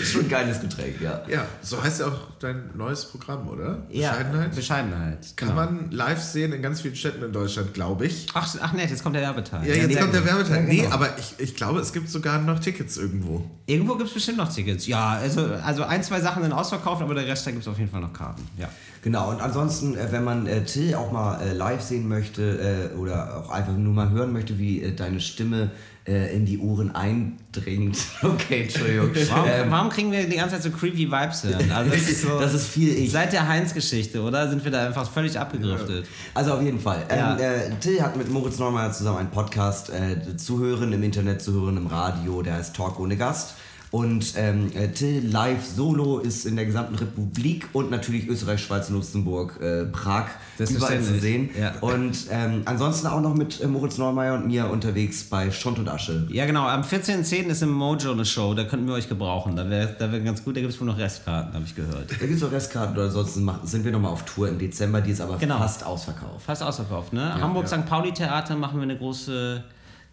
ist 0.00 0.12
schon 0.12 0.22
ein 0.22 0.28
geiles 0.28 0.60
Getränk, 0.60 1.00
ja. 1.00 1.22
Ja, 1.28 1.46
so 1.62 1.82
heißt 1.82 2.00
ja 2.00 2.08
auch 2.08 2.28
dein 2.38 2.70
neues 2.74 3.06
Programm, 3.06 3.48
oder? 3.48 3.82
Ja, 3.90 4.10
Bescheidenheit. 4.12 4.54
Bescheidenheit. 4.54 5.36
Kann 5.36 5.48
genau. 5.48 5.60
man 5.64 5.90
live 5.90 6.22
sehen 6.22 6.52
in 6.52 6.62
ganz 6.62 6.69
vielen 6.78 6.94
Städten 6.94 7.22
in 7.24 7.32
Deutschland, 7.32 7.74
glaube 7.74 8.06
ich. 8.06 8.26
Ach, 8.34 8.48
ach 8.60 8.72
nett, 8.72 8.90
jetzt 8.90 9.02
kommt 9.02 9.16
der 9.16 9.22
Werbeteil. 9.22 9.66
Ja, 9.66 9.74
jetzt 9.74 9.88
nee, 9.88 9.96
kommt 9.96 10.14
der. 10.14 10.24
Werbeteil. 10.24 10.62
Ja, 10.62 10.68
Nee, 10.68 10.76
genau. 10.82 10.94
aber 10.94 11.18
ich, 11.18 11.34
ich 11.38 11.56
glaube, 11.56 11.80
es 11.80 11.92
gibt 11.92 12.08
sogar 12.08 12.38
noch 12.40 12.58
Tickets 12.60 12.96
irgendwo. 12.96 13.44
Irgendwo 13.66 13.96
gibt 13.96 14.08
es 14.08 14.14
bestimmt 14.14 14.38
noch 14.38 14.52
Tickets. 14.52 14.86
Ja, 14.86 15.10
also, 15.14 15.46
also 15.64 15.82
ein, 15.84 16.02
zwei 16.04 16.20
Sachen 16.20 16.42
sind 16.42 16.52
ausverkauft, 16.52 17.02
aber 17.02 17.14
der 17.14 17.26
Rest, 17.26 17.46
da 17.46 17.50
gibt 17.50 17.62
es 17.62 17.68
auf 17.68 17.78
jeden 17.78 17.90
Fall 17.90 18.00
noch 18.00 18.12
Karten. 18.12 18.46
Ja. 18.58 18.68
Genau, 19.02 19.30
und 19.30 19.40
ansonsten, 19.40 19.96
äh, 19.96 20.12
wenn 20.12 20.24
man 20.24 20.46
äh, 20.46 20.62
Till 20.64 20.94
auch 20.94 21.10
mal 21.10 21.40
äh, 21.40 21.52
live 21.54 21.80
sehen 21.80 22.06
möchte 22.06 22.90
äh, 22.94 22.96
oder 22.98 23.38
auch 23.44 23.50
einfach 23.50 23.72
nur 23.72 23.94
mal 23.94 24.10
hören 24.10 24.32
möchte, 24.32 24.58
wie 24.58 24.82
äh, 24.82 24.92
deine 24.94 25.20
Stimme 25.20 25.70
äh, 26.06 26.34
in 26.36 26.44
die 26.44 26.58
Ohren 26.58 26.94
eindringt. 26.94 27.96
Okay, 28.22 28.62
Entschuldigung. 28.64 29.10
Warum, 29.30 29.48
Ähm, 29.48 29.70
warum 29.70 29.88
kriegen 29.88 30.12
wir 30.12 30.28
die 30.28 30.36
ganze 30.36 30.56
Zeit 30.56 30.64
so 30.64 30.70
creepy 30.70 31.10
Vibes 31.10 31.42
hin? 31.42 31.72
Also 31.72 31.90
das 31.90 32.08
ist, 32.08 32.22
so, 32.28 32.38
Das 32.38 32.52
ist 32.52 32.66
viel 32.66 32.94
ich. 32.94 33.10
Seit 33.10 33.32
der 33.32 33.48
Heinz-Geschichte, 33.48 34.20
oder? 34.20 34.48
Sind 34.50 34.62
wir 34.64 34.70
da 34.70 34.86
einfach 34.86 35.10
völlig 35.10 35.38
abgedriftet? 35.38 36.06
Also 36.34 36.52
auf 36.52 36.62
jeden 36.62 36.80
Fall. 36.80 37.02
Ja. 37.10 37.38
Ähm, 37.38 37.72
äh, 37.72 37.74
Till 37.80 38.02
hat 38.02 38.16
mit 38.16 38.30
Moritz 38.30 38.58
Neumeier 38.58 38.92
zusammen 38.92 39.18
einen 39.18 39.30
Podcast 39.30 39.90
zu 40.36 40.58
hören 40.58 40.92
im 40.92 41.02
Internet, 41.02 41.40
zu 41.40 41.52
hören 41.54 41.78
im 41.78 41.86
Radio, 41.86 42.42
der 42.42 42.54
heißt 42.54 42.76
Talk 42.76 43.00
ohne 43.00 43.16
Gast. 43.16 43.54
Und 43.92 44.34
ähm, 44.36 44.70
äh, 44.76 44.88
Till 44.88 45.26
live 45.28 45.64
solo 45.66 46.18
ist 46.20 46.46
in 46.46 46.54
der 46.54 46.64
gesamten 46.64 46.94
Republik 46.94 47.68
und 47.72 47.90
natürlich 47.90 48.28
Österreich, 48.28 48.62
Schweiz, 48.62 48.88
Luxemburg, 48.88 49.58
äh, 49.60 49.84
Prag 49.86 50.26
überall 50.58 51.00
zu 51.02 51.18
sehen. 51.18 51.50
Ja. 51.58 51.72
Und 51.80 52.16
ähm, 52.30 52.62
ansonsten 52.66 53.08
auch 53.08 53.20
noch 53.20 53.34
mit 53.34 53.60
äh, 53.60 53.66
Moritz 53.66 53.98
Neumeier 53.98 54.34
und 54.34 54.46
mir 54.46 54.70
unterwegs 54.70 55.24
bei 55.24 55.50
Stund 55.50 55.80
und 55.80 55.88
Asche. 55.88 56.28
Ja, 56.30 56.46
genau. 56.46 56.66
Am 56.68 56.82
14.10. 56.82 57.46
ist 57.48 57.62
im 57.62 57.70
Mojo 57.72 58.12
eine 58.12 58.24
Show, 58.24 58.54
da 58.54 58.62
könnten 58.62 58.86
wir 58.86 58.94
euch 58.94 59.08
gebrauchen. 59.08 59.56
Da 59.56 59.68
wäre 59.68 59.96
da 59.98 60.12
wär 60.12 60.20
ganz 60.20 60.44
gut, 60.44 60.54
da 60.56 60.60
gibt 60.60 60.72
es 60.72 60.80
wohl 60.80 60.86
noch 60.86 60.98
Restkarten, 60.98 61.52
habe 61.54 61.64
ich 61.64 61.74
gehört. 61.74 62.12
Da 62.12 62.26
gibt 62.26 62.34
es 62.34 62.44
auch 62.44 62.52
Restkarten 62.52 62.94
oder 62.94 63.06
ansonsten 63.06 63.42
mach- 63.42 63.64
sind 63.64 63.84
wir 63.84 63.90
nochmal 63.90 64.12
auf 64.12 64.24
Tour 64.24 64.48
im 64.48 64.58
Dezember, 64.60 65.00
die 65.00 65.10
ist 65.10 65.20
aber 65.20 65.36
Genau. 65.38 65.58
fast 65.58 65.84
ausverkauft. 65.84 66.44
Fast 66.46 66.62
ausverkauft, 66.62 67.12
ne? 67.12 67.34
Hamburg 67.40 67.66
St. 67.66 67.84
Pauli 67.86 68.12
Theater 68.12 68.54
machen 68.54 68.76
wir 68.76 68.84
eine 68.84 68.96
große 68.96 69.64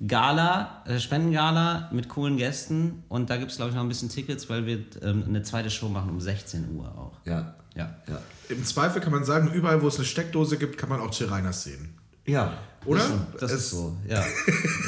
Gala, 0.05 0.83
äh, 0.85 0.99
Spendengala 0.99 1.89
mit 1.91 2.07
coolen 2.09 2.37
Gästen 2.37 3.03
und 3.09 3.29
da 3.29 3.37
gibt 3.37 3.51
es, 3.51 3.57
glaube 3.57 3.69
ich, 3.71 3.75
noch 3.75 3.81
ein 3.83 3.89
bisschen 3.89 4.09
Tickets, 4.09 4.47
weil 4.49 4.65
wir 4.67 4.79
ähm, 5.01 5.23
eine 5.27 5.41
zweite 5.41 5.69
Show 5.71 5.89
machen 5.89 6.09
um 6.11 6.21
16 6.21 6.75
Uhr 6.75 6.85
auch. 6.85 7.13
Ja. 7.25 7.55
Ja. 7.75 7.95
Ja. 8.07 8.19
Im 8.49 8.63
Zweifel 8.65 9.01
kann 9.01 9.11
man 9.11 9.23
sagen, 9.23 9.51
überall, 9.53 9.81
wo 9.81 9.87
es 9.87 9.95
eine 9.97 10.05
Steckdose 10.05 10.57
gibt, 10.57 10.77
kann 10.77 10.89
man 10.89 10.99
auch 10.99 11.09
Till 11.11 11.27
Reiners 11.27 11.63
sehen. 11.63 11.95
Ja. 12.25 12.53
Oder? 12.85 13.01
Das 13.39 13.51
Es- 13.51 13.61
ist 13.61 13.69
so, 13.71 13.95
ja. 14.07 14.23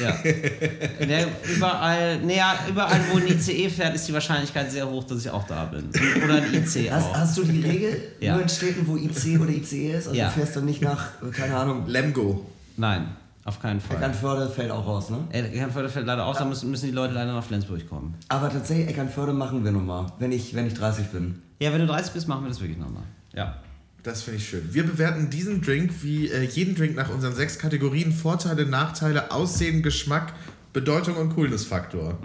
ja. 0.02 0.16
Ne, 1.06 1.28
überall, 1.56 2.20
naja, 2.22 2.58
überall, 2.70 3.00
wo 3.12 3.18
ein 3.18 3.28
ICE 3.28 3.70
fährt, 3.70 3.96
ist 3.96 4.08
die 4.08 4.14
Wahrscheinlichkeit 4.14 4.72
sehr 4.72 4.90
hoch, 4.90 5.04
dass 5.06 5.20
ich 5.26 5.30
auch 5.32 5.46
da 5.48 5.66
bin. 5.66 5.90
Oder 6.24 6.36
ein 6.44 6.54
IC 6.54 6.92
Hast, 6.92 7.06
auch. 7.08 7.16
hast 7.18 7.38
du 7.38 7.44
die 7.44 7.62
Regel 7.62 8.02
Ja. 8.20 8.34
nur 8.34 8.44
in 8.44 8.50
Städten, 8.50 8.86
wo 8.88 8.96
IC 8.96 9.40
oder 9.40 9.50
ICE 9.50 9.92
ist? 9.94 10.08
Also 10.08 10.18
Ja. 10.20 10.28
du 10.28 10.34
fährst 10.34 10.56
dann 10.56 10.66
nicht 10.66 10.82
nach, 10.82 11.08
keine 11.34 11.56
Ahnung, 11.58 11.88
Lemgo. 11.88 12.46
Nein, 12.78 13.08
auf 13.46 13.62
keinen 13.62 13.80
Fall. 13.80 13.98
Eckernförde 13.98 14.50
fällt 14.50 14.72
auch 14.72 14.86
raus, 14.86 15.10
ne? 15.10 15.20
Eckernförde 15.32 15.90
fällt 15.90 16.06
leider 16.06 16.26
aus, 16.26 16.38
da 16.38 16.46
müssen, 16.46 16.70
müssen 16.70 16.88
die 16.88 16.92
Leute 16.92 17.14
leider 17.14 17.34
nach 17.34 17.44
Flensburg 17.44 17.88
kommen. 17.90 18.16
Aber 18.28 18.50
tatsächlich, 18.50 18.90
Eckernförde 18.90 19.34
machen 19.34 19.64
wir 19.64 19.72
nochmal, 19.72 20.08
wenn 20.20 20.32
ich, 20.32 20.54
wenn 20.54 20.68
ich 20.68 20.74
30 20.74 21.08
bin. 21.08 21.42
Ja, 21.60 21.72
wenn 21.74 21.80
du 21.80 21.88
30 21.88 22.14
bist, 22.14 22.28
machen 22.28 22.44
wir 22.44 22.50
das 22.50 22.60
wirklich 22.60 22.78
nochmal. 22.78 23.04
Ja. 23.34 23.58
Das 24.04 24.22
finde 24.22 24.38
ich 24.38 24.48
schön. 24.48 24.74
Wir 24.74 24.86
bewerten 24.86 25.30
diesen 25.30 25.62
Drink 25.62 25.92
wie 26.04 26.30
äh, 26.30 26.44
jeden 26.44 26.74
Drink 26.76 26.96
nach 26.96 27.10
unseren 27.10 27.36
sechs 27.36 27.60
Kategorien: 27.60 28.14
Vorteile, 28.14 28.66
Nachteile, 28.66 29.32
Aussehen, 29.32 29.84
Geschmack, 29.84 30.34
Bedeutung 30.72 31.16
und 31.16 31.34
Coolness-Faktor. 31.34 32.20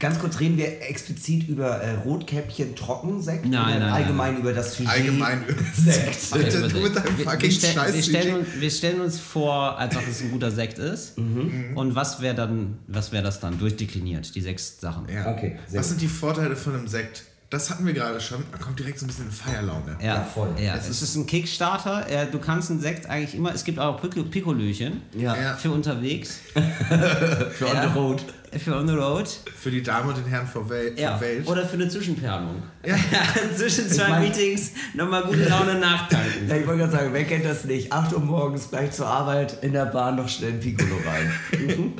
Ganz 0.00 0.18
kurz 0.18 0.40
reden 0.40 0.56
wir 0.56 0.82
explizit 0.82 1.48
über 1.48 1.76
äh, 1.80 1.94
Rotkäppchen 1.94 2.74
Trockensekt? 2.74 3.46
Nein, 3.46 3.52
oder 3.52 3.70
nein, 3.70 3.80
nein, 3.80 3.92
allgemein 3.92 4.38
über 4.38 4.52
das 4.52 4.74
Sujet 4.74 4.90
Allgemein 4.90 5.44
Sekt. 5.74 6.32
Alter, 6.32 6.68
du 6.68 6.80
mit 6.80 6.96
deinem 6.96 7.18
wir, 7.18 7.24
fucking 7.24 7.42
wir, 7.42 7.50
stell, 7.52 7.74
wir, 7.74 7.82
Scheiß. 7.82 8.06
stellen 8.06 8.34
uns, 8.36 8.46
wir 8.58 8.70
stellen 8.70 9.00
uns 9.00 9.20
vor, 9.20 9.78
einfach, 9.78 10.00
dass 10.00 10.10
es 10.10 10.22
ein 10.22 10.30
guter 10.32 10.50
Sekt 10.50 10.78
ist. 10.78 11.16
Und 11.16 11.94
was 11.94 12.20
wäre 12.20 12.34
dann, 12.34 12.78
was 12.88 13.12
wäre 13.12 13.22
das 13.22 13.40
dann? 13.40 13.58
Durchdekliniert, 13.58 14.34
die 14.34 14.40
sechs 14.40 14.80
Sachen. 14.80 15.06
Ja. 15.08 15.30
Okay, 15.30 15.56
Was 15.72 15.88
sind 15.88 16.00
die 16.00 16.08
Vorteile 16.08 16.56
von 16.56 16.74
einem 16.74 16.88
Sekt? 16.88 17.24
Das 17.48 17.70
hatten 17.70 17.86
wir 17.86 17.92
gerade 17.92 18.20
schon. 18.20 18.42
Man 18.50 18.60
kommt 18.60 18.78
direkt 18.78 18.98
so 18.98 19.04
ein 19.04 19.08
bisschen 19.08 19.26
in 19.26 19.30
Feierlaune. 19.30 19.96
Ja, 20.00 20.16
Ja, 20.16 20.24
voll. 20.24 20.48
Ja, 20.58 20.74
Es 20.74 20.88
es 20.88 21.00
ist 21.02 21.14
ein 21.14 21.26
Kickstarter. 21.26 22.08
Äh, 22.10 22.26
Du 22.30 22.40
kannst 22.40 22.70
einen 22.72 22.80
Sekt 22.80 23.06
eigentlich 23.08 23.36
immer. 23.36 23.54
Es 23.54 23.62
gibt 23.64 23.78
auch 23.78 24.00
Pikolöchen 24.00 25.02
Ja, 25.16 25.36
Ja. 25.36 25.54
für 25.56 25.70
unterwegs, 25.70 26.40
für 26.54 27.66
on 27.68 27.74
Ja. 27.74 27.82
the 27.92 27.98
road. 27.98 28.22
für 28.58 28.74
on 28.76 28.88
the 28.88 28.94
road. 28.94 29.28
Für 29.56 29.70
die 29.70 29.82
Damen 29.82 30.08
und 30.08 30.16
den 30.16 30.24
Herren 30.26 30.46
vor 30.46 30.68
Wel 30.68 30.98
Ja, 30.98 31.12
von 31.12 31.20
Welt. 31.20 31.46
oder 31.46 31.64
für 31.64 31.74
eine 31.74 31.88
Zwischenperlung. 31.88 32.62
Ja. 32.86 32.96
Zwischen 33.56 33.88
zwei 33.90 34.08
mein- 34.08 34.22
Meetings 34.22 34.70
nochmal 34.94 35.22
gute 35.24 35.44
Laune 35.48 35.74
nachtanken. 35.78 36.26
Ja, 36.48 36.56
ich 36.56 36.66
wollte 36.66 36.80
gerade 36.82 36.92
sagen, 36.92 37.08
wer 37.12 37.24
kennt 37.24 37.44
das 37.44 37.64
nicht? 37.64 37.92
8 37.92 38.12
Uhr 38.12 38.20
morgens 38.20 38.68
gleich 38.70 38.92
zur 38.92 39.06
Arbeit, 39.08 39.58
in 39.62 39.72
der 39.72 39.86
Bahn 39.86 40.16
noch 40.16 40.28
schnell 40.28 40.52
ein 40.52 40.60
Piccolo 40.60 40.94
rein. 41.04 41.32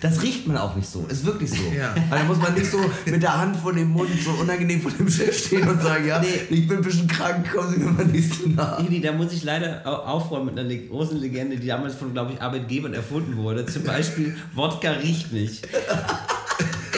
das 0.00 0.22
riecht 0.22 0.46
man 0.46 0.56
auch 0.56 0.74
nicht 0.76 0.88
so, 0.88 1.04
ist 1.08 1.26
wirklich 1.26 1.50
so. 1.50 1.56
Ja. 1.76 1.94
Weil 2.08 2.20
da 2.20 2.24
muss 2.24 2.38
man 2.38 2.54
nicht 2.54 2.70
so 2.70 2.78
mit 3.04 3.22
der 3.22 3.36
Hand 3.38 3.56
vor 3.56 3.72
dem 3.74 3.90
Mund 3.90 4.08
so 4.24 4.30
unangenehm 4.40 4.80
vor 4.80 4.90
dem 4.92 5.08
Chef 5.10 5.36
stehen 5.46 5.68
und 5.68 5.82
sagen, 5.82 6.06
ja, 6.06 6.22
ich 6.48 6.66
bin 6.68 6.78
ein 6.78 6.82
bisschen 6.82 7.06
krank, 7.06 7.52
kommen 7.52 7.70
Sie 7.74 7.78
mir 7.80 7.90
mal 7.90 8.04
nächste 8.06 8.48
nach. 8.50 8.78
Hedi, 8.82 9.00
da 9.00 9.12
muss 9.12 9.32
ich 9.32 9.42
leider 9.44 9.82
au- 9.84 9.90
aufräumen 10.14 10.46
mit 10.54 10.58
einer 10.58 10.74
großen 10.74 11.20
Legende, 11.20 11.56
die 11.58 11.66
damals 11.66 11.94
von, 11.96 12.12
glaube 12.14 12.32
ich, 12.32 12.40
Arbeitgebern 12.40 12.94
erfunden 12.94 13.36
wurde. 13.36 13.66
Zum 13.66 13.82
Beispiel, 13.84 14.34
Wodka 14.54 14.90
riecht 14.92 15.32
nicht. 15.32 15.66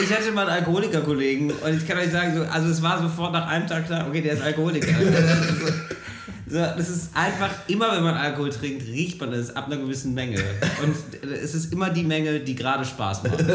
Ich 0.01 0.13
hatte 0.13 0.31
mal 0.31 0.47
einen 0.47 0.59
Alkoholiker-Kollegen 0.59 1.51
und 1.51 1.77
ich 1.77 1.87
kann 1.87 1.97
euch 1.97 2.11
sagen, 2.11 2.35
so, 2.35 2.43
also 2.43 2.67
es 2.69 2.81
war 2.81 3.01
sofort 3.01 3.33
nach 3.33 3.47
einem 3.47 3.67
Tag 3.67 3.85
klar, 3.85 4.07
okay, 4.07 4.21
der 4.21 4.33
ist 4.33 4.41
Alkoholiker. 4.41 4.87
So, 6.47 6.57
das 6.57 6.89
ist 6.89 7.09
einfach, 7.15 7.49
immer 7.67 7.91
wenn 7.95 8.03
man 8.03 8.13
Alkohol 8.13 8.51
trinkt, 8.51 8.85
riecht 8.85 9.19
man 9.19 9.33
es 9.33 9.55
ab 9.55 9.65
einer 9.65 9.77
gewissen 9.77 10.13
Menge. 10.13 10.37
Und 10.83 10.95
es 11.27 11.55
ist 11.55 11.73
immer 11.73 11.89
die 11.89 12.03
Menge, 12.03 12.39
die 12.39 12.53
gerade 12.53 12.85
Spaß 12.85 13.23
macht. 13.23 13.47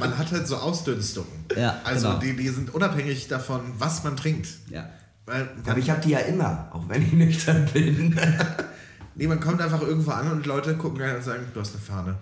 Man 0.00 0.16
hat 0.16 0.32
halt 0.32 0.46
so 0.48 0.56
Ausdünstungen. 0.56 1.44
Ja, 1.54 1.80
Also 1.84 2.08
genau. 2.08 2.20
die, 2.20 2.34
die 2.34 2.48
sind 2.48 2.74
unabhängig 2.74 3.28
davon, 3.28 3.60
was 3.78 4.04
man 4.04 4.16
trinkt. 4.16 4.48
Ja. 4.70 4.88
Weil 5.26 5.48
Aber 5.66 5.78
ich 5.78 5.90
habe 5.90 6.00
die 6.00 6.10
ja 6.10 6.20
immer, 6.20 6.68
auch 6.72 6.88
wenn 6.88 7.02
ich 7.02 7.12
nüchtern 7.12 7.68
bin. 7.74 8.18
nee, 9.16 9.26
man 9.26 9.40
kommt 9.40 9.60
einfach 9.60 9.82
irgendwo 9.82 10.12
an 10.12 10.30
und 10.32 10.46
Leute 10.46 10.76
gucken 10.76 11.02
rein 11.02 11.16
und 11.16 11.24
sagen, 11.24 11.44
du 11.52 11.60
hast 11.60 11.74
eine 11.74 11.82
Fahne. 11.82 12.16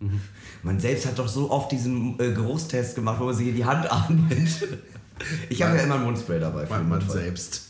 Man 0.62 0.78
selbst 0.80 1.06
hat 1.06 1.18
doch 1.18 1.28
so 1.28 1.50
oft 1.50 1.70
diesen 1.72 2.18
äh, 2.20 2.32
Geruchstest 2.32 2.94
gemacht, 2.94 3.20
wo 3.20 3.24
man 3.24 3.34
sich 3.34 3.48
in 3.48 3.56
die 3.56 3.64
Hand 3.64 3.90
atmet. 3.90 4.48
Ich 5.48 5.60
habe 5.62 5.76
ja 5.76 5.82
immer 5.82 5.96
ein 5.96 6.04
Mundspray 6.04 6.38
dabei. 6.38 6.64
für 6.64 6.74
Man, 6.74 6.88
man 6.88 7.08
selbst. 7.10 7.64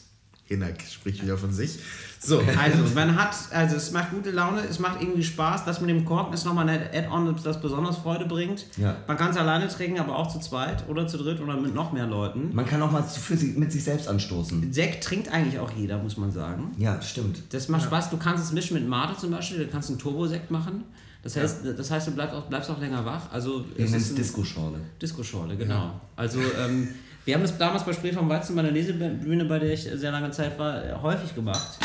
Hinak 0.45 0.83
spricht 0.83 1.23
wieder 1.23 1.39
von 1.39 1.51
sich. 1.51 1.79
So, 2.21 2.43
Also, 2.63 2.79
man 2.95 3.17
hat, 3.17 3.35
also 3.53 3.77
es 3.77 3.91
macht 3.91 4.11
gute 4.11 4.31
Laune, 4.33 4.61
es 4.69 4.79
macht 4.79 5.01
irgendwie 5.01 5.23
Spaß. 5.25 5.65
Das 5.65 5.81
mit 5.81 5.89
dem 5.89 6.05
Korken 6.05 6.35
ist 6.35 6.45
nochmal 6.45 6.69
ein 6.69 6.81
Add-on, 6.93 7.35
das 7.43 7.59
besonders 7.63 7.97
Freude 7.97 8.27
bringt. 8.27 8.67
Ja. 8.77 8.97
Man 9.07 9.17
kann 9.17 9.31
es 9.31 9.39
alleine 9.39 9.67
trinken, 9.69 9.99
aber 9.99 10.17
auch 10.17 10.29
zu 10.31 10.41
zweit 10.41 10.87
oder 10.91 11.07
zu 11.07 11.17
dritt 11.17 11.41
oder 11.41 11.57
mit 11.57 11.75
noch 11.75 11.93
mehr 11.93 12.07
Leuten. 12.07 12.51
Man 12.55 12.67
kann 12.67 12.83
auch 12.83 12.91
mal 12.91 13.07
zu- 13.09 13.21
für 13.21 13.37
sich, 13.39 13.57
mit 13.57 13.73
sich 13.73 13.85
selbst 13.85 14.09
anstoßen. 14.09 14.71
Sekt 14.71 15.05
trinkt 15.05 15.33
eigentlich 15.33 15.59
auch 15.59 15.71
jeder, 15.71 15.97
muss 15.99 16.19
man 16.19 16.31
sagen. 16.33 16.73
Ja, 16.77 17.01
stimmt. 17.01 17.43
Das 17.55 17.69
macht 17.71 17.85
Spaß. 17.85 18.11
Du 18.11 18.19
kannst 18.19 18.45
es 18.45 18.53
mischen 18.53 18.75
mit 18.75 18.87
Mate 18.87 19.17
zum 19.19 19.31
Beispiel, 19.31 19.61
du 19.65 19.69
kannst 19.71 19.89
einen 19.89 19.99
Turbosekt 19.99 20.51
machen. 20.51 20.85
Das 21.23 21.37
heißt, 21.37 21.59
das 21.77 21.91
heißt 21.91 22.07
du 22.09 22.13
bleibst 22.13 22.35
auch, 22.35 22.47
bleibst 22.47 22.71
auch 22.71 22.81
länger 22.81 23.05
wach. 23.05 23.33
Also, 23.33 23.65
Wir 23.75 23.85
es 23.85 23.91
nennen 23.91 23.95
ist 24.03 24.07
es 24.07 24.13
ein- 24.13 24.17
Disco-Schorle. 24.17 24.79
Disco-Schorle, 25.03 25.57
genau. 25.57 26.01
Also, 26.17 26.39
ähm, 26.41 26.89
wir 27.25 27.35
haben 27.35 27.43
das 27.43 27.59
damals 27.59 27.85
bei 27.85 27.93
Spree 27.93 28.13
vom 28.13 28.29
Weizen 28.29 28.55
bei 28.57 28.63
der 28.63 28.71
Lesebühne, 28.71 29.45
bei 29.45 29.59
der 29.59 29.73
ich 29.73 29.83
sehr 29.83 30.13
lange 30.13 30.31
Zeit 30.31 30.59
war, 30.59 31.03
häufig 31.03 31.35
gemacht. 31.35 31.79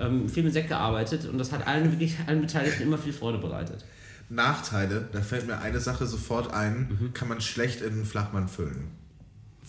Ähm, 0.00 0.28
viel 0.28 0.42
mit 0.42 0.52
Sekt 0.52 0.68
gearbeitet 0.68 1.26
und 1.26 1.38
das 1.38 1.52
hat 1.52 1.66
allen, 1.66 1.90
wirklich 1.92 2.16
allen 2.26 2.40
Beteiligten 2.40 2.82
immer 2.82 2.98
viel 2.98 3.12
Freude 3.12 3.38
bereitet. 3.38 3.84
Nachteile, 4.28 5.08
da 5.12 5.20
fällt 5.22 5.46
mir 5.46 5.58
eine 5.58 5.80
Sache 5.80 6.06
sofort 6.06 6.52
ein, 6.52 6.88
Mhm. 7.00 7.12
kann 7.12 7.28
man 7.28 7.40
schlecht 7.40 7.80
in 7.82 7.92
einen 7.92 8.04
Flachmann 8.04 8.48
füllen. 8.48 8.88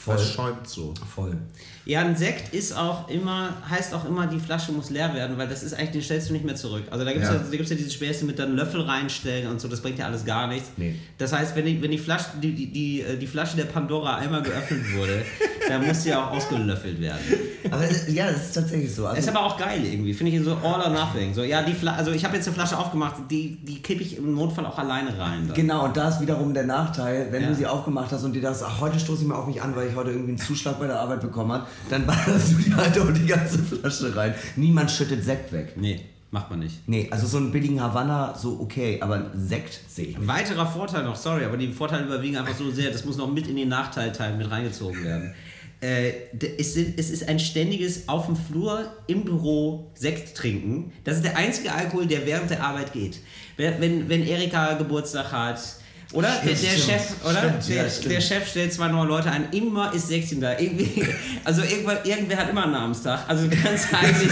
Voll. 0.03 0.15
Das 0.15 0.33
schäumt 0.33 0.67
so. 0.67 0.93
Voll. 1.15 1.37
Ja, 1.85 2.01
ein 2.01 2.15
Sekt 2.15 2.53
ist 2.53 2.75
auch 2.75 3.07
immer, 3.09 3.49
heißt 3.69 3.93
auch 3.93 4.05
immer, 4.05 4.25
die 4.27 4.39
Flasche 4.39 4.71
muss 4.71 4.89
leer 4.89 5.13
werden, 5.13 5.37
weil 5.37 5.47
das 5.47 5.61
ist 5.63 5.73
eigentlich, 5.73 5.91
den 5.91 6.01
stellst 6.01 6.29
du 6.29 6.33
nicht 6.33 6.45
mehr 6.45 6.55
zurück. 6.55 6.83
Also 6.89 7.05
da 7.05 7.11
gibt 7.11 7.23
es 7.23 7.29
Ja. 7.29 7.35
ja. 7.37 7.41
ja 7.51 7.75
diese 7.75 7.89
Späße 7.91 8.25
mit 8.25 8.39
dann 8.39 8.55
Löffel 8.55 8.81
reinstellen 8.81 9.49
und 9.49 9.61
so, 9.61 9.67
das 9.67 9.81
bringt 9.81 9.99
ja 9.99 10.05
alles 10.05 10.25
gar 10.25 10.47
nichts. 10.47 10.71
Nee. 10.77 10.95
Das 11.17 11.33
heißt, 11.33 11.55
wenn 11.55 11.65
die, 11.65 11.81
wenn 11.81 11.91
die, 11.91 11.97
Flasche, 11.99 12.25
die, 12.41 12.53
die, 12.53 12.71
die, 12.71 13.01
äh, 13.01 13.17
die 13.17 13.27
Flasche 13.27 13.57
der 13.57 13.65
Pandora 13.65 14.15
einmal 14.15 14.41
geöffnet 14.41 14.81
wurde, 14.95 15.23
da 15.69 15.77
muss 15.79 16.03
ja 16.05 16.23
auch 16.23 16.31
ausgelöffelt 16.31 16.99
werden. 16.99 17.19
Aber 17.69 17.83
ja, 18.09 18.31
das 18.31 18.45
ist 18.47 18.53
tatsächlich 18.53 18.93
so. 18.93 19.05
Also, 19.07 19.19
Ist 19.19 19.29
aber 19.29 19.45
auch 19.45 19.57
geil 19.57 19.83
irgendwie, 19.85 20.13
finde 20.13 20.31
ich 20.33 20.43
so 20.43 20.55
all 20.55 20.81
or 20.81 20.89
nothing. 20.89 21.33
So, 21.33 21.43
ja, 21.43 21.61
die 21.63 21.73
Fla 21.73 21.93
also 21.95 22.11
ich 22.11 22.25
habe 22.25 22.35
jetzt 22.35 22.47
eine 22.47 22.55
Flasche 22.55 22.77
aufgemacht, 22.77 23.15
die, 23.29 23.57
die 23.63 23.81
kippe 23.81 24.01
ich 24.01 24.17
im 24.17 24.33
Notfall 24.35 24.65
auch 24.65 24.77
alleine 24.77 25.17
rein. 25.17 25.45
Dann. 25.47 25.55
Genau, 25.55 25.85
und 25.85 25.95
da 25.97 26.09
ist 26.09 26.21
wiederum 26.21 26.53
der 26.53 26.65
Nachteil, 26.65 27.27
wenn 27.31 27.43
Ja. 27.43 27.49
du 27.49 27.55
sie 27.55 27.67
aufgemacht 27.67 28.11
hast 28.11 28.23
und 28.23 28.33
dir 28.33 28.41
das, 28.41 28.61
ach, 28.63 28.79
heute 28.81 28.99
stoße 28.99 29.21
ich 29.23 29.27
mal 29.27 29.35
auf 29.35 29.47
mich 29.47 29.61
an, 29.61 29.75
weil 29.75 29.87
ich 29.89 29.90
heute 29.95 30.11
irgendwie 30.11 30.31
einen 30.31 30.37
Zuschlag 30.37 30.79
bei 30.79 30.87
der 30.87 30.99
Arbeit 30.99 31.21
bekommen 31.21 31.51
habe, 31.51 31.67
dann 31.89 32.05
ballerst 32.05 32.51
du 32.51 32.55
die 32.55 32.73
halt 32.73 32.97
und 32.97 33.15
die 33.15 33.25
ganze 33.25 33.59
Flasche 33.59 34.15
rein. 34.15 34.33
Niemand 34.55 34.91
schüttet 34.91 35.23
Sekt 35.23 35.51
weg. 35.51 35.73
Nee, 35.75 36.01
macht 36.31 36.49
man 36.49 36.59
nicht. 36.59 36.87
Nee, 36.87 37.07
also 37.11 37.27
so 37.27 37.37
einen 37.37 37.51
billigen 37.51 37.81
Havanna, 37.81 38.37
so 38.37 38.59
okay, 38.59 38.99
aber 39.01 39.31
Sekt 39.35 39.79
sehe 39.87 40.07
ich 40.07 40.15
Ein 40.15 40.21
nicht. 40.21 40.29
weiterer 40.29 40.65
Vorteil 40.65 41.03
noch, 41.03 41.15
sorry, 41.15 41.45
aber 41.45 41.57
die 41.57 41.71
Vorteile 41.71 42.05
überwiegen 42.05 42.37
einfach 42.37 42.55
so 42.55 42.71
sehr, 42.71 42.91
das 42.91 43.05
muss 43.05 43.17
noch 43.17 43.31
mit 43.31 43.47
in 43.47 43.55
den 43.55 43.69
Nachteilteil 43.69 44.37
mit 44.37 44.49
reingezogen 44.49 45.03
werden. 45.03 45.33
Äh, 45.81 46.13
es, 46.59 46.77
ist 46.77 47.27
ein 47.27 47.39
ständiges 47.39 48.07
auf 48.07 48.27
dem 48.27 48.35
Flur 48.35 48.85
im 49.07 49.25
Büro 49.25 49.89
Sekt 49.95 50.37
trinken. 50.37 50.91
Das 51.03 51.15
ist 51.15 51.25
der 51.25 51.37
einzige 51.37 51.73
Alkohol, 51.73 52.05
der 52.05 52.27
während 52.27 52.51
der 52.51 52.63
Arbeit 52.63 52.93
geht. 52.93 53.19
Wenn, 53.57 54.07
wenn 54.07 54.21
Erika 54.21 54.75
Geburtstag 54.75 55.31
hat, 55.31 55.59
oder? 56.13 56.29
der, 56.43 56.53
der 56.53 56.55
stimmt. 56.55 56.79
Chef, 56.79 57.01
oder? 57.23 57.37
Stimmt, 57.39 57.69
der, 57.69 57.87
ja, 57.87 58.09
der 58.09 58.21
Chef 58.21 58.47
stellt 58.49 58.73
zwei 58.73 58.87
neue 58.87 59.07
Leute 59.07 59.31
ein, 59.31 59.51
immer 59.51 59.93
ist 59.93 60.07
Säckchen 60.07 60.41
da. 60.41 60.57
Irgendwie, 60.57 61.05
also 61.43 61.61
irgendwer, 61.61 62.05
irgendwer 62.05 62.37
hat 62.37 62.49
immer 62.49 62.63
einen 62.63 62.73
Namenstag. 62.73 63.21
Also 63.27 63.47
ganz 63.47 63.87
eigentlich, 63.93 64.31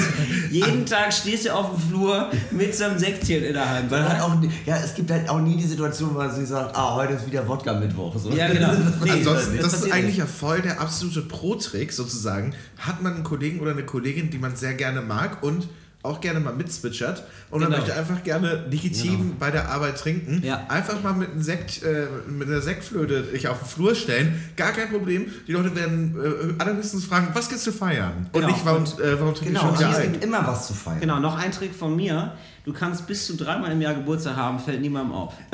jeden 0.51 0.85
Tag 0.85 1.13
stehst 1.13 1.45
du 1.45 1.53
auf 1.53 1.71
dem 1.71 1.89
Flur 1.89 2.29
mit 2.51 2.75
so 2.75 2.85
einem 2.85 2.99
Säckchen 2.99 3.43
in 3.43 3.53
der 3.53 3.69
Hand. 3.69 3.91
Oder? 3.91 4.09
hat 4.09 4.21
auch, 4.21 4.35
ja, 4.65 4.77
es 4.77 4.93
gibt 4.93 5.11
halt 5.11 5.29
auch 5.29 5.39
nie 5.39 5.55
die 5.55 5.67
Situation, 5.67 6.13
wo 6.13 6.19
man 6.19 6.33
sich 6.33 6.47
sagt, 6.47 6.75
ah, 6.75 6.95
heute 6.95 7.13
ist 7.13 7.25
wieder 7.25 7.47
Wodka-Mittwoch. 7.47 8.17
So. 8.17 8.31
Ja, 8.31 8.47
genau. 8.47 8.69
Nee, 9.03 9.11
Ansonsten, 9.11 9.57
das 9.57 9.71
das, 9.71 9.85
ist 9.85 9.91
eigentlich 9.91 10.05
nicht. 10.05 10.17
ja 10.17 10.25
voll 10.25 10.61
der 10.61 10.81
absolute 10.81 11.21
Pro-Trick 11.21 11.91
sozusagen. 11.93 12.53
Hat 12.77 13.01
man 13.01 13.15
einen 13.15 13.23
Kollegen 13.23 13.59
oder 13.59 13.71
eine 13.71 13.83
Kollegin, 13.83 14.29
die 14.29 14.37
man 14.37 14.55
sehr 14.55 14.73
gerne 14.73 15.01
mag 15.01 15.41
und 15.43 15.67
auch 16.01 16.21
gerne 16.21 16.39
mal 16.39 16.53
mitzwitschert 16.53 17.23
und 17.51 17.59
man 17.59 17.69
Genau. 17.71 17.81
möchte 17.81 17.97
einfach 17.99 18.23
gerne 18.23 18.65
legitim 18.69 19.35
bei 19.37 19.51
der 19.51 19.67
Arbeit 19.69 19.97
trinken, 19.97 20.41
Ja. 20.45 20.65
einfach 20.69 21.03
mal 21.03 21.11
mit 21.13 21.31
einem 21.31 21.41
Sekt, 21.41 21.83
äh, 21.83 22.07
mit 22.29 22.47
einer 22.47 22.61
Sektflöte 22.61 23.23
dich 23.23 23.49
auf 23.49 23.59
den 23.59 23.67
Flur 23.67 23.93
stellen, 23.95 24.41
gar 24.55 24.71
kein 24.71 24.89
Problem. 24.89 25.25
Die 25.47 25.51
Leute 25.51 25.75
werden 25.75 26.15
äh, 26.57 26.61
allerhöchstens 26.63 27.03
fragen, 27.05 27.29
was 27.33 27.49
gibt's 27.49 27.65
zu 27.65 27.73
feiern? 27.73 28.27
Und 28.31 28.41
Genau. 28.41 28.47
nicht, 28.47 28.65
warum, 28.65 28.83
äh, 28.85 29.19
warum 29.19 29.33
trinke 29.35 29.39
ich 29.53 29.59
Genau, 29.59 29.59
schon 29.61 29.69
und 29.71 29.79
wieder 29.79 29.91
es 29.91 30.01
gibt 30.11 30.23
immer 30.23 30.47
was 30.47 30.67
zu 30.67 30.73
feiern. 30.73 31.01
Genau, 31.01 31.19
noch 31.19 31.37
ein 31.37 31.51
Trick 31.51 31.75
von 31.75 31.93
mir. 31.95 32.33
Du 32.69 32.75
kannst 32.75 33.07
bis 33.07 33.25
zu 33.25 33.35
dreimal 33.35 33.71
im 33.71 33.81
Jahr 33.81 33.95
Geburtstag 33.95 34.35
haben, 34.35 34.59
fällt 34.59 34.79
niemandem 34.79 35.15
auf. 35.15 35.33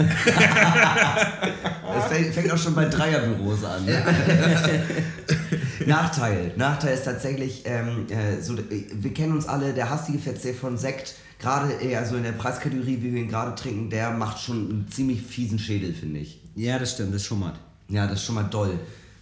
Es 1.97 2.05
fängt, 2.11 2.33
fängt 2.33 2.51
auch 2.51 2.57
schon 2.57 2.75
bei 2.75 2.89
Dreierbüros 2.89 3.63
an. 3.63 3.85
Ne? 3.85 4.03
Nachteil. 5.85 6.51
Nachteil 6.57 6.93
ist 6.93 7.05
tatsächlich, 7.05 7.61
ähm, 7.63 8.07
äh, 8.09 8.41
so, 8.41 8.55
äh, 8.55 8.87
wir 8.91 9.13
kennen 9.13 9.31
uns 9.31 9.47
alle, 9.47 9.73
der 9.73 9.89
hastige 9.89 10.19
Verzehr 10.19 10.53
von 10.53 10.77
Sekt, 10.77 11.15
gerade 11.39 11.71
eher 11.75 12.05
so 12.05 12.17
in 12.17 12.23
der 12.23 12.33
Preiskategorie, 12.33 12.97
wie 13.01 13.13
wir 13.13 13.21
ihn 13.21 13.29
gerade 13.29 13.55
trinken, 13.55 13.89
der 13.89 14.11
macht 14.11 14.41
schon 14.41 14.69
einen 14.69 14.87
ziemlich 14.91 15.21
fiesen 15.21 15.57
Schädel, 15.57 15.93
finde 15.93 16.19
ich. 16.19 16.41
Ja, 16.55 16.77
das 16.79 16.91
stimmt, 16.91 17.15
das 17.15 17.23
schummert. 17.23 17.55
Ja, 17.87 18.07
das 18.07 18.19
ist 18.19 18.25
schon 18.25 18.35
mal 18.35 18.43
doll. 18.43 18.77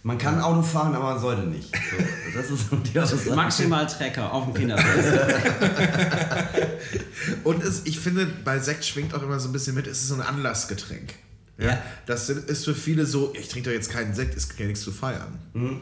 Man 0.06 0.18
kann 0.18 0.38
Auto 0.38 0.60
fahren, 0.60 0.94
aber 0.94 1.14
man 1.14 1.18
sollte 1.18 1.46
nicht. 1.46 1.74
So, 1.74 2.38
das 2.38 2.50
ist 2.50 2.68
so 2.68 2.76
die 2.76 3.00
Aussage. 3.00 3.34
Maximal 3.34 3.86
Trecker 3.86 4.30
auf 4.30 4.44
dem 4.44 4.52
Kinderfest. 4.52 5.08
Und 7.44 7.64
es, 7.64 7.86
ich 7.86 7.98
finde, 7.98 8.26
bei 8.26 8.58
Sekt 8.58 8.84
schwingt 8.84 9.14
auch 9.14 9.22
immer 9.22 9.40
so 9.40 9.48
ein 9.48 9.52
bisschen 9.52 9.74
mit, 9.74 9.86
es 9.86 10.02
ist 10.02 10.08
so 10.08 10.16
ein 10.16 10.20
Anlassgetränk. 10.20 11.14
Ja, 11.56 11.66
Ja. 11.66 11.78
Das 12.06 12.28
ist 12.28 12.64
für 12.64 12.74
viele 12.74 13.06
so, 13.06 13.32
ich 13.38 13.48
trinke 13.48 13.70
doch 13.70 13.74
jetzt 13.76 13.88
keinen 13.90 14.12
Sekt, 14.12 14.34
ist 14.34 14.58
ja 14.58 14.66
nichts 14.66 14.80
zu 14.82 14.90
feiern. 14.90 15.38
ne? 15.54 15.78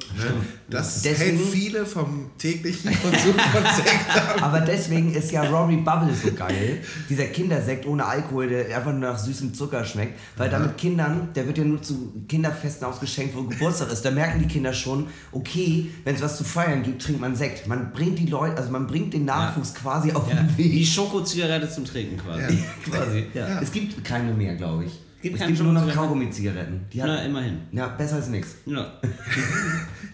Das 0.69 1.01
Deswegen- 1.03 1.39
hält 1.39 1.49
viele 1.51 1.87
vom 1.87 2.31
täglichen 2.39 2.91
Konsum 3.01 3.35
von 3.35 3.63
Sekt 3.77 4.11
ab. 4.15 4.37
Aber 4.43 4.61
deswegen 4.61 5.15
ist 5.15 5.33
ja 5.33 5.43
Rory 5.45 5.77
Bubble 5.79 6.15
so 6.15 6.31
geil. 6.33 6.83
Dieser 7.09 7.25
Kindersekt 7.25 7.87
ohne 7.87 8.05
Alkohol, 8.05 8.49
der 8.49 8.67
einfach 8.77 8.93
nur 8.93 9.01
nach 9.01 9.19
süßem 9.19 9.55
Zucker 9.55 9.83
schmeckt. 9.85 10.19
Weil 10.37 10.51
damit 10.51 10.77
Kindern, 10.77 11.29
der 11.35 11.47
wird 11.47 11.57
ja 11.59 11.65
nur 11.65 11.81
zu 11.83 12.13
Kinderfesten 12.29 12.87
ausgeschenkt, 12.87 13.35
wo 13.35 13.43
Geburtstag 13.45 13.91
ist. 13.91 14.05
Da 14.05 14.11
merken 14.11 14.41
die 14.41 14.49
Kinder 14.49 14.75
schon, 14.75 15.07
okay, 15.33 15.91
wenn 16.05 16.15
es 16.15 16.21
was 16.23 16.37
zu 16.37 16.45
feiern 16.45 16.83
gibt, 16.83 17.01
trinkt 17.03 17.21
man 17.23 17.35
Sekt. 17.35 17.67
Man 17.67 17.93
bringt 17.95 18.19
die 18.19 18.27
Leute, 18.27 18.59
also 18.59 18.71
man 18.71 18.87
bringt 18.87 19.15
den 19.15 19.25
Nachwuchs 19.25 19.75
quasi 19.75 20.13
auf 20.13 20.29
Ja. 20.29 20.35
den 20.37 20.55
Die 20.57 20.71
Weg. 20.81 20.87
Schokozigarette 20.87 21.71
zum 21.71 21.87
Trinken 21.87 22.19
quasi. 22.19 22.63
Quasi. 22.91 23.27
Ja. 23.33 23.61
Es 23.61 23.73
gibt 23.73 24.05
keine 24.05 24.33
mehr, 24.35 24.55
glaube 24.55 24.85
ich. 24.85 24.93
Gibt 25.23 25.41
es 25.41 25.47
gibt 25.47 25.61
nur 25.63 25.73
noch? 25.73 25.89
Kaugummi-Zigaretten. 25.93 26.81
Na, 26.95 27.23
immerhin. 27.25 27.59
Ja, 27.73 27.89
besser 27.89 28.17
als 28.17 28.29
nichts. 28.29 28.57
Ja. 28.67 28.93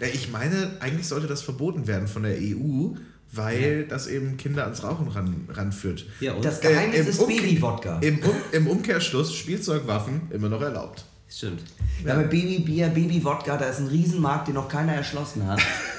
Ja, 0.01 0.07
ich 0.07 0.31
meine, 0.31 0.77
eigentlich 0.79 1.09
sollte 1.09 1.27
das 1.27 1.43
verboten 1.43 1.89
werden 1.89 2.07
von 2.07 2.23
der 2.23 2.37
EU, 2.37 2.91
weil 3.33 3.85
das 3.89 4.07
eben 4.07 4.37
Kinder 4.37 4.63
ans 4.63 4.85
Rauchen 4.85 5.09
ran, 5.09 5.49
ranführt. 5.49 6.07
Ja, 6.21 6.35
und? 6.35 6.45
Das 6.45 6.61
Geheimnis 6.61 6.99
Äh, 6.99 7.03
im 7.03 7.09
ist 7.09 7.21
Umke- 7.21 7.27
Baby-Wodka. 7.41 7.99
Im, 7.99 8.19
um, 8.21 8.35
Im 8.53 8.67
Umkehrschluss 8.69 9.35
Spielzeugwaffen 9.35 10.23
immer 10.31 10.49
noch 10.49 10.63
erlaubt. 10.63 11.05
Stimmt. 11.29 11.63
Ja, 12.07 12.15
aber 12.15 12.23
Baby-Bier, 12.25 12.87
Baby-Wodka, 12.91 13.57
da 13.57 13.65
ist 13.67 13.81
ein 13.81 13.89
Riesenmarkt, 13.89 14.47
den 14.47 14.55
noch 14.55 14.69
keiner 14.69 14.93
erschlossen 14.93 15.45
hat. 15.49 15.61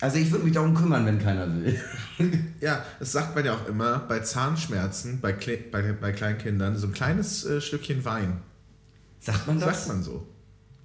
Also 0.00 0.16
ich 0.16 0.30
würde 0.30 0.44
mich 0.44 0.54
darum 0.54 0.74
kümmern, 0.74 1.04
wenn 1.06 1.18
keiner 1.18 1.46
will. 1.54 1.80
Ja, 2.60 2.84
das 2.98 3.12
sagt 3.12 3.34
man 3.34 3.44
ja 3.46 3.54
auch 3.54 3.66
immer 3.66 4.00
bei 4.00 4.20
Zahnschmerzen, 4.20 5.20
bei, 5.22 5.32
Kle 5.32 5.56
bei, 5.56 5.92
bei 5.92 6.12
Kleinkindern, 6.12 6.76
so 6.76 6.88
ein 6.88 6.92
kleines 6.92 7.46
äh, 7.46 7.62
Stückchen 7.62 8.04
Wein. 8.04 8.42
Sagt 9.18 9.46
man 9.46 9.58
das? 9.58 9.86
Sagt 9.86 9.88
man 9.88 10.02
so. 10.02 10.26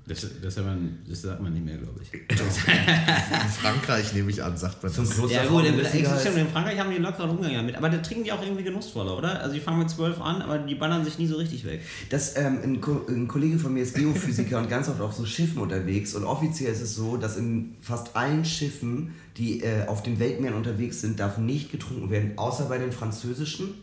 Das, 0.07 0.27
das, 0.39 0.53
sagt 0.53 0.67
man, 0.67 0.99
das 1.09 1.23
sagt 1.23 1.41
man 1.41 1.51
nicht 1.51 1.65
mehr, 1.65 1.77
glaube 1.77 1.99
ich. 2.03 2.13
In 2.13 3.49
Frankreich 3.59 4.13
nehme 4.13 4.29
ich 4.29 4.43
an, 4.43 4.55
sagt 4.55 4.83
man 4.83 4.91
Zum 4.91 5.03
das. 5.03 5.31
Ja 5.31 5.45
gut, 5.47 5.65
in, 5.65 5.79
in 5.79 6.47
Frankreich 6.47 6.79
haben 6.79 6.91
die 6.91 6.97
einen 6.97 7.05
lockeren 7.05 7.31
Umgang 7.31 7.55
damit, 7.55 7.75
aber 7.75 7.89
da 7.89 7.97
trinken 7.97 8.23
die 8.23 8.31
auch 8.31 8.41
irgendwie 8.43 8.63
genussvoller, 8.63 9.17
oder? 9.17 9.41
Also 9.41 9.55
die 9.55 9.59
fangen 9.59 9.79
mit 9.79 9.89
12 9.89 10.21
an, 10.21 10.43
aber 10.43 10.59
die 10.59 10.75
ballern 10.75 11.03
sich 11.03 11.17
nie 11.17 11.25
so 11.25 11.37
richtig 11.37 11.65
weg. 11.65 11.81
Das, 12.11 12.37
ähm, 12.37 12.59
ein, 12.63 12.81
Ko 12.81 13.01
ein 13.07 13.27
Kollege 13.27 13.57
von 13.57 13.73
mir 13.73 13.81
ist 13.81 13.95
Geophysiker 13.95 14.59
und 14.59 14.69
ganz 14.69 14.89
oft 14.89 15.01
auf 15.01 15.13
so 15.13 15.25
Schiffen 15.25 15.59
unterwegs. 15.59 16.13
Und 16.13 16.23
offiziell 16.23 16.71
ist 16.71 16.81
es 16.81 16.93
so, 16.93 17.17
dass 17.17 17.35
in 17.37 17.75
fast 17.81 18.15
allen 18.15 18.45
Schiffen, 18.45 19.15
die 19.37 19.61
äh, 19.61 19.87
auf 19.87 20.03
den 20.03 20.19
Weltmeeren 20.19 20.55
unterwegs 20.55 21.01
sind, 21.01 21.19
darf 21.19 21.39
nicht 21.39 21.71
getrunken 21.71 22.11
werden, 22.11 22.37
außer 22.37 22.65
bei 22.65 22.77
den 22.77 22.91
französischen. 22.91 23.73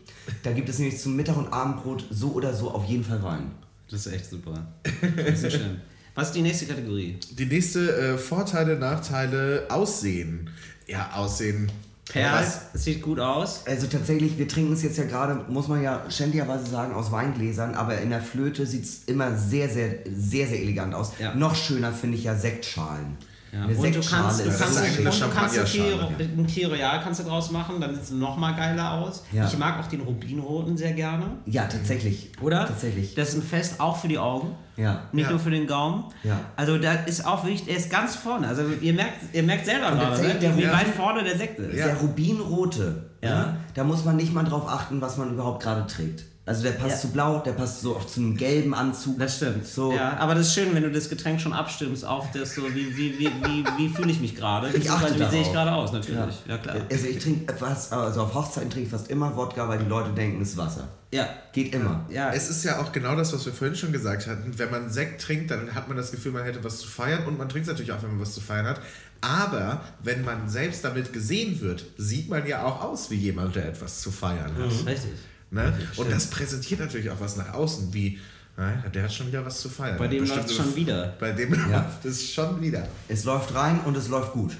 Da 0.45 0.53
gibt 0.53 0.69
es 0.69 0.79
nämlich 0.79 1.01
zum 1.01 1.17
Mittag- 1.17 1.37
und 1.37 1.53
Abendbrot 1.53 2.05
so 2.11 2.31
oder 2.31 2.55
so 2.55 2.71
auf 2.71 2.85
jeden 2.85 3.03
Fall 3.03 3.25
Wein. 3.25 3.51
Das 3.91 4.07
ist 4.07 4.13
echt 4.13 4.31
super. 4.31 4.69
Das 5.17 5.43
ist 5.43 5.53
schön. 5.53 5.81
Was 6.15 6.29
ist 6.29 6.35
die 6.35 6.43
nächste 6.43 6.67
Kategorie? 6.67 7.19
Die 7.31 7.47
nächste 7.47 7.97
äh, 7.97 8.19
Vorteile, 8.19 8.79
Nachteile, 8.79 9.67
Aussehen. 9.71 10.51
Ja, 10.87 11.11
Aussehen. 11.15 11.73
Pers, 12.13 12.61
es 12.75 12.85
sieht 12.85 13.01
gut 13.01 13.19
aus. 13.19 13.67
Also 13.67 13.87
tatsächlich, 13.87 14.37
wir 14.37 14.47
trinken 14.47 14.75
es 14.75 14.83
jetzt 14.83 14.99
ja 14.99 15.05
gerade, 15.05 15.51
muss 15.51 15.69
man 15.69 15.83
ja 15.83 16.05
schändlicherweise 16.11 16.67
sagen, 16.67 16.93
aus 16.93 17.11
Weingläsern, 17.11 17.75
aber 17.75 17.99
in 17.99 18.11
der 18.11 18.21
Flöte 18.21 18.67
sieht 18.67 18.85
es 18.85 19.05
immer 19.07 19.37
sehr, 19.37 19.71
sehr, 19.71 20.01
sehr, 20.05 20.47
sehr 20.49 20.61
elegant 20.61 20.95
aus. 20.95 21.13
Ja. 21.19 21.35
Noch 21.35 21.55
schöner 21.55 21.93
finde 21.93 22.19
ich 22.19 22.25
ja 22.25 22.37
Sektschalen. 22.37 23.17
Ja, 23.53 23.65
Eine 23.65 23.77
und 23.77 23.95
du 23.95 24.01
kannst, 24.01 24.41
du 24.41 24.45
ist 24.49 24.59
Das 24.61 24.71
ist 24.71 24.77
kannst, 24.77 24.99
und 25.23 25.31
du 25.31 25.35
kannst 25.37 25.59
ein 25.59 25.65
Key- 25.67 25.93
ein 26.39 26.47
Key 26.47 26.65
Royal 26.65 27.03
kannst 27.03 27.21
du 27.21 27.25
draus 27.25 27.51
machen, 27.51 27.83
dann 27.83 27.95
sieht 27.95 28.05
es 28.05 28.11
noch 28.11 28.39
mal 28.39 28.53
geiler 28.53 28.93
aus. 28.95 29.25
Ja. 29.31 29.45
Ich 29.47 29.59
mag 29.59 29.79
auch 29.79 29.87
den 29.89 30.01
Rubinroten 30.01 30.75
sehr 30.79 30.93
gerne. 30.93 31.27
Ja, 31.45 31.65
tatsächlich. 31.67 32.33
Oder? 32.41 32.67
Tatsächlich. 32.67 33.15
Das 33.15 33.29
ist 33.29 33.35
ein 33.35 33.43
Fest 33.43 33.79
auch 33.79 33.99
für 33.99 34.09
die 34.09 34.19
Augen. 34.19 34.53
Ja. 34.79 35.03
Nicht 35.13 35.25
Ja. 35.27 35.33
nur 35.33 35.39
für 35.39 35.51
den 35.51 35.67
Gaumen. 35.67 36.05
Ja. 36.25 36.41
Also 36.57 36.79
da 36.79 36.93
ist 36.95 37.27
auch 37.27 37.45
wirklich, 37.45 37.67
der 37.67 37.77
ist 37.77 37.91
ganz 37.91 38.17
vorne. 38.17 38.49
Also 38.49 38.63
ihr 38.81 38.95
merkt, 38.95 39.35
ihr 39.35 39.43
merkt 39.43 39.67
selber 39.67 39.91
gerade, 39.91 40.23
ne? 40.23 40.35
der- 40.41 40.57
wie 40.57 40.63
Ja. 40.63 40.73
weit 40.73 40.89
vorne 40.89 41.23
der 41.23 41.37
Sekt 41.37 41.59
ist. 41.59 41.77
Ja. 41.77 41.89
Der 41.89 41.97
Rubinrote, 41.97 43.11
Ja. 43.23 43.29
ja. 43.29 43.57
da 43.75 43.85
muss 43.85 44.03
man 44.07 44.17
nicht 44.17 44.33
mal 44.33 44.45
drauf 44.45 44.67
achten, 44.67 45.03
was 45.03 45.19
man 45.19 45.31
überhaupt 45.31 45.63
gerade 45.63 45.87
trägt. 45.87 46.25
Also 46.45 46.65
der 46.65 46.73
passt 46.73 46.91
Ja. 46.97 47.01
zu 47.03 47.09
blau, 47.13 47.39
der 47.39 47.53
passt 47.53 47.83
so 47.83 47.95
auch 47.97 48.05
zu 48.05 48.19
einem 48.19 48.37
gelben 48.37 48.75
Anzug. 48.75 49.17
Das 49.17 49.37
stimmt. 49.37 49.65
So. 49.65 49.93
Ja, 49.93 50.17
aber 50.19 50.35
das 50.35 50.49
ist 50.49 50.55
schön, 50.55 50.75
wenn 50.75 50.83
du 50.83 50.91
das 50.91 51.09
Getränk 51.09 51.41
schon 51.41 51.53
abstimmst 51.53 52.05
auf 52.05 52.33
das 52.33 52.57
so, 52.57 52.63
wie, 52.75 52.97
wie, 52.97 53.17
wie, 53.19 53.27
wie, 53.27 53.65
wie 53.79 53.89
fühle 53.89 54.11
ich 54.11 54.19
mich 54.21 54.35
gerade? 54.35 54.67
Ich 54.71 54.91
achte 54.91 55.05
Beziehungsweise, 55.13 55.21
Wie 55.21 55.31
sehe 55.31 55.43
ich 55.43 55.53
gerade 55.53 55.71
aus, 55.73 55.93
natürlich. 55.93 56.35
Ja, 56.49 56.59
klar. 56.59 56.77
Also 56.91 57.07
ich 57.07 57.19
trinke 57.21 57.55
fast, 57.55 57.93
also 57.93 58.23
auf 58.23 58.35
Hochzeiten 58.35 58.71
trinke 58.71 58.87
ich 58.87 58.91
fast 58.91 59.09
immer 59.09 59.37
Wodka, 59.37 59.69
weil 59.69 59.79
die 59.79 59.85
Leute 59.89 60.11
denken, 60.15 60.43
es 60.43 60.51
ist 60.51 60.57
Wasser. 60.57 60.89
Ja. 61.13 61.29
Geht 61.53 61.75
immer. 61.75 62.07
Ja, 62.11 62.33
Es 62.33 62.51
ist 62.51 62.65
ja 62.65 62.81
auch 62.81 62.91
genau 62.91 63.15
das, 63.15 63.33
was 63.33 63.47
wir 63.47 63.53
vorhin 63.53 63.77
schon 63.77 63.93
gesagt 63.93 64.27
hatten. 64.27 64.53
Wenn 64.59 64.71
man 64.73 64.91
Sekt 64.91 65.21
trinkt, 65.21 65.51
dann 65.53 65.73
hat 65.77 65.87
man 65.87 65.97
das 65.97 66.11
Gefühl, 66.11 66.33
man 66.33 66.43
hätte 66.43 66.65
was 66.65 66.79
zu 66.79 66.89
feiern 66.89 67.25
und 67.27 67.39
man 67.39 67.49
trinkt 67.49 67.69
es 67.69 67.73
natürlich 67.73 67.93
auch, 67.93 68.03
wenn 68.03 68.11
man 68.11 68.21
was 68.21 68.35
zu 68.35 68.41
feiern 68.41 68.67
hat. 68.67 68.81
Aber 69.21 69.83
wenn 70.03 70.25
man 70.25 70.49
selbst 70.49 70.85
damit 70.85 71.13
gesehen 71.13 71.61
wird, 71.61 71.85
sieht 71.99 72.29
man 72.29 72.45
ja 72.49 72.65
auch 72.65 72.83
aus 72.83 73.11
wie 73.13 73.15
jemand, 73.17 73.55
der 73.55 73.69
etwas 73.69 74.01
zu 74.01 74.11
feiern 74.11 74.51
hat. 74.57 74.87
richtig. 74.89 75.13
Ne? 75.53 75.73
Und 75.97 76.11
das 76.11 76.29
präsentiert 76.31 76.81
natürlich 76.81 77.11
auch 77.11 77.21
was 77.21 77.37
nach 77.37 77.53
außen, 77.53 77.93
wie, 77.93 78.19
na, 78.57 78.73
der 78.93 79.05
hat 79.05 79.13
schon 79.13 79.27
wieder 79.29 79.45
was 79.45 79.61
zu 79.61 79.69
feiern. 79.69 79.99
Bei 79.99 80.09
dem 80.09 80.27
läuft's 80.27 80.55
so- 80.57 80.63
schon 80.63 80.75
wieder. 80.77 81.15
Bei 81.21 81.33
dem 81.33 81.53
Ja. 81.55 81.83
läuft 81.83 82.05
es 82.07 82.33
schon 82.33 82.61
wieder. 82.63 82.89
Es 83.09 83.25
läuft 83.25 83.55
rein 83.55 83.81
und 83.81 83.97
es 83.97 84.09
läuft 84.09 84.33
gut. 84.33 84.57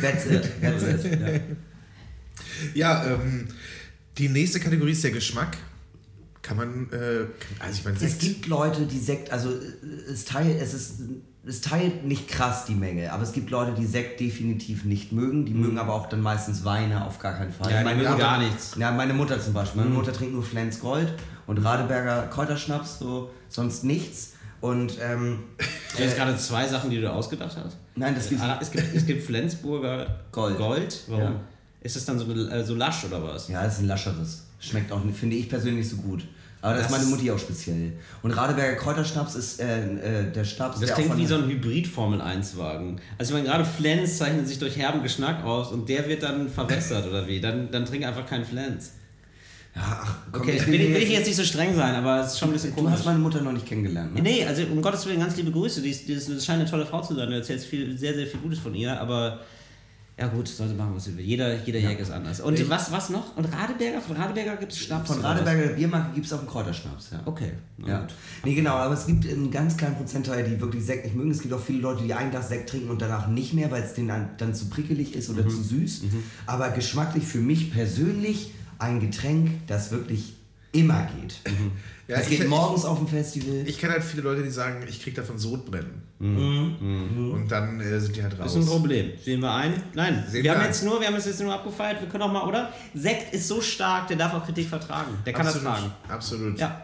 That's 0.00 0.26
it. 0.26 0.48
That's 0.60 0.82
it. 0.84 1.42
Ja, 2.74 3.04
ähm, 3.06 3.48
die 4.18 4.28
nächste 4.28 4.60
Kategorie 4.60 4.92
ist 4.92 5.04
der 5.04 5.10
Geschmack. 5.12 5.56
Kann 6.42 6.56
man, 6.56 6.88
äh, 6.92 7.26
also 7.58 7.78
ich 7.78 7.84
meine, 7.84 7.96
Es 8.00 8.18
gibt 8.18 8.46
Leute, 8.46 8.86
die 8.86 8.98
Sekt, 8.98 9.30
also 9.30 9.50
äh, 9.50 10.10
es 10.12 10.24
Teil, 10.24 10.56
es 10.60 10.74
ist 10.74 10.94
es 11.46 11.60
teilt 11.62 12.04
nicht 12.04 12.28
krass 12.28 12.66
die 12.66 12.74
Menge, 12.74 13.12
aber 13.12 13.22
es 13.22 13.32
gibt 13.32 13.50
Leute, 13.50 13.72
die 13.72 13.86
Sekt 13.86 14.20
definitiv 14.20 14.84
nicht 14.84 15.10
mögen. 15.12 15.46
Die 15.46 15.54
mögen 15.54 15.78
aber 15.78 15.94
auch 15.94 16.08
dann 16.08 16.20
meistens 16.20 16.64
Weine 16.64 17.04
auf 17.04 17.18
gar 17.18 17.34
keinen 17.34 17.52
Fall. 17.52 17.70
Ja, 17.70 17.78
die 17.78 17.84
meine 17.84 17.96
mögen 17.96 18.10
Mutter, 18.12 18.22
gar 18.22 18.38
nichts. 18.38 18.74
Ja, 18.78 18.90
meine 18.92 19.14
Mutter 19.14 19.40
zum 19.40 19.54
Beispiel. 19.54 19.82
Meine 19.82 19.94
Mutter 19.94 20.12
trinkt 20.12 20.34
nur 20.34 20.42
Flens 20.42 20.80
Gold 20.80 21.12
und 21.46 21.58
Radeberger 21.58 22.26
Kräuterschnaps, 22.28 22.98
so 22.98 23.30
sonst 23.48 23.84
nichts. 23.84 24.34
Und 24.60 24.98
ähm, 25.00 25.38
Sind 25.96 26.06
das 26.06 26.16
gerade 26.16 26.36
zwei 26.36 26.66
Sachen, 26.68 26.90
die 26.90 27.00
du 27.00 27.10
ausgedacht 27.10 27.56
hast? 27.56 27.76
nein, 27.96 28.14
das 28.14 28.28
gibt 28.28 28.42
Ah, 28.42 28.58
Es 28.60 28.70
gibt, 28.70 28.94
es 28.94 29.06
gibt 29.06 29.24
Flensburger 29.24 30.20
Gold. 30.32 30.58
Gold. 30.58 31.00
Warum? 31.08 31.22
Ja. 31.22 31.40
Ist 31.80 31.96
das 31.96 32.04
dann 32.04 32.18
so, 32.18 32.30
äh, 32.30 32.62
so 32.62 32.74
lasch 32.74 33.04
oder 33.04 33.22
was? 33.22 33.48
Ja, 33.48 33.62
das 33.64 33.74
ist 33.74 33.80
ein 33.80 33.86
lascheres. 33.86 34.46
Schmeckt 34.58 34.92
auch, 34.92 35.00
finde 35.14 35.36
ich 35.36 35.48
persönlich 35.48 35.88
so 35.88 35.96
gut. 35.96 36.26
Aber 36.62 36.74
das, 36.74 36.82
Das- 36.88 36.92
ist 36.92 36.98
meine 36.98 37.10
Mutti 37.16 37.30
auch 37.30 37.38
speziell. 37.38 37.92
Und 38.22 38.32
Radeberger 38.32 38.76
Kräuterschnaps 38.76 39.34
ist 39.34 39.60
äh, 39.60 39.84
äh, 40.24 40.30
der 40.30 40.44
Schnaps, 40.44 40.78
Das 40.80 40.88
der 40.88 40.96
klingt 40.96 41.16
wie 41.16 41.26
so 41.26 41.36
ein 41.36 41.48
Hybrid-Formel-1-Wagen. 41.48 43.00
Also 43.18 43.30
ich 43.32 43.38
meine, 43.42 43.48
gerade 43.48 43.64
Flens 43.64 44.18
zeichnet 44.18 44.46
sich 44.46 44.58
durch 44.58 44.76
herben 44.76 45.02
Geschmack 45.02 45.42
aus 45.44 45.72
und 45.72 45.88
der 45.88 46.06
wird 46.08 46.22
dann 46.22 46.48
verwässert 46.48 47.06
oder 47.08 47.26
wie? 47.26 47.40
Dann, 47.40 47.70
dann 47.70 47.84
trink 47.86 48.04
einfach 48.04 48.26
keinen 48.26 48.44
Flens. 48.44 48.92
Ja, 49.74 49.82
ach, 50.02 50.16
komm, 50.32 50.42
Okay, 50.42 50.56
ich 50.56 50.66
will, 50.66 50.72
will 50.80 50.90
jetzt- 50.90 51.02
ich 51.04 51.10
jetzt 51.10 51.26
nicht 51.28 51.36
so 51.36 51.44
streng 51.44 51.74
sein, 51.76 51.94
aber 51.94 52.20
es 52.20 52.32
ist 52.32 52.38
schon 52.40 52.50
ein 52.50 52.52
bisschen 52.54 52.74
Du 52.74 52.82
hast 52.82 52.90
komisch. 52.90 53.04
meine 53.06 53.18
Mutter 53.20 53.40
noch 53.40 53.52
nicht 53.52 53.66
kennengelernt, 53.66 54.14
ne? 54.16 54.20
Nee, 54.20 54.44
also 54.44 54.62
um 54.64 54.82
Gottes 54.82 55.06
Willen 55.06 55.20
ganz 55.20 55.36
liebe 55.36 55.52
Grüße. 55.52 55.80
Die, 55.80 55.90
ist, 55.90 56.08
die 56.08 56.12
ist, 56.14 56.28
das 56.28 56.44
scheint 56.44 56.60
eine 56.60 56.68
tolle 56.68 56.84
Frau 56.84 57.00
zu 57.02 57.14
sein. 57.14 57.28
Du 57.30 57.36
erzählst 57.36 57.66
viel, 57.66 57.96
sehr, 57.96 58.14
sehr 58.14 58.26
viel 58.26 58.40
Gutes 58.40 58.58
von 58.58 58.74
ihr, 58.74 59.00
aber 59.00 59.40
ja 60.20 60.26
gut, 60.28 60.46
sollte 60.48 60.74
machen, 60.74 60.92
was 60.94 61.04
sie 61.04 61.16
will. 61.16 61.24
Jeder, 61.24 61.56
jeder 61.64 61.78
Jäger 61.78 62.00
ist 62.00 62.10
anders. 62.10 62.40
Und 62.40 62.68
was, 62.68 62.92
was 62.92 63.08
noch? 63.10 63.36
Und 63.36 63.46
Radeberger? 63.46 64.00
Von 64.00 64.16
Radeberger 64.16 64.56
gibt 64.56 64.72
es 64.72 64.78
Schnaps? 64.78 65.10
Von? 65.12 65.20
Radeberger 65.24 65.62
der 65.68 65.74
Biermarke 65.74 66.12
gibt 66.14 66.26
es 66.26 66.32
auch 66.32 66.40
einen 66.40 66.48
Kräuterschnaps, 66.48 67.10
ja. 67.12 67.20
Okay. 67.24 67.52
na 67.78 67.88
Ja. 67.88 68.00
gut. 68.00 68.14
Nee, 68.44 68.54
genau, 68.54 68.74
aber 68.74 68.94
es 68.94 69.06
gibt 69.06 69.26
einen 69.26 69.50
ganz 69.50 69.76
kleinen 69.76 69.96
Prozentteil, 69.96 70.44
die 70.48 70.60
wirklich 70.60 70.84
Sekt 70.84 71.04
nicht 71.04 71.16
mögen. 71.16 71.30
Es 71.30 71.40
gibt 71.40 71.54
auch 71.54 71.60
viele 71.60 71.80
Leute, 71.80 72.04
die 72.04 72.12
ein 72.12 72.30
Glas 72.30 72.48
Sekt 72.50 72.68
trinken 72.70 72.90
und 72.90 73.00
danach 73.00 73.28
nicht 73.28 73.54
mehr, 73.54 73.70
weil 73.70 73.82
es 73.82 73.94
denen 73.94 74.08
dann, 74.08 74.28
dann 74.36 74.54
zu 74.54 74.68
prickelig 74.68 75.14
ist 75.14 75.30
Mhm. 75.30 75.38
oder 75.38 75.48
zu 75.48 75.62
süß. 75.62 76.02
Aber 76.46 76.68
geschmacklich 76.70 77.24
für 77.24 77.38
mich 77.40 77.72
persönlich 77.72 78.52
ein 78.78 79.00
Getränk, 79.00 79.66
das 79.66 79.90
wirklich 79.90 80.34
immer 80.72 81.08
geht. 81.20 81.40
Ja, 82.06 82.16
das 82.18 82.28
ich- 82.28 82.38
geht 82.38 82.48
morgens 82.48 82.84
auf 82.84 82.98
dem 82.98 83.06
Festival. 83.08 83.62
Ich 83.66 83.78
kenne 83.78 83.92
halt 83.94 84.02
viele 84.04 84.22
Leute, 84.22 84.42
die 84.42 84.50
sagen, 84.50 84.84
ich 84.88 85.02
krieg 85.02 85.14
davon 85.14 85.38
Sodbrennen. 85.38 86.02
Und 86.20 87.46
dann 87.48 87.80
äh, 87.80 87.98
sind 87.98 88.14
die 88.14 88.22
halt 88.22 88.34
raus. 88.38 88.52
Das 88.52 88.56
ist 88.56 88.66
ein 88.66 88.66
Problem. 88.66 89.10
Sehen 89.22 89.40
wir 89.40 89.52
ein? 89.54 89.82
Nein, 89.94 90.22
Sehen 90.28 90.44
wir 90.44 90.54
haben 90.54 90.64
jetzt 90.64 90.84
nur, 90.84 91.00
wir 91.00 91.06
haben 91.06 91.14
es 91.14 91.24
jetzt 91.26 91.40
nur 91.40 91.52
abgefeiert, 91.54 92.00
wir 92.00 92.08
können 92.08 92.24
auch 92.24 92.32
mal, 92.32 92.46
oder? 92.46 92.72
Sekt 92.94 93.32
ist 93.32 93.48
so 93.48 93.60
stark, 93.60 94.08
der 94.08 94.16
darf 94.18 94.34
auch 94.34 94.44
Kritik 94.44 94.68
vertragen. 94.68 95.12
Der 95.24 95.32
kann 95.32 95.46
absolut, 95.46 95.66
das 95.68 95.78
tragen. 95.78 95.92
Absolut. 96.08 96.58
Ja. 96.58 96.82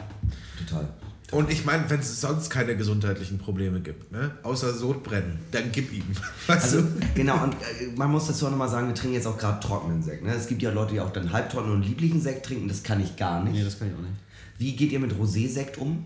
Total. 0.67 0.89
Und 1.33 1.51
ich 1.51 1.65
meine, 1.65 1.91
wenn 1.91 1.99
es 2.01 2.21
sonst 2.21 2.51
keine 2.51 2.77
gesundheitlichen 2.77 3.39
Probleme 3.39 3.81
gibt, 3.81 4.13
ne? 4.13 4.31
außer 4.45 4.73
Sodbrennen, 4.73 5.41
dann 5.51 5.73
gib 5.73 5.93
ihm. 5.93 6.05
Weißt 6.47 6.75
Also, 6.75 6.83
du? 6.83 6.89
genau, 7.15 7.43
und 7.43 7.55
äh, 7.55 7.89
man 7.97 8.13
muss 8.13 8.29
dazu 8.29 8.47
auch 8.47 8.51
nochmal 8.51 8.69
sagen, 8.69 8.87
wir 8.87 8.95
trinken 8.95 9.15
jetzt 9.15 9.27
auch 9.27 9.37
gerade 9.37 9.59
trockenen 9.59 10.03
Sekt. 10.03 10.23
Ne? 10.25 10.33
Es 10.33 10.47
gibt 10.47 10.63
ja 10.63 10.71
Leute, 10.71 10.93
die 10.95 11.01
auch 11.01 11.11
dann 11.13 11.33
halbtrockenen 11.33 11.77
und 11.77 11.83
lieblichen 11.83 12.21
Sekt 12.21 12.47
trinken, 12.47 12.69
das 12.69 12.83
kann 12.85 13.03
ich 13.03 13.17
gar 13.17 13.43
nicht. 13.43 13.55
Nee, 13.55 13.65
das 13.65 13.79
kann 13.79 13.89
ich 13.89 13.95
auch 13.95 14.01
nicht. 14.01 14.15
Wie 14.59 14.77
geht 14.77 14.93
ihr 14.93 15.01
mit 15.01 15.13
Rosé-Sekt 15.15 15.79
um? 15.79 16.05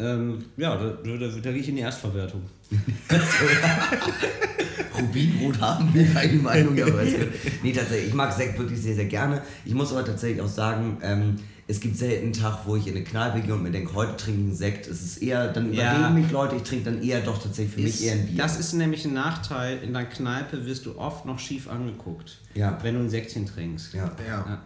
Ähm, 0.00 0.44
ja, 0.56 0.76
da, 0.76 0.90
da, 0.90 1.16
da, 1.16 1.28
da 1.28 1.50
gehe 1.52 1.60
ich 1.60 1.68
in 1.68 1.76
die 1.76 1.82
Erstverwertung. 1.82 2.42
Rubinrot 4.98 5.60
haben 5.60 5.92
wir 5.94 6.06
keine 6.12 6.34
Meinung, 6.34 6.80
aber 6.82 7.02
es 7.02 7.14
nee, 7.62 7.72
tatsächlich, 7.72 8.08
ich 8.08 8.14
mag 8.14 8.32
Sekt 8.32 8.58
wirklich 8.58 8.80
sehr, 8.80 8.94
sehr 8.94 9.06
gerne. 9.06 9.42
Ich 9.64 9.74
muss 9.74 9.92
aber 9.92 10.04
tatsächlich 10.04 10.40
auch 10.40 10.48
sagen, 10.48 10.98
ähm, 11.02 11.36
es 11.70 11.80
gibt 11.80 11.96
selten 11.98 12.24
einen 12.24 12.32
Tag, 12.32 12.60
wo 12.64 12.76
ich 12.76 12.86
in 12.86 12.96
eine 12.96 13.04
Kneipe 13.04 13.40
gehe 13.42 13.54
und 13.54 13.62
mir 13.62 13.70
denke, 13.70 13.92
heute 13.94 14.16
trinke 14.16 14.40
ich 14.40 14.46
einen 14.48 14.56
Sekt. 14.56 14.86
Es 14.86 15.02
ist 15.02 15.18
eher, 15.22 15.48
dann 15.52 15.72
Ja. 15.72 15.94
überreden 15.96 16.14
mich 16.22 16.30
Leute, 16.32 16.56
ich 16.56 16.62
trinke 16.62 16.86
dann 16.90 17.02
eher 17.02 17.20
doch 17.20 17.40
tatsächlich 17.42 17.74
für 17.74 17.80
mich 17.82 18.04
eher 18.04 18.14
ein 18.14 18.26
Bier. 18.26 18.36
Das 18.38 18.58
ist 18.58 18.72
nämlich 18.72 19.04
ein 19.04 19.12
Nachteil. 19.12 19.78
In 19.82 19.92
der 19.92 20.06
Kneipe 20.06 20.64
wirst 20.64 20.86
du 20.86 20.98
oft 20.98 21.26
noch 21.26 21.38
schief 21.38 21.68
angeguckt, 21.68 22.38
Ja. 22.54 22.78
wenn 22.82 22.94
du 22.94 23.00
ein 23.00 23.10
Säckchen 23.10 23.44
trinkst. 23.46 23.92
ja. 23.94 24.10
Ja. 24.26 24.62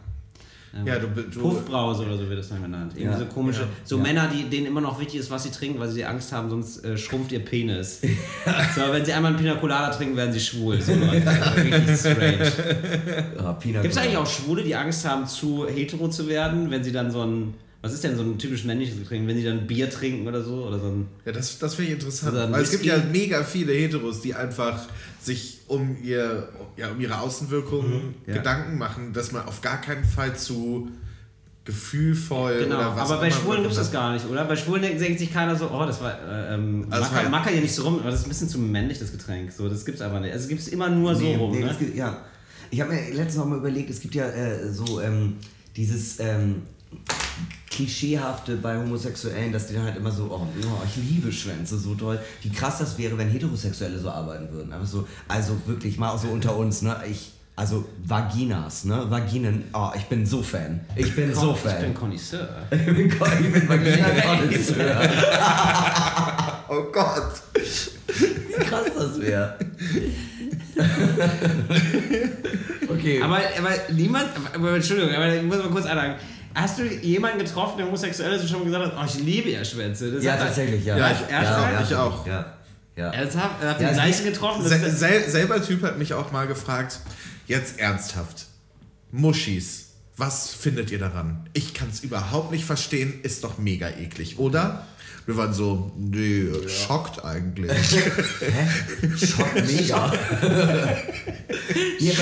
Ja. 0.75 0.95
Ja, 0.95 0.99
du, 1.01 1.09
du 1.09 1.41
Puffbrause 1.41 2.05
oder 2.07 2.17
so 2.17 2.27
wird 2.29 2.39
das 2.39 2.49
dann 2.49 2.63
genannt. 2.63 2.93
Irgendwie 2.95 3.13
Ja. 3.13 3.19
so 3.19 3.27
komische, 3.27 3.61
Ja. 3.63 3.67
so 3.85 3.97
Ja. 3.99 4.03
Männer, 4.03 4.29
die, 4.29 4.45
denen 4.45 4.67
immer 4.67 4.81
noch 4.81 4.99
wichtig 4.99 5.21
ist, 5.21 5.31
was 5.31 5.43
sie 5.43 5.51
trinken, 5.51 5.79
weil 5.79 5.91
sie 5.91 6.05
Angst 6.05 6.33
haben, 6.33 6.49
sonst 6.49 6.83
äh, 6.85 6.97
schrumpft 6.97 7.31
ihr 7.33 7.41
Penis. 7.45 8.01
so, 8.75 8.81
wenn 8.91 9.05
sie 9.05 9.13
einmal 9.13 9.33
einen 9.33 9.41
Pina 9.41 9.55
Colada 9.57 9.91
trinken, 9.91 10.17
werden 10.17 10.33
sie 10.33 10.41
schwul. 10.41 10.81
So. 10.81 10.93
Richtig 10.93 11.97
strange. 11.99 12.53
Ah, 13.39 13.59
Gibt 13.63 13.87
es 13.87 13.97
eigentlich 13.99 14.17
auch 14.17 14.27
Schwule, 14.27 14.63
die 14.63 14.75
Angst 14.75 15.07
haben, 15.07 15.27
zu 15.27 15.67
hetero 15.67 16.09
zu 16.09 16.27
werden, 16.29 16.71
wenn 16.71 16.83
sie 16.83 16.93
dann 16.93 17.11
so 17.11 17.23
ein, 17.23 17.55
was 17.83 17.93
ist 17.93 18.05
denn 18.05 18.17
so 18.17 18.23
ein 18.23 18.39
typisch 18.39 18.65
männliches 18.65 18.97
Getränk, 18.97 19.27
wenn 19.27 19.37
sie 19.37 19.43
dann 19.43 19.67
Bier 19.67 19.91
trinken 19.91 20.29
oder 20.29 20.43
so? 20.43 20.67
Oder 20.69 20.79
so 20.79 20.87
ein, 20.87 21.09
Ja, 21.25 21.33
das, 21.33 21.59
das 21.59 21.75
finde 21.75 21.91
ich 21.91 21.99
interessant. 21.99 22.37
Ein 22.37 22.53
Weil 22.53 22.63
es 22.63 22.71
gibt 22.71 22.85
ja 22.85 22.97
mega 23.11 23.43
viele 23.43 23.73
Heteros, 23.73 24.21
die 24.21 24.35
einfach 24.35 24.81
sich 25.21 25.63
um, 25.67 25.97
ihr, 26.01 26.49
ja, 26.77 26.93
um 26.93 27.01
ihre 27.01 27.19
Außenwirkung 27.19 28.15
ja. 28.27 28.35
Gedanken 28.35 28.79
machen, 28.79 29.13
dass 29.13 29.33
man 29.33 29.47
auf 29.47 29.61
gar 29.61 29.81
keinen 29.81 30.05
Fall 30.05 30.37
zu 30.37 30.91
gefühlvoll 31.65 32.59
genau, 32.59 32.77
oder 32.77 32.97
was 32.97 33.11
aber 33.11 33.21
bei 33.21 33.31
Schwulen 33.31 33.63
gibt 33.63 33.73
es 33.73 33.79
das 33.79 33.93
gar 33.93 34.13
nicht, 34.13 34.27
oder? 34.27 34.45
Bei 34.45 34.57
Schwulen 34.57 34.83
denkt 34.83 35.01
denkt 35.01 35.21
sich 35.21 35.33
keiner 35.33 35.55
so, 35.55 35.71
oh, 35.71 35.85
das 35.87 36.01
war, 36.01 36.13
äh, 36.21 36.55
ähm, 36.55 36.87
Also 36.91 37.13
macker, 37.13 37.29
macker 37.29 37.51
hier 37.51 37.61
nicht 37.61 37.75
so 37.75 37.85
rum, 37.85 38.01
aber 38.01 38.11
das 38.11 38.21
ist 38.21 38.27
ein 38.27 38.31
bisschen 38.31 38.49
zu 38.49 38.59
männlich, 38.59 38.99
das 38.99 39.13
Getränk. 39.13 39.53
So, 39.53 39.69
das 39.69 39.85
gibt's 39.85 40.01
aber 40.01 40.19
nicht. 40.19 40.33
Also 40.33 40.45
es 40.45 40.49
gibt 40.49 40.61
es 40.61 40.69
immer 40.69 40.89
nur 40.89 41.15
so 41.15 41.23
Nee, 41.23 41.37
rum, 41.37 41.53
nee, 41.53 41.65
ne? 41.65 41.75
gibt, 41.79 41.97
ja. 41.97 42.19
Ich 42.71 42.81
habe 42.81 42.93
mir 42.93 43.01
letztens 43.11 43.37
noch 43.37 43.47
mal 43.47 43.59
überlegt, 43.59 43.91
es 43.91 44.01
gibt 44.01 44.15
ja 44.15 44.27
äh, 44.29 44.73
so 44.73 45.01
ähm, 45.01 45.37
dieses 45.77 46.19
ähm, 46.19 46.63
Klischeehafte 47.73 48.57
bei 48.57 48.77
Homosexuellen, 48.77 49.51
dass 49.51 49.69
die 49.69 49.75
dann 49.75 49.85
halt 49.85 49.97
immer 49.97 50.11
so, 50.11 50.25
oh, 50.25 50.47
oh, 50.47 50.83
ich 50.87 50.97
liebe 50.97 51.33
Schwänze, 51.33 51.79
so 51.79 51.95
toll. 51.95 52.19
Wie 52.43 52.51
krass 52.51 52.79
das 52.79 52.99
wäre, 52.99 53.17
wenn 53.17 53.29
Heterosexuelle 53.31 53.99
so 53.99 54.11
arbeiten 54.11 54.53
würden. 54.53 54.73
Aber 54.75 54.85
so, 54.85 55.09
also 55.27 55.57
wirklich 55.65 55.97
mal 55.99 56.19
so 56.19 56.29
unter 56.29 56.55
uns, 56.55 56.83
ne? 56.83 56.97
Ich, 57.11 57.33
also 57.57 57.87
Vaginas, 58.05 58.85
ne? 58.85 59.11
Vaginen, 59.11 59.65
oh, 59.73 59.89
ich 59.97 60.05
bin 60.05 60.27
so 60.27 60.43
Fan. 60.43 60.81
Ich 60.97 61.17
bin 61.17 61.35
so 61.35 61.53
Ich 61.57 61.63
bin 61.63 61.73
Fan. 61.73 61.95
Connoisseur. 61.95 62.49
Ich 62.71 62.85
bin, 62.85 63.07
ich 63.07 63.19
bin 63.53 63.69
Vagina-Konnoisseur. 63.69 65.01
oh 66.69 66.83
Gott. 66.93 67.33
Wie 67.55 68.65
krass 68.65 68.87
das 68.95 69.19
wäre. 69.19 69.57
okay. 72.89 73.23
Aber, 73.23 73.39
aber 73.39 73.71
niemand, 73.93 74.29
aber, 74.55 74.75
Entschuldigung, 74.75 75.15
aber 75.15 75.35
ich 75.35 75.43
muss 75.43 75.57
mal 75.57 75.71
kurz 75.71 75.87
anhaken. 75.87 76.17
Hast 76.55 76.79
du 76.79 76.85
jemanden 76.85 77.39
getroffen, 77.39 77.79
der 77.79 77.87
homosexuell 77.87 78.33
ist 78.33 78.43
und 78.43 78.49
schon 78.49 78.65
gesagt 78.65 78.85
hat, 78.87 78.95
oh, 79.01 79.05
ich 79.07 79.15
liebe 79.25 79.51
ja 79.51 79.65
Schwänze? 79.65 80.13
Das 80.13 80.23
ja, 80.25 80.33
hat- 80.33 80.41
tatsächlich, 80.41 80.85
ja. 80.85 80.97
Ja, 80.99 81.09
ja, 81.11 81.13
ich- 81.13 81.33
ernsthaft? 81.33 81.91
ich 81.91 81.97
auch. 81.97 82.27
Ja. 82.27 82.53
ja. 82.97 83.11
Ernsthaft? 83.11 83.55
Habt 83.63 83.63
ihr 83.63 83.69
Ja, 83.69 83.75
den 83.77 83.87
es 83.89 83.95
gleichen 83.95 84.25
getroffen? 84.27 84.67
Se 84.69 84.91
sel 84.91 85.29
selber 85.29 85.63
Typ 85.63 85.83
hat 85.83 85.99
mich 85.99 86.13
auch 86.15 86.31
mal 86.33 86.47
gefragt, 86.47 87.01
jetzt 87.47 87.79
ernsthaft, 87.79 88.47
Muschis, 89.11 89.91
was 90.17 90.53
findet 90.53 90.91
ihr 90.91 90.99
daran? 90.99 91.49
Ich 91.53 91.75
kann 91.75 91.89
es 91.91 92.01
überhaupt 92.01 92.51
nicht 92.53 92.65
verstehen, 92.65 93.21
ist 93.23 93.45
doch 93.45 93.59
mega 93.59 93.89
eklig, 93.89 94.39
oder? 94.39 94.87
Wir 95.27 95.37
waren 95.37 95.53
so, 95.55 95.93
nee, 95.97 96.47
schockt 96.69 97.25
eigentlich. 97.25 97.71
Schock 99.17 99.55
mega. 99.55 100.13
ja, 102.01 102.13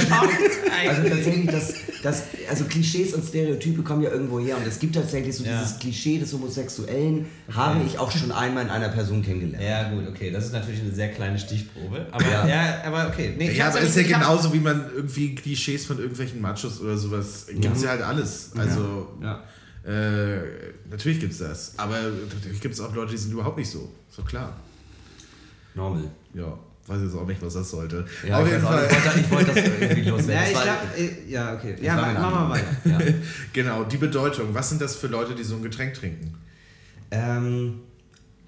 also 0.89 1.09
tatsächlich, 1.09 1.47
das, 1.51 1.75
das, 2.03 2.23
also 2.49 2.65
Klischees 2.65 3.15
und 3.15 3.25
Stereotype 3.27 3.83
kommen 3.83 4.03
ja 4.03 4.11
irgendwo 4.11 4.39
her 4.41 4.57
und 4.57 4.67
es 4.67 4.79
gibt 4.79 4.95
tatsächlich 4.95 5.35
so 5.37 5.45
Ja. 5.45 5.61
dieses 5.63 5.79
Klischee 5.79 6.19
des 6.19 6.33
Homosexuellen, 6.33 7.27
habe 7.53 7.81
ich 7.87 7.99
auch 7.99 8.11
schon 8.11 8.33
einmal 8.33 8.65
in 8.65 8.71
einer 8.71 8.89
Person 8.91 9.23
kennengelernt. 9.23 9.63
ja, 9.65 9.89
gut, 9.91 10.07
okay, 10.09 10.31
das 10.31 10.47
ist 10.47 10.53
natürlich 10.53 10.81
eine 10.81 10.93
sehr 10.93 11.09
kleine 11.11 11.39
Stichprobe. 11.39 12.07
Aber 12.11 12.25
Ja. 12.25 12.47
ja, 12.47 12.83
aber 12.85 13.09
okay. 13.09 13.35
Nee, 13.39 13.53
ja, 13.53 13.69
aber 13.69 13.81
nicht- 13.81 13.89
ist 13.91 13.97
ja 13.97 14.03
genauso, 14.19 14.53
wie 14.53 14.61
man 14.61 14.91
irgendwie 14.95 15.35
Klischees 15.35 15.87
von 15.87 15.99
irgendwelchen 15.99 16.41
Machos 16.41 16.81
oder 16.81 16.97
sowas, 16.97 17.47
gibt 17.49 17.77
es 17.77 17.83
ja 17.83 17.91
halt 17.91 18.03
alles. 18.03 18.51
Also, 18.57 19.09
Ja. 19.23 19.43
äh, 19.85 20.41
natürlich 20.91 21.21
gibt 21.21 21.33
es 21.33 21.39
das. 21.39 21.73
Aber 21.79 21.97
natürlich 22.35 22.61
gibt 22.61 22.75
es 22.75 22.81
auch 22.81 22.95
Leute, 22.95 23.13
die 23.13 23.19
sind 23.19 23.33
überhaupt 23.33 23.57
nicht 23.59 23.71
so. 23.71 23.91
So 24.11 24.23
klar. 24.23 24.57
Normal. 25.75 26.05
Ja, 26.35 26.59
weiß 26.87 27.01
jetzt 27.03 27.15
auch 27.15 27.27
nicht, 27.27 27.41
was 27.43 27.55
das 27.55 27.71
sollte. 27.71 28.05
Ja, 28.27 28.39
Auf 28.41 28.49
jeden 28.49 28.61
Fall. 28.63 28.87
nicht, 28.87 28.97
ich, 28.97 29.05
wollte, 29.05 29.21
ich 29.21 29.31
wollte 29.31 29.47
das 29.55 29.81
irgendwie 29.81 30.03
loswerden. 30.11 30.35
Ja, 30.35 30.49
ich 30.49 30.55
war- 30.55 30.63
glaube, 30.65 30.87
ja, 31.29 31.55
okay. 31.55 31.77
Ja, 31.81 31.97
war 31.97 32.03
mach, 32.07 32.13
mein 32.13 32.23
mach 32.23 32.49
mal 32.49 32.51
weiter. 32.51 32.77
Ja. 33.11 33.15
Genau, 33.53 33.85
die 33.85 33.97
Bedeutung. 33.97 34.53
Was 34.55 34.69
sind 34.69 34.81
das 34.81 34.97
für 34.97 35.07
Leute, 35.07 35.35
die 35.35 35.45
so 35.45 35.57
ein 35.57 35.63
Getränk 35.63 35.95
trinken? 35.95 36.35
Ähm, 37.13 37.81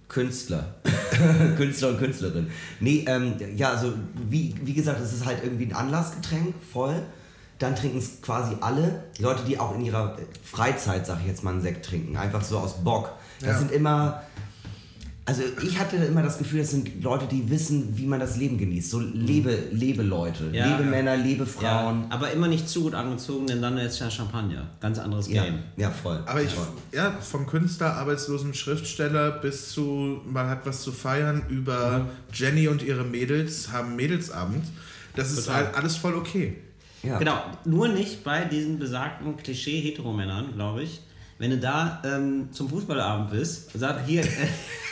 Künstler. 0.09 0.75
Künstler 1.57 1.91
und 1.91 1.99
Künstlerin. 1.99 2.49
Nee, 2.81 3.05
ähm, 3.09 3.35
ja, 3.57 3.71
also 3.71 3.93
wie, 4.29 4.55
wie 4.63 4.75
gesagt, 4.75 5.01
es 5.01 5.13
ist 5.13 5.25
halt 5.25 5.39
irgendwie 5.43 5.67
ein 5.67 5.73
Anlassgetränk, 5.75 6.55
voll. 6.73 7.03
Dann 7.63 7.77
trinken 7.77 7.99
es 7.99 8.21
quasi 8.23 8.57
alle. 8.61 9.05
Leute, 9.19 9.45
die 9.47 9.59
auch 9.59 9.75
in 9.77 9.85
ihrer 9.85 10.17
Freizeit, 10.45 11.07
sag 11.07 11.21
ich 11.21 11.29
jetzt 11.29 11.45
mal, 11.45 11.51
einen 11.53 11.63
Sekt 11.63 11.87
trinken. 11.87 12.17
Einfach 12.17 12.43
so 12.43 12.59
aus 12.59 12.83
Bock. 12.83 13.11
Das 13.41 13.51
Ja. 13.51 13.59
sind 13.59 13.71
immer 13.73 14.23
Also 15.25 15.43
ich 15.63 15.79
hatte 15.79 15.95
immer 15.97 16.21
das 16.25 16.37
Gefühl, 16.39 16.59
das 16.59 16.73
sind 16.73 17.01
Leute, 17.01 17.27
die 17.27 17.49
wissen, 17.49 17.97
wie 17.97 18.07
man 18.07 18.19
das 18.19 18.37
Leben 18.39 18.59
genießt. 18.59 18.91
So 18.91 18.99
Lebe, 18.99 19.57
Lebe-Leute, 19.71 20.51
Ja. 20.53 20.67
Lebe-Männer, 20.77 21.15
Ja, 21.15 21.23
Lebe-Frauen. 21.23 22.07
aber 22.11 22.33
immer 22.33 22.49
nicht 22.49 22.69
zu 22.69 22.83
gut 22.83 22.95
angezogen, 22.95 23.47
denn 23.47 23.63
dann 23.63 23.79
ist 23.79 24.01
ja 24.01 24.11
Champagner. 24.11 24.67
Ganz 24.81 24.99
anderes 24.99 25.29
Ja, 25.29 25.45
Game. 25.45 25.61
ja, 25.77 25.91
voll. 25.93 26.21
Aber 26.27 26.43
ich, 26.43 26.53
voll. 26.53 26.67
ja, 26.91 27.13
vom 27.21 27.47
Künstler, 27.47 27.95
arbeitslosen 27.99 28.53
Schriftsteller 28.53 29.31
bis 29.31 29.69
zu, 29.71 30.21
man 30.27 30.49
hat 30.49 30.67
was 30.67 30.83
zu 30.83 30.91
feiern, 30.91 31.43
über 31.49 32.01
Mhm. 32.01 32.05
Jenny 32.33 32.67
und 32.67 32.83
ihre 32.83 33.05
Mädels 33.05 33.71
haben 33.71 33.95
Mädelsabend. 33.95 34.65
Das 35.15 35.31
ist 35.31 35.45
Total. 35.47 35.67
halt 35.67 35.77
alles 35.77 35.95
voll 35.95 36.17
okay. 36.17 36.57
Ja. 37.03 37.19
Genau, 37.19 37.43
nur 37.65 37.89
nicht 37.89 38.23
bei 38.23 38.45
diesen 38.45 38.79
besagten 38.79 39.37
Klischee-Heteromännern, 39.37 40.55
glaube 40.55 40.85
ich. 40.85 41.01
Wenn 41.39 41.51
du 41.51 41.59
da 41.59 42.01
ähm, 42.05 42.51
zum 42.53 42.69
Fußballabend 42.69 43.33
bist 43.33 43.75
und 43.75 43.81
sagst, 43.81 44.07
hier, 44.07 44.23
äh, 44.23 44.29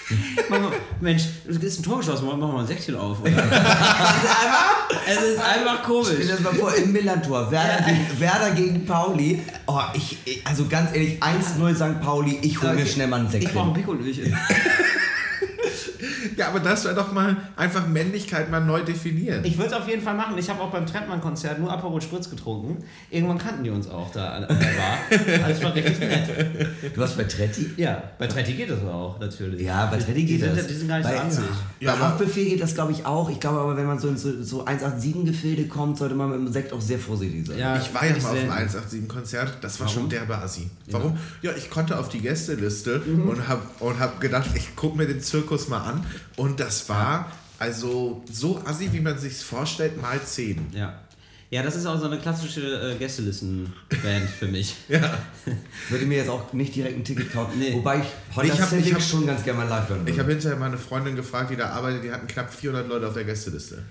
mal, 0.50 0.72
Mensch, 1.00 1.22
es 1.48 1.56
ist 1.56 1.78
ein 1.78 1.82
Tor 1.84 1.98
geschossen, 1.98 2.26
mach 2.26 2.36
mal 2.36 2.58
ein 2.58 2.66
Säckchen 2.66 2.96
auf. 2.96 3.20
Oder? 3.20 3.30
es, 3.30 3.36
ist 3.36 3.48
einfach, 3.48 4.90
es 5.06 5.22
ist 5.22 5.38
einfach 5.38 5.84
Stell 5.84 5.94
komisch. 5.94 6.16
dir 6.16 6.26
das 6.26 6.40
mal 6.40 6.54
vor, 6.54 6.74
im 6.74 6.90
Millantor, 6.90 7.48
Werder, 7.52 7.84
gegen, 7.84 8.20
Werder 8.20 8.50
gegen 8.50 8.84
Pauli. 8.84 9.42
Oh, 9.66 9.78
ich, 9.94 10.18
also 10.44 10.66
ganz 10.66 10.92
ehrlich, 10.92 11.22
1-0 11.22 11.74
St. 11.76 12.00
Pauli, 12.00 12.40
ich 12.42 12.60
hole 12.60 12.74
mir 12.74 12.86
schnell 12.86 13.06
mal 13.06 13.20
einen 13.20 13.28
Ich 13.32 13.52
brauche 13.52 13.68
ein 13.68 13.74
Säckchen. 13.74 13.98
Pikolöchen. 13.98 14.36
Ja, 16.36 16.48
aber 16.48 16.60
das 16.60 16.84
wäre 16.84 16.94
doch 16.94 17.12
mal 17.12 17.36
einfach 17.56 17.86
Männlichkeit 17.86 18.50
mal 18.50 18.60
neu 18.60 18.82
definieren. 18.82 19.44
Ich 19.44 19.56
würde 19.58 19.68
es 19.70 19.72
auf 19.74 19.88
jeden 19.88 20.02
Fall 20.02 20.14
machen. 20.14 20.36
Ich 20.38 20.48
habe 20.48 20.60
auch 20.60 20.70
beim 20.70 20.86
Trettmann-Konzert 20.86 21.58
nur 21.58 21.70
Aperol 21.72 22.00
Spritz 22.00 22.28
getrunken. 22.30 22.82
Irgendwann 23.10 23.38
kannten 23.38 23.64
die 23.64 23.70
uns 23.70 23.88
auch 23.88 24.10
da 24.12 24.30
an 24.34 24.42
der 24.48 24.54
Bar. 24.54 24.98
Also 25.44 25.52
es 25.58 25.62
war 25.64 25.74
richtig 25.74 25.98
nett. 26.00 26.28
Du 26.94 27.00
warst 27.00 27.16
bei 27.16 27.24
Tretti? 27.24 27.70
Ja, 27.76 28.02
bei 28.18 28.26
Tretti 28.26 28.52
geht 28.54 28.70
das 28.70 28.82
auch, 28.82 29.18
natürlich. 29.20 29.62
Ja, 29.62 29.86
bei 29.86 29.98
Tretti 29.98 30.24
geht 30.24 30.40
die 30.40 30.44
sind, 30.44 30.56
das. 30.58 30.66
Die 30.66 30.74
sind 30.74 30.88
gar 30.88 30.98
nicht 30.98 31.08
bei, 31.08 31.16
so 31.16 31.20
anzig. 31.22 31.44
Ja, 31.80 31.94
bei 31.94 31.98
Haftbefehl 32.00 32.48
geht 32.50 32.62
das, 32.62 32.74
glaube 32.74 32.92
ich, 32.92 33.04
auch. 33.06 33.28
Ich 33.30 33.40
glaube 33.40 33.58
aber, 33.60 33.76
wenn 33.76 33.86
man 33.86 33.98
so 33.98 34.08
in 34.08 34.16
so, 34.16 34.42
so 34.42 34.64
187-Gefilde 34.66 35.68
kommt, 35.68 35.98
sollte 35.98 36.14
man 36.14 36.30
mit 36.30 36.38
dem 36.38 36.52
Sekt 36.52 36.72
auch 36.72 36.80
sehr 36.80 36.98
vorsichtig 36.98 37.46
sein. 37.46 37.58
Ja, 37.58 37.76
Ich 37.76 37.92
war 37.94 38.04
ja 38.04 38.12
mal 38.12 38.30
auf 38.30 38.34
dem 38.34 38.68
selten. 38.68 39.06
187-Konzert, 39.06 39.58
das 39.60 39.80
war 39.80 39.88
schon 39.88 40.08
derbe 40.08 40.36
Assi. 40.38 40.70
Ja. 40.86 40.94
Warum? 40.94 41.18
Ja, 41.42 41.52
ich 41.56 41.70
konnte 41.70 41.98
auf 41.98 42.08
die 42.08 42.20
Gästeliste 42.20 43.00
Mhm. 43.06 43.28
und 43.28 43.48
habe 43.48 43.62
und 43.80 43.98
hab 43.98 44.20
gedacht, 44.20 44.50
ich 44.54 44.76
gucke 44.76 44.96
mir 44.96 45.06
den 45.06 45.20
Zirkus 45.20 45.59
mal 45.68 45.82
an. 45.82 46.04
Und 46.36 46.60
das 46.60 46.88
war 46.88 47.30
also 47.58 48.22
so 48.30 48.60
assi, 48.64 48.90
wie 48.92 49.00
man 49.00 49.18
sich 49.18 49.36
vorstellt, 49.36 50.00
mal 50.00 50.20
10. 50.22 50.68
Ja. 50.74 50.98
Ja, 51.50 51.64
das 51.64 51.74
ist 51.74 51.84
auch 51.84 51.98
so 51.98 52.06
eine 52.06 52.16
klassische 52.18 52.92
äh, 52.92 52.94
Gästelisten-Band 52.96 54.28
für 54.30 54.46
mich. 54.46 54.76
Ja. 54.88 55.18
Ich 55.46 55.90
würde 55.90 56.06
mir 56.06 56.18
jetzt 56.18 56.28
auch 56.30 56.52
nicht 56.52 56.74
direkt 56.76 56.96
ein 56.96 57.04
Ticket 57.04 57.32
kaufen. 57.32 57.58
Nee. 57.58 57.72
Wobei 57.74 57.96
ich 57.98 58.36
Honda 58.36 58.54
Ich 58.54 58.60
hab- 58.60 58.72
ich 58.72 58.94
hab- 58.94 59.02
schon 59.02 59.26
ganz 59.26 59.42
gerne 59.42 59.58
mal 59.58 59.68
live 59.68 59.88
hören 59.88 60.02
Ich 60.02 60.10
würde. 60.12 60.20
habe 60.22 60.30
hinterher 60.32 60.56
meine 60.58 60.78
Freundin 60.78 61.16
gefragt, 61.16 61.50
die 61.50 61.56
da 61.56 61.70
arbeitet, 61.70 62.04
die 62.04 62.12
hatten 62.12 62.28
knapp 62.28 62.54
400 62.54 62.88
Leute 62.88 63.08
auf 63.08 63.14
der 63.14 63.24
Gästeliste. 63.24 63.82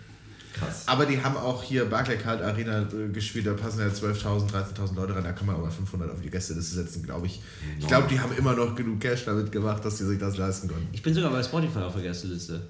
Krass. 0.54 0.84
Aber 0.88 1.06
die 1.06 1.22
haben 1.22 1.38
auch 1.38 1.64
hier 1.64 1.86
Barclaycard 1.86 2.42
Arena 2.42 2.82
äh, 2.82 3.10
gespielt, 3.10 3.46
da 3.46 3.54
passen 3.54 3.80
ja 3.80 3.88
12.000, 3.88 4.50
13.000 4.52 4.96
Leute 4.96 5.16
rein, 5.16 5.24
da 5.24 5.32
kann 5.32 5.46
man 5.46 5.56
aber 5.56 5.70
500 5.70 6.12
auf 6.12 6.22
die 6.22 6.30
Gästeliste 6.30 6.76
setzen, 6.76 7.04
glaube 7.04 7.28
ich. 7.28 7.42
Ich 7.80 7.88
glaube, 7.88 8.08
die 8.10 8.20
haben 8.20 8.36
immer 8.36 8.54
noch 8.54 8.76
genug 8.76 9.00
Cash 9.00 9.26
damit 9.26 9.52
gemacht, 9.52 9.86
dass 9.86 10.00
sie 10.00 10.06
sich 10.06 10.20
das 10.20 10.38
leisten 10.38 10.68
konnten. 10.68 10.88
Ich 10.92 11.04
bin 11.04 11.14
sogar 11.14 11.32
bei 11.32 11.44
Spotify 11.44 11.80
auf 11.80 11.94
der 11.94 12.04
Gästeliste. 12.04 12.62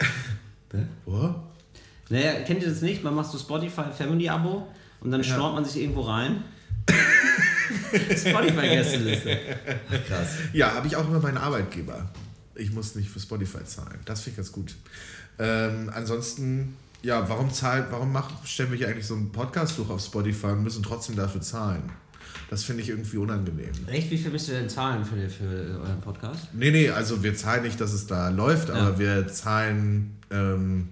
Oh? 1.06 1.30
Naja, 2.08 2.40
kennt 2.44 2.60
ihr 2.60 2.68
das 2.68 2.82
nicht? 2.82 3.04
Man 3.04 3.14
macht 3.14 3.30
so 3.30 3.38
Spotify 3.38 3.92
Family-Abo 3.96 4.66
und 5.02 5.10
dann 5.12 5.22
schnorrt 5.22 5.54
man 5.54 5.64
sich 5.64 5.82
irgendwo 5.82 6.00
rein. 6.00 6.42
Spotify-Gästeliste. 7.92 9.38
Krass. 10.08 10.28
Ja, 10.52 10.74
habe 10.74 10.88
ich 10.88 10.96
auch 10.96 11.06
immer 11.06 11.20
meinen 11.20 11.38
Arbeitgeber. 11.38 12.10
Ich 12.56 12.72
muss 12.72 12.94
nicht 12.94 13.08
für 13.08 13.20
Spotify 13.20 13.64
zahlen. 13.64 14.00
Das 14.04 14.20
finde 14.20 14.30
ich 14.32 14.36
ganz 14.38 14.52
gut. 14.52 14.74
Ähm, 15.38 15.90
ansonsten, 15.94 16.76
ja, 17.02 17.28
warum 17.28 17.52
zahlt, 17.52 17.86
warum 17.90 18.12
macht, 18.12 18.48
stellen 18.48 18.70
wir 18.70 18.78
hier 18.78 18.88
eigentlich 18.88 19.06
so 19.06 19.14
einen 19.14 19.32
Podcast 19.32 19.78
durch 19.78 19.90
auf 19.90 20.00
Spotify 20.02 20.46
und 20.48 20.62
müssen 20.62 20.82
trotzdem 20.82 21.16
dafür 21.16 21.40
zahlen? 21.40 21.82
Das 22.50 22.62
finde 22.64 22.82
ich 22.82 22.90
irgendwie 22.90 23.16
unangenehm. 23.16 23.70
Echt, 23.86 24.10
wie 24.10 24.18
viel 24.18 24.30
müsst 24.30 24.48
ihr 24.48 24.54
denn 24.58 24.68
zahlen 24.68 25.04
für, 25.04 25.28
für 25.28 25.80
euren 25.80 26.00
Podcast? 26.00 26.48
Nee, 26.52 26.70
nee, 26.70 26.90
also 26.90 27.22
wir 27.22 27.34
zahlen 27.34 27.62
nicht, 27.62 27.80
dass 27.80 27.92
es 27.92 28.06
da 28.06 28.28
läuft, 28.28 28.70
aber 28.70 28.90
Ja. 28.92 28.98
wir 28.98 29.28
zahlen 29.28 30.16
ähm, 30.30 30.88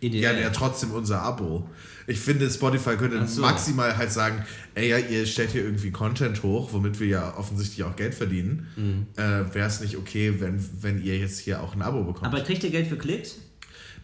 ja, 0.00 0.50
trotzdem 0.50 0.90
unser 0.92 1.22
Abo. 1.22 1.68
Ich 2.06 2.20
finde, 2.20 2.50
Spotify 2.50 2.96
könnte 2.96 3.26
so. 3.26 3.40
maximal 3.40 3.96
halt 3.96 4.12
sagen, 4.12 4.44
ey, 4.74 4.90
ja, 4.90 4.98
ihr 4.98 5.24
stellt 5.26 5.52
hier 5.52 5.64
irgendwie 5.64 5.90
Content 5.90 6.42
hoch, 6.42 6.72
womit 6.72 7.00
wir 7.00 7.06
ja 7.06 7.34
offensichtlich 7.38 7.82
auch 7.84 7.96
Geld 7.96 8.14
verdienen. 8.14 8.66
Mhm. 8.76 9.06
Äh, 9.16 9.54
Wäre 9.54 9.66
es 9.66 9.80
nicht 9.80 9.96
okay, 9.96 10.34
wenn, 10.38 10.62
wenn 10.82 11.02
ihr 11.02 11.16
jetzt 11.18 11.38
hier 11.38 11.62
auch 11.62 11.74
ein 11.74 11.80
Abo 11.80 12.04
bekommt? 12.04 12.26
Aber 12.26 12.42
kriegt 12.42 12.62
ihr 12.62 12.70
Geld 12.70 12.88
für 12.88 12.96
Klicks? 12.98 13.36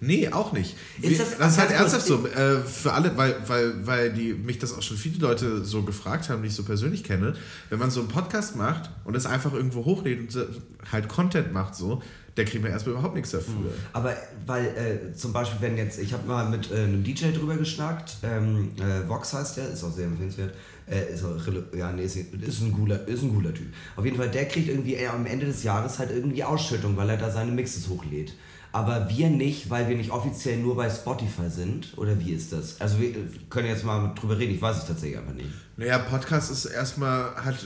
Nee, 0.01 0.29
auch 0.31 0.53
nicht. 0.53 0.77
Ist 1.03 1.21
das- 1.21 1.37
das, 1.39 1.53
ist 1.53 1.59
halt 1.59 1.71
ernsthaft 1.73 2.07
so. 2.07 2.27
Äh, 2.27 2.61
für 2.61 2.93
alle, 2.93 3.17
weil, 3.17 3.37
weil, 3.47 3.87
weil 3.87 4.13
die, 4.13 4.33
mich 4.33 4.59
das 4.59 4.73
auch 4.73 4.83
schon 4.83 4.97
viele 4.97 5.19
Leute 5.19 5.65
so 5.65 5.83
gefragt 5.83 6.31
haben, 6.31 6.43
die 6.43 6.49
ich 6.49 6.55
so 6.55 6.63
persönlich 6.65 7.05
kenne. 7.05 7.35
Wenn 7.69 7.79
man 7.79 7.91
so 7.91 8.01
einen 8.01 8.09
Podcast 8.09 8.57
macht 8.57 8.91
und 9.05 9.15
es 9.15 9.27
einfach 9.27 9.53
irgendwo 9.53 9.85
hochlädt 9.85 10.21
und 10.21 10.47
halt 10.91 11.09
Content 11.09 11.53
macht, 11.53 11.75
so, 11.75 12.03
der 12.37 12.45
kriegt 12.47 12.63
man 12.63 12.73
erstmal 12.73 12.95
überhaupt 12.95 13.15
nichts 13.15 13.33
dafür. 13.33 13.53
Aber 13.93 14.17
weil 14.47 14.67
äh, 14.67 15.15
zum 15.15 15.33
Beispiel, 15.35 15.61
wenn 15.61 15.77
jetzt, 15.77 15.99
ich 15.99 16.13
habe 16.15 16.27
mal 16.27 16.49
mit 16.49 16.71
äh, 16.71 16.77
einem 16.77 17.05
DJ 17.05 17.33
drüber 17.33 17.57
geschnackt, 17.57 18.17
ähm, 18.23 18.71
äh, 18.79 19.07
Vox 19.07 19.35
heißt 19.35 19.59
der, 19.59 19.69
ist 19.71 19.85
auch 19.85 19.93
sehr 19.93 20.07
empfehlenswert. 20.07 20.55
Äh, 20.89 21.13
ist, 21.13 21.23
auch, 21.25 21.37
ja, 21.77 21.93
nee, 21.93 22.05
ist, 22.05 22.17
ist, 22.17 22.63
ein 22.63 22.73
cooler, 22.73 23.07
ist 23.07 23.23
ein 23.23 23.35
cooler 23.35 23.53
Typ. 23.53 23.67
Auf 23.97 24.05
jeden 24.05 24.17
Fall, 24.17 24.31
der 24.31 24.47
kriegt 24.49 24.69
irgendwie 24.69 24.95
äh, 24.95 25.09
am 25.09 25.27
Ende 25.27 25.47
des 25.47 25.63
Jahres 25.63 25.99
halt 25.99 26.11
irgendwie 26.11 26.43
Ausschüttung, 26.43 26.97
weil 26.97 27.11
er 27.11 27.17
da 27.19 27.31
seine 27.31 27.53
Mixes 27.53 27.89
hochlädt. 27.89 28.33
Aber 28.73 29.09
wir 29.09 29.29
nicht, 29.31 29.69
weil 29.71 29.89
wir 29.89 29.97
nicht 29.97 30.11
offiziell 30.11 30.59
nur 30.59 30.77
bei 30.77 30.89
Spotify 30.89 31.49
sind. 31.51 31.89
Oder 31.97 32.19
wie 32.21 32.33
ist 32.33 32.53
das? 32.53 32.81
Also 32.81 33.01
wir 33.01 33.09
äh, 33.11 33.15
können 33.49 33.67
jetzt 33.69 33.85
mal 33.85 34.13
drüber 34.15 34.39
reden, 34.39 34.55
ich 34.55 34.63
weiß 34.63 34.77
es 34.79 34.87
tatsächlich 34.87 35.19
einfach 35.19 35.35
nicht. 35.35 35.49
Naja, 35.77 35.99
Podcast 35.99 36.51
ist 36.53 36.67
erstmal, 36.67 37.35
hat 37.35 37.57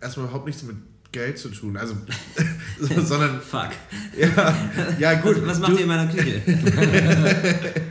erstmal 0.00 0.26
überhaupt 0.26 0.46
nichts 0.46 0.62
mit 0.62 0.76
Geld 1.12 1.38
zu 1.38 1.48
tun. 1.50 1.76
Also, 1.76 1.94
sondern, 2.80 3.40
Fuck. 3.40 3.68
ja, 4.18 4.54
ja 4.98 5.14
gut. 5.20 5.36
Was, 5.42 5.48
was 5.48 5.58
macht 5.60 5.72
du- 5.72 5.76
ihr 5.76 5.82
in 5.82 5.88
meiner 5.88 6.06
Küche? 6.08 6.40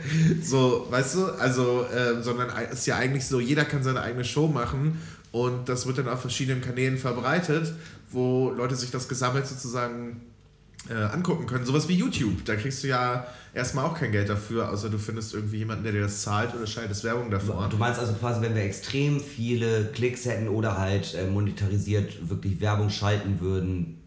So, 0.42 0.86
weißt 0.90 1.14
du, 1.16 1.24
also, 1.38 1.86
ähm, 1.94 2.22
sondern 2.22 2.48
es 2.70 2.80
ist 2.80 2.86
ja 2.86 2.96
eigentlich 2.96 3.26
so, 3.26 3.40
jeder 3.40 3.64
kann 3.64 3.82
seine 3.82 4.02
eigene 4.02 4.24
Show 4.24 4.46
machen 4.48 5.00
und 5.32 5.68
das 5.68 5.86
wird 5.86 5.98
dann 5.98 6.08
auf 6.08 6.20
verschiedenen 6.20 6.60
Kanälen 6.60 6.98
verbreitet, 6.98 7.72
wo 8.10 8.50
Leute 8.50 8.76
sich 8.76 8.90
das 8.90 9.08
gesammelt 9.08 9.46
sozusagen 9.46 10.20
äh, 10.90 10.94
angucken 10.94 11.46
können. 11.46 11.64
Sowas 11.64 11.88
wie 11.88 11.94
YouTube, 11.94 12.44
da 12.44 12.56
kriegst 12.56 12.82
du 12.84 12.88
ja 12.88 13.26
erstmal 13.54 13.84
auch 13.86 13.94
kein 13.98 14.12
Geld 14.12 14.28
dafür, 14.28 14.70
außer 14.70 14.90
du 14.90 14.98
findest 14.98 15.32
irgendwie 15.34 15.58
jemanden, 15.58 15.84
der 15.84 15.92
dir 15.92 16.02
das 16.02 16.22
zahlt 16.22 16.54
oder 16.54 16.66
schaltest 16.66 17.04
Werbung 17.04 17.30
davor. 17.30 17.68
Du 17.70 17.76
meinst 17.76 17.98
also 18.00 18.12
quasi, 18.14 18.40
wenn 18.42 18.54
wir 18.54 18.62
extrem 18.62 19.20
viele 19.20 19.86
Klicks 19.94 20.24
hätten 20.26 20.48
oder 20.48 20.76
halt 20.78 21.14
äh, 21.14 21.26
monetarisiert 21.26 22.28
wirklich 22.28 22.60
Werbung 22.60 22.90
schalten 22.90 23.40
würden, 23.40 23.98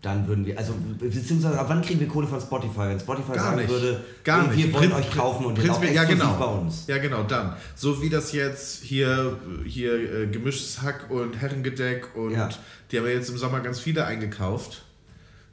dann 0.00 0.26
würden 0.26 0.44
wir, 0.44 0.58
also 0.58 0.74
beziehungsweise 0.98 1.56
ab 1.60 1.66
wann 1.68 1.80
kriegen 1.80 2.00
wir 2.00 2.08
Kohle 2.08 2.26
von 2.26 2.40
Spotify? 2.40 2.88
Wenn 2.88 2.98
Spotify 2.98 3.34
Gar 3.34 3.44
sagen 3.44 3.56
nicht. 3.58 3.68
würde, 3.70 4.00
Gar 4.24 4.50
wir 4.50 4.56
nicht. 4.56 4.72
wollen 4.74 4.90
Prinz- 4.90 5.06
euch 5.06 5.10
kaufen 5.16 5.46
und 5.46 5.56
auch 5.56 5.62
prinzipiell- 5.62 5.94
ja, 5.94 6.02
genau. 6.02 6.34
bei 6.40 6.44
uns. 6.46 6.88
Ja, 6.88 6.98
genau, 6.98 7.22
dann. 7.22 7.54
So 7.76 8.02
wie 8.02 8.08
das 8.10 8.32
jetzt 8.32 8.82
hier, 8.82 9.38
hier 9.64 9.94
äh, 10.22 10.26
gemischtes 10.26 10.82
Hack 10.82 11.08
und 11.08 11.40
Herrengedeck 11.40 12.16
und 12.16 12.32
Ja. 12.32 12.48
die 12.90 12.98
haben 12.98 13.06
ja 13.06 13.12
jetzt 13.12 13.30
im 13.30 13.38
Sommer 13.38 13.60
ganz 13.60 13.78
viele 13.78 14.04
eingekauft. 14.04 14.82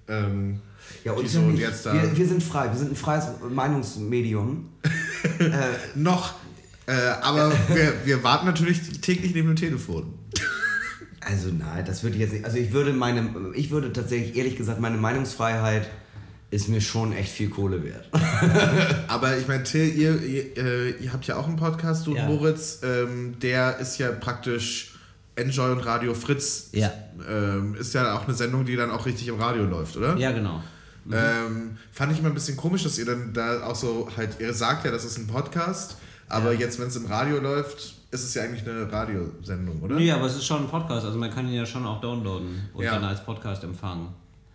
Ähm, 0.10 0.60
Ja, 1.04 1.14
und 1.14 1.28
so 1.30 1.42
wir, 1.42 1.48
nicht. 1.50 1.60
jetzt 1.62 1.86
da 1.86 1.94
wir, 1.94 2.18
wir 2.18 2.28
sind 2.28 2.44
frei, 2.44 2.70
wir 2.72 2.78
sind 2.78 2.92
ein 2.92 2.96
freies 2.96 3.26
Meinungsmedium. 3.50 4.70
noch, 5.96 6.34
äh, 6.88 6.94
aber 7.22 7.52
wir, 7.70 7.94
wir 8.06 8.24
warten 8.24 8.46
natürlich 8.46 9.00
täglich 9.02 9.34
neben 9.34 9.48
dem 9.50 9.56
Telefon. 9.56 10.14
Also 11.22 11.50
nein, 11.50 11.86
das 11.86 12.02
würde 12.04 12.16
ich 12.16 12.22
jetzt 12.22 12.34
nicht. 12.34 12.46
Also 12.46 12.58
ich 12.58 12.72
würde 12.72 12.92
meine, 12.94 13.30
ich 13.54 13.72
würde 13.72 13.94
tatsächlich, 13.94 14.36
ehrlich 14.36 14.56
gesagt, 14.56 14.80
meine 14.80 14.98
Meinungsfreiheit 14.98 15.88
ist 16.52 16.68
mir 16.70 16.82
schon 16.82 17.14
echt 17.14 17.32
viel 17.32 17.50
Kohle 17.50 17.84
wert. 17.84 18.10
Aber 19.08 19.38
ich 19.38 19.48
meine, 19.48 19.64
Till, 19.64 19.88
ihr, 19.96 20.20
ihr, 20.24 20.58
äh, 20.58 20.90
ihr 20.92 21.14
habt 21.14 21.28
ja 21.28 21.36
auch 21.36 21.48
einen 21.48 21.58
Podcast, 21.58 22.08
du 22.08 22.12
und 22.12 22.18
Ja. 22.18 22.26
Moritz, 22.26 22.80
ähm, 22.84 23.36
der 23.40 23.78
ist 23.78 24.00
ja 24.00 24.12
praktisch 24.12 24.89
Enjoy 25.40 25.72
und 25.72 25.80
Radio 25.86 26.14
Fritz. 26.14 26.70
Ja. 26.74 26.92
Ähm, 27.30 27.76
ist 27.76 27.94
ja 27.94 28.16
auch 28.16 28.26
eine 28.26 28.34
Sendung, 28.34 28.66
die 28.66 28.76
dann 28.76 28.92
auch 28.92 29.06
richtig 29.06 29.28
im 29.28 29.40
Radio 29.40 29.64
läuft, 29.64 29.98
oder? 29.98 30.16
Ja, 30.18 30.32
genau. 30.32 30.62
Ähm, 31.12 31.78
fand 31.92 32.12
ich 32.12 32.20
immer 32.20 32.28
ein 32.30 32.34
bisschen 32.36 32.56
komisch, 32.58 32.84
dass 32.84 32.98
ihr 33.00 33.06
dann 33.06 33.34
da 33.34 33.64
auch 33.64 33.76
so 33.76 34.08
halt, 34.16 34.40
ihr 34.40 34.54
sagt 34.54 34.86
ja, 34.86 34.92
das 34.92 35.06
ist 35.06 35.18
ein 35.18 35.28
Podcast, 35.28 35.98
aber 36.28 36.52
Ja. 36.54 36.60
jetzt, 36.60 36.80
wenn 36.80 36.88
es 36.88 36.96
im 36.96 37.06
Radio 37.08 37.40
läuft, 37.40 37.96
ist 38.12 38.24
es 38.24 38.34
ja 38.36 38.44
eigentlich 38.44 38.68
eine 38.68 38.92
Radiosendung, 38.92 39.82
oder? 39.82 39.96
Nee, 39.96 40.12
aber 40.12 40.26
es 40.28 40.36
ist 40.36 40.46
schon 40.46 40.64
ein 40.64 40.68
Podcast, 40.70 41.06
also 41.06 41.18
man 41.18 41.32
kann 41.32 41.48
ihn 41.48 41.54
ja 41.54 41.66
schon 41.66 41.86
auch 41.86 42.00
downloaden 42.02 42.70
und 42.74 42.84
Ja. 42.84 42.96
dann 42.96 43.04
als 43.06 43.24
Podcast 43.24 43.64
empfangen. 43.64 44.10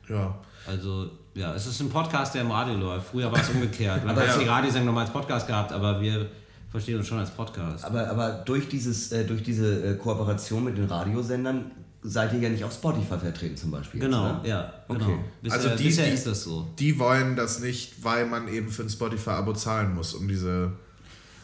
Ja. 0.09 0.35
Also, 0.66 1.11
ja, 1.35 1.55
es 1.55 1.66
ist 1.66 1.81
ein 1.81 1.89
Podcast, 1.90 2.35
der 2.35 2.43
im 2.43 2.51
Radio 2.51 2.74
läuft. 2.74 3.09
Früher 3.11 3.31
war 3.32 3.40
es 3.40 3.48
umgekehrt. 3.55 4.05
Man 4.05 4.15
hat 4.15 4.27
ja. 4.27 4.39
die 4.39 4.44
Radiosendung 4.47 4.86
nochmal 4.86 5.05
als 5.05 5.12
Podcast 5.12 5.47
gehabt, 5.47 5.73
aber 5.73 6.01
wir 6.01 6.27
verstehen 6.75 6.99
uns 6.99 7.07
schon 7.07 7.19
als 7.21 7.31
Podcast. 7.31 7.85
Aber, 7.85 8.09
aber 8.11 8.43
durch, 8.45 8.69
dieses, 8.69 9.13
äh, 9.13 9.25
durch 9.25 9.45
diese 9.45 9.85
äh, 9.93 9.95
Kooperation 9.95 10.65
mit 10.65 10.77
den 10.77 10.87
Radiosendern 10.87 11.71
seid 12.03 12.33
ihr 12.33 12.41
ja 12.41 12.49
nicht 12.49 12.65
auf 12.65 12.73
Spotify 12.73 13.17
vertreten 13.17 13.57
zum 13.57 13.71
Beispiel. 13.71 14.01
jetzt, 14.01 14.11
Genau, 14.11 14.25
ne? 14.25 14.41
ja, 14.45 14.73
genau. 14.89 15.05
Okay. 15.05 15.19
Bisher, 15.41 15.57
Also 15.63 15.77
die- 15.77 15.85
bisher 15.85 16.07
die- 16.07 16.15
ist 16.15 16.27
das 16.27 16.43
so. 16.43 16.67
Die 16.81 16.99
wollen 16.99 17.37
das 17.37 17.61
nicht, 17.61 18.03
weil 18.03 18.27
man 18.27 18.49
eben 18.49 18.69
für 18.71 18.83
ein 18.83 18.91
Spotify-Abo 18.91 19.53
zahlen 19.53 19.95
muss, 19.95 20.15
um 20.15 20.27
diese. 20.27 20.73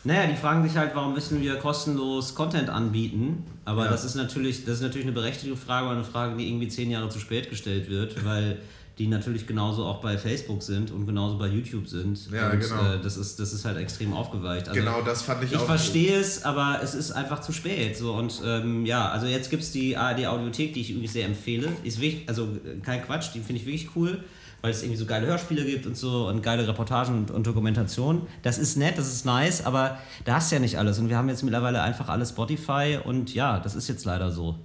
Naja, 0.02 0.26
die 0.26 0.34
fragen 0.36 0.66
sich 0.66 0.76
halt, 0.76 0.94
warum 0.96 1.14
müssen 1.14 1.40
wir 1.40 1.54
kostenlos 1.56 2.34
Content 2.34 2.68
anbieten? 2.68 3.44
Aber 3.64 3.84
Ja. 3.84 3.90
das 3.92 4.04
ist 4.04 4.16
natürlich, 4.16 4.64
das 4.64 4.76
ist 4.76 4.82
natürlich 4.82 5.06
eine 5.06 5.14
berechtigte 5.14 5.56
Frage, 5.56 5.86
aber 5.86 5.94
eine 5.94 6.04
Frage, 6.04 6.36
die 6.36 6.48
irgendwie 6.48 6.68
zehn 6.68 6.90
Jahre 6.90 7.08
zu 7.08 7.20
spät 7.20 7.48
gestellt 7.50 7.88
wird, 7.88 8.24
weil 8.24 8.58
die 9.00 9.06
natürlich 9.06 9.46
genauso 9.46 9.86
auch 9.86 10.02
bei 10.02 10.18
Facebook 10.18 10.62
sind 10.62 10.90
und 10.90 11.06
genauso 11.06 11.38
bei 11.38 11.48
YouTube 11.48 11.88
sind. 11.88 12.30
Ja, 12.30 12.50
und, 12.50 12.60
genau. 12.60 12.92
Äh, 12.92 13.00
das, 13.02 13.16
ist, 13.16 13.40
das 13.40 13.54
ist 13.54 13.64
halt 13.64 13.78
extrem 13.78 14.12
aufgeweicht. 14.12 14.68
Also, 14.68 14.78
Genau, 14.78 15.00
das 15.00 15.22
fand 15.22 15.42
ich 15.42 15.52
ich 15.52 15.56
auch 15.56 15.64
verstehe 15.64 16.18
es, 16.18 16.44
aber 16.44 16.80
es 16.82 16.94
ist 16.94 17.10
einfach 17.12 17.40
zu 17.40 17.52
spät. 17.52 17.96
So 17.96 18.12
und 18.12 18.42
ähm, 18.44 18.84
ja, 18.84 19.08
also 19.08 19.26
jetzt 19.26 19.48
gibt 19.48 19.62
es 19.62 19.72
die 19.72 19.96
ARD 19.96 20.26
Audiothek, 20.26 20.74
die 20.74 20.82
ich 20.82 20.90
übrigens 20.90 21.14
sehr 21.14 21.24
empfehle. 21.24 21.72
Ist 21.82 21.98
wichtig, 21.98 22.28
also 22.28 22.44
äh, 22.44 22.78
kein 22.82 23.02
Quatsch, 23.02 23.30
die 23.34 23.40
finde 23.40 23.62
ich 23.62 23.66
wirklich 23.66 23.88
cool, 23.96 24.22
weil 24.60 24.70
es 24.70 24.82
irgendwie 24.82 24.98
so 24.98 25.06
geile 25.06 25.26
Hörspiele 25.26 25.64
gibt 25.64 25.86
und 25.86 25.96
so 25.96 26.28
und 26.28 26.42
geile 26.42 26.68
Reportagen 26.68 27.16
und, 27.16 27.30
und 27.30 27.46
Dokumentationen. 27.46 28.26
Das 28.42 28.58
ist 28.58 28.76
nett, 28.76 28.98
das 28.98 29.10
ist 29.10 29.24
nice, 29.24 29.64
aber 29.64 29.98
da 30.26 30.34
hast 30.34 30.52
du 30.52 30.56
ja 30.56 30.60
nicht 30.60 30.78
alles. 30.78 30.98
Und 30.98 31.08
wir 31.08 31.16
haben 31.16 31.30
jetzt 31.30 31.42
mittlerweile 31.42 31.80
einfach 31.80 32.10
alles 32.10 32.28
Spotify 32.28 32.98
und 33.02 33.32
ja, 33.32 33.60
das 33.60 33.76
ist 33.76 33.88
jetzt 33.88 34.04
leider 34.04 34.30
so. 34.30 34.56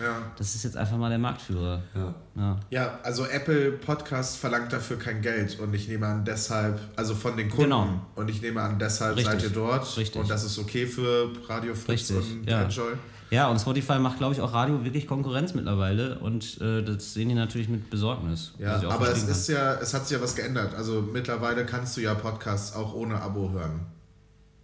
Ja. 0.00 0.22
Das 0.36 0.54
ist 0.54 0.64
jetzt 0.64 0.76
einfach 0.76 0.96
mal 0.96 1.08
der 1.08 1.18
Marktführer. 1.18 1.80
Ja. 1.94 2.14
Ja. 2.36 2.60
Ja, 2.70 2.98
also 3.02 3.26
Apple 3.26 3.72
Podcast 3.72 4.36
verlangt 4.38 4.72
dafür 4.72 4.98
kein 4.98 5.22
Geld 5.22 5.58
und 5.60 5.72
ich 5.74 5.88
nehme 5.88 6.06
an 6.06 6.24
deshalb, 6.24 6.80
also 6.96 7.14
von 7.14 7.36
den 7.36 7.48
Kunden 7.48 7.64
Genau. 7.64 7.88
und 8.16 8.28
ich 8.28 8.42
nehme 8.42 8.60
an 8.60 8.78
deshalb 8.78 9.16
Richtig. 9.16 9.32
seid 9.34 9.42
ihr 9.44 9.50
dort 9.50 9.96
Richtig. 9.96 10.20
und 10.20 10.28
das 10.28 10.42
ist 10.44 10.58
okay 10.58 10.86
für 10.86 11.30
Radio 11.48 11.74
Fritz 11.74 12.10
Richtig, 12.10 12.16
und 12.16 12.48
ja. 12.50 12.62
Enjoy. 12.62 12.92
Ja, 13.30 13.48
und 13.48 13.58
Spotify 13.60 13.98
macht, 13.98 14.18
glaube 14.18 14.34
ich, 14.34 14.40
auch 14.40 14.52
Radio 14.52 14.84
wirklich 14.84 15.06
Konkurrenz 15.08 15.54
mittlerweile 15.54 16.18
und 16.18 16.60
äh, 16.60 16.82
das 16.82 17.14
sehen 17.14 17.28
die 17.30 17.34
natürlich 17.34 17.68
mit 17.68 17.88
Besorgnis. 17.90 18.52
Ja, 18.58 18.76
aber 18.88 19.08
es 19.10 19.20
kann. 19.22 19.30
ist 19.30 19.48
ja, 19.48 19.74
es 19.74 19.94
hat 19.94 20.06
sich 20.06 20.16
ja 20.16 20.22
was 20.22 20.34
geändert. 20.36 20.74
Also 20.74 21.02
mittlerweile 21.02 21.64
kannst 21.66 21.96
du 21.96 22.00
ja 22.00 22.14
Podcasts 22.14 22.74
auch 22.76 22.94
ohne 22.94 23.20
Abo 23.20 23.50
hören 23.50 23.80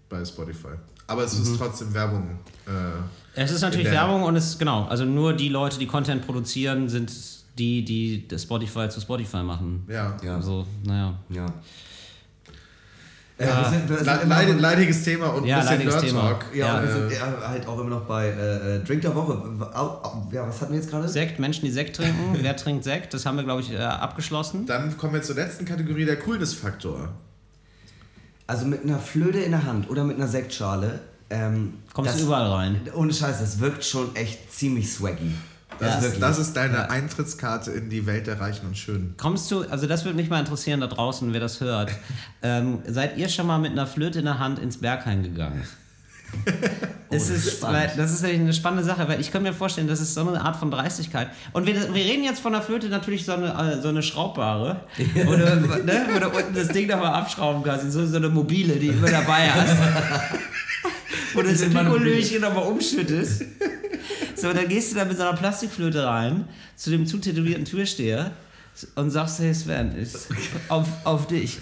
bei 0.09 0.25
Spotify. 0.25 0.75
Aber 1.07 1.25
es 1.25 1.37
Mhm. 1.37 1.43
ist 1.43 1.59
trotzdem 1.59 1.93
Werbung. 1.95 2.39
Äh, 2.67 2.71
Es 3.35 3.51
ist 3.53 3.61
natürlich 3.63 3.91
Werbung 3.91 4.23
und 4.25 4.37
es, 4.37 4.59
genau, 4.59 4.85
also 4.87 5.05
nur 5.05 5.33
die 5.35 5.49
Leute, 5.49 5.79
die 5.79 5.87
Content 5.87 6.27
produzieren, 6.27 6.89
sind 6.89 7.13
die, 7.59 7.85
die 7.85 8.27
das 8.29 8.43
Spotify 8.43 8.89
zu 8.89 9.01
Spotify 9.01 9.43
machen. 9.43 9.85
ja. 9.89 10.17
Ja. 10.23 10.37
Also, 10.37 10.67
naja. 10.85 11.15
Ja. 11.29 11.47
Wir 13.39 13.47
sind, 13.71 13.89
wir 13.89 13.97
sind 13.97 14.07
Le 14.07 14.21
immer 14.23 14.35
leid 14.35 14.49
noch- 14.51 14.61
leidiges 14.61 15.03
Thema 15.03 15.29
und 15.29 15.47
Ja, 15.47 15.57
ein 15.57 15.63
bisschen 15.63 15.77
leidiges 15.89 16.03
Thema. 16.03 16.23
Nerd-Talk. 16.25 16.55
ja, 16.55 16.67
Ja, 16.67 16.83
wir 16.83 16.93
sind 16.93 17.13
ja, 17.13 17.49
halt 17.49 17.67
auch 17.67 17.79
immer 17.81 17.89
noch 17.89 18.03
bei 18.03 18.27
äh, 18.27 18.77
äh, 18.77 18.85
Drink 18.85 19.01
der 19.01 19.15
Woche. 19.15 19.43
Ja, 20.31 20.47
was 20.47 20.61
hatten 20.61 20.73
wir 20.75 20.79
jetzt 20.79 20.91
gerade? 20.91 21.09
Sekt, 21.09 21.39
Menschen, 21.39 21.65
die 21.65 21.71
Sekt 21.71 21.97
trinken. 21.97 22.37
Wer 22.43 22.55
trinkt 22.57 22.85
Sekt? 22.85 23.15
Das 23.15 23.25
haben 23.25 23.37
wir, 23.39 23.45
glaube 23.45 23.63
ich, 23.63 23.73
äh, 23.73 23.79
abgeschlossen. 23.79 24.67
Dann 24.67 24.95
kommen 24.99 25.15
wir 25.15 25.23
zur 25.23 25.37
letzten 25.37 25.65
Kategorie, 25.65 26.05
der 26.05 26.19
Coolness-Faktor. 26.19 27.09
Also 28.47 28.67
mit 28.67 28.83
einer 28.85 28.99
Flöte 28.99 29.39
in 29.39 29.53
der 29.53 29.65
Hand 29.65 29.89
oder 29.89 30.05
mit 30.05 30.17
einer 30.17 30.29
Sektschale. 30.29 31.01
Ähm, 31.31 31.75
Kommst 31.93 32.13
das- 32.13 32.19
du 32.19 32.27
überall 32.27 32.51
rein. 32.51 32.81
Ohne 32.95 33.13
Scheiß, 33.13 33.39
das 33.41 33.61
wirkt 33.61 33.85
schon 33.85 34.15
echt 34.17 34.53
ziemlich 34.53 34.93
swaggy. 34.93 35.33
Das, 35.79 36.03
Ja, 36.03 36.09
ist, 36.09 36.21
das 36.21 36.39
ist 36.39 36.57
deine 36.57 36.91
Eintrittskarte 36.91 37.71
in 37.71 37.89
die 37.89 38.05
Welt 38.05 38.27
der 38.27 38.39
Reichen 38.39 38.67
und 38.67 38.77
Schönen. 38.77 39.15
Kommst 39.17 39.51
du, 39.51 39.63
also 39.63 39.87
das 39.87 40.05
würde 40.05 40.17
mich 40.17 40.29
mal 40.29 40.41
interessieren 40.41 40.81
da 40.81 40.89
draußen, 40.89 41.33
wer 41.33 41.41
das 41.41 41.61
hört. 41.61 41.91
ähm, 42.43 42.81
seid 42.87 43.17
ihr 43.17 43.29
schon 43.31 43.47
mal 43.47 43.59
mit 43.59 43.73
einer 43.73 43.87
Flöte 43.87 44.19
in 44.19 44.27
der 44.27 44.39
Hand 44.39 44.59
ins 44.59 44.77
Berghain 44.79 45.23
gegangen? 45.23 45.63
es 47.11 47.29
das 47.29 47.31
ist 47.31 47.63
weil, 47.63 47.91
das 47.97 48.13
ist 48.13 48.25
eine 48.25 48.53
spannende 48.53 48.85
Sache, 48.85 49.09
weil 49.09 49.21
ich 49.21 49.33
kann 49.33 49.43
mir 49.43 49.53
vorstellen, 49.53 49.89
das 49.89 50.01
ist 50.01 50.15
so 50.15 50.21
eine 50.29 50.41
Art 50.41 50.57
von 50.57 50.71
Dreistigkeit. 50.71 51.29
Und 51.53 51.67
wir, 51.67 51.75
wir 51.75 52.05
reden 52.05 52.25
jetzt 52.25 52.41
von 52.41 52.53
der 52.53 52.63
Flöte 52.63 52.89
natürlich 52.89 53.25
so 53.25 53.33
eine, 53.33 53.49
äh, 53.49 53.81
so 53.81 53.89
eine 53.89 54.03
Schraubbare, 54.03 54.83
wo 55.25 55.33
du, 55.33 55.83
ne, 55.85 56.07
wo 56.13 56.19
du 56.19 56.29
unten 56.29 56.55
das 56.55 56.69
Ding 56.69 56.89
nochmal 56.89 57.15
abschrauben 57.15 57.63
kannst, 57.63 57.91
so, 57.91 58.07
so 58.07 58.17
eine 58.17 58.29
mobile, 58.29 58.75
die 58.75 58.89
du 58.89 58.93
immer 58.93 59.11
dabei 59.11 59.51
hast. 59.51 59.77
wo 61.35 61.43
du 61.43 61.51
das 61.51 61.63
Pikolöchen 61.63 62.41
nochmal 62.41 62.65
umschüttest. 62.65 63.45
So, 64.35 64.53
dann 64.53 64.69
gehst 64.69 64.93
du 64.93 64.97
da 64.97 65.05
mit 65.05 65.17
so 65.17 65.23
einer 65.23 65.37
Plastikflöte 65.37 66.05
rein 66.05 66.49
zu 66.77 66.91
dem 66.91 67.07
zutätowierten 67.07 67.65
Türsteher 67.65 68.33
und 68.95 69.11
sagst, 69.11 69.41
hey 69.41 69.53
Sven, 69.55 69.95
ist 69.97 70.29
auf, 70.69 70.87
auf 71.05 71.27
dich. 71.27 71.59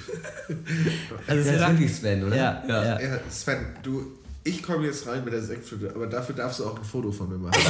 Also, 1.27 1.43
Das 1.45 1.55
ist 1.55 1.61
ja, 1.61 1.69
wirklich 1.71 1.95
Sven, 1.95 2.25
oder? 2.25 2.37
ja, 2.37 2.63
ja. 2.69 3.01
Ja, 3.01 3.19
Sven, 3.31 3.59
du, 3.83 4.13
ich 4.45 4.63
komme 4.63 4.87
jetzt 4.87 5.07
rein 5.07 5.25
mit 5.25 5.33
der 5.33 5.43
Sektflöte, 5.43 5.93
aber 5.95 6.07
dafür 6.07 6.35
darfst 6.35 6.61
du 6.61 6.67
auch 6.67 6.79
ein 6.79 6.85
Foto 6.85 7.11
von 7.11 7.29
mir 7.29 7.39
machen. 7.39 7.61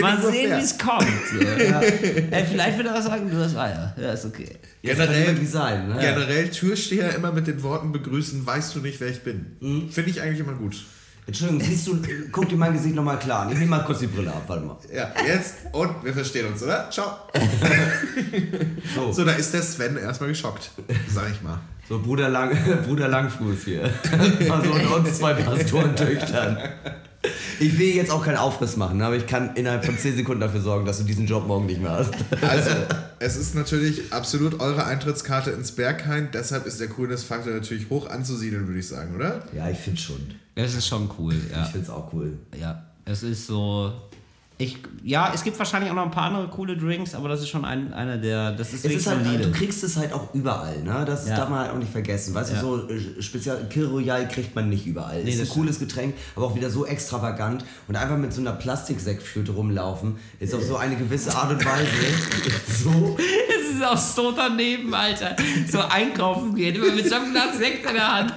Mal 0.00 0.22
sehen, 0.22 0.50
wie 0.58 0.62
es 0.62 0.78
kommt. 0.78 1.06
So. 1.32 1.38
Ja. 1.62 1.80
Ey, 1.80 2.44
vielleicht 2.50 2.76
wird 2.78 2.88
er 2.88 2.96
auch 2.98 3.02
sagen, 3.02 3.30
du 3.30 3.36
hast 3.36 3.56
Eier. 3.56 3.94
Ja, 4.00 4.12
ist 4.12 4.24
okay. 4.24 4.56
Das 4.82 4.96
kann 4.96 5.06
Generell- 5.08 5.26
wirklich 5.28 5.50
sein. 5.50 5.88
Ne? 5.88 5.98
Generell 6.00 6.48
Türsteher 6.50 7.14
immer 7.14 7.32
mit 7.32 7.46
den 7.46 7.62
Worten 7.62 7.92
begrüßen, 7.92 8.44
weißt 8.46 8.74
du 8.74 8.80
nicht, 8.80 9.00
wer 9.00 9.08
ich 9.08 9.22
bin. 9.22 9.56
Mhm. 9.60 9.90
Finde 9.90 10.10
ich 10.10 10.20
eigentlich 10.20 10.40
immer 10.40 10.54
gut. 10.54 10.76
Entschuldigung, 11.24 11.62
siehst 11.64 11.86
du, 11.86 12.02
guck 12.32 12.48
dir 12.48 12.56
mein 12.56 12.72
Gesicht 12.72 12.96
nochmal 12.96 13.16
klar 13.16 13.42
an. 13.42 13.52
Ich 13.52 13.58
nehme 13.58 13.70
mal 13.70 13.84
kurz 13.84 14.00
die 14.00 14.08
Brille 14.08 14.30
ab, 14.32 14.42
warte 14.48 14.64
mal. 14.66 14.76
Ja, 14.92 15.12
jetzt 15.24 15.54
und 15.70 16.04
wir 16.04 16.12
verstehen 16.12 16.46
uns, 16.48 16.62
oder? 16.64 16.90
Ciao. 16.90 17.12
So, 18.94 19.12
So, 19.12 19.24
da 19.24 19.32
ist 19.32 19.54
der 19.54 19.62
Sven 19.62 19.96
erstmal 19.96 20.30
geschockt, 20.30 20.70
sag 21.08 21.30
ich 21.30 21.40
mal. 21.42 21.60
so 21.88 21.98
Bruder, 22.00 22.28
Lang, 22.28 22.56
Bruder 22.86 23.06
Langfuß 23.08 23.64
hier. 23.64 23.88
Also 24.50 24.70
und 24.72 24.86
uns 25.06 25.18
zwei 25.18 25.34
Pastorentöchtern. 25.34 26.58
Ich 27.60 27.78
will 27.78 27.94
jetzt 27.94 28.10
auch 28.10 28.24
keinen 28.24 28.36
Aufriss 28.36 28.76
machen, 28.76 29.00
aber 29.02 29.14
ich 29.16 29.26
kann 29.26 29.54
innerhalb 29.54 29.84
von 29.84 29.96
10 29.96 30.16
Sekunden 30.16 30.40
dafür 30.40 30.60
sorgen, 30.60 30.86
dass 30.86 30.98
du 30.98 31.04
diesen 31.04 31.26
Job 31.26 31.46
morgen 31.46 31.66
nicht 31.66 31.80
mehr 31.80 31.92
hast. 31.92 32.12
Also, 32.40 32.70
es 33.20 33.36
ist 33.36 33.54
natürlich 33.54 34.12
absolut 34.12 34.58
eure 34.60 34.86
Eintrittskarte 34.86 35.50
ins 35.50 35.72
Berghain, 35.72 36.28
deshalb 36.32 36.66
ist 36.66 36.80
der 36.80 36.88
Coolness-Faktor 36.88 37.52
natürlich 37.52 37.88
hoch 37.90 38.10
anzusiedeln, 38.10 38.66
würde 38.66 38.80
ich 38.80 38.88
sagen, 38.88 39.14
oder? 39.14 39.44
Ja, 39.54 39.70
ich 39.70 39.78
finde 39.78 40.00
schon. 40.00 40.34
Das 40.56 40.74
ist 40.74 40.88
schon 40.88 41.08
cool, 41.18 41.34
ja. 41.52 41.62
Ich 41.62 41.68
finde 41.70 41.86
es 41.86 41.90
auch 41.90 42.12
cool. 42.12 42.38
Ja, 42.60 42.82
es 43.04 43.22
ist 43.22 43.46
so. 43.46 43.92
Ich, 44.62 44.78
ja, 45.02 45.32
es 45.34 45.42
gibt 45.42 45.58
wahrscheinlich 45.58 45.90
auch 45.90 45.96
noch 45.96 46.04
ein 46.04 46.12
paar 46.12 46.26
andere 46.26 46.46
coole 46.46 46.76
Drinks, 46.76 47.14
aber 47.16 47.28
das 47.28 47.40
ist 47.40 47.48
schon 47.48 47.64
ein, 47.64 47.92
einer 47.92 48.16
der. 48.16 48.52
Das 48.52 48.72
ist 48.72 48.84
Es 48.84 48.92
ist 48.92 49.06
halt, 49.08 49.24
solide. 49.24 49.42
du 49.44 49.50
kriegst 49.50 49.82
es 49.82 49.96
halt 49.96 50.12
auch 50.12 50.32
überall, 50.34 50.80
ne? 50.84 51.02
Das 51.04 51.26
Ja. 51.28 51.34
darf 51.36 51.48
man 51.48 51.58
halt 51.60 51.72
auch 51.72 51.78
nicht 51.78 51.90
vergessen. 51.90 52.32
Weißt 52.32 52.52
Ja. 52.52 52.60
du, 52.60 52.76
so 52.86 52.88
äh, 52.88 53.20
speziell 53.20 53.66
Kill 53.68 53.86
Royal 53.86 54.28
kriegt 54.28 54.54
man 54.54 54.68
nicht 54.68 54.86
überall. 54.86 55.24
Nee, 55.24 55.32
ist 55.32 55.40
ein 55.40 55.48
cooles 55.48 55.80
Getränk, 55.80 56.14
aber 56.36 56.46
auch 56.46 56.54
wieder 56.54 56.70
so 56.70 56.86
extravagant. 56.86 57.64
Und 57.88 57.96
einfach 57.96 58.16
mit 58.16 58.32
so 58.32 58.40
einer 58.40 58.52
Plastiksektflöte 58.52 59.50
rumlaufen, 59.50 60.16
ist 60.38 60.54
auf 60.54 60.62
so 60.62 60.76
eine 60.76 60.94
gewisse 60.94 61.34
Art 61.34 61.50
und 61.50 61.64
Weise 61.64 61.88
so. 62.84 63.16
Es 63.18 63.74
ist 63.76 63.84
auch 63.84 63.96
so 63.98 64.30
daneben, 64.30 64.94
Alter. 64.94 65.34
So 65.68 65.80
einkaufen 65.80 66.54
gehen, 66.54 66.76
immer 66.76 66.92
mit 66.94 67.08
so 67.08 67.16
einem 67.16 67.32
Glas 67.32 67.58
Sekt 67.58 67.84
in 67.88 67.94
der 67.94 68.14
Hand. 68.16 68.34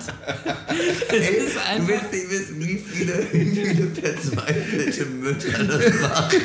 Es 1.10 1.30
ist 1.30 1.56
Du 1.78 1.88
willst 1.88 2.12
nicht 2.12 2.30
wissen, 2.32 2.60
wie 2.60 2.78
viele, 2.78 3.28
wie 3.32 3.46
viele 3.66 3.88
verzweifelte 3.92 5.06
Mütter 5.06 5.64
das 5.64 6.02
machen. 6.16 6.40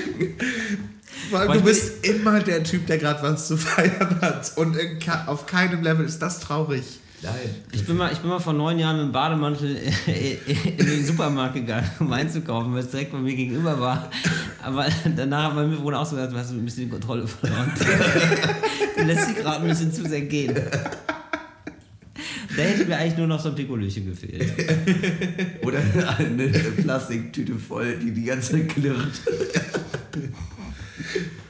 Aber 1.33 1.55
du 1.55 1.63
bist 1.63 2.05
immer 2.05 2.41
der 2.41 2.63
Typ, 2.65 2.87
der 2.87 2.99
gerade 2.99 3.23
was 3.23 3.49
zu 3.49 3.57
feiern 3.57 4.21
hat. 4.21 4.53
Und 4.57 4.77
in 4.77 4.99
auf 5.27 5.47
keinem 5.47 5.83
Level 5.83 6.05
ist 6.05 6.21
das 6.21 6.41
traurig. 6.41 6.85
Nein. 7.23 7.35
Ich 7.73 7.85
bin, 7.85 7.99
mal, 7.99 8.11
ich 8.13 8.19
bin 8.19 8.31
mal 8.31 8.39
vor 8.39 8.55
neun 8.55 8.79
Jahren 8.79 8.97
mit 8.97 9.07
dem 9.07 9.13
Bademantel 9.13 9.77
in 10.07 10.87
den 10.87 11.05
Supermarkt 11.05 11.55
gegangen, 11.55 11.91
um 12.01 12.11
einzukaufen, 12.13 12.73
weil 12.73 12.81
es 12.81 12.91
direkt 12.91 13.13
bei 13.13 13.19
mir 13.19 13.35
gegenüber 13.35 13.79
war. 13.79 14.11
Aber 14.63 14.87
danach 15.17 15.49
hat 15.49 15.55
mein 15.55 15.69
Mitbewohner 15.69 16.01
auch 16.01 16.07
so 16.07 16.17
gesagt, 16.17 16.33
du 16.33 16.39
hast 16.39 16.51
ein 16.51 16.65
bisschen 16.65 16.85
die 16.85 16.91
Kontrolle 16.91 17.27
verloren. 17.27 17.73
Du 18.97 19.07
lässt 19.07 19.29
sich 19.29 19.37
gerade 19.37 19.63
ein 19.63 19.69
bisschen 19.69 19.91
zu 19.91 20.07
sehr 20.07 20.21
gehen. 20.23 20.55
Da 22.61 22.67
hätte 22.69 22.85
mir 22.87 22.97
eigentlich 22.99 23.17
nur 23.17 23.27
noch 23.27 23.41
so 23.41 23.49
ein 23.51 23.55
Pikolöchen 23.55 24.07
gefehlt. 24.07 24.53
Oder 25.63 25.79
eine 26.19 26.49
Plastiktüte 26.49 27.55
voll, 27.55 27.97
die 27.97 28.11
die 28.13 28.25
ganze 28.25 28.53
Zeit 28.53 28.69
klirrt. 28.69 29.21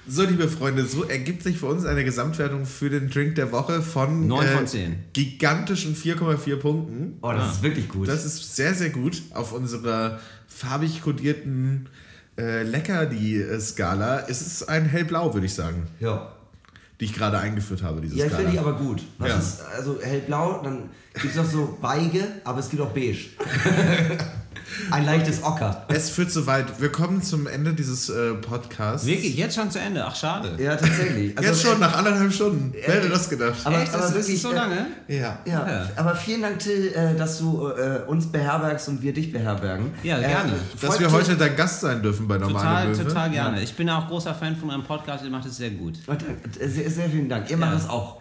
So, 0.08 0.22
liebe 0.24 0.48
Freunde, 0.48 0.84
so 0.86 1.04
ergibt 1.04 1.42
sich 1.42 1.58
für 1.58 1.66
uns 1.66 1.84
eine 1.84 2.04
Gesamtwertung 2.04 2.64
für 2.66 2.90
den 2.90 3.10
Drink 3.10 3.36
der 3.36 3.52
Woche 3.52 3.80
von, 3.80 4.26
Neun 4.26 4.46
von 4.48 4.66
zehn. 4.66 4.96
gigantischen 5.12 5.94
4,4 5.94 6.56
Punkten. 6.56 7.18
Oh, 7.22 7.30
das 7.32 7.54
ist 7.56 7.62
wirklich 7.62 7.88
gut. 7.88 8.08
Das 8.08 8.24
ist 8.24 8.56
sehr, 8.56 8.74
sehr 8.74 8.90
gut 8.90 9.22
auf 9.34 9.52
unserer 9.52 10.18
farbig 10.48 11.02
kodierten 11.02 11.88
äh, 12.38 12.62
Leckerli-Skala. 12.64 14.26
Es 14.28 14.40
ist 14.42 14.68
ein 14.68 14.84
hellblau, 14.86 15.32
würde 15.32 15.46
ich 15.46 15.54
sagen, 15.54 15.86
ja. 16.00 16.32
die 16.98 17.04
ich 17.04 17.12
gerade 17.14 17.38
eingeführt 17.38 17.82
habe, 17.84 18.00
diese 18.00 18.16
Ja, 18.16 18.24
ich 18.26 18.32
Skala. 18.32 18.48
finde 18.48 18.52
die 18.52 18.58
aber 18.66 18.78
gut. 18.78 19.02
Was 19.18 19.28
Ja. 19.28 19.38
ist, 19.38 19.60
also 19.76 20.00
hellblau, 20.02 20.60
dann 20.62 20.90
gibt 21.14 21.34
es 21.34 21.38
auch 21.38 21.44
so 21.50 21.78
beige, 21.80 22.24
aber 22.44 22.60
es 22.60 22.68
gibt 22.70 22.82
auch 22.82 22.90
beige. 22.90 23.18
Ein 24.92 25.04
leichtes 25.04 25.42
Ocker. 25.42 25.84
Es 25.88 26.10
führt 26.10 26.30
zu 26.30 26.46
weit. 26.46 26.80
Wir 26.80 26.92
kommen 26.92 27.22
zum 27.22 27.48
Ende 27.48 27.74
dieses 27.74 28.08
äh, 28.08 28.34
Podcasts. 28.34 29.04
Wirklich, 29.06 29.36
jetzt 29.36 29.56
schon 29.56 29.68
zu 29.68 29.80
Ende. 29.80 30.04
Ach, 30.06 30.14
schade. 30.14 30.56
Ja, 30.62 30.76
tatsächlich. 30.76 31.32
Also, 31.36 31.50
Jetzt 31.50 31.62
schon, 31.62 31.80
nach 31.80 31.96
anderthalb 31.96 32.32
Stunden. 32.32 32.72
Wer 32.72 32.94
hätte 32.94 33.08
das 33.08 33.28
gedacht? 33.28 33.56
Aber- 33.64 33.82
Echt? 33.82 33.92
Das 33.92 34.10
ist 34.10 34.14
wirklich, 34.14 34.40
so 34.40 34.52
äh, 34.52 34.54
lange? 34.54 34.86
ja. 35.08 35.38
Ja, 35.44 35.68
Ja. 35.68 35.88
aber 35.96 36.14
vielen 36.14 36.42
Dank, 36.42 36.60
Till, 36.60 36.92
äh, 36.94 37.16
dass 37.16 37.38
du 37.38 37.66
äh, 37.68 38.02
uns 38.06 38.26
beherbergst 38.30 38.88
und 38.88 39.02
wir 39.02 39.12
dich 39.12 39.32
beherbergen. 39.32 39.90
Ja, 40.04 40.18
gerne. 40.20 40.52
Äh, 40.52 40.86
Dass 40.86 41.00
wir 41.00 41.10
heute 41.10 41.36
dein 41.36 41.56
Gast 41.56 41.80
sein 41.80 42.00
dürfen 42.02 42.28
bei 42.28 42.38
Normale 42.38 42.60
Total, 42.62 42.88
Möwe. 42.88 43.04
total 43.08 43.30
gerne. 43.30 43.62
Ich 43.62 43.74
bin 43.74 43.90
auch 43.90 44.06
großer 44.08 44.34
Fan 44.34 44.56
von 44.56 44.70
eurem 44.70 44.84
Podcast, 44.84 45.24
ihr 45.24 45.30
macht 45.30 45.46
es 45.46 45.56
sehr 45.56 45.70
gut. 45.70 45.94
Äh, 46.06 46.68
Sehr, 46.68 46.88
sehr 46.90 47.10
vielen 47.10 47.28
Dank. 47.28 47.50
Ihr 47.50 47.56
macht 47.56 47.74
das 47.74 47.88
auch. 47.88 48.19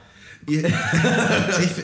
Ich 1.62 1.78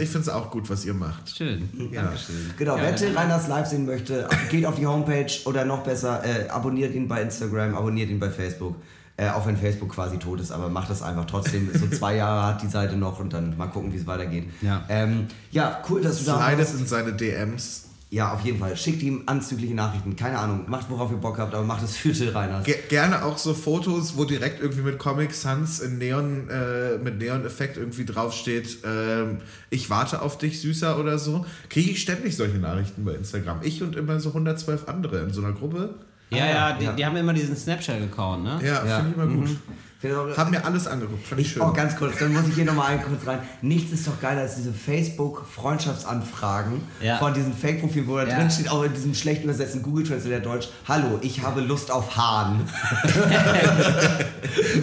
ich 0.00 0.08
finde 0.08 0.18
es 0.20 0.28
auch 0.28 0.50
gut, 0.50 0.68
was 0.70 0.84
ihr 0.84 0.94
macht. 0.94 1.36
Schön. 1.36 1.68
Ja. 1.92 2.02
Dankeschön. 2.02 2.36
Genau, 2.58 2.76
Ja, 2.76 2.82
wer. 2.82 2.96
Till 2.96 3.16
Reiners 3.16 3.48
live 3.48 3.66
sehen 3.66 3.86
möchte, 3.86 4.28
geht 4.50 4.64
auf 4.66 4.76
die 4.76 4.86
Homepage 4.86 5.30
oder 5.44 5.64
noch 5.64 5.82
besser, 5.82 6.22
äh, 6.24 6.48
abonniert 6.48 6.94
ihn 6.94 7.08
bei 7.08 7.22
Instagram, 7.22 7.74
abonniert 7.74 8.10
ihn 8.10 8.18
bei 8.20 8.30
Facebook. 8.30 8.76
Äh, 9.16 9.28
auch 9.28 9.46
wenn 9.46 9.56
Facebook 9.56 9.90
quasi 9.90 10.16
tot 10.16 10.40
ist, 10.40 10.50
aber 10.50 10.70
macht 10.70 10.88
das 10.88 11.02
einfach 11.02 11.26
trotzdem. 11.26 11.68
So 11.74 11.86
zwei 11.88 12.16
Jahre 12.16 12.46
hat 12.46 12.62
die 12.62 12.68
Seite 12.68 12.96
noch 12.96 13.20
und 13.20 13.32
dann 13.34 13.54
mal 13.58 13.66
gucken, 13.66 13.92
wie 13.92 13.98
es 13.98 14.06
weitergeht. 14.06 14.48
Ja. 14.62 14.82
Ähm, 14.88 15.26
ja, 15.50 15.82
cool, 15.90 16.00
dass 16.00 16.20
du 16.20 16.24
da 16.24 16.46
Slidet 16.46 16.58
warst. 16.60 16.80
in 16.80 16.86
seine 16.86 17.12
DMs. 17.12 17.89
Ja, 18.12 18.32
auf 18.32 18.40
jeden 18.40 18.58
Fall. 18.58 18.76
Schickt 18.76 19.02
ihm 19.02 19.22
anzügliche 19.26 19.72
Nachrichten. 19.72 20.16
Keine 20.16 20.36
Ahnung, 20.36 20.64
macht 20.66 20.90
worauf 20.90 21.12
ihr 21.12 21.16
Bock 21.16 21.38
habt, 21.38 21.54
aber 21.54 21.64
macht 21.64 21.84
es 21.84 21.96
für 21.96 22.12
Till 22.12 22.30
Reiners. 22.30 22.64
Ge 22.64 22.74
gerne 22.88 23.24
auch 23.24 23.38
so 23.38 23.54
Fotos, 23.54 24.16
wo 24.16 24.24
direkt 24.24 24.60
irgendwie 24.60 24.82
mit 24.82 24.98
Comic 24.98 25.32
Sans 25.32 25.78
in 25.78 25.98
Neon, 25.98 26.48
äh, 26.50 26.98
mit 26.98 27.18
Neon-Effekt 27.18 27.76
irgendwie 27.76 28.04
draufsteht, 28.04 28.78
ähm, 28.84 29.38
ich 29.70 29.90
warte 29.90 30.22
auf 30.22 30.38
dich, 30.38 30.60
Süßer 30.60 30.98
oder 30.98 31.18
so. 31.18 31.46
Kriege 31.68 31.92
ich 31.92 32.02
ständig 32.02 32.36
solche 32.36 32.58
Nachrichten 32.58 33.04
bei 33.04 33.14
Instagram. 33.14 33.60
Ich 33.62 33.80
und 33.80 33.94
immer 33.94 34.18
so 34.18 34.30
112 34.30 34.88
andere 34.88 35.20
in 35.20 35.32
so 35.32 35.40
einer 35.40 35.52
Gruppe. 35.52 35.94
Ja, 36.30 36.46
ja, 36.46 36.72
die, 36.72 36.84
ja. 36.86 36.92
die 36.92 37.06
haben 37.06 37.16
immer 37.16 37.32
diesen 37.32 37.54
Snapchat-Account, 37.56 38.42
ne? 38.42 38.58
Ja, 38.60 38.84
Ja. 38.84 38.96
finde 38.98 39.10
ich 39.10 39.16
immer 39.16 39.26
gut. 39.34 39.56
Haben 40.02 40.50
mir 40.52 40.64
alles 40.64 40.86
angeguckt, 40.86 41.26
fand 41.26 41.42
ich, 41.42 41.48
Ich, 41.48 41.52
schön. 41.52 41.60
oh, 41.62 41.74
ganz 41.74 41.94
kurz, 41.94 42.16
dann 42.18 42.32
muss 42.32 42.48
ich 42.48 42.54
hier 42.54 42.64
nochmal 42.64 42.92
ein 42.92 43.02
kurz 43.02 43.26
rein. 43.26 43.40
Nichts 43.60 43.92
ist 43.92 44.06
doch 44.06 44.18
geiler 44.18 44.40
als 44.40 44.54
diese 44.56 44.72
Facebook-Freundschaftsanfragen 44.72 46.80
Ja. 47.02 47.18
von 47.18 47.34
diesen 47.34 47.54
Fake-Profilen, 47.54 48.08
wo 48.08 48.16
da 48.16 48.26
Ja. 48.26 48.36
drin 48.38 48.50
steht, 48.50 48.70
auch 48.70 48.82
in 48.82 48.94
diesem 48.94 49.14
schlecht 49.14 49.44
übersetzten 49.44 49.82
Google 49.82 50.06
Translator 50.06 50.40
Deutsch, 50.40 50.68
Hallo, 50.88 51.18
ich 51.20 51.42
habe 51.42 51.60
Lust 51.60 51.90
auf 51.90 52.16
Hahn. 52.16 52.66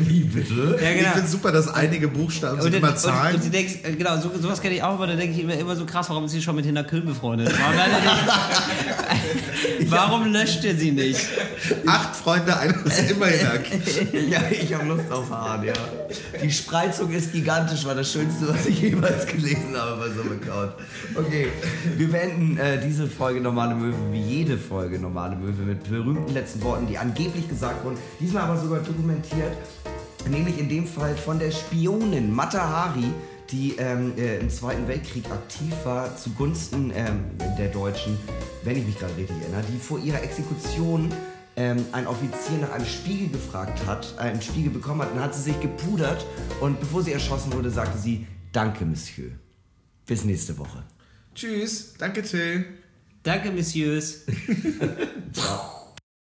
Wie 0.02 0.20
bitte? 0.20 0.78
Ja, 0.80 0.92
Ich 0.92 1.00
genau. 1.00 1.12
finde 1.14 1.28
super, 1.28 1.52
dass 1.52 1.68
einige 1.68 2.10
Buchstaben 2.10 2.62
sind 2.62 2.74
Und, 2.74 2.78
immer 2.78 2.90
und, 2.90 3.00
Zahlen. 3.00 3.36
und, 3.38 3.44
du 3.44 3.50
denkst, 3.50 3.74
äh, 3.86 3.94
genau, 3.94 4.18
so, 4.22 4.32
sowas 4.40 4.62
kenne 4.62 4.76
ich 4.76 4.84
auch, 4.84 4.94
aber 4.94 5.08
da 5.08 5.16
denke 5.16 5.36
ich 5.36 5.42
immer, 5.44 5.56
immer 5.56 5.76
so 5.76 5.86
krass, 5.88 6.08
warum 6.10 6.26
ist 6.26 6.32
sie 6.34 6.44
schon 6.44 6.56
mit 6.56 6.66
Hinter 6.66 6.84
Köhn 6.84 7.04
befreundet? 7.06 7.52
Warum, 7.58 7.76
warum 9.90 10.32
löscht 10.32 10.64
er 10.64 10.76
sie 10.76 10.92
nicht? 10.92 11.22
Acht 11.88 12.16
Freunde, 12.16 12.56
einer 12.56 12.86
ist 12.86 13.10
immer 13.12 13.26
Hinak. 13.26 13.66
ja, 14.30 14.42
ich 14.52 14.72
habe 14.76 14.86
Lust 14.86 15.07
auf 15.12 15.30
Hahn, 15.30 15.64
ja. 15.64 15.74
Die 16.42 16.52
Spreizung 16.52 17.12
ist 17.12 17.32
gigantisch, 17.32 17.86
war 17.86 17.96
das 17.96 18.12
Schönste, 18.12 18.48
was 18.48 18.66
ich 18.66 18.82
jemals 18.82 19.26
gelesen 19.26 19.76
habe 19.76 20.02
bei 20.02 20.10
so 20.10 20.22
einem 20.22 20.40
Account. 20.42 20.74
Okay, 21.16 21.48
wir 21.96 22.12
beenden 22.12 22.58
äh, 22.58 22.80
diese 22.82 23.08
Folge 23.08 23.42
Normale 23.42 23.76
Möwe 23.76 23.96
wie 24.12 24.22
jede 24.22 24.58
Folge 24.58 25.00
Normale 25.00 25.36
Möwe 25.36 25.64
mit 25.64 25.84
berühmten 25.84 26.34
letzten 26.34 26.62
Worten, 26.64 26.88
die 26.88 26.98
angeblich 26.98 27.48
gesagt 27.48 27.84
wurden, 27.84 27.98
diesmal 28.20 28.44
aber 28.44 28.58
sogar 28.58 28.80
dokumentiert, 28.80 29.52
nämlich 30.30 30.60
in 30.60 30.70
dem 30.70 30.88
Fall 30.88 31.16
von 31.16 31.40
der 31.40 31.52
Spionin 31.52 32.34
Mata 32.34 32.60
Hari, 32.60 33.12
die 33.52 33.76
ähm, 33.78 34.14
äh, 34.18 34.40
im 34.40 34.50
Zweiten 34.50 34.88
Weltkrieg 34.88 35.26
aktiv 35.32 35.74
war 35.84 36.16
zugunsten 36.18 36.92
ähm, 36.96 37.26
der 37.58 37.70
Deutschen, 37.70 38.18
wenn 38.64 38.78
ich 38.78 38.86
mich 38.86 39.00
gerade 39.00 39.16
richtig 39.16 39.38
erinnere, 39.42 39.64
die 39.72 39.80
vor 39.80 40.00
ihrer 40.00 40.22
Exekution 40.22 41.12
ähm, 41.58 41.84
ein 41.92 42.08
Offizier 42.08 42.60
nach 42.62 42.72
einem 42.72 42.86
Spiegel 42.86 43.30
gefragt 43.30 43.86
hat, 43.86 44.18
einen 44.18 44.42
Spiegel 44.42 44.72
bekommen 44.72 45.02
hat, 45.02 45.12
dann 45.12 45.22
hat 45.22 45.36
sie 45.36 45.42
sich 45.42 45.60
gepudert 45.60 46.26
und 46.62 46.80
bevor 46.80 47.04
sie 47.04 47.12
erschossen 47.12 47.52
wurde, 47.52 47.70
sagte 47.70 47.98
sie, 47.98 48.26
danke, 48.54 48.86
Monsieur. 48.86 49.32
Bis 50.06 50.24
nächste 50.24 50.58
Woche. 50.58 50.84
Tschüss, 51.36 51.96
danke 51.98 52.22
Till. 52.22 52.66
Danke, 53.24 53.52
Messieurs. 53.52 54.26
Ciao. 55.34 55.77